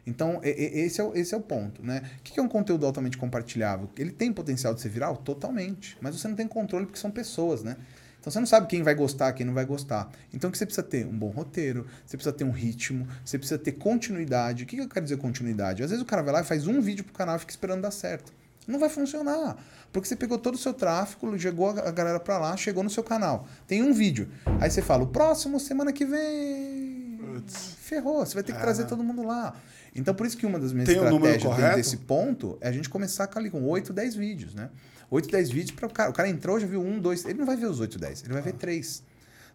Então, 0.07 0.41
esse 0.43 1.03
é, 1.03 1.05
o, 1.05 1.15
esse 1.15 1.35
é 1.35 1.37
o 1.37 1.43
ponto, 1.43 1.85
né? 1.85 2.01
O 2.19 2.23
que 2.23 2.33
que 2.33 2.41
é 2.41 2.43
um 2.43 2.49
conteúdo 2.49 2.87
altamente 2.87 3.19
compartilhável? 3.19 3.91
Ele 3.95 4.11
tem 4.11 4.33
potencial 4.33 4.73
de 4.73 4.81
ser 4.81 4.89
viral? 4.89 5.19
Totalmente. 5.19 5.99
Mas 6.01 6.19
você 6.19 6.27
não 6.27 6.35
tem 6.35 6.49
controle 6.49 6.87
porque 6.87 6.99
são 6.99 7.11
pessoas, 7.11 7.63
né? 7.63 7.77
Então 8.21 8.31
você 8.31 8.39
não 8.39 8.47
sabe 8.47 8.67
quem 8.67 8.83
vai 8.83 8.95
gostar, 8.95 9.33
quem 9.33 9.47
não 9.47 9.55
vai 9.55 9.65
gostar. 9.65 10.11
Então 10.33 10.49
o 10.49 10.53
que 10.53 10.59
você 10.59 10.67
precisa 10.67 10.87
ter? 10.87 11.07
Um 11.07 11.19
bom 11.19 11.31
roteiro, 11.31 11.87
você 12.05 12.17
precisa 12.17 12.37
ter 12.37 12.45
um 12.45 12.51
ritmo, 12.51 13.09
você 13.25 13.39
precisa 13.39 13.59
ter 13.59 13.73
continuidade. 13.73 14.65
O 14.65 14.67
que 14.67 14.77
eu 14.77 14.89
quero 14.89 15.05
dizer 15.05 15.17
continuidade? 15.17 15.83
Às 15.83 15.91
vezes 15.91 16.03
o 16.03 16.07
cara 16.07 16.23
vai 16.23 16.35
lá 16.35 16.41
e 16.43 16.45
faz 16.45 16.67
um 16.67 16.81
vídeo 16.81 17.03
pro 17.03 17.15
canal 17.15 17.37
e 17.37 17.39
fica 17.39 17.51
esperando 17.51 17.81
dar 17.81 17.91
certo. 17.91 18.33
Não 18.67 18.79
vai 18.79 18.89
funcionar. 18.89 19.57
Porque 19.93 20.07
você 20.07 20.15
pegou 20.15 20.39
todo 20.39 20.55
o 20.55 20.59
seu 20.59 20.73
tráfego, 20.73 21.37
chegou 21.39 21.71
a 21.71 21.89
a 21.89 21.91
galera 21.91 22.21
pra 22.21 22.39
lá, 22.39 22.57
chegou 22.57 22.85
no 22.85 22.91
seu 22.91 23.03
canal. 23.03 23.49
Tem 23.67 23.83
um 23.83 23.93
vídeo. 23.93 24.29
Aí 24.61 24.71
você 24.71 24.83
fala, 24.83 25.03
o 25.03 25.07
próximo, 25.07 25.59
semana 25.59 25.93
que 25.93 26.05
vem. 26.05 27.19
Ferrou, 27.49 28.25
você 28.25 28.35
vai 28.35 28.43
ter 28.43 28.53
que 28.53 28.61
trazer 28.61 28.85
todo 28.85 29.03
mundo 29.03 29.23
lá. 29.23 29.57
Então, 29.95 30.15
por 30.15 30.27
isso 30.27 30.37
que 30.37 30.47
uma 30.47 30.59
das 30.59 30.73
minhas 30.73 30.89
Tem 30.89 30.97
estratégias 30.97 31.57
dentro 31.57 31.77
desse 31.77 31.97
ponto 31.99 32.57
é 32.61 32.69
a 32.69 32.73
gente 32.73 32.89
começar 32.89 33.27
com 33.27 33.39
ali 33.39 33.51
com 33.51 33.63
8, 33.65 33.93
10 33.93 34.15
vídeos, 34.15 34.55
né? 34.55 34.71
8, 35.11 35.29
10 35.29 35.51
vídeos 35.51 35.71
para 35.73 35.87
o 35.87 35.91
cara. 35.91 36.11
O 36.11 36.13
cara 36.13 36.29
entrou, 36.29 36.59
já 36.61 36.67
viu 36.67 36.81
um, 36.81 37.01
dois. 37.01 37.25
Ele 37.25 37.39
não 37.39 37.47
vai 37.47 37.57
ver 37.57 37.67
os 37.67 37.81
8, 37.81 37.99
10, 37.99 38.25
ele 38.25 38.33
vai 38.33 38.43
ver 38.43 38.53
três. 38.53 39.03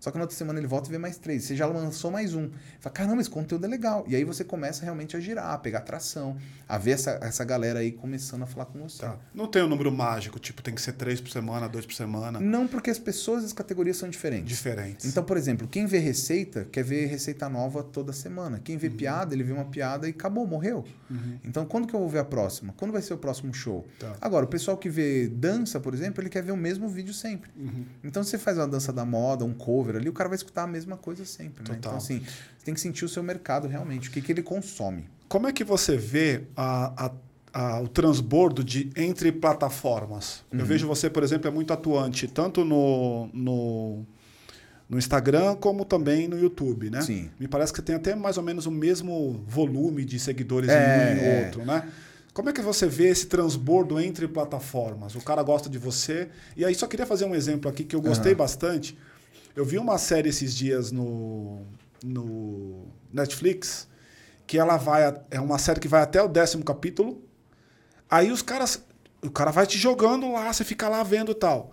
Só 0.06 0.12
que 0.12 0.20
na 0.20 0.24
outra 0.26 0.38
semana 0.38 0.60
ele 0.60 0.68
volta 0.68 0.88
e 0.88 0.92
vê 0.92 1.00
mais 1.00 1.18
três. 1.18 1.46
Você 1.46 1.56
já 1.56 1.66
lançou 1.66 2.12
mais 2.12 2.36
um. 2.36 2.52
Fala, 2.80 2.94
caramba, 2.94 3.22
esse 3.22 3.30
conteúdo 3.30 3.66
é 3.66 3.68
legal. 3.68 4.06
E 4.08 4.16
aí 4.16 4.24
você 4.24 4.44
começa 4.44 4.84
realmente 4.84 5.18
a 5.18 5.20
girar, 5.20 5.52
a 5.52 5.58
pegar 5.58 5.82
tração, 5.82 6.38
a 6.70 6.78
ver 6.78 6.92
essa, 6.92 7.18
essa 7.24 7.44
galera 7.44 7.80
aí 7.80 7.92
começando 7.92 8.44
a 8.44 8.46
falar 8.46 8.68
com 8.68 8.78
você. 8.88 9.02
Tá. 9.02 9.18
Não 9.34 9.48
tem 9.48 9.64
um 9.64 9.68
número 9.68 9.92
mágico, 9.92 10.38
tipo, 10.38 10.62
tem 10.62 10.76
que 10.76 10.82
ser 10.84 10.92
três 10.92 11.20
por 11.20 11.32
semana, 11.32 11.68
dois 11.68 11.88
por 11.88 11.96
semana. 11.96 12.40
Não, 12.40 12.68
porque 12.68 12.92
as 12.92 13.00
pessoas 13.00 13.42
e 13.42 13.48
as 13.48 13.54
categorias 13.54 13.98
são 13.98 14.08
diferentes. 14.08 14.48
Diferentes. 14.48 15.08
Então, 15.08 15.24
por 15.24 15.38
exemplo, 15.38 15.68
quem 15.68 15.88
vê 15.88 15.98
receita 15.98 16.68
quer 16.72 16.84
ver 16.84 17.08
receita 17.08 17.50
nova 17.50 17.82
toda 17.82 18.14
semana. 18.14 18.62
Quem 18.64 18.78
vê 18.78 18.92
piada, 18.92 19.34
ele 19.34 19.42
vê 19.42 19.54
uma 19.54 19.66
piada 19.66 20.06
e 20.06 20.12
acabou, 20.12 20.46
morreu. 20.46 20.86
Então, 21.44 21.66
quando 21.66 21.88
que 21.88 21.96
eu 21.96 22.00
vou 22.00 22.10
ver 22.10 22.20
a 22.20 22.26
próxima? 22.26 22.76
Quando 22.78 22.92
vai 22.92 23.02
ser 23.02 23.16
o 23.16 23.18
próximo 23.18 23.52
show? 23.56 23.88
Tá. 24.00 24.16
Agora, 24.22 24.46
o 24.46 24.48
pessoal 24.48 24.78
que 24.78 24.88
vê 24.88 25.28
dança, 25.28 25.80
por 25.80 25.96
exemplo, 25.96 26.22
ele 26.22 26.30
quer 26.30 26.44
ver 26.44 26.52
o 26.52 26.58
mesmo 26.58 26.88
vídeo 26.88 27.12
sempre. 27.12 27.50
Então, 28.04 28.24
se 28.24 28.30
você 28.30 28.38
faz 28.38 28.60
uma 28.60 28.68
dança 28.68 28.94
da 28.94 29.04
moda, 29.04 29.44
um 29.44 29.54
cover 29.54 29.95
ali, 29.98 30.10
o 30.10 30.14
cara 30.14 30.30
vai 30.30 30.36
escutar 30.36 30.64
a 30.64 30.68
mesma 30.68 30.98
coisa 30.98 31.26
sempre. 31.26 31.64
Né? 31.70 31.76
Então, 31.80 31.96
assim, 31.96 32.20
você 32.20 32.66
tem 32.66 32.74
que 32.74 32.80
sentir 32.82 33.06
o 33.06 33.10
seu 33.10 33.24
mercado 33.24 33.68
realmente, 33.68 34.10
o 34.10 34.12
que, 34.12 34.22
que 34.22 34.32
ele 34.32 34.42
consome. 34.44 35.06
Como 35.28 35.48
é 35.48 35.54
que 35.54 35.64
você 35.64 35.98
vê 35.98 36.44
a- 36.56 37.12
a- 37.54 37.82
o 37.82 37.88
transbordo 37.88 38.64
de, 38.64 38.90
entre 38.96 39.32
plataformas? 39.32 40.44
Uhum. 40.52 40.60
Eu 40.60 40.66
vejo 40.66 40.88
você, 40.88 41.10
por 41.10 41.24
exemplo, 41.24 41.48
é 41.48 41.52
muito 41.52 41.72
atuante, 41.74 42.28
tanto 42.28 42.64
no, 42.66 43.30
no, 43.34 44.06
no 44.90 44.98
Instagram 44.98 45.56
como 45.56 45.86
também 45.86 46.28
no 46.28 46.38
YouTube, 46.38 46.90
né? 46.90 47.02
Sim. 47.02 47.30
Me 47.40 47.48
parece 47.48 47.72
que 47.74 47.82
tem 47.82 47.96
até 47.96 48.14
mais 48.16 48.38
ou 48.38 48.44
menos 48.44 48.66
o 48.66 48.72
mesmo 48.72 49.44
volume 49.48 50.04
de 50.06 50.20
seguidores 50.20 50.70
É, 50.70 50.76
em 50.76 51.18
um 51.18 51.24
e 51.24 51.28
é. 51.28 51.46
outro, 51.46 51.66
né? 51.66 51.90
Como 52.34 52.50
é 52.50 52.54
que 52.54 52.62
você 52.62 52.86
vê 52.86 53.08
esse 53.08 53.28
transbordo 53.28 53.98
entre 53.98 54.28
plataformas? 54.28 55.16
O 55.16 55.22
cara 55.22 55.42
gosta 55.42 55.70
de 55.70 55.78
você. 55.78 56.28
E 56.58 56.66
aí, 56.66 56.76
só 56.76 56.86
queria 56.86 57.06
fazer 57.06 57.24
um 57.24 57.34
exemplo 57.34 57.72
aqui 57.72 57.86
que 57.86 57.96
eu 57.96 58.02
gostei 58.02 58.34
Aham. 58.34 58.40
bastante. 58.40 58.98
Eu 59.56 59.64
vi 59.64 59.78
uma 59.78 59.98
série 59.98 60.30
esses 60.30 60.54
dias 60.54 60.92
no, 60.92 61.62
no 62.04 62.88
Netflix 63.12 63.88
que 64.46 64.58
ela 64.58 64.76
vai. 64.78 65.22
É 65.32 65.40
uma 65.40 65.58
série 65.58 65.80
que 65.80 65.88
vai 65.88 66.02
até 66.02 66.22
o 66.22 66.28
décimo 66.28 66.64
capítulo. 66.64 67.24
Aí 68.10 68.32
os 68.32 68.42
caras. 68.42 68.84
O 69.22 69.32
cara 69.32 69.50
vai 69.50 69.66
te 69.66 69.78
jogando 69.78 70.32
lá, 70.34 70.54
você 70.54 70.64
fica 70.64 70.88
lá 70.88 71.02
vendo 71.02 71.32
e 71.32 71.36
tal. 71.36 71.72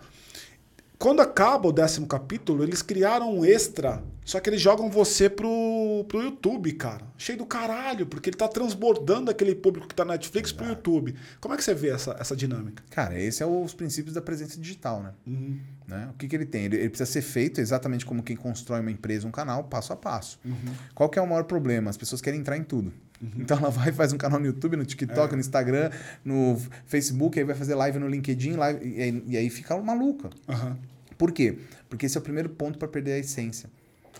Quando 0.97 1.21
acaba 1.21 1.67
o 1.67 1.71
décimo 1.71 2.07
capítulo, 2.07 2.63
eles 2.63 2.81
criaram 2.81 3.35
um 3.35 3.45
extra, 3.45 4.01
só 4.23 4.39
que 4.39 4.49
eles 4.49 4.61
jogam 4.61 4.89
você 4.89 5.29
pro, 5.29 6.05
pro 6.07 6.23
YouTube, 6.23 6.71
cara. 6.71 7.05
Cheio 7.17 7.39
do 7.39 7.45
caralho, 7.45 8.05
porque 8.07 8.29
ele 8.29 8.37
tá 8.37 8.47
transbordando 8.47 9.29
aquele 9.29 9.53
público 9.53 9.87
que 9.87 9.93
tá 9.93 10.05
na 10.05 10.13
Netflix 10.13 10.51
pro 10.53 10.65
YouTube. 10.65 11.13
Como 11.41 11.53
é 11.53 11.57
que 11.57 11.63
você 11.63 11.73
vê 11.73 11.89
essa, 11.89 12.15
essa 12.17 12.35
dinâmica? 12.35 12.83
Cara, 12.89 13.19
esse 13.19 13.43
é 13.43 13.45
os 13.45 13.73
princípios 13.73 14.15
da 14.15 14.21
presença 14.21 14.57
digital, 14.57 15.03
né? 15.03 15.13
Uhum. 15.27 15.59
Né? 15.87 16.09
O 16.11 16.17
que, 16.17 16.27
que 16.27 16.35
ele 16.35 16.45
tem? 16.45 16.65
Ele, 16.65 16.77
ele 16.77 16.89
precisa 16.89 17.09
ser 17.09 17.21
feito 17.21 17.59
exatamente 17.61 18.05
como 18.05 18.21
quem 18.23 18.35
constrói 18.35 18.79
uma 18.79 18.91
empresa, 18.91 19.27
um 19.27 19.31
canal, 19.31 19.63
passo 19.65 19.93
a 19.93 19.95
passo. 19.95 20.39
Uhum. 20.43 20.55
Qual 20.93 21.09
que 21.09 21.17
é 21.19 21.21
o 21.21 21.27
maior 21.27 21.43
problema? 21.43 21.89
As 21.89 21.97
pessoas 21.97 22.21
querem 22.21 22.39
entrar 22.39 22.57
em 22.57 22.63
tudo. 22.63 22.93
Então 23.37 23.57
ela 23.57 23.69
vai 23.69 23.87
e 23.89 23.93
faz 23.93 24.11
um 24.11 24.17
canal 24.17 24.37
no 24.37 24.45
YouTube, 24.45 24.75
no 24.75 24.85
TikTok, 24.85 25.31
É. 25.31 25.35
no 25.35 25.39
Instagram, 25.39 25.91
no 26.25 26.61
Facebook, 26.85 27.39
aí 27.39 27.45
vai 27.45 27.55
fazer 27.55 27.73
live 27.75 27.97
no 27.97 28.07
LinkedIn, 28.09 28.53
live, 28.53 28.85
e, 28.85 29.01
aí, 29.01 29.23
e 29.27 29.37
aí 29.37 29.49
fica 29.49 29.77
maluca. 29.77 30.29
Aham. 30.49 30.77
Por 31.17 31.31
quê? 31.31 31.57
Porque 31.87 32.05
esse 32.05 32.17
é 32.17 32.19
o 32.19 32.23
primeiro 32.23 32.49
ponto 32.49 32.77
para 32.77 32.87
perder 32.87 33.13
a 33.13 33.19
essência. 33.19 33.69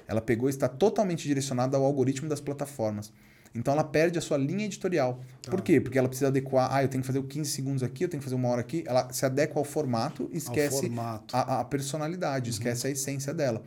Ela 0.08 0.22
pegou 0.22 0.48
e 0.48 0.52
está 0.52 0.70
totalmente 0.70 1.28
direcionada 1.28 1.76
ao 1.76 1.84
algoritmo 1.84 2.30
das 2.30 2.40
plataformas. 2.40 3.12
Então 3.56 3.74
ela 3.74 3.84
perde 3.84 4.18
a 4.18 4.22
sua 4.22 4.38
linha 4.38 4.66
editorial. 4.66 5.22
Tá. 5.42 5.52
Por 5.52 5.62
quê? 5.62 5.80
Porque 5.80 5.98
ela 5.98 6.08
precisa 6.08 6.28
adequar. 6.30 6.70
Ah, 6.74 6.84
eu 6.84 6.88
tenho 6.90 7.02
que 7.02 7.08
fazer 7.08 7.20
o 7.20 7.24
15 7.24 7.50
segundos 7.52 7.84
aqui, 7.84 8.04
eu 8.04 8.10
tenho 8.10 8.20
que 8.20 8.24
fazer 8.26 8.36
uma 8.36 8.48
hora 8.50 8.62
aqui. 8.62 8.84
Ela 8.88 9.12
se 9.14 9.26
adequa 9.26 9.60
ao 9.60 9.64
formato 9.64 10.30
e 10.34 10.38
esquece 10.38 10.82
formato. 10.88 11.36
a, 11.36 11.60
a 11.60 11.64
personalidade, 11.66 12.50
Uhum. 12.50 12.54
esquece 12.54 12.88
a 12.88 12.90
essência 12.90 13.34
dela. 13.34 13.62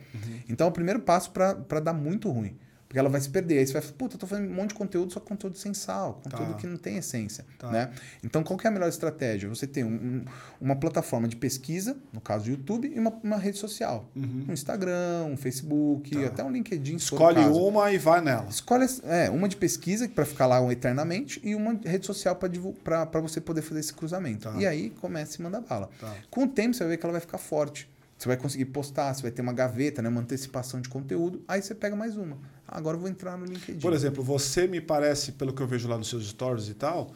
Então 0.49 0.67
é 0.67 0.69
o 0.69 0.73
primeiro 0.73 0.99
passo 0.99 1.31
para 1.31 1.79
dar 1.79 1.93
muito 1.93 2.29
ruim. 2.29 2.57
Porque 2.97 3.01
ela 3.01 3.09
vai 3.09 3.21
se 3.21 3.29
perder. 3.29 3.59
Aí 3.59 3.67
você 3.67 3.73
vai 3.73 3.81
falar, 3.83 3.93
puta, 3.93 4.15
eu 4.15 4.19
tô 4.19 4.25
fazendo 4.25 4.49
um 4.49 4.53
monte 4.55 4.69
de 4.69 4.75
conteúdo, 4.75 5.13
só 5.13 5.19
conteúdo 5.19 5.55
sem 5.55 5.71
sal, 5.71 6.19
conteúdo 6.23 6.53
Tá. 6.53 6.57
que 6.57 6.65
não 6.65 6.77
tem 6.77 6.97
essência. 6.97 7.45
Tá. 7.59 7.69
Né? 7.69 7.91
Então, 8.23 8.41
qual 8.43 8.57
que 8.57 8.65
é 8.65 8.69
a 8.69 8.73
melhor 8.73 8.89
estratégia? 8.89 9.47
Você 9.49 9.67
tem 9.67 9.83
um- 9.83 9.89
um- 9.89 10.25
uma 10.59 10.75
plataforma 10.75 11.27
de 11.27 11.35
pesquisa, 11.35 11.95
no 12.11 12.19
caso 12.19 12.45
do 12.45 12.49
YouTube, 12.51 12.91
e 12.93 12.99
uma, 12.99 13.11
uma 13.23 13.37
rede 13.37 13.59
social. 13.59 14.09
Um 14.15 14.51
Instagram, 14.51 15.25
um 15.25 15.37
Facebook, 15.37 16.09
Tá. 16.19 16.25
até 16.25 16.43
um 16.43 16.49
LinkedIn. 16.51 16.95
Escolhe 16.95 17.39
uma 17.41 17.91
e 17.91 17.99
vai 17.99 18.19
nela. 18.19 18.47
Escolhe 18.49 18.87
é, 19.03 19.29
uma 19.29 19.47
de 19.47 19.57
pesquisa 19.57 20.09
para 20.09 20.25
ficar 20.25 20.47
lá 20.47 20.59
eternamente 20.71 21.39
e 21.43 21.53
uma 21.53 21.79
rede 21.85 22.05
social 22.07 22.35
para 22.35 23.21
você 23.21 23.39
poder 23.39 23.61
fazer 23.61 23.81
esse 23.81 23.93
cruzamento. 23.93 24.49
Tá. 24.49 24.57
E 24.59 24.65
aí 24.65 24.89
começa 24.89 25.39
e 25.39 25.43
manda 25.43 25.61
bala. 25.61 25.87
Tá. 25.99 26.15
Com 26.31 26.45
o 26.45 26.47
tempo 26.47 26.73
você 26.73 26.79
vai 26.83 26.89
ver 26.93 26.97
que 26.97 27.05
ela 27.05 27.11
vai 27.13 27.21
ficar 27.21 27.37
forte. 27.37 27.87
Você 28.17 28.27
vai 28.27 28.37
conseguir 28.37 28.65
postar, 28.65 29.13
você 29.13 29.21
vai 29.21 29.31
ter 29.31 29.41
uma 29.41 29.53
gaveta, 29.53 30.01
né, 30.01 30.09
uma 30.09 30.21
antecipação 30.21 30.81
de 30.81 30.89
conteúdo. 30.89 31.43
Aí 31.47 31.61
você 31.61 31.75
pega 31.75 31.95
mais 31.95 32.17
uma. 32.17 32.37
Agora 32.67 32.97
eu 32.97 33.01
vou 33.01 33.09
entrar 33.09 33.37
no 33.37 33.45
LinkedIn. 33.45 33.79
Por 33.79 33.93
exemplo, 33.93 34.23
você 34.23 34.67
me 34.67 34.81
parece, 34.81 35.33
pelo 35.33 35.53
que 35.53 35.61
eu 35.61 35.67
vejo 35.67 35.87
lá 35.87 35.97
nos 35.97 36.09
seus 36.09 36.27
stories 36.27 36.67
e 36.67 36.73
tal, 36.73 37.11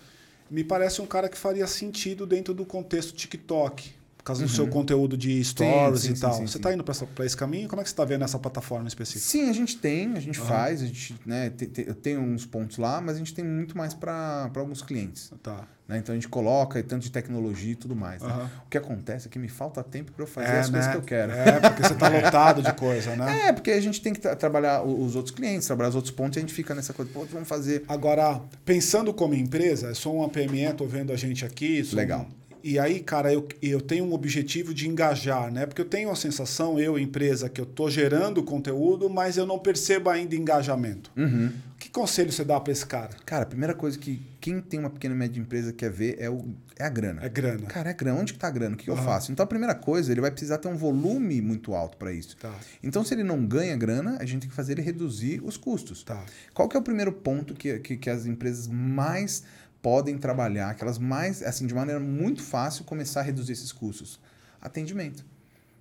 me 0.49 0.63
parece 0.63 1.01
um 1.01 1.07
cara 1.07 1.27
que 1.27 1.37
faria 1.37 1.65
sentido 1.65 2.27
dentro 2.27 2.53
do 2.53 2.65
contexto 2.65 3.13
TikTok. 3.13 4.00
Por 4.21 4.25
causa 4.25 4.43
do 4.45 4.49
seu 4.51 4.67
conteúdo 4.67 5.17
de 5.17 5.43
stories 5.43 6.01
Uhum. 6.03 6.07
sim, 6.09 6.11
e 6.11 6.15
sim, 6.15 6.21
tal. 6.21 6.33
sim, 6.33 6.45
você 6.45 6.51
sim. 6.53 6.57
está 6.59 6.71
indo 6.71 6.83
para 6.83 7.25
esse 7.25 7.35
caminho? 7.35 7.67
Como 7.67 7.81
é 7.81 7.83
que 7.83 7.89
você 7.89 7.93
está 7.93 8.05
vendo 8.05 8.23
essa 8.23 8.37
plataforma 8.37 8.87
específica? 8.87 9.25
Sim, 9.25 9.49
a 9.49 9.53
gente 9.53 9.77
tem, 9.77 10.13
a 10.15 10.19
gente 10.19 10.39
Aham. 10.39 10.47
faz, 10.47 10.81
a 10.83 10.85
gente, 10.85 11.15
né, 11.25 11.49
te- 11.49 11.65
te- 11.65 11.85
eu 11.87 11.95
tenho 11.95 12.21
uns 12.21 12.45
pontos 12.45 12.77
lá, 12.77 13.01
mas 13.01 13.15
a 13.15 13.17
gente 13.17 13.33
tem 13.33 13.43
muito 13.43 13.75
mais 13.75 13.95
para 13.95 14.49
alguns 14.55 14.83
clientes. 14.83 15.31
Tá. 15.41 15.67
né? 15.87 15.97
Então 15.97 16.13
a 16.13 16.15
gente 16.15 16.29
coloca 16.29 16.81
tanto 16.83 17.01
de 17.03 17.11
tecnologia 17.11 17.71
e 17.73 17.75
tudo 17.75 17.95
mais. 17.95 18.21
né? 18.21 18.29
Aham. 18.29 18.49
O 18.65 18.69
que 18.69 18.77
acontece 18.77 19.27
é 19.27 19.29
que 19.31 19.39
me 19.39 19.49
falta 19.49 19.83
tempo 19.83 20.11
para 20.11 20.23
eu 20.23 20.27
fazer 20.27 20.55
as 20.59 20.69
coisas 20.69 20.89
que 20.91 20.97
eu 20.97 21.01
quero. 21.01 21.31
É, 21.33 21.59
porque 21.59 21.83
você 21.83 21.93
está 21.93 22.07
lotado 22.21 22.61
de 22.61 22.71
coisa, 22.73 23.15
né? 23.15 23.47
É, 23.47 23.51
porque 23.53 23.71
a 23.71 23.81
gente 23.81 23.99
tem 24.01 24.13
que 24.13 24.19
tra- 24.21 24.35
trabalhar 24.35 24.83
os 24.83 25.15
outros 25.15 25.35
clientes, 25.35 25.65
trabalhar 25.67 25.89
os 25.89 25.95
outros 25.95 26.13
pontos 26.13 26.37
e 26.37 26.39
a 26.39 26.41
gente 26.41 26.53
fica 26.53 26.73
nessa 26.75 26.93
coisa, 26.93 27.11
pô, 27.11 27.25
vamos 27.25 27.47
fazer. 27.49 27.83
Agora, 27.87 28.39
pensando 28.63 29.11
como 29.13 29.33
empresa, 29.33 29.93
sou 29.95 30.15
uma 30.17 30.29
PME, 30.29 30.71
tô 30.77 30.85
vendo 30.85 31.11
a 31.11 31.15
gente 31.17 31.43
aqui. 31.43 31.81
Legal. 31.93 32.21
um- 32.21 32.40
E 32.63 32.77
aí, 32.79 32.99
cara, 32.99 33.33
eu, 33.33 33.47
eu 33.61 33.81
tenho 33.81 34.05
um 34.05 34.13
objetivo 34.13 34.73
de 34.73 34.87
engajar, 34.87 35.51
né? 35.51 35.65
Porque 35.65 35.81
eu 35.81 35.85
tenho 35.85 36.11
a 36.11 36.15
sensação, 36.15 36.79
eu, 36.79 36.97
empresa, 36.97 37.49
que 37.49 37.59
eu 37.59 37.65
tô 37.65 37.89
gerando 37.89 38.43
conteúdo, 38.43 39.09
mas 39.09 39.37
eu 39.37 39.45
não 39.45 39.59
percebo 39.59 40.09
ainda 40.09 40.35
engajamento. 40.35 41.11
Uhum. 41.15 41.51
Que 41.79 41.89
conselho 41.89 42.31
você 42.31 42.43
dá 42.43 42.59
para 42.59 42.71
esse 42.71 42.85
cara? 42.85 43.09
Cara, 43.25 43.43
a 43.43 43.45
primeira 43.45 43.73
coisa 43.73 43.97
que 43.97 44.21
quem 44.39 44.61
tem 44.61 44.79
uma 44.79 44.89
pequena 44.89 45.15
e 45.15 45.17
média 45.17 45.39
empresa 45.39 45.73
quer 45.73 45.89
ver 45.89 46.15
é, 46.19 46.29
o, 46.29 46.45
é 46.77 46.83
a 46.83 46.89
grana. 46.89 47.23
É 47.23 47.29
grana. 47.29 47.65
Cara, 47.67 47.89
é 47.89 47.93
grana. 47.93 48.19
Onde 48.19 48.33
que 48.33 48.39
tá 48.39 48.47
a 48.47 48.51
grana? 48.51 48.75
O 48.75 48.77
que, 48.77 48.85
que 48.85 48.91
eu 48.91 48.97
faço? 48.97 49.31
Então 49.31 49.43
a 49.43 49.47
primeira 49.47 49.73
coisa, 49.73 50.11
ele 50.11 50.21
vai 50.21 50.29
precisar 50.29 50.59
ter 50.59 50.67
um 50.67 50.75
volume 50.75 51.41
muito 51.41 51.73
alto 51.73 51.97
para 51.97 52.13
isso. 52.13 52.37
Tá, 52.37 52.53
Então, 52.83 53.03
se 53.03 53.13
ele 53.15 53.23
não 53.23 53.45
ganha 53.45 53.75
grana, 53.75 54.17
a 54.19 54.25
gente 54.25 54.41
tem 54.41 54.49
que 54.49 54.55
fazer 54.55 54.73
ele 54.73 54.81
reduzir 54.81 55.41
os 55.43 55.57
custos. 55.57 56.03
tá. 56.03 56.23
Qual 56.53 56.69
que 56.69 56.77
é 56.77 56.79
o 56.79 56.83
primeiro 56.83 57.11
ponto 57.11 57.55
que, 57.55 57.79
que, 57.79 57.97
que 57.97 58.09
as 58.09 58.27
empresas 58.27 58.67
mais 58.67 59.43
podem 59.81 60.17
trabalhar, 60.17 60.75
que 60.75 60.83
elas 60.83 60.97
mais, 60.97 61.41
assim, 61.41 61.65
de 61.65 61.73
maneira 61.73 61.99
muito 61.99 62.41
fácil, 62.41 62.83
começar 62.83 63.21
a 63.21 63.23
reduzir 63.23 63.53
esses 63.53 63.71
custos? 63.71 64.19
Atendimento. 64.61 65.25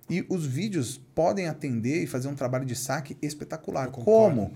E 0.09 0.25
os 0.27 0.45
vídeos 0.45 0.99
podem 1.15 1.47
atender 1.47 2.03
e 2.03 2.07
fazer 2.07 2.27
um 2.27 2.35
trabalho 2.35 2.65
de 2.65 2.75
saque 2.75 3.15
espetacular. 3.21 3.89
Como? 3.89 4.53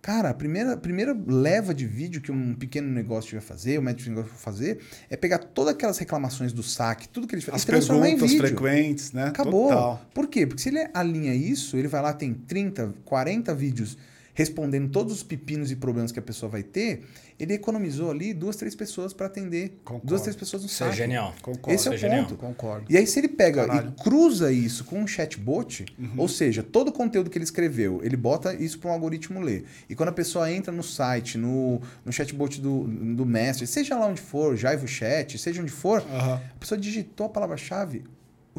Cara, 0.00 0.30
a 0.30 0.34
primeira, 0.34 0.72
a 0.72 0.76
primeira 0.78 1.14
leva 1.26 1.74
de 1.74 1.86
vídeo 1.86 2.22
que 2.22 2.32
um 2.32 2.54
pequeno 2.54 2.88
negócio 2.88 3.32
vai 3.32 3.42
fazer, 3.42 3.78
o 3.78 3.82
médico 3.82 4.08
negócio 4.08 4.30
vai 4.30 4.40
fazer, 4.40 4.80
é 5.10 5.16
pegar 5.16 5.38
todas 5.38 5.74
aquelas 5.74 5.98
reclamações 5.98 6.54
do 6.54 6.62
saque, 6.62 7.06
tudo 7.06 7.26
que 7.26 7.34
eles 7.34 7.46
As 7.50 7.62
e 7.62 7.66
transformar 7.66 8.08
em 8.08 8.12
perguntas 8.12 8.30
vídeo. 8.30 8.46
frequentes, 8.46 9.12
né? 9.12 9.24
Acabou. 9.24 9.68
Total. 9.68 10.00
Por 10.14 10.26
quê? 10.28 10.46
Porque 10.46 10.62
se 10.62 10.70
ele 10.70 10.88
alinha 10.94 11.34
isso, 11.34 11.76
ele 11.76 11.88
vai 11.88 12.00
lá, 12.00 12.14
tem 12.14 12.32
30, 12.32 12.94
40 13.04 13.54
vídeos 13.54 13.98
respondendo 14.40 14.90
todos 14.90 15.12
os 15.12 15.22
pepinos 15.22 15.70
e 15.70 15.76
problemas 15.76 16.10
que 16.10 16.18
a 16.18 16.22
pessoa 16.22 16.50
vai 16.50 16.62
ter, 16.62 17.02
ele 17.38 17.52
economizou 17.54 18.10
ali 18.10 18.32
duas, 18.32 18.56
três 18.56 18.74
pessoas 18.74 19.12
para 19.12 19.26
atender. 19.26 19.78
Concordo. 19.84 20.06
Duas, 20.06 20.22
três 20.22 20.34
pessoas 20.36 20.62
no 20.62 20.68
Isso 20.68 20.82
é 20.84 20.92
genial. 20.92 21.34
Concordo. 21.42 21.70
Esse 21.74 21.88
é 21.88 21.90
o 21.90 21.94
Isso 21.94 22.04
é 22.06 22.08
genial. 22.08 22.24
ponto. 22.26 22.36
Concordo. 22.38 22.86
E 22.88 22.96
aí, 22.96 23.06
se 23.06 23.18
ele 23.20 23.28
pega 23.28 23.66
Caralho. 23.66 23.94
e 23.98 24.02
cruza 24.02 24.50
isso 24.52 24.84
com 24.84 24.98
um 25.00 25.06
chatbot, 25.06 25.84
Uhum. 25.98 26.10
ou 26.16 26.28
seja, 26.28 26.62
todo 26.62 26.88
o 26.88 26.92
conteúdo 26.92 27.28
que 27.30 27.36
ele 27.38 27.44
escreveu, 27.44 28.00
ele 28.02 28.16
bota 28.16 28.54
isso 28.54 28.78
para 28.78 28.90
um 28.90 28.94
algoritmo 28.94 29.40
ler. 29.40 29.64
E 29.88 29.94
quando 29.94 30.08
a 30.08 30.12
pessoa 30.12 30.50
entra 30.50 30.72
no 30.72 30.82
site, 30.82 31.36
no, 31.38 31.80
no 32.04 32.12
chatbot 32.12 32.60
do, 32.60 32.84
do 33.14 33.26
mestre, 33.26 33.66
seja 33.66 33.96
lá 33.96 34.06
onde 34.06 34.20
for, 34.20 34.56
Jaivo 34.56 34.88
Chat, 34.88 35.38
seja 35.38 35.60
onde 35.62 35.70
for, 35.72 36.00
Aham. 36.12 36.34
a 36.56 36.58
pessoa 36.58 36.78
digitou 36.80 37.26
a 37.26 37.28
palavra-chave, 37.30 38.04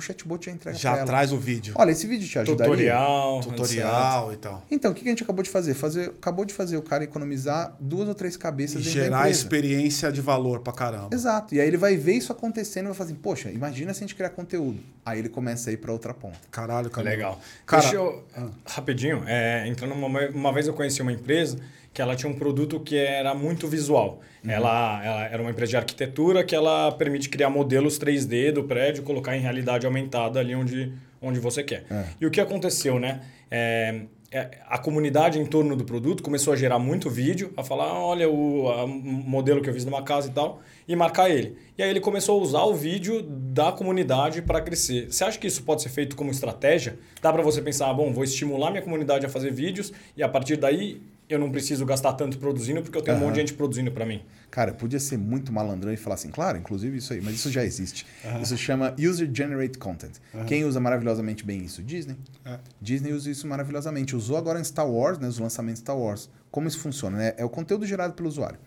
o 0.01 0.03
chatbot 0.03 0.45
já 0.45 0.51
entrega 0.51 0.77
Já 0.77 0.91
pra 0.91 0.99
ela. 0.99 1.07
traz 1.07 1.31
o 1.31 1.37
vídeo. 1.37 1.73
Olha, 1.77 1.91
esse 1.91 2.05
vídeo 2.07 2.27
te 2.27 2.37
ajudaria? 2.39 2.71
Tutorial. 2.73 3.39
Tutorial 3.41 4.33
e 4.33 4.37
tal. 4.37 4.65
Então, 4.69 4.91
o 4.91 4.93
que 4.93 5.07
a 5.07 5.11
gente 5.11 5.23
acabou 5.23 5.43
de 5.43 5.49
fazer? 5.49 5.73
fazer? 5.73 6.09
Acabou 6.09 6.43
de 6.45 6.53
fazer 6.53 6.77
o 6.77 6.81
cara 6.81 7.03
economizar 7.03 7.75
duas 7.79 8.07
ou 8.07 8.15
três 8.15 8.35
E 8.35 8.39
cabeças 8.39 8.83
da 8.83 8.89
gerar 8.89 9.29
experiência 9.29 10.11
de 10.11 10.21
valor 10.21 10.59
pra 10.59 10.73
caramba. 10.73 11.09
Exato. 11.13 11.53
E 11.55 11.61
aí 11.61 11.67
ele 11.67 11.77
vai 11.77 11.95
ver 11.95 12.13
isso 12.13 12.31
acontecendo 12.31 12.85
e 12.85 12.87
vai 12.87 12.95
falar 12.95 13.09
assim, 13.09 13.19
poxa, 13.19 13.51
imagina 13.51 13.93
se 13.93 13.99
a 13.99 14.07
gente 14.07 14.15
criar 14.15 14.29
conteúdo. 14.29 14.79
Aí 15.05 15.19
ele 15.19 15.29
começa 15.29 15.69
a 15.69 15.73
ir 15.73 15.77
para 15.77 15.91
outra 15.91 16.13
ponta. 16.13 16.39
Caralho, 16.49 16.89
cara. 16.89 17.09
Legal. 17.09 17.39
Cara, 17.65 17.81
Deixa 17.81 17.95
eu, 17.95 18.23
rapidinho, 18.65 19.23
é, 19.27 19.67
entrando 19.67 19.93
uma, 19.93 20.07
uma 20.29 20.53
vez 20.53 20.67
eu 20.67 20.73
conheci 20.73 21.01
uma 21.01 21.11
empresa 21.11 21.57
que 21.93 22.01
ela 22.01 22.15
tinha 22.15 22.31
um 22.31 22.35
produto 22.35 22.79
que 22.79 22.97
era 22.97 23.33
muito 23.33 23.67
visual. 23.67 24.21
Ela, 24.47 25.03
ela 25.03 25.25
era 25.25 25.41
uma 25.41 25.51
empresa 25.51 25.71
de 25.71 25.77
arquitetura 25.77 26.43
que 26.43 26.55
ela 26.55 26.91
permite 26.93 27.29
criar 27.29 27.49
modelos 27.49 27.99
3D 27.99 28.51
do 28.51 28.63
prédio, 28.63 29.03
colocar 29.03 29.35
em 29.35 29.41
realidade 29.41 29.85
aumentada 29.85 30.39
ali 30.39 30.55
onde, 30.55 30.93
onde 31.21 31.39
você 31.39 31.63
quer. 31.63 31.83
E 32.19 32.25
o 32.25 32.31
que 32.31 32.39
aconteceu, 32.39 32.99
né? 32.99 33.21
É, 33.49 34.01
é, 34.33 34.59
a 34.69 34.77
comunidade 34.77 35.37
em 35.37 35.45
torno 35.45 35.75
do 35.75 35.83
produto 35.83 36.23
começou 36.23 36.53
a 36.53 36.55
gerar 36.55 36.79
muito 36.79 37.09
vídeo, 37.09 37.53
a 37.57 37.63
falar, 37.65 37.93
olha 37.93 38.29
o 38.29 38.69
a 38.69 38.87
modelo 38.87 39.61
que 39.61 39.69
eu 39.69 39.73
fiz 39.73 39.83
numa 39.83 40.01
casa 40.03 40.29
e 40.29 40.31
tal, 40.31 40.61
e 40.87 40.95
marcar 40.95 41.29
ele. 41.29 41.57
E 41.77 41.83
aí 41.83 41.89
ele 41.89 41.99
começou 41.99 42.39
a 42.39 42.41
usar 42.41 42.63
o 42.63 42.73
vídeo 42.73 43.21
da 43.21 43.73
comunidade 43.73 44.41
para 44.41 44.61
crescer. 44.61 45.11
Você 45.11 45.25
acha 45.25 45.37
que 45.37 45.47
isso 45.47 45.63
pode 45.63 45.81
ser 45.81 45.89
feito 45.89 46.15
como 46.15 46.31
estratégia? 46.31 46.97
Dá 47.21 47.33
para 47.33 47.41
você 47.43 47.61
pensar, 47.61 47.89
ah, 47.89 47.93
bom, 47.93 48.13
vou 48.13 48.23
estimular 48.23 48.71
minha 48.71 48.81
comunidade 48.81 49.25
a 49.25 49.29
fazer 49.29 49.51
vídeos 49.51 49.91
e 50.15 50.23
a 50.23 50.29
partir 50.29 50.55
daí 50.55 51.01
eu 51.33 51.39
não 51.39 51.51
preciso 51.51 51.85
gastar 51.85 52.13
tanto 52.13 52.37
produzindo 52.37 52.81
porque 52.81 52.97
eu 52.97 53.01
tenho 53.01 53.17
um 53.17 53.19
monte 53.21 53.35
de 53.35 53.39
gente 53.41 53.53
produzindo 53.53 53.91
para 53.91 54.05
mim. 54.05 54.21
Cara, 54.49 54.73
podia 54.73 54.99
ser 54.99 55.17
muito 55.17 55.51
malandrão 55.53 55.91
e 55.93 55.97
falar 55.97 56.15
assim, 56.15 56.29
claro, 56.29 56.57
inclusive 56.57 56.97
isso 56.97 57.13
aí, 57.13 57.21
mas 57.21 57.35
isso 57.35 57.49
já 57.51 57.63
existe. 57.63 58.05
Isso 58.41 58.57
chama 58.57 58.95
User 58.99 59.29
Generate 59.33 59.77
Content. 59.77 60.13
Quem 60.47 60.65
usa 60.65 60.79
maravilhosamente 60.79 61.45
bem 61.45 61.63
isso? 61.63 61.81
Disney. 61.81 62.15
É. 62.45 62.59
Disney 62.81 63.13
usa 63.13 63.29
isso 63.31 63.47
maravilhosamente. 63.47 64.15
Usou 64.15 64.37
agora 64.37 64.59
em 64.59 64.63
Star 64.63 64.89
Wars, 64.89 65.17
né, 65.19 65.27
os 65.27 65.39
lançamentos 65.39 65.79
de 65.81 65.85
Star 65.85 65.97
Wars. 65.97 66.29
Como 66.49 66.67
isso 66.67 66.79
funciona? 66.79 67.17
Né? 67.17 67.33
É 67.37 67.45
o 67.45 67.49
conteúdo 67.49 67.85
gerado 67.85 68.13
pelo 68.13 68.27
usuário. 68.27 68.59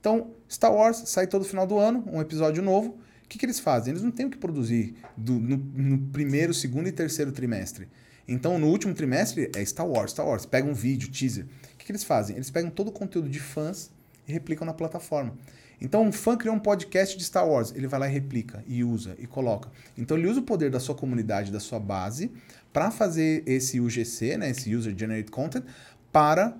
Então, 0.00 0.30
Star 0.50 0.72
Wars 0.72 1.02
sai 1.06 1.26
todo 1.26 1.44
final 1.44 1.66
do 1.66 1.78
ano, 1.78 2.04
um 2.12 2.20
episódio 2.20 2.62
novo. 2.62 2.98
O 3.24 3.28
que, 3.28 3.38
que 3.38 3.44
eles 3.44 3.60
fazem? 3.60 3.92
Eles 3.92 4.02
não 4.02 4.10
têm 4.10 4.26
o 4.26 4.30
que 4.30 4.38
produzir 4.38 4.94
do- 5.16 5.38
no, 5.38 5.56
no 5.56 5.98
primeiro, 6.10 6.54
segundo 6.54 6.88
e 6.88 6.92
terceiro 6.92 7.30
trimestre. 7.30 7.86
Então, 8.26 8.58
no 8.58 8.68
último 8.68 8.92
trimestre 8.94 9.50
é 9.54 9.64
Star 9.64 9.86
Wars, 9.86 10.10
Star 10.12 10.26
Wars. 10.26 10.46
Pega 10.46 10.66
um 10.68 10.74
vídeo, 10.74 11.10
teaser. 11.10 11.46
Que, 11.88 11.92
eles 11.92 12.04
fazem? 12.04 12.36
Eles 12.36 12.50
pegam 12.50 12.70
todo 12.70 12.88
o 12.88 12.92
conteúdo 12.92 13.30
de 13.30 13.40
fãs 13.40 13.90
e 14.26 14.32
replicam 14.32 14.66
na 14.66 14.74
plataforma. 14.74 15.32
Então, 15.80 16.02
um 16.02 16.12
fã 16.12 16.36
criou 16.36 16.54
um 16.54 16.58
podcast 16.58 17.16
de 17.16 17.24
Star 17.24 17.48
Wars, 17.48 17.72
ele 17.74 17.86
vai 17.86 17.98
lá 17.98 18.06
e 18.06 18.12
replica, 18.12 18.62
e 18.66 18.84
usa, 18.84 19.16
e 19.18 19.26
coloca. 19.26 19.70
Então, 19.96 20.14
ele 20.18 20.26
usa 20.28 20.40
o 20.40 20.42
poder 20.42 20.70
da 20.70 20.78
sua 20.80 20.94
comunidade, 20.94 21.50
da 21.50 21.58
sua 21.58 21.80
base, 21.80 22.30
para 22.74 22.90
fazer 22.90 23.42
esse 23.46 23.80
UGC, 23.80 24.36
né, 24.36 24.50
esse 24.50 24.74
User 24.76 24.94
Generated 24.94 25.30
Content, 25.30 25.64
para 26.12 26.54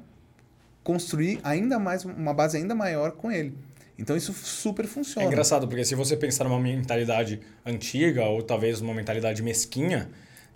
construir 0.83 1.41
ainda 1.45 1.79
mais, 1.79 2.07
uma 2.07 2.33
base 2.33 2.57
ainda 2.57 2.75
maior 2.75 3.13
com 3.13 3.31
ele. 3.31 3.55
Então, 3.99 4.17
isso 4.17 4.33
super 4.33 4.87
É 4.87 4.89
funciona. 4.89 5.27
engraçado, 5.27 5.69
porque 5.69 5.85
se 5.85 5.95
você 5.95 6.17
pensar 6.17 6.45
numa 6.45 6.59
mentalidade 6.59 7.39
antiga 7.67 8.25
ou 8.25 8.43
talvez 8.43 8.81
uma 8.81 8.95
mentalidade 8.95 9.43
mesquinha, 9.43 10.09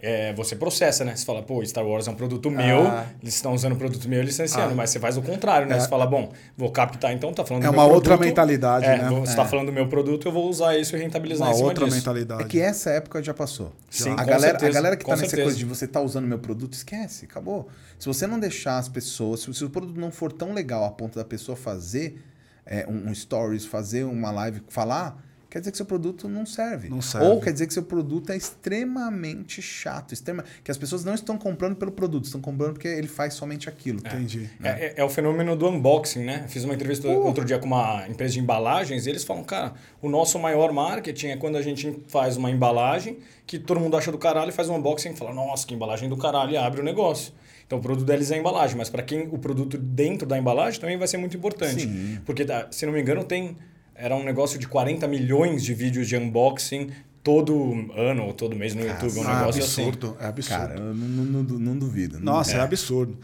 é, 0.05 0.33
você 0.33 0.57
processa, 0.57 1.05
né? 1.05 1.15
Você 1.15 1.25
fala, 1.25 1.43
pô, 1.43 1.65
Star 1.65 1.87
Wars 1.87 2.09
é 2.09 2.11
um 2.11 2.15
produto 2.17 2.51
meu, 2.51 2.83
Ah. 2.89 3.07
eles 3.23 3.35
estão 3.37 3.55
usando 3.55 3.75
o 3.75 3.77
produto 3.77 4.09
meu 4.09 4.21
licenciando, 4.21 4.73
Ah. 4.73 4.75
mas 4.75 4.91
você 4.91 4.99
faz 4.99 5.17
o 5.17 5.23
contrário, 5.23 5.69
né? 5.69 5.77
É. 5.77 5.81
Você 5.81 5.89
fala, 5.89 6.05
bom, 6.07 6.33
vou 6.57 6.73
captar, 6.73 7.13
então 7.13 7.33
tá 7.33 7.45
falando 7.45 7.63
É 7.63 7.67
do 7.69 7.73
uma 7.73 7.85
meu 7.85 7.95
outra 7.95 8.17
produto, 8.17 8.27
mentalidade, 8.27 8.85
é, 8.85 8.99
né? 8.99 9.09
Você 9.21 9.33
É. 9.35 9.37
tá 9.37 9.45
falando 9.45 9.67
do 9.67 9.73
meu 9.73 9.87
produto, 9.89 10.27
eu 10.27 10.33
vou 10.33 10.49
usar 10.49 10.77
isso 10.77 10.97
e 10.97 10.99
rentabilizar 10.99 11.47
Uma 11.47 11.53
em 11.53 11.57
cima 11.57 11.69
outra 11.69 11.85
disso. 11.85 11.97
mentalidade. 11.99 12.43
É 12.43 12.47
que 12.47 12.61
essa 12.61 12.91
época 12.91 13.23
já 13.23 13.33
passou. 13.33 13.73
Sim, 13.89 14.11
a, 14.11 14.17
com 14.17 14.17
galera, 14.27 14.41
certeza, 14.41 14.71
a 14.71 14.75
galera 14.75 14.97
que 14.97 15.05
com 15.05 15.11
tá 15.13 15.17
nessa 15.19 15.31
certeza. 15.31 15.45
coisa 15.47 15.59
de 15.59 15.65
você 15.65 15.87
tá 15.87 16.01
usando 16.01 16.27
meu 16.27 16.41
produto, 16.41 16.73
esquece, 16.73 17.25
acabou. 17.25 17.69
Se 17.97 18.07
você 18.09 18.27
não 18.27 18.41
deixar 18.41 18.79
as 18.79 18.89
pessoas, 18.89 19.41
se, 19.41 19.55
se 19.55 19.65
o 19.65 19.71
produto 19.71 20.01
não 20.01 20.11
for 20.11 20.33
tão 20.33 20.53
legal 20.53 20.85
a 20.85 20.91
ponto 20.91 21.17
da 21.17 21.25
pessoa 21.25 21.55
fazer 21.57 22.21
é, 22.67 22.87
um, 22.89 23.11
um 23.11 23.15
stories, 23.15 23.65
fazer 23.67 24.03
uma 24.05 24.31
live, 24.33 24.63
falar, 24.69 25.23
quer 25.53 25.59
dizer 25.59 25.71
que 25.71 25.77
seu 25.77 25.85
produto 25.85 26.31
não 26.31 26.47
serve. 26.47 26.89
Não 26.89 27.03
serve. 27.03 27.27
Ou 27.27 27.39
quer 27.39 27.53
dizer 27.53 27.67
que 27.67 27.75
seu 27.75 27.83
produto 27.83 28.33
é 28.33 28.37
extremamente 28.37 29.61
chato, 29.61 30.15
extrema, 30.15 30.43
que 30.65 30.71
as 30.71 30.79
pessoas 30.79 31.05
não 31.05 31.15
estão 31.15 31.37
comprando 31.37 31.77
pelo 31.77 31.93
produto, 31.93 32.25
estão 32.25 32.41
comprando 32.41 32.73
porque 32.73 32.89
ele 32.89 33.07
faz 33.07 33.35
somente 33.35 33.69
aquilo. 33.69 33.99
Entendi. 33.99 34.49
É, 34.63 34.69
é- 34.69 34.95
é 34.97 35.05
o 35.05 35.11
fenômeno 35.11 35.55
do 35.55 35.69
unboxing, 35.69 36.25
né? 36.25 36.47
Fiz 36.49 36.65
uma 36.65 36.73
entrevista 36.75 37.07
outro 37.07 37.45
dia 37.45 37.59
com 37.59 37.67
uma 37.67 38.07
empresa 38.09 38.33
de 38.33 38.41
embalagens 38.41 39.07
e 39.07 39.11
eles 39.11 39.25
falam, 39.25 39.45
cara, 39.45 39.75
o 40.01 40.09
nosso 40.09 40.39
maior 40.39 40.73
marketing 40.73 41.27
é 41.29 41.37
quando 41.37 41.57
a 41.57 41.63
gente 41.63 42.01
faz 42.09 42.39
uma 42.39 42.51
embalagem 42.51 43.19
que 43.47 43.59
todo 43.59 43.79
mundo 43.79 43.95
acha 43.97 44.11
do 44.11 44.17
caralho 44.17 44.49
e 44.49 44.53
faz 44.53 44.71
um 44.71 44.77
unboxing 44.77 45.11
e 45.11 45.17
fala, 45.17 45.35
nossa, 45.35 45.67
que 45.67 45.75
embalagem 45.75 46.09
do 46.09 46.17
caralho 46.17 46.53
e 46.53 46.57
abre 46.57 46.81
o 46.81 46.85
negócio. 46.85 47.35
Então 47.67 47.79
o 47.79 47.83
produto 47.83 48.07
deles 48.07 48.31
é 48.31 48.37
a 48.37 48.39
embalagem, 48.39 48.77
mas 48.77 48.89
para 48.89 49.03
quem 49.03 49.29
o 49.31 49.39
produto 49.39 49.77
dentro 49.77 50.27
da 50.27 50.39
embalagem 50.39 50.81
também 50.81 50.97
vai 50.97 51.07
ser 51.09 51.19
muito 51.19 51.37
importante. 51.37 51.83
Sim. 51.83 52.21
Porque, 52.25 52.45
tá, 52.45 52.69
se 52.71 52.87
não 52.87 52.93
me 52.93 53.01
engano, 53.01 53.23
tem 53.25 53.57
era 53.95 54.15
um 54.17 54.25
negócio 54.25 54.59
de 54.59 54.67
40 54.67 55.07
milhões 55.07 55.63
de 55.63 55.75
vídeos 55.75 56.09
de 56.09 56.17
unboxing 56.17 56.91
todo 57.23 57.89
ano 57.97 58.25
ou 58.27 58.33
todo 58.33 58.57
mês 58.57 58.75
no 58.75 58.85
YouTube, 58.85 59.19
um 59.21 59.29
Ah, 59.29 59.39
negócio 59.41 59.63
assim. 59.63 59.83
absurdo, 59.89 60.17
é 60.21 60.27
absurdo. 60.27 60.59
Cara, 60.61 60.75
eu 60.75 60.95
não, 60.95 61.25
não, 61.25 61.43
não- 61.59 61.79
duvido. 61.79 62.19
não 62.19 62.33
Nossa, 62.35 62.51
é. 62.51 62.55
duvido. 62.55 62.65
absurdo. 62.65 63.19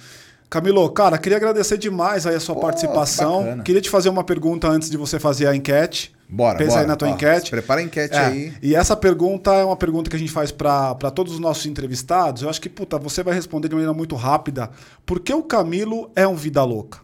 Camilo, 0.51 0.89
cara, 0.91 1.19
queria 1.19 1.37
agradecer 1.37 1.77
demais 1.77 2.27
aí 2.27 2.35
a 2.35 2.41
sua 2.41 2.55
Pô, 2.55 2.63
participação. 2.63 3.41
bacana. 3.43 3.63
Queria 3.63 3.83
te 3.83 3.91
fazer 3.91 4.09
uma 4.09 4.25
pergunta 4.25 4.67
antes 4.67 4.89
de 4.89 4.97
você 4.97 5.19
fazer 5.21 5.47
a 5.47 5.55
enquete. 5.55 6.15
Bora, 6.27 6.57
Pensa 6.57 6.71
bora. 6.71 6.81
aí 6.83 6.87
na 6.87 6.97
tua 6.97 7.09
Ó, 7.09 7.11
enquete. 7.13 7.51
Prepara 7.51 7.81
a 7.81 7.85
enquete 7.85 8.15
É, 8.15 8.19
aí. 8.19 8.55
E 8.63 8.75
essa 8.75 8.97
pergunta 8.97 9.53
é 9.53 9.63
uma 9.65 9.77
pergunta 9.77 10.09
que 10.09 10.17
a 10.17 10.19
gente 10.19 10.33
faz 10.33 10.51
para 10.51 10.95
todos 11.15 11.35
os 11.35 11.39
nossos 11.39 11.67
entrevistados. 11.67 12.43
Eu 12.43 12.49
acho 12.49 12.63
que, 12.63 12.69
puta, 12.71 12.99
você 12.99 13.23
vai 13.23 13.35
responder 13.35 13.69
de 13.69 13.75
maneira 13.75 13.93
muito 13.93 14.15
rápida. 14.17 14.71
Por 15.05 15.21
que 15.21 15.35
o 15.35 15.43
Camilo 15.43 16.11
é 16.17 16.27
um 16.27 16.35
vida 16.35 16.65
louca? 16.65 17.01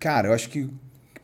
Cara, 0.00 0.28
eu 0.28 0.32
acho 0.34 0.48
que. 0.48 0.68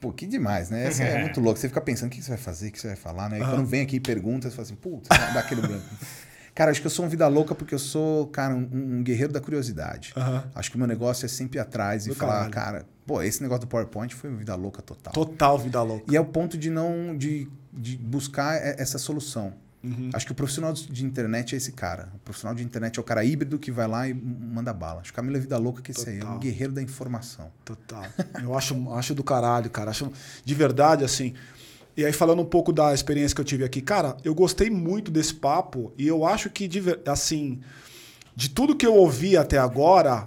Pô, 0.01 0.12
que 0.12 0.26
demais, 0.26 0.70
né? 0.70 0.86
Essa 0.86 1.03
é 1.03 1.20
muito 1.22 1.40
louco. 1.42 1.59
Você 1.59 1.68
fica 1.68 1.80
pensando 1.80 2.09
o 2.09 2.14
que 2.14 2.22
você 2.22 2.30
vai 2.30 2.38
fazer, 2.38 2.68
o 2.68 2.72
que 2.72 2.80
você 2.80 2.88
vai 2.88 2.96
falar, 2.96 3.28
né? 3.28 3.38
E 3.38 3.44
quando 3.44 3.66
vem 3.66 3.82
aqui 3.82 3.96
e 3.96 4.01
pergunta, 4.01 4.49
você 4.49 4.55
fala 4.55 4.66
assim, 4.66 4.76
putz, 4.76 5.09
dá 5.09 5.40
aquele 5.40 5.61
branco. 5.61 5.84
Cara, 6.55 6.72
acho 6.72 6.80
que 6.80 6.88
eu 6.88 6.90
sou 6.90 7.05
um 7.05 7.09
vida 7.09 7.28
louca 7.28 7.55
porque 7.55 7.72
eu 7.72 7.78
sou, 7.78 8.26
cara, 8.26 8.53
um, 8.53 8.68
um 8.72 9.01
guerreiro 9.01 9.32
da 9.32 9.40
curiosidade. 9.40 10.12
Aham. 10.16 10.42
Acho 10.57 10.70
que 10.72 10.76
o 10.76 10.78
meu 10.78 10.88
negócio 10.88 11.24
é 11.24 11.28
sempre 11.28 11.57
ir 11.57 11.61
atrás 11.61 12.05
e 12.09 12.12
falar, 12.12 12.51
caralho. 12.51 12.51
cara, 12.51 12.86
pô, 13.07 13.22
esse 13.22 13.40
negócio 13.40 13.61
do 13.61 13.68
PowerPoint 13.68 14.12
foi 14.12 14.28
uma 14.28 14.40
vida 14.40 14.57
louca 14.57 14.82
total. 14.82 15.12
Total 15.12 15.57
vida 15.57 15.80
louca. 15.80 16.12
E 16.12 16.16
é 16.16 16.20
o 16.20 16.24
ponto 16.24 16.59
de 16.59 16.68
não 16.68 17.16
de, 17.16 17.49
de 17.72 17.96
buscar 17.96 18.57
essa 18.57 18.99
solução. 18.99 19.55
Uhum. 19.83 20.11
Acho 20.12 20.26
que 20.26 20.33
o 20.33 20.35
profissional 20.35 20.72
de 20.72 21.05
internet 21.05 21.55
é 21.55 21.59
esse 21.59 21.72
cara. 21.72 22.11
O 22.14 22.18
profissional 22.18 22.55
de 22.55 22.64
internet 22.64 22.99
é 22.99 23.01
o 23.01 23.05
cara 23.05 23.24
híbrido 23.24 23.59
que 23.59 23.70
vai 23.70 23.87
lá 23.87 24.09
e 24.09 24.14
manda 24.14 24.72
bala. 24.72 25.01
Acho 25.01 25.12
que 25.12 25.12
o 25.12 25.16
Camilo 25.16 25.37
é 25.37 25.41
vida 25.41 25.57
louca 25.57 25.81
que 25.81 25.93
esse 25.93 26.09
aí, 26.09 26.18
é 26.18 26.24
um 26.24 26.39
guerreiro 26.39 26.72
da 26.72 26.83
informação. 26.83 27.51
Total. 27.64 28.05
Eu 28.43 28.57
acho, 28.57 28.93
acho 28.95 29.14
do 29.14 29.22
caralho, 29.22 29.70
cara. 29.70 29.91
Acho 29.91 30.12
de 30.45 30.55
verdade, 30.55 31.05
assim. 31.05 31.35
E 31.97 32.05
aí, 32.05 32.12
falando 32.12 32.43
um 32.43 32.45
pouco 32.45 32.72
da 32.72 32.93
experiência 32.95 33.35
que 33.35 33.41
eu 33.41 33.45
tive 33.45 33.64
aqui, 33.64 33.81
cara, 33.81 34.16
eu 34.24 34.35
gostei 34.35 34.70
muito 34.70 35.11
desse 35.11 35.35
papo 35.35 35.93
e 35.97 36.07
eu 36.07 36.24
acho 36.24 36.49
que, 36.51 36.68
de 36.68 36.81
assim, 37.07 37.61
de 38.37 38.49
tudo 38.49 38.76
que 38.76 38.87
eu 38.87 38.95
ouvi 38.95 39.37
até 39.37 39.59
agora, 39.59 40.26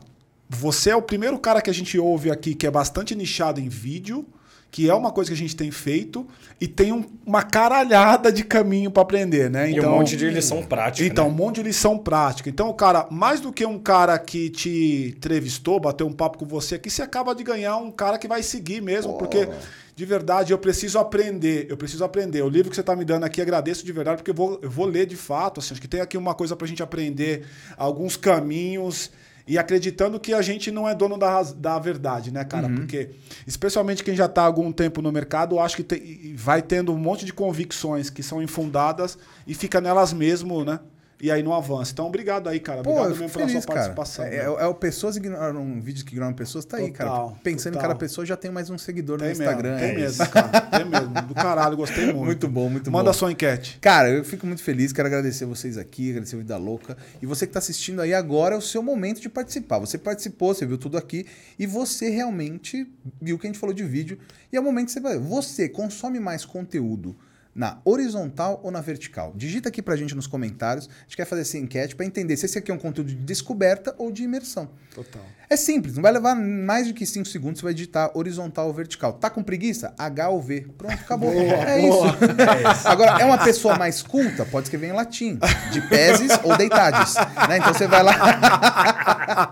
você 0.49 0.89
é 0.89 0.95
o 0.95 1.01
primeiro 1.01 1.39
cara 1.39 1.61
que 1.61 1.69
a 1.69 1.73
gente 1.73 1.97
ouve 1.97 2.29
aqui 2.29 2.55
que 2.55 2.67
é 2.67 2.71
bastante 2.71 3.15
nichado 3.15 3.59
em 3.59 3.69
vídeo, 3.69 4.27
que 4.71 4.89
é 4.89 4.93
uma 4.95 5.11
coisa 5.11 5.29
que 5.29 5.33
a 5.35 5.37
gente 5.37 5.53
tem 5.55 5.69
feito 5.69 6.25
e 6.59 6.65
tem 6.65 6.93
um- 6.93 7.03
uma 7.25 7.43
caralhada 7.43 8.31
de 8.31 8.41
caminho 8.41 8.89
para 8.89 9.03
aprender, 9.03 9.49
né? 9.49 9.69
E 9.69 9.77
um 9.81 9.89
monte 9.89 10.15
de 10.15 10.29
lição 10.29 10.63
prática. 10.63 11.05
Então, 11.05 11.25
né? 11.25 11.31
um 11.31 11.35
monte 11.35 11.55
de 11.57 11.63
lição 11.63 11.97
prática. 11.97 12.49
Então, 12.49 12.71
cara, 12.73 13.05
mais 13.11 13.41
do 13.41 13.51
que 13.51 13.65
um 13.65 13.77
cara 13.77 14.17
que 14.17 14.49
te 14.49 15.13
entrevistou, 15.17 15.77
bateu 15.77 16.07
um 16.07 16.13
papo 16.13 16.37
com 16.37 16.45
você 16.45 16.75
aqui, 16.75 16.89
você 16.89 17.01
acaba 17.01 17.35
de 17.35 17.43
ganhar 17.43 17.75
um 17.77 17.91
cara 17.91 18.17
que 18.17 18.29
vai 18.29 18.41
seguir 18.41 18.81
mesmo, 18.81 19.11
Pô. 19.11 19.17
porque 19.19 19.49
de 19.93 20.05
verdade 20.05 20.53
eu 20.53 20.57
preciso 20.57 20.97
aprender. 20.97 21.67
Eu 21.69 21.75
preciso 21.75 22.05
aprender. 22.05 22.41
O 22.41 22.47
livro 22.49 22.69
que 22.69 22.75
você 22.75 22.81
está 22.81 22.95
me 22.95 23.03
dando 23.03 23.25
aqui, 23.25 23.41
agradeço 23.41 23.85
de 23.85 23.91
verdade, 23.91 24.17
porque 24.17 24.31
eu 24.31 24.35
vou, 24.35 24.57
eu 24.61 24.69
vou 24.69 24.85
ler 24.85 25.05
de 25.05 25.17
fato. 25.17 25.59
Assim, 25.59 25.73
acho 25.73 25.81
que 25.81 25.87
tem 25.87 25.99
aqui 25.99 26.17
uma 26.17 26.33
coisa 26.33 26.55
para 26.55 26.63
a 26.65 26.67
gente 26.69 26.81
aprender, 26.81 27.45
alguns 27.77 28.15
caminhos. 28.15 29.11
E 29.47 29.57
acreditando 29.57 30.19
que 30.19 30.33
a 30.33 30.41
gente 30.41 30.71
não 30.71 30.87
é 30.87 30.93
dono 30.95 31.17
da, 31.17 31.41
da 31.43 31.79
verdade, 31.79 32.31
né, 32.31 32.43
cara? 32.43 32.67
Porque, 32.75 33.09
especialmente 33.47 34.03
quem 34.03 34.15
já 34.15 34.25
está 34.25 34.43
há 34.43 34.45
algum 34.45 34.71
tempo 34.71 35.01
no 35.01 35.11
mercado, 35.11 35.55
eu 35.55 35.59
acho 35.59 35.75
que 35.75 35.83
tem- 35.83 36.33
vai 36.35 36.61
tendo 36.61 36.93
um 36.93 36.97
monte 36.97 37.25
de 37.25 37.33
convicções 37.33 38.09
que 38.09 38.21
são 38.23 38.41
infundadas 38.41 39.17
e 39.47 39.53
fica 39.53 39.81
nelas 39.81 40.13
mesmo, 40.13 40.63
né? 40.63 40.79
E 41.21 41.29
aí 41.29 41.43
não 41.43 41.53
avança. 41.53 41.91
Então, 41.91 42.07
obrigado 42.07 42.49
aí, 42.49 42.59
cara. 42.59 42.81
Pô, 42.81 42.89
Obrigado 42.89 43.09
mesmo 43.11 43.29
pela 43.29 43.47
feliz, 43.47 43.63
sua 43.63 43.73
participação. 43.73 44.25
É, 44.25 44.37
é, 44.37 44.43
é 44.43 44.65
o 44.65 44.73
Pessoas 44.73 45.15
Ignoram 45.15 45.79
Vídeos 45.79 46.03
que 46.03 46.13
Ignoram 46.13 46.33
Pessoas, 46.33 46.65
tá 46.65 46.77
aí, 46.77 46.89
cara. 46.89 47.33
Pensando 47.43 47.73
total. 47.73 47.85
em 47.85 47.89
cada 47.89 47.99
pessoa, 47.99 48.25
já 48.25 48.35
tem 48.35 48.49
mais 48.49 48.71
um 48.71 48.77
seguidor 48.77 49.19
tem 49.19 49.27
no 49.27 49.31
Instagram. 49.31 49.75
mesmo, 49.75 49.79
tem 49.79 49.89
é 49.89 49.99
mesmo, 49.99 50.27
cara. 50.29 50.61
Tem 50.61 50.85
mesmo. 50.85 51.21
Do 51.27 51.35
caralho, 51.35 51.77
gostei 51.77 52.05
muito. 52.11 52.25
Muito 52.25 52.47
bom, 52.47 52.69
muito 52.69 52.91
Manda 52.91 53.03
bom. 53.05 53.09
a 53.11 53.13
sua 53.13 53.31
enquete. 53.31 53.77
Cara, 53.79 54.09
eu 54.09 54.23
fico 54.23 54.47
muito 54.47 54.63
feliz, 54.63 54.91
quero 54.91 55.07
agradecer 55.07 55.45
vocês 55.45 55.77
aqui, 55.77 56.09
agradecer 56.09 56.35
o 56.35 56.39
Vida 56.39 56.57
Louca. 56.57 56.97
E 57.21 57.27
você 57.27 57.45
que 57.45 57.51
está 57.51 57.59
assistindo 57.59 58.01
aí 58.01 58.15
agora 58.15 58.55
é 58.55 58.57
o 58.57 58.61
seu 58.61 58.81
momento 58.81 59.21
de 59.21 59.29
participar. 59.29 59.77
Você 59.77 59.99
participou, 59.99 60.55
você 60.55 60.65
viu 60.65 60.77
tudo 60.77 60.97
aqui 60.97 61.27
e 61.59 61.67
você 61.67 62.09
realmente 62.09 62.87
viu 63.21 63.37
que 63.37 63.45
a 63.45 63.49
gente 63.49 63.59
falou 63.59 63.75
de 63.75 63.83
vídeo. 63.83 64.17
E 64.51 64.57
é 64.57 64.59
o 64.59 64.63
momento 64.63 64.87
que 64.87 64.93
você 64.93 64.99
vai. 64.99 65.19
Você 65.19 65.69
consome 65.69 66.19
mais 66.19 66.45
conteúdo 66.45 67.15
na 67.53 67.77
horizontal 67.83 68.59
ou 68.63 68.71
na 68.71 68.81
vertical? 68.81 69.33
Digita 69.35 69.69
aqui 69.69 69.81
pra 69.81 69.95
gente 69.95 70.15
nos 70.15 70.27
comentários. 70.27 70.87
A 70.87 71.03
gente 71.03 71.17
quer 71.17 71.25
fazer 71.25 71.41
essa 71.41 71.57
enquete 71.57 71.95
para 71.95 72.05
entender 72.05 72.37
se 72.37 72.45
esse 72.45 72.57
aqui 72.57 72.71
é 72.71 72.73
um 72.73 72.77
conteúdo 72.77 73.09
de 73.09 73.15
descoberta 73.15 73.93
ou 73.97 74.11
de 74.11 74.23
imersão. 74.23 74.69
Total. 74.95 75.21
É 75.49 75.55
simples, 75.57 75.95
não 75.95 76.01
vai 76.01 76.11
levar 76.13 76.33
mais 76.35 76.87
do 76.87 76.93
que 76.93 77.05
5 77.05 77.25
segundos, 77.27 77.59
você 77.59 77.65
vai 77.65 77.73
digitar 77.73 78.09
horizontal 78.13 78.67
ou 78.67 78.73
vertical. 78.73 79.13
Tá 79.13 79.29
com 79.29 79.43
preguiça? 79.43 79.93
H 79.97 80.29
ou 80.29 80.41
V. 80.41 80.65
Pronto, 80.77 80.93
acabou. 80.93 81.29
é, 81.33 81.81
boa. 81.81 82.07
Isso. 82.07 82.87
Agora, 82.87 83.21
é 83.21 83.25
uma 83.25 83.37
pessoa 83.37 83.77
mais 83.77 84.01
culta? 84.01 84.45
Pode 84.45 84.67
escrever 84.67 84.87
em 84.87 84.93
latim. 84.93 85.37
De 85.71 85.81
peses 85.89 86.31
ou 86.43 86.55
deitades. 86.55 87.15
Né? 87.49 87.57
Então 87.57 87.73
você 87.73 87.85
vai 87.87 88.01
lá. 88.03 89.51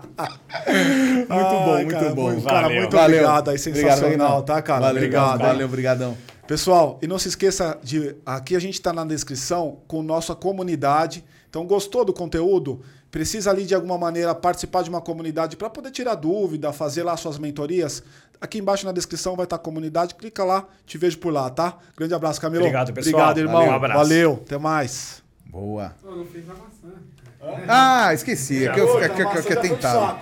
muito 0.66 1.28
bom, 1.28 1.74
Ai, 1.74 1.84
muito 1.84 1.98
cara, 2.00 2.14
bom. 2.14 2.22
muito- 2.32 2.44
cara, 2.46 2.60
Valeu. 2.62 2.80
muito 2.80 2.96
obrigado 2.96 3.50
aí, 3.50 3.58
sensacional, 3.58 4.42
tá, 4.42 4.62
cara? 4.62 4.80
Valeu, 4.80 5.02
Obrigado, 5.02 5.38
Valeu, 5.40 5.66
obrigadão. 5.66 6.16
Pessoal, 6.50 6.98
e 7.00 7.06
não 7.06 7.16
se 7.16 7.28
esqueça 7.28 7.78
de. 7.80 8.16
Aqui 8.26 8.56
a 8.56 8.58
gente 8.58 8.74
está 8.74 8.92
na 8.92 9.04
descrição 9.04 9.78
com 9.86 10.02
nossa 10.02 10.34
comunidade. 10.34 11.24
Então, 11.48 11.64
gostou 11.64 12.04
do 12.04 12.12
conteúdo? 12.12 12.82
Precisa 13.08 13.52
ali 13.52 13.64
de 13.64 13.72
alguma 13.72 13.96
maneira 13.96 14.34
participar 14.34 14.82
de 14.82 14.90
uma 14.90 15.00
comunidade 15.00 15.56
para 15.56 15.70
poder 15.70 15.92
tirar 15.92 16.16
dúvida, 16.16 16.72
fazer 16.72 17.04
lá 17.04 17.16
suas 17.16 17.38
mentorias? 17.38 18.02
Aqui 18.40 18.58
embaixo 18.58 18.84
na 18.84 18.90
descrição 18.90 19.36
vai 19.36 19.44
estar 19.44 19.54
a 19.54 19.60
comunidade. 19.60 20.16
Clica 20.16 20.42
lá, 20.42 20.66
te 20.84 20.98
vejo 20.98 21.18
por 21.18 21.32
lá, 21.32 21.48
tá? 21.50 21.78
Grande 21.96 22.14
abraço, 22.14 22.40
Camilo. 22.40 22.64
Obrigado, 22.64 22.92
pessoal. 22.92 23.30
Obrigado, 23.30 23.38
irmão. 23.38 23.60
Valeu, 23.60 23.70
um 23.70 23.76
abraço. 23.76 23.98
Valeu. 24.00 24.42
Até 24.44 24.58
mais. 24.58 25.22
Boa. 25.46 25.94
Eu 26.02 26.16
não 26.16 26.24
fiz 26.26 26.50
a 26.50 26.54
maçã. 26.54 27.68
Ah, 27.68 28.12
esqueci. 28.12 28.66
É 28.66 28.72
que 28.72 28.80
eu, 28.80 28.98
é 28.98 29.08
tá 29.08 29.14
que, 29.14 29.24
que, 29.24 29.38
é 29.38 29.42
que 29.42 29.52
eu 29.52 29.62
de 29.62 29.68
tentava. 29.68 30.18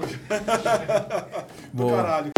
Do 1.73 1.85
Boa. 1.85 1.97
caralho. 1.97 2.33